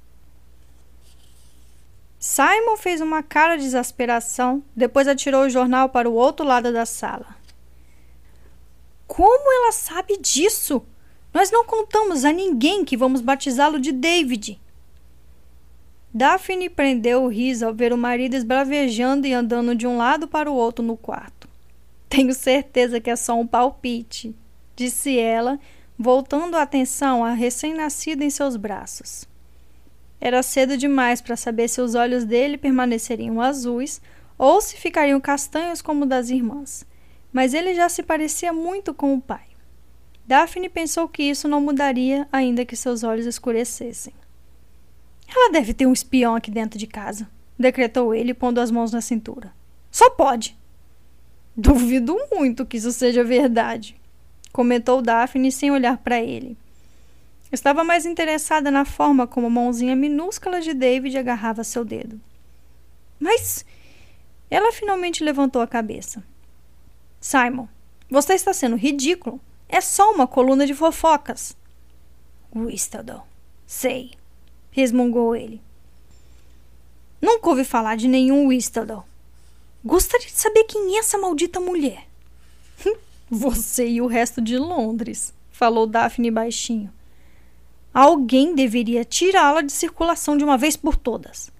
Simon 2.19 2.75
fez 2.75 2.99
uma 2.99 3.21
cara 3.21 3.55
de 3.55 3.65
exasperação, 3.65 4.63
depois 4.75 5.07
atirou 5.07 5.43
o 5.43 5.49
jornal 5.49 5.89
para 5.89 6.09
o 6.09 6.13
outro 6.13 6.45
lado 6.45 6.73
da 6.73 6.85
sala. 6.85 7.37
Como 9.05 9.53
ela 9.53 9.71
sabe 9.71 10.17
disso? 10.17 10.83
Nós 11.35 11.51
não 11.51 11.65
contamos 11.65 12.23
a 12.23 12.31
ninguém 12.31 12.85
que 12.85 12.95
vamos 12.95 13.19
batizá-lo 13.19 13.77
de 13.77 13.91
David. 13.91 14.57
Daphne 16.13 16.69
prendeu 16.69 17.25
o 17.25 17.27
riso 17.27 17.65
ao 17.65 17.73
ver 17.73 17.91
o 17.91 17.97
marido 17.97 18.35
esbravejando 18.35 19.27
e 19.27 19.33
andando 19.33 19.75
de 19.75 19.85
um 19.85 19.97
lado 19.97 20.29
para 20.29 20.49
o 20.49 20.55
outro 20.55 20.81
no 20.81 20.95
quarto. 20.95 21.49
Tenho 22.07 22.33
certeza 22.33 23.01
que 23.01 23.09
é 23.09 23.17
só 23.17 23.37
um 23.37 23.45
palpite, 23.45 24.33
disse 24.77 25.19
ela, 25.19 25.59
voltando 25.99 26.55
a 26.55 26.61
atenção 26.61 27.21
à 27.21 27.31
recém-nascida 27.33 28.23
em 28.23 28.29
seus 28.29 28.55
braços. 28.55 29.27
Era 30.21 30.41
cedo 30.41 30.77
demais 30.77 31.19
para 31.19 31.35
saber 31.35 31.67
se 31.67 31.81
os 31.81 31.95
olhos 31.95 32.23
dele 32.23 32.57
permaneceriam 32.57 33.41
azuis 33.41 34.01
ou 34.37 34.61
se 34.61 34.77
ficariam 34.77 35.19
castanhos 35.19 35.81
como 35.81 36.05
o 36.05 36.07
das 36.07 36.29
irmãs, 36.29 36.85
mas 37.33 37.53
ele 37.53 37.75
já 37.75 37.89
se 37.89 38.01
parecia 38.01 38.53
muito 38.53 38.93
com 38.93 39.13
o 39.13 39.19
pai. 39.19 39.54
Daphne 40.27 40.69
pensou 40.69 41.07
que 41.07 41.23
isso 41.23 41.47
não 41.47 41.61
mudaria 41.61 42.27
ainda 42.31 42.65
que 42.65 42.75
seus 42.75 43.03
olhos 43.03 43.25
escurecessem. 43.25 44.13
Ela 45.27 45.51
deve 45.51 45.73
ter 45.73 45.85
um 45.85 45.93
espião 45.93 46.35
aqui 46.35 46.49
dentro 46.49 46.79
de 46.79 46.87
casa, 46.87 47.29
decretou 47.57 48.13
ele, 48.13 48.33
pondo 48.33 48.59
as 48.59 48.71
mãos 48.71 48.91
na 48.91 49.01
cintura. 49.01 49.53
Só 49.91 50.09
pode. 50.09 50.57
Duvido 51.55 52.17
muito 52.31 52.65
que 52.65 52.77
isso 52.77 52.91
seja 52.91 53.23
verdade, 53.23 53.95
comentou 54.51 55.01
Daphne 55.01 55.51
sem 55.51 55.71
olhar 55.71 55.97
para 55.97 56.21
ele. 56.21 56.57
Estava 57.51 57.83
mais 57.83 58.05
interessada 58.05 58.69
na 58.69 58.83
forma 58.83 59.27
como 59.27 59.47
a 59.47 59.49
mãozinha 59.49 59.95
minúscula 59.95 60.59
de 60.59 60.73
David 60.73 61.17
agarrava 61.17 61.63
seu 61.63 61.85
dedo. 61.85 62.19
Mas 63.19 63.65
ela 64.49 64.73
finalmente 64.73 65.23
levantou 65.23 65.61
a 65.61 65.67
cabeça. 65.67 66.23
Simon, 67.21 67.67
você 68.09 68.33
está 68.33 68.53
sendo 68.53 68.75
ridículo. 68.75 69.39
É 69.75 69.81
só 69.81 70.09
uma 70.13 70.25
coluna 70.25 70.65
de 70.65 70.73
fofocas. 70.73 71.53
Whistledown. 72.55 73.23
Sei, 73.67 74.11
resmungou 74.71 75.35
ele. 75.35 75.61
Nunca 77.21 77.49
ouvi 77.49 77.65
falar 77.65 77.97
de 77.97 78.07
nenhum 78.07 78.47
Whistledown. 78.47 79.03
Gostaria 79.83 80.27
de 80.27 80.39
saber 80.39 80.63
quem 80.63 80.95
é 80.95 80.99
essa 80.99 81.17
maldita 81.17 81.59
mulher. 81.59 82.07
Você 83.29 83.85
e 83.85 84.01
o 84.01 84.07
resto 84.07 84.41
de 84.41 84.57
Londres, 84.57 85.33
falou 85.51 85.85
Daphne 85.85 86.31
baixinho. 86.31 86.89
Alguém 87.93 88.55
deveria 88.55 89.03
tirá-la 89.03 89.61
de 89.61 89.73
circulação 89.73 90.37
de 90.37 90.45
uma 90.45 90.57
vez 90.57 90.77
por 90.77 90.95
todas. 90.95 91.51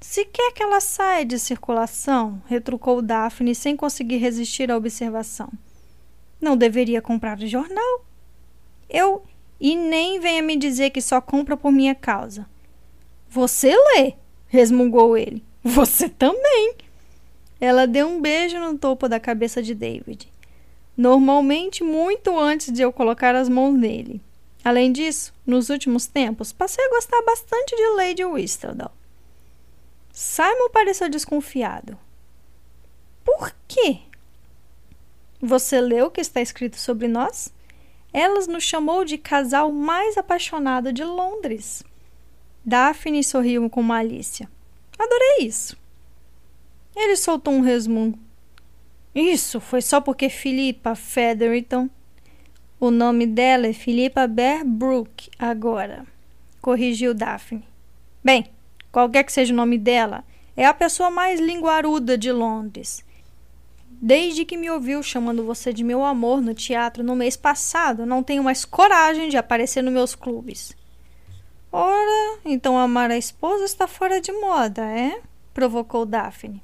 Se 0.00 0.24
quer 0.24 0.52
que 0.52 0.62
ela 0.62 0.78
saia 0.78 1.24
de 1.24 1.40
circulação, 1.40 2.40
retrucou 2.46 3.02
Daphne 3.02 3.56
sem 3.56 3.76
conseguir 3.76 4.18
resistir 4.18 4.70
à 4.70 4.76
observação. 4.76 5.50
Não 6.44 6.58
deveria 6.58 7.00
comprar 7.00 7.38
o 7.38 7.46
jornal. 7.46 8.04
Eu. 8.86 9.22
E 9.58 9.74
nem 9.74 10.20
venha 10.20 10.42
me 10.42 10.56
dizer 10.56 10.90
que 10.90 11.00
só 11.00 11.18
compra 11.18 11.56
por 11.56 11.72
minha 11.72 11.94
causa. 11.94 12.46
Você 13.30 13.74
lê, 13.74 14.12
resmungou 14.46 15.16
ele. 15.16 15.42
Você 15.64 16.06
também. 16.06 16.74
Ela 17.58 17.86
deu 17.86 18.06
um 18.06 18.20
beijo 18.20 18.58
no 18.60 18.76
topo 18.76 19.08
da 19.08 19.18
cabeça 19.18 19.62
de 19.62 19.74
David. 19.74 20.30
Normalmente, 20.94 21.82
muito 21.82 22.38
antes 22.38 22.70
de 22.70 22.82
eu 22.82 22.92
colocar 22.92 23.34
as 23.34 23.48
mãos 23.48 23.72
nele. 23.72 24.20
Além 24.62 24.92
disso, 24.92 25.32
nos 25.46 25.70
últimos 25.70 26.06
tempos, 26.06 26.52
passei 26.52 26.84
a 26.84 26.90
gostar 26.90 27.22
bastante 27.22 27.74
de 27.74 27.88
Lady 27.96 28.22
Whistledown. 28.22 28.90
Simon 30.12 30.68
pareceu 30.70 31.08
desconfiado. 31.08 31.96
Por 33.24 33.50
quê? 33.66 34.00
Você 35.44 35.78
leu 35.80 36.06
o 36.06 36.10
que 36.10 36.22
está 36.22 36.40
escrito 36.40 36.78
sobre 36.78 37.06
nós? 37.06 37.52
Elas 38.12 38.46
nos 38.46 38.64
chamou 38.64 39.04
de 39.04 39.18
casal 39.18 39.70
mais 39.70 40.16
apaixonado 40.16 40.92
de 40.92 41.04
Londres. 41.04 41.84
Daphne 42.64 43.22
sorriu 43.22 43.68
com 43.68 43.82
malícia. 43.82 44.48
Adorei 44.98 45.46
isso. 45.46 45.76
Ele 46.96 47.14
soltou 47.14 47.52
um 47.52 47.60
resmungo. 47.60 48.18
Isso 49.14 49.60
foi 49.60 49.82
só 49.82 50.00
porque 50.00 50.30
Philippa 50.30 50.94
Featherington 50.94 51.90
o 52.80 52.90
nome 52.90 53.26
dela 53.26 53.66
é 53.66 53.72
Philippa 53.72 54.26
Bearbrook 54.26 55.30
agora, 55.38 56.04
corrigiu 56.60 57.14
Daphne. 57.14 57.64
Bem, 58.22 58.46
qualquer 58.90 59.24
que 59.24 59.32
seja 59.32 59.52
o 59.52 59.56
nome 59.56 59.78
dela, 59.78 60.24
é 60.56 60.66
a 60.66 60.74
pessoa 60.74 61.10
mais 61.10 61.38
linguaruda 61.38 62.18
de 62.18 62.32
Londres. 62.32 63.04
Desde 64.00 64.44
que 64.44 64.56
me 64.56 64.70
ouviu 64.70 65.02
chamando 65.02 65.44
você 65.44 65.72
de 65.72 65.82
meu 65.82 66.04
amor 66.04 66.40
no 66.40 66.54
teatro 66.54 67.02
no 67.02 67.16
mês 67.16 67.36
passado, 67.36 68.04
não 68.04 68.22
tenho 68.22 68.42
mais 68.42 68.64
coragem 68.64 69.28
de 69.28 69.36
aparecer 69.36 69.82
nos 69.82 69.92
meus 69.92 70.14
clubes. 70.14 70.76
Ora, 71.72 72.38
então 72.44 72.78
amar 72.78 73.10
a 73.10 73.16
esposa 73.16 73.64
está 73.64 73.86
fora 73.86 74.20
de 74.20 74.32
moda, 74.32 74.82
é? 74.82 75.20
provocou 75.52 76.04
Daphne. 76.04 76.62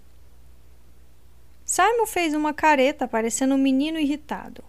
Simon 1.64 2.06
fez 2.06 2.34
uma 2.34 2.52
careta, 2.52 3.08
parecendo 3.08 3.54
um 3.54 3.58
menino 3.58 3.98
irritado. 3.98 4.62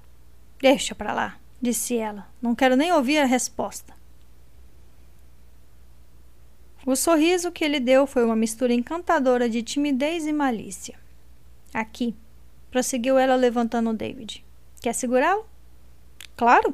Deixa 0.59 0.93
para 0.93 1.13
lá 1.13 1.41
disse 1.61 1.95
ela. 1.95 2.27
Não 2.41 2.55
quero 2.55 2.75
nem 2.75 2.91
ouvir 2.91 3.19
a 3.19 3.25
resposta. 3.25 3.93
O 6.85 6.95
sorriso 6.95 7.51
que 7.51 7.63
ele 7.63 7.79
deu 7.79 8.07
foi 8.07 8.25
uma 8.25 8.35
mistura 8.35 8.73
encantadora 8.73 9.47
de 9.47 9.61
timidez 9.61 10.25
e 10.25 10.33
malícia. 10.33 10.99
Aqui, 11.71 12.15
prosseguiu 12.71 13.17
ela 13.17 13.35
levantando 13.35 13.93
David. 13.93 14.43
Quer 14.81 14.93
segurá-lo? 14.93 15.45
Claro. 16.35 16.73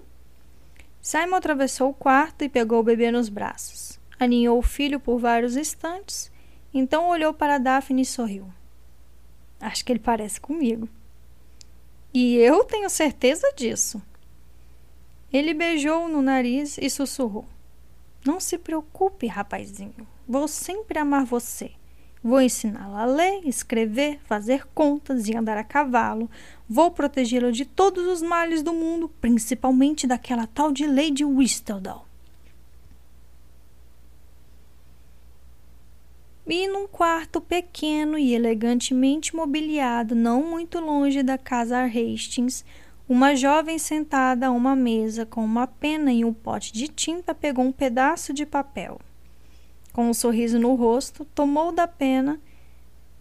Simon 1.02 1.36
atravessou 1.36 1.90
o 1.90 1.94
quarto 1.94 2.44
e 2.44 2.50
pegou 2.50 2.80
o 2.80 2.84
bebê 2.84 3.12
nos 3.12 3.28
braços. 3.28 4.00
Aninhou 4.20 4.58
o 4.58 4.64
filho 4.64 5.00
por 5.00 5.20
vários 5.20 5.58
instantes, 5.58 6.32
então 6.74 7.10
olhou 7.10 7.34
para 7.34 7.58
Daphne 7.58 8.04
e 8.04 8.06
sorriu. 8.06 8.48
Acho 9.60 9.84
que 9.84 9.92
ele 9.92 10.00
parece 10.00 10.40
comigo. 10.40 10.88
E 12.14 12.36
eu 12.38 12.64
tenho 12.64 12.90
certeza 12.90 13.52
disso. 13.56 14.02
Ele 15.32 15.54
beijou 15.54 16.08
no 16.08 16.22
nariz 16.22 16.78
e 16.78 16.90
sussurrou: 16.90 17.46
Não 18.26 18.40
se 18.40 18.58
preocupe, 18.58 19.28
rapazinho. 19.28 20.08
Vou 20.28 20.48
sempre 20.48 21.00
amar 21.00 21.26
você. 21.26 21.72
Vou 22.28 22.42
ensiná-lo 22.42 22.98
a 22.98 23.06
ler, 23.06 23.48
escrever, 23.48 24.20
fazer 24.26 24.68
contas 24.76 25.30
e 25.30 25.34
andar 25.38 25.58
a 25.58 25.64
cavalo. 25.64 26.30
Vou 26.68 26.92
protegê-lo 26.92 27.54
de 27.54 27.64
todos 27.64 28.06
os 28.06 28.22
males 28.22 28.62
do 28.62 28.74
mundo, 28.74 29.08
principalmente 29.22 30.06
daquela 30.06 30.46
tal 30.46 30.74
de 30.74 30.86
Lady 30.86 31.24
Whistledown. 31.24 32.02
E 36.46 36.68
num 36.68 36.86
quarto 36.86 37.40
pequeno 37.40 38.18
e 38.18 38.36
elegantemente 38.36 39.34
mobiliado, 39.34 40.14
não 40.14 40.44
muito 40.44 40.82
longe 40.82 41.24
da 41.24 41.38
casa 41.38 41.82
Hastings, 41.86 42.66
uma 43.08 43.38
jovem 43.38 43.80
sentada 43.80 44.48
a 44.48 44.52
uma 44.52 44.76
mesa 44.76 45.26
com 45.26 45.46
uma 45.46 45.66
pena 45.66 46.12
e 46.12 46.26
um 46.26 46.34
pote 46.34 46.74
de 46.74 46.90
tinta 46.90 47.34
pegou 47.34 47.64
um 47.64 47.72
pedaço 47.72 48.34
de 48.34 48.46
papel. 48.46 49.00
Com 49.98 50.12
um 50.12 50.14
sorriso 50.14 50.60
no 50.60 50.76
rosto, 50.76 51.26
tomou 51.34 51.72
da 51.72 51.88
pena 51.88 52.40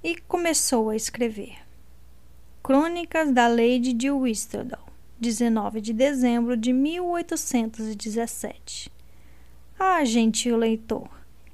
e 0.05 0.15
começou 0.15 0.91
a 0.91 0.97
escrever. 0.97 1.57
Crônicas 2.63 3.33
da 3.33 3.49
Lady 3.49 3.95
de 3.95 4.11
Whistledown, 4.11 4.85
19 5.19 5.81
de 5.81 5.95
dezembro 5.95 6.55
de 6.55 6.75
1817. 6.75 8.93
Ah, 9.79 10.05
gentil 10.05 10.59
leitor, 10.59 11.09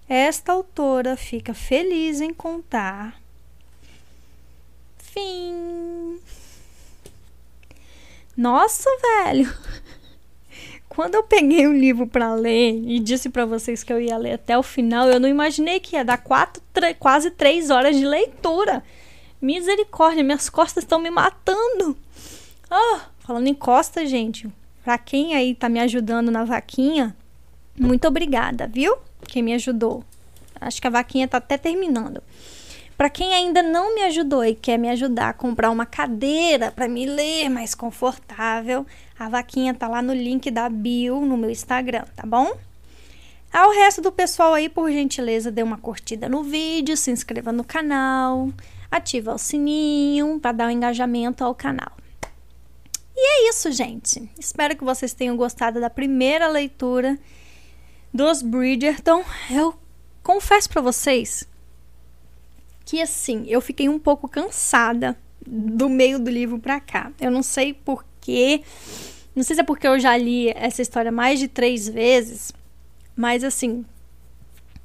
esta 0.09 0.51
autora 0.51 1.17
fica 1.17 1.55
feliz 1.55 2.21
em 2.21 2.35
contar. 2.35 3.23
Fim. 4.99 6.19
Nossa, 8.37 8.91
velho! 9.25 9.57
Quando 10.95 11.15
eu 11.15 11.23
peguei 11.23 11.67
o 11.67 11.73
livro 11.73 12.07
para 12.07 12.35
ler 12.35 12.75
e 12.87 13.01
disse 13.01 13.31
para 13.31 13.47
vocês 13.47 13.83
que 13.83 13.91
eu 13.91 13.99
ia 13.99 14.19
ler 14.19 14.35
até 14.35 14.59
o 14.59 14.63
final, 14.63 15.09
eu 15.09 15.19
não 15.19 15.27
imaginei 15.27 15.81
que 15.81 15.97
ia 15.97 16.05
dar 16.05 16.19
quatro, 16.19 16.63
quase 16.99 17.31
três 17.31 17.71
horas 17.71 17.97
de 17.97 18.05
leitura. 18.05 18.85
Misericórdia, 19.41 20.23
minhas 20.23 20.51
costas 20.51 20.85
estão 20.85 20.99
me 20.99 21.09
matando. 21.09 21.97
Oh, 22.71 22.99
falando 23.21 23.47
em 23.47 23.55
costas, 23.55 24.11
gente, 24.11 24.47
pra 24.85 24.99
quem 24.99 25.35
aí 25.35 25.55
tá 25.55 25.67
me 25.67 25.81
ajudando 25.81 26.31
na 26.31 26.45
vaquinha, 26.45 27.17
muito 27.75 28.07
obrigada, 28.07 28.67
viu? 28.67 28.95
Quem 29.27 29.43
me 29.43 29.55
ajudou. 29.55 30.05
Acho 30.61 30.79
que 30.79 30.87
a 30.87 30.91
vaquinha 30.91 31.27
tá 31.27 31.39
até 31.39 31.57
terminando. 31.57 32.23
Para 33.03 33.11
quem 33.11 33.35
ainda 33.35 33.65
não 33.65 33.97
me 33.97 34.03
ajudou 34.05 34.45
e 34.45 34.55
quer 34.55 34.79
me 34.79 34.89
ajudar 34.89 35.31
a 35.31 35.33
comprar 35.33 35.73
uma 35.73 35.85
cadeira 35.85 36.71
para 36.71 36.87
me 36.87 37.05
ler 37.05 37.49
mais 37.49 37.75
confortável, 37.75 38.87
a 39.19 39.29
vaquinha 39.29 39.75
tá 39.75 39.89
lá 39.89 40.01
no 40.01 40.15
link 40.15 40.49
da 40.53 40.69
bio 40.69 41.21
no 41.23 41.37
meu 41.37 41.51
Instagram, 41.51 42.05
tá 42.15 42.25
bom? 42.25 42.57
Ao 43.53 43.73
resto 43.73 44.01
do 44.01 44.13
pessoal 44.13 44.55
aí, 44.55 44.69
por 44.69 44.89
gentileza, 44.89 45.51
dê 45.51 45.65
uma 45.65 45.79
curtida 45.79 46.29
no 46.29 46.45
vídeo, 46.45 46.97
se 46.97 47.11
inscreva 47.11 47.51
no 47.51 47.65
canal, 47.65 48.51
ativa 48.89 49.35
o 49.35 49.39
sininho 49.39 50.39
para 50.39 50.53
dar 50.53 50.69
um 50.69 50.71
engajamento 50.71 51.43
ao 51.43 51.57
canal. 51.57 51.91
E 53.17 53.21
é 53.21 53.49
isso, 53.49 53.73
gente. 53.73 54.31
Espero 54.39 54.77
que 54.77 54.85
vocês 54.85 55.13
tenham 55.13 55.37
gostado 55.37 55.81
da 55.81 55.91
primeira 55.91 56.47
leitura 56.47 57.19
dos 58.15 58.43
Bridgerton. 58.43 59.25
Eu 59.51 59.75
confesso 60.23 60.71
para 60.71 60.81
vocês 60.81 61.51
que 62.93 63.01
assim, 63.01 63.47
eu 63.49 63.63
fiquei 63.63 63.89
um 63.89 63.99
pouco 63.99 64.29
cansada 64.29 65.17
do 65.47 65.89
meio 65.89 66.19
do 66.19 66.29
livro 66.29 66.59
para 66.59 66.79
cá. 66.79 67.11
Eu 67.19 67.31
não 67.31 67.43
sei 67.43 67.73
porquê. 67.73 68.63
Não 69.35 69.43
sei 69.43 69.57
se 69.57 69.63
é 69.63 69.65
porque 69.65 69.89
eu 69.89 69.99
já 69.99 70.15
li 70.15 70.51
essa 70.51 70.83
história 70.83 71.11
mais 71.11 71.39
de 71.39 71.49
três 71.49 71.89
vezes, 71.89 72.53
mas 73.17 73.43
assim, 73.43 73.83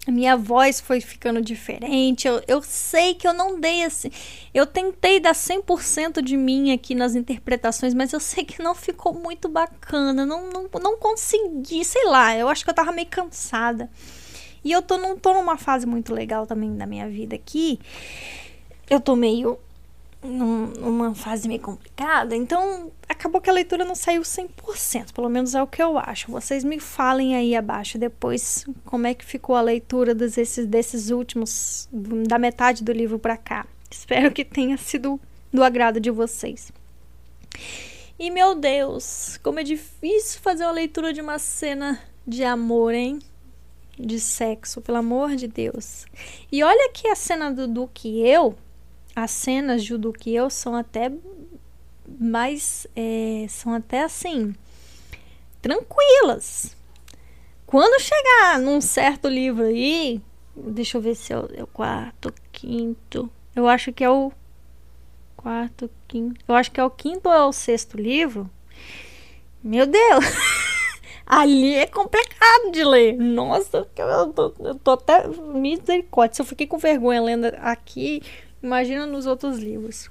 a 0.07 0.11
minha 0.11 0.37
voz 0.37 0.79
foi 0.79 1.01
ficando 1.01 1.41
diferente. 1.41 2.29
Eu, 2.29 2.41
eu 2.47 2.61
sei 2.61 3.13
que 3.13 3.27
eu 3.27 3.33
não 3.33 3.59
dei 3.59 3.83
assim. 3.83 4.09
Eu 4.53 4.65
tentei 4.65 5.19
dar 5.19 5.33
100% 5.33 6.21
de 6.21 6.37
mim 6.37 6.71
aqui 6.71 6.95
nas 6.95 7.13
interpretações, 7.13 7.93
mas 7.93 8.13
eu 8.13 8.21
sei 8.21 8.45
que 8.45 8.63
não 8.63 8.73
ficou 8.73 9.13
muito 9.13 9.49
bacana. 9.49 10.25
Não, 10.25 10.49
não, 10.49 10.69
não 10.81 10.97
consegui, 10.97 11.83
sei 11.83 12.05
lá. 12.05 12.33
Eu 12.37 12.47
acho 12.47 12.63
que 12.63 12.69
eu 12.69 12.73
tava 12.73 12.93
meio 12.93 13.09
cansada. 13.09 13.89
E 14.67 14.71
eu 14.73 14.81
tô, 14.81 14.97
não 14.97 15.17
tô 15.17 15.33
numa 15.33 15.57
fase 15.57 15.85
muito 15.85 16.13
legal 16.13 16.45
também 16.45 16.75
da 16.75 16.85
minha 16.85 17.07
vida 17.07 17.33
aqui. 17.33 17.79
Eu 18.89 18.99
tô 18.99 19.15
meio 19.15 19.57
num, 20.21 20.65
numa 20.65 21.15
fase 21.15 21.47
meio 21.47 21.61
complicada, 21.61 22.35
então 22.35 22.91
acabou 23.07 23.39
que 23.39 23.49
a 23.49 23.53
leitura 23.53 23.85
não 23.85 23.95
saiu 23.95 24.23
100%, 24.23 25.13
pelo 25.13 25.29
menos 25.29 25.55
é 25.55 25.63
o 25.63 25.67
que 25.67 25.81
eu 25.81 25.97
acho. 25.97 26.29
Vocês 26.29 26.65
me 26.65 26.81
falem 26.81 27.33
aí 27.33 27.55
abaixo 27.55 27.97
depois 27.97 28.65
como 28.83 29.07
é 29.07 29.13
que 29.13 29.23
ficou 29.23 29.55
a 29.55 29.61
leitura 29.61 30.13
desses, 30.13 30.65
desses 30.65 31.11
últimos, 31.11 31.87
da 32.27 32.37
metade 32.37 32.83
do 32.83 32.91
livro 32.91 33.17
para 33.17 33.37
cá. 33.37 33.65
Espero 33.89 34.33
que 34.33 34.43
tenha 34.43 34.75
sido 34.75 35.17
do 35.53 35.63
agrado 35.63 35.97
de 35.97 36.11
vocês. 36.11 36.73
E 38.19 38.29
meu 38.29 38.53
Deus, 38.53 39.39
como 39.41 39.59
é 39.59 39.63
difícil 39.63 40.41
fazer 40.41 40.65
uma 40.65 40.73
leitura 40.73 41.13
de 41.13 41.21
uma 41.21 41.39
cena 41.39 42.01
de 42.27 42.43
amor, 42.43 42.93
hein? 42.93 43.19
De 43.99 44.19
sexo, 44.19 44.81
pelo 44.81 44.97
amor 44.97 45.35
de 45.35 45.47
Deus. 45.47 46.05
E 46.51 46.63
olha 46.63 46.91
que 46.91 47.07
a 47.07 47.15
cena 47.15 47.51
do 47.51 47.67
Duque 47.67 48.07
e 48.07 48.27
eu, 48.27 48.55
as 49.15 49.31
cenas 49.31 49.87
do 49.87 49.97
Duque 49.97 50.29
e 50.29 50.35
eu 50.35 50.49
são 50.49 50.75
até 50.75 51.11
mais, 52.19 52.87
é, 52.95 53.45
são 53.49 53.73
até 53.73 54.03
assim, 54.03 54.53
tranquilas. 55.61 56.75
Quando 57.65 57.99
chegar 58.01 58.59
num 58.59 58.79
certo 58.79 59.27
livro 59.27 59.65
aí, 59.65 60.21
deixa 60.55 60.97
eu 60.97 61.01
ver 61.01 61.15
se 61.15 61.33
é 61.33 61.37
o, 61.37 61.49
é 61.53 61.63
o 61.63 61.67
quarto, 61.67 62.33
quinto, 62.51 63.29
eu 63.55 63.67
acho 63.67 63.91
que 63.91 64.03
é 64.03 64.09
o 64.09 64.31
quarto, 65.35 65.89
quinto, 66.07 66.39
eu 66.47 66.55
acho 66.55 66.71
que 66.71 66.79
é 66.79 66.83
o 66.83 66.89
quinto 66.89 67.27
ou 67.27 67.35
é 67.35 67.43
o 67.43 67.51
sexto 67.51 67.97
livro. 67.97 68.49
Meu 69.63 69.85
Deus! 69.85 70.25
Ali 71.29 71.75
é 71.75 71.85
complicado 71.85 72.71
de 72.71 72.85
ler. 72.85 73.17
Nossa, 73.17 73.85
eu 73.97 74.33
tô, 74.33 74.53
eu 74.59 74.75
tô 74.75 74.91
até 74.91 75.27
misericórdia. 75.27 76.35
Se 76.35 76.41
eu 76.41 76.45
fiquei 76.45 76.65
com 76.65 76.77
vergonha 76.77 77.21
lendo 77.21 77.45
aqui, 77.59 78.23
imagina 78.63 79.05
nos 79.05 79.25
outros 79.25 79.59
livros. 79.59 80.09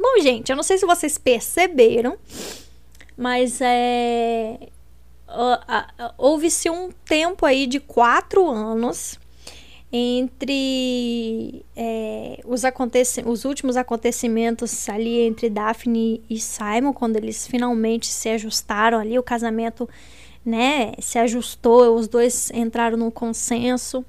Bom, 0.00 0.22
gente, 0.22 0.48
eu 0.48 0.56
não 0.56 0.62
sei 0.62 0.78
se 0.78 0.86
vocês 0.86 1.18
perceberam, 1.18 2.16
mas 3.14 3.60
é. 3.60 4.58
Houve-se 6.16 6.70
um 6.70 6.90
tempo 7.04 7.44
aí 7.44 7.66
de 7.66 7.78
quatro 7.78 8.48
anos 8.50 9.18
entre 9.92 11.64
é, 11.76 12.40
os, 12.46 12.62
os 13.26 13.44
últimos 13.44 13.76
acontecimentos 13.76 14.88
ali 14.88 15.20
entre 15.20 15.50
Daphne 15.50 16.22
e 16.30 16.40
Simon, 16.40 16.94
quando 16.94 17.16
eles 17.16 17.46
finalmente 17.46 18.06
se 18.06 18.30
ajustaram 18.30 18.98
ali, 18.98 19.18
o 19.18 19.22
casamento 19.22 19.86
né, 20.44 20.92
se 20.98 21.18
ajustou, 21.18 21.94
os 21.94 22.08
dois 22.08 22.50
entraram 22.52 22.96
num 22.96 23.10
consenso 23.10 24.04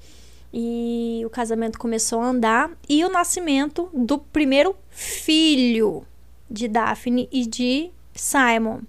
e 0.52 1.22
o 1.26 1.30
casamento 1.30 1.78
começou 1.78 2.20
a 2.20 2.28
andar 2.28 2.70
e 2.88 3.04
o 3.04 3.10
nascimento 3.10 3.90
do 3.92 4.18
primeiro 4.18 4.74
filho 4.88 6.06
de 6.50 6.66
Daphne 6.66 7.28
e 7.30 7.44
de 7.44 7.90
Simon. 8.14 8.80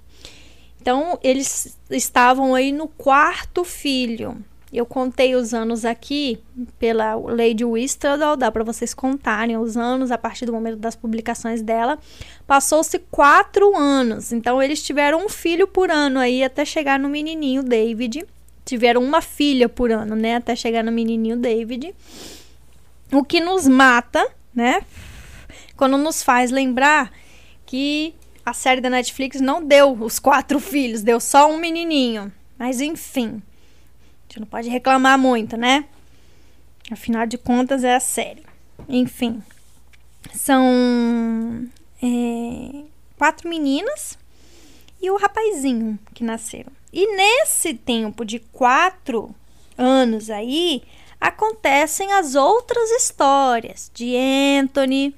Então, 0.80 1.20
eles 1.24 1.78
estavam 1.90 2.54
aí 2.54 2.72
no 2.72 2.88
quarto 2.88 3.64
filho. 3.64 4.38
Eu 4.76 4.86
contei 4.86 5.36
os 5.36 5.54
anos 5.54 5.86
aqui 5.86 6.38
pela 6.78 7.16
Lady 7.16 7.64
Whistler, 7.64 8.18
dá 8.38 8.52
para 8.52 8.62
vocês 8.62 8.94
contarem 8.94 9.56
os 9.56 9.78
anos 9.78 10.12
a 10.12 10.18
partir 10.18 10.46
do 10.46 10.52
momento 10.52 10.76
das 10.76 10.98
publicações 10.98 11.62
dela. 11.62 11.98
Passou-se 12.46 13.00
quatro 13.10 13.74
anos, 13.78 14.34
então 14.34 14.62
eles 14.62 14.84
tiveram 14.84 15.26
um 15.26 15.30
filho 15.30 15.66
por 15.66 15.90
ano 15.90 16.20
aí 16.20 16.44
até 16.44 16.66
chegar 16.66 17.00
no 17.00 17.08
menininho 17.08 17.64
David. 17.64 18.26
Tiveram 18.66 19.02
uma 19.02 19.22
filha 19.22 19.70
por 19.70 19.92
ano, 19.92 20.14
né? 20.14 20.36
Até 20.36 20.58
chegar 20.58 20.84
no 20.84 20.92
menininho 20.92 21.38
David. 21.38 21.96
O 23.14 23.24
que 23.24 23.40
nos 23.40 23.70
mata, 23.70 24.28
né? 24.54 24.82
Quando 25.78 25.98
nos 25.98 26.22
faz 26.22 26.52
lembrar 26.52 27.14
que 27.66 28.14
a 28.46 28.52
série 28.52 28.82
da 28.82 28.90
Netflix 28.90 29.40
não 29.40 29.64
deu 29.64 29.94
os 29.94 30.20
quatro 30.20 30.60
filhos, 30.60 31.02
deu 31.02 31.22
só 31.22 31.50
um 31.50 31.58
menininho. 31.58 32.30
Mas 32.60 32.82
enfim 32.82 33.42
gente 34.36 34.40
não 34.40 34.48
pode 34.48 34.70
reclamar 34.70 35.18
muito, 35.18 35.56
né? 35.56 35.86
Afinal 36.92 37.26
de 37.26 37.38
contas, 37.38 37.84
é 37.84 37.96
a 37.96 38.00
série. 38.00 38.44
Enfim, 38.88 39.42
são 40.34 41.68
é, 42.04 42.84
quatro 43.18 43.50
meninas 43.50 44.18
e 45.02 45.10
o 45.10 45.18
rapazinho 45.18 45.98
que 46.14 46.24
nasceram. 46.24 46.72
E 46.92 47.16
nesse 47.16 47.74
tempo 47.74 48.26
de 48.26 48.40
quatro 48.40 49.34
anos 49.78 50.30
aí, 50.30 50.84
acontecem 51.20 52.12
as 52.14 52.36
outras 52.36 52.90
histórias 52.92 53.90
de 53.94 54.16
Anthony, 54.16 55.16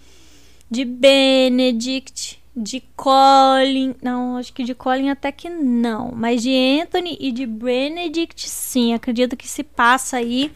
de 0.69 0.85
Benedict, 0.85 2.41
de 2.57 2.81
Colin, 2.95 3.93
não, 4.01 4.37
acho 4.37 4.51
que 4.51 4.63
de 4.63 4.73
Colin 4.73 5.11
até 5.11 5.31
que 5.31 5.47
não, 5.47 6.11
mas 6.11 6.41
de 6.41 6.81
Anthony 6.81 7.15
e 7.19 7.31
de 7.31 7.45
Benedict, 7.45 8.49
sim, 8.49 8.95
acredito 8.95 9.37
que 9.37 9.47
se 9.47 9.63
passa 9.63 10.17
aí 10.17 10.51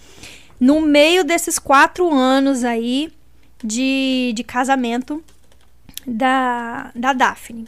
no 0.59 0.81
meio 0.81 1.23
desses 1.23 1.59
quatro 1.59 2.11
anos 2.11 2.63
aí 2.63 3.13
de, 3.63 4.33
de 4.35 4.43
casamento 4.43 5.23
da, 6.05 6.91
da 6.95 7.13
Daphne. 7.13 7.67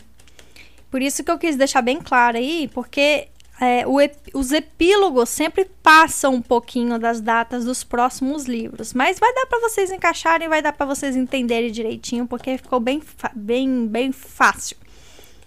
Por 0.90 1.00
isso 1.00 1.24
que 1.24 1.30
eu 1.30 1.38
quis 1.38 1.56
deixar 1.56 1.84
bem 1.84 2.02
claro 2.02 2.38
aí, 2.38 2.68
porque 2.74 3.28
é, 3.62 3.86
o, 3.86 3.98
os 4.34 4.52
epílogos 4.52 5.30
sempre 5.30 5.66
passam 5.82 6.36
um 6.36 6.42
pouquinho 6.42 6.98
das 6.98 7.22
datas 7.22 7.64
dos 7.64 7.84
próximos 7.84 8.46
livros, 8.46 8.94
mas 8.94 9.20
vai 9.20 9.34
dar 9.34 9.46
para 9.46 9.60
vocês 9.60 9.92
encaixarem, 9.92 10.50
vai 10.50 10.62
dar 10.62 10.74
para 10.74 10.86
vocês 10.86 11.16
entenderem 11.16 11.72
direitinho, 11.72 12.28
porque 12.28 12.58
ficou 12.58 12.80
bem, 12.80 13.02
bem, 13.36 13.88
bem 13.88 14.12
fácil. 14.12 14.76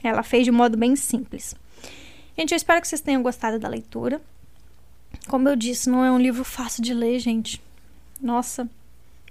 Ela 0.02 0.22
fez 0.22 0.44
de 0.44 0.52
modo 0.52 0.76
bem 0.76 0.94
simples. 0.94 1.54
Gente, 2.38 2.52
eu 2.52 2.56
espero 2.56 2.80
que 2.80 2.86
vocês 2.86 3.00
tenham 3.00 3.22
gostado 3.22 3.58
da 3.58 3.68
leitura. 3.68 4.20
Como 5.28 5.48
eu 5.48 5.56
disse, 5.56 5.90
não 5.90 6.04
é 6.04 6.10
um 6.10 6.18
livro 6.18 6.44
fácil 6.44 6.82
de 6.82 6.94
ler, 6.94 7.18
gente. 7.18 7.60
Nossa, 8.20 8.68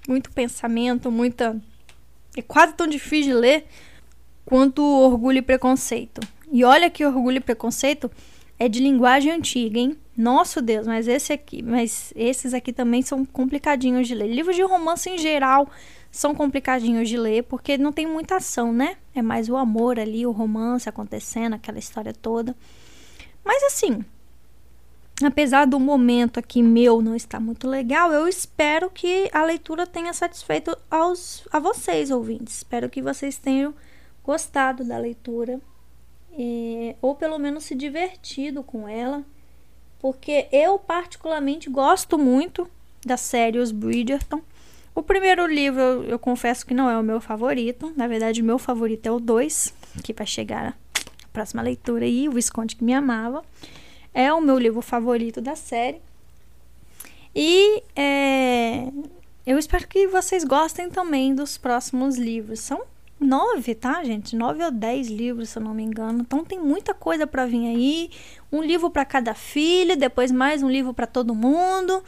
muito 0.07 0.31
pensamento, 0.31 1.09
muita. 1.09 1.59
É 2.35 2.41
quase 2.41 2.73
tão 2.73 2.87
difícil 2.87 3.33
de 3.33 3.39
ler 3.39 3.67
quanto 4.43 4.83
Orgulho 4.83 5.37
e 5.37 5.41
Preconceito. 5.41 6.19
E 6.51 6.63
olha 6.63 6.89
que 6.89 7.05
Orgulho 7.05 7.37
e 7.37 7.41
Preconceito 7.41 8.11
é 8.57 8.69
de 8.69 8.79
linguagem 8.79 9.31
antiga, 9.31 9.79
hein? 9.79 9.97
Nosso 10.15 10.61
Deus, 10.61 10.87
mas 10.87 11.07
esse 11.07 11.33
aqui, 11.33 11.61
mas 11.61 12.13
esses 12.15 12.53
aqui 12.53 12.71
também 12.71 13.01
são 13.01 13.25
complicadinhos 13.25 14.07
de 14.07 14.15
ler. 14.15 14.27
Livros 14.27 14.55
de 14.55 14.63
romance 14.63 15.09
em 15.09 15.17
geral 15.17 15.69
são 16.09 16.33
complicadinhos 16.33 17.09
de 17.09 17.17
ler 17.17 17.43
porque 17.43 17.77
não 17.77 17.91
tem 17.91 18.07
muita 18.07 18.37
ação, 18.37 18.71
né? 18.71 18.95
É 19.13 19.21
mais 19.21 19.49
o 19.49 19.57
amor 19.57 19.99
ali, 19.99 20.25
o 20.25 20.31
romance 20.31 20.87
acontecendo, 20.87 21.55
aquela 21.55 21.77
história 21.77 22.13
toda. 22.13 22.55
Mas 23.43 23.61
assim, 23.63 24.05
apesar 25.21 25.65
do 25.65 25.77
momento 25.77 26.39
aqui 26.39 26.63
meu 26.63 27.01
não 27.01 27.13
estar 27.13 27.41
muito 27.41 27.67
legal, 27.67 28.13
eu 28.13 28.25
espero 28.25 28.89
que 28.89 29.29
a 29.33 29.43
leitura 29.43 29.85
tenha 29.85 30.13
satisfeito 30.13 30.77
aos, 30.89 31.45
a 31.51 31.59
vocês, 31.59 32.09
ouvintes. 32.09 32.57
Espero 32.57 32.89
que 32.89 33.01
vocês 33.01 33.37
tenham 33.37 33.73
gostado 34.23 34.85
da 34.85 34.97
leitura, 34.97 35.59
é, 36.37 36.95
ou 37.01 37.15
pelo 37.15 37.37
menos 37.37 37.63
se 37.63 37.75
divertido 37.75 38.63
com 38.63 38.87
ela, 38.87 39.23
porque 39.99 40.47
eu 40.51 40.77
particularmente 40.77 41.69
gosto 41.69 42.17
muito 42.17 42.69
da 43.05 43.17
série 43.17 43.59
Os 43.59 43.71
Bridgerton. 43.71 44.41
O 44.93 45.01
primeiro 45.01 45.45
livro 45.45 45.81
eu, 45.81 46.03
eu 46.03 46.19
confesso 46.19 46.65
que 46.65 46.73
não 46.73 46.89
é 46.89 46.97
o 46.97 47.03
meu 47.03 47.19
favorito, 47.19 47.93
na 47.95 48.07
verdade 48.07 48.41
o 48.41 48.45
meu 48.45 48.57
favorito 48.57 49.05
é 49.05 49.11
o 49.11 49.19
2, 49.19 49.73
que 50.03 50.13
vai 50.13 50.27
chegar 50.27 50.69
a 50.69 51.27
próxima 51.33 51.61
leitura 51.61 52.05
aí, 52.05 52.27
O 52.29 52.33
Visconde 52.33 52.75
que 52.75 52.83
me 52.83 52.93
amava. 52.93 53.43
É 54.13 54.31
o 54.31 54.39
meu 54.39 54.57
livro 54.57 54.81
favorito 54.81 55.41
da 55.41 55.55
série. 55.55 56.01
E 57.35 57.83
é, 57.93 58.87
eu 59.45 59.59
espero 59.59 59.85
que 59.87 60.07
vocês 60.07 60.45
gostem 60.45 60.89
também 60.89 61.35
dos 61.35 61.57
próximos 61.57 62.15
livros. 62.15 62.61
São 62.61 62.81
nove, 63.19 63.75
tá, 63.75 64.03
gente? 64.03 64.35
Nove 64.35 64.63
ou 64.63 64.71
dez 64.71 65.07
livros, 65.07 65.49
se 65.49 65.57
eu 65.57 65.63
não 65.63 65.73
me 65.73 65.83
engano. 65.83 66.21
Então 66.21 66.43
tem 66.43 66.59
muita 66.59 66.93
coisa 66.93 67.25
para 67.25 67.45
vir 67.45 67.67
aí. 67.67 68.09
Um 68.51 68.61
livro 68.61 68.89
para 68.89 69.05
cada 69.05 69.33
filho, 69.33 69.97
depois 69.97 70.31
mais 70.31 70.61
um 70.61 70.69
livro 70.69 70.93
para 70.93 71.07
todo 71.07 71.35
mundo. 71.35 72.03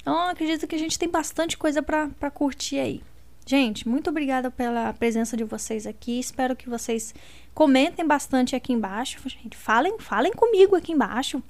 Então 0.00 0.28
acredito 0.28 0.66
que 0.66 0.74
a 0.74 0.78
gente 0.78 0.98
tem 0.98 1.08
bastante 1.08 1.56
coisa 1.56 1.82
para 1.82 2.30
curtir 2.30 2.78
aí. 2.78 3.02
Gente, 3.44 3.88
muito 3.88 4.10
obrigada 4.10 4.50
pela 4.50 4.92
presença 4.92 5.36
de 5.36 5.44
vocês 5.44 5.86
aqui. 5.86 6.18
Espero 6.18 6.56
que 6.56 6.68
vocês 6.68 7.14
Comentem 7.56 8.06
bastante 8.06 8.54
aqui 8.54 8.74
embaixo, 8.74 9.18
gente. 9.30 9.56
Falem, 9.56 9.98
falem 9.98 10.30
comigo 10.30 10.76
aqui 10.76 10.92
embaixo. 10.92 11.42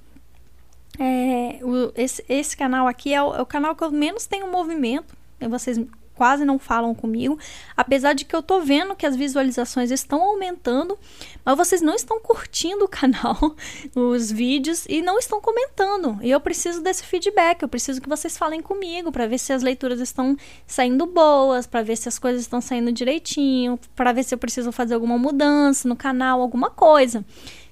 É, 0.97 1.59
o, 1.61 1.91
esse, 1.97 2.23
esse 2.29 2.55
canal 2.55 2.87
aqui 2.87 3.13
é 3.13 3.21
o, 3.21 3.35
é 3.35 3.41
o 3.41 3.45
canal 3.45 3.75
que 3.75 3.83
eu 3.83 3.91
menos 3.91 4.25
tenho 4.25 4.49
movimento. 4.49 5.13
Vocês 5.49 5.77
quase 6.17 6.43
não 6.43 6.57
falam 6.57 6.95
comigo, 6.95 7.37
apesar 7.75 8.13
de 8.13 8.25
que 8.25 8.35
eu 8.35 8.41
tô 8.41 8.59
vendo 8.59 8.95
que 8.95 9.05
as 9.05 9.15
visualizações 9.15 9.91
estão 9.91 10.21
aumentando, 10.23 10.97
mas 11.45 11.55
vocês 11.55 11.79
não 11.79 11.93
estão 11.93 12.19
curtindo 12.19 12.85
o 12.85 12.87
canal, 12.87 13.55
os 13.95 14.31
vídeos 14.31 14.85
e 14.89 15.01
não 15.01 15.19
estão 15.19 15.39
comentando. 15.39 16.17
E 16.23 16.31
eu 16.31 16.41
preciso 16.41 16.81
desse 16.81 17.03
feedback, 17.03 17.61
eu 17.61 17.69
preciso 17.69 18.01
que 18.01 18.09
vocês 18.09 18.35
falem 18.35 18.61
comigo 18.61 19.11
para 19.11 19.27
ver 19.27 19.37
se 19.37 19.53
as 19.53 19.61
leituras 19.61 19.99
estão 19.99 20.35
saindo 20.65 21.05
boas, 21.05 21.67
para 21.67 21.83
ver 21.83 21.95
se 21.95 22.09
as 22.09 22.17
coisas 22.17 22.41
estão 22.41 22.59
saindo 22.59 22.91
direitinho, 22.91 23.79
para 23.95 24.11
ver 24.11 24.23
se 24.23 24.33
eu 24.33 24.39
preciso 24.39 24.71
fazer 24.71 24.95
alguma 24.95 25.19
mudança 25.19 25.87
no 25.87 25.95
canal, 25.95 26.41
alguma 26.41 26.71
coisa. 26.71 27.23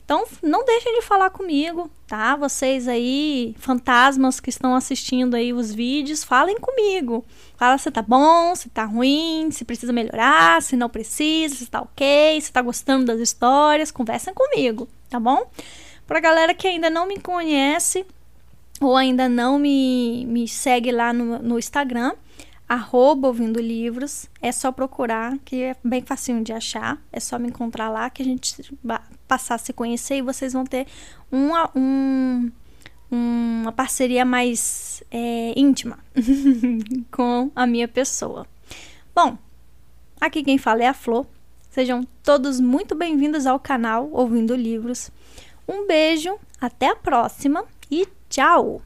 Então, 0.06 0.24
não 0.43 0.64
deixem 0.64 1.00
de 1.00 1.01
falar 1.01 1.32
comigo, 1.32 1.90
tá? 2.06 2.35
Vocês 2.35 2.88
aí, 2.88 3.56
fantasmas 3.58 4.40
que 4.40 4.51
estão 4.51 4.75
assistindo 4.75 5.34
aí 5.34 5.51
os 5.51 5.74
vídeos, 5.74 6.24
falem 6.24 6.59
comigo. 6.59 7.25
Fala 7.58 7.80
se 7.80 7.90
tá 7.90 8.03
bom, 8.03 8.53
se 8.53 8.69
tá 8.69 8.85
ruim, 8.85 9.50
se 9.50 9.66
precisa 9.66 9.92
melhorar, 9.92 10.61
se 10.61 10.75
não 10.75 10.90
precisa, 10.90 11.56
se 11.56 11.66
tá 11.66 11.82
ok, 11.82 12.40
se 12.40 12.51
tá 12.51 12.61
gostando 12.61 13.06
das 13.06 13.19
histórias, 13.19 13.90
conversem 13.90 14.32
comigo, 14.32 14.88
tá 15.09 15.19
bom? 15.19 15.50
Pra 16.06 16.19
galera 16.19 16.53
que 16.53 16.67
ainda 16.67 16.88
não 16.88 17.08
me 17.08 17.19
conhece 17.19 18.06
ou 18.80 18.95
ainda 18.95 19.27
não 19.27 19.58
me, 19.58 20.24
me 20.27 20.48
segue 20.48 20.92
lá 20.92 21.11
no, 21.11 21.40
no 21.40 21.58
Instagram, 21.58 22.14
arroba 22.67 23.27
ouvindo 23.27 23.59
livros, 23.61 24.27
é 24.41 24.51
só 24.51 24.71
procurar, 24.71 25.37
que 25.45 25.63
é 25.63 25.75
bem 25.83 26.01
facinho 26.01 26.43
de 26.43 26.51
achar, 26.51 26.99
é 27.11 27.19
só 27.19 27.37
me 27.37 27.47
encontrar 27.47 27.89
lá 27.89 28.09
que 28.09 28.21
a 28.21 28.25
gente 28.25 28.77
passar 29.27 29.55
a 29.55 29.59
se 29.59 29.71
conhecer 29.71 30.17
e 30.17 30.21
vocês 30.21 30.53
vão 30.53 30.65
ter 30.65 30.87
uma, 31.31 31.69
um, 31.75 32.51
uma 33.09 33.71
parceria 33.71 34.25
mais 34.25 35.03
é, 35.11 35.53
íntima 35.55 35.99
com 37.11 37.51
a 37.55 37.67
minha 37.67 37.87
pessoa. 37.87 38.47
Bom, 39.13 39.37
aqui 40.19 40.43
quem 40.43 40.57
fala 40.57 40.83
é 40.83 40.87
a 40.87 40.93
Flor. 40.93 41.25
Sejam 41.69 42.07
todos 42.23 42.59
muito 42.59 42.95
bem-vindos 42.95 43.45
ao 43.45 43.59
canal 43.59 44.09
Ouvindo 44.11 44.55
Livros. 44.55 45.11
Um 45.67 45.85
beijo, 45.85 46.37
até 46.59 46.89
a 46.89 46.95
próxima 46.95 47.65
e 47.91 48.07
tchau! 48.29 48.81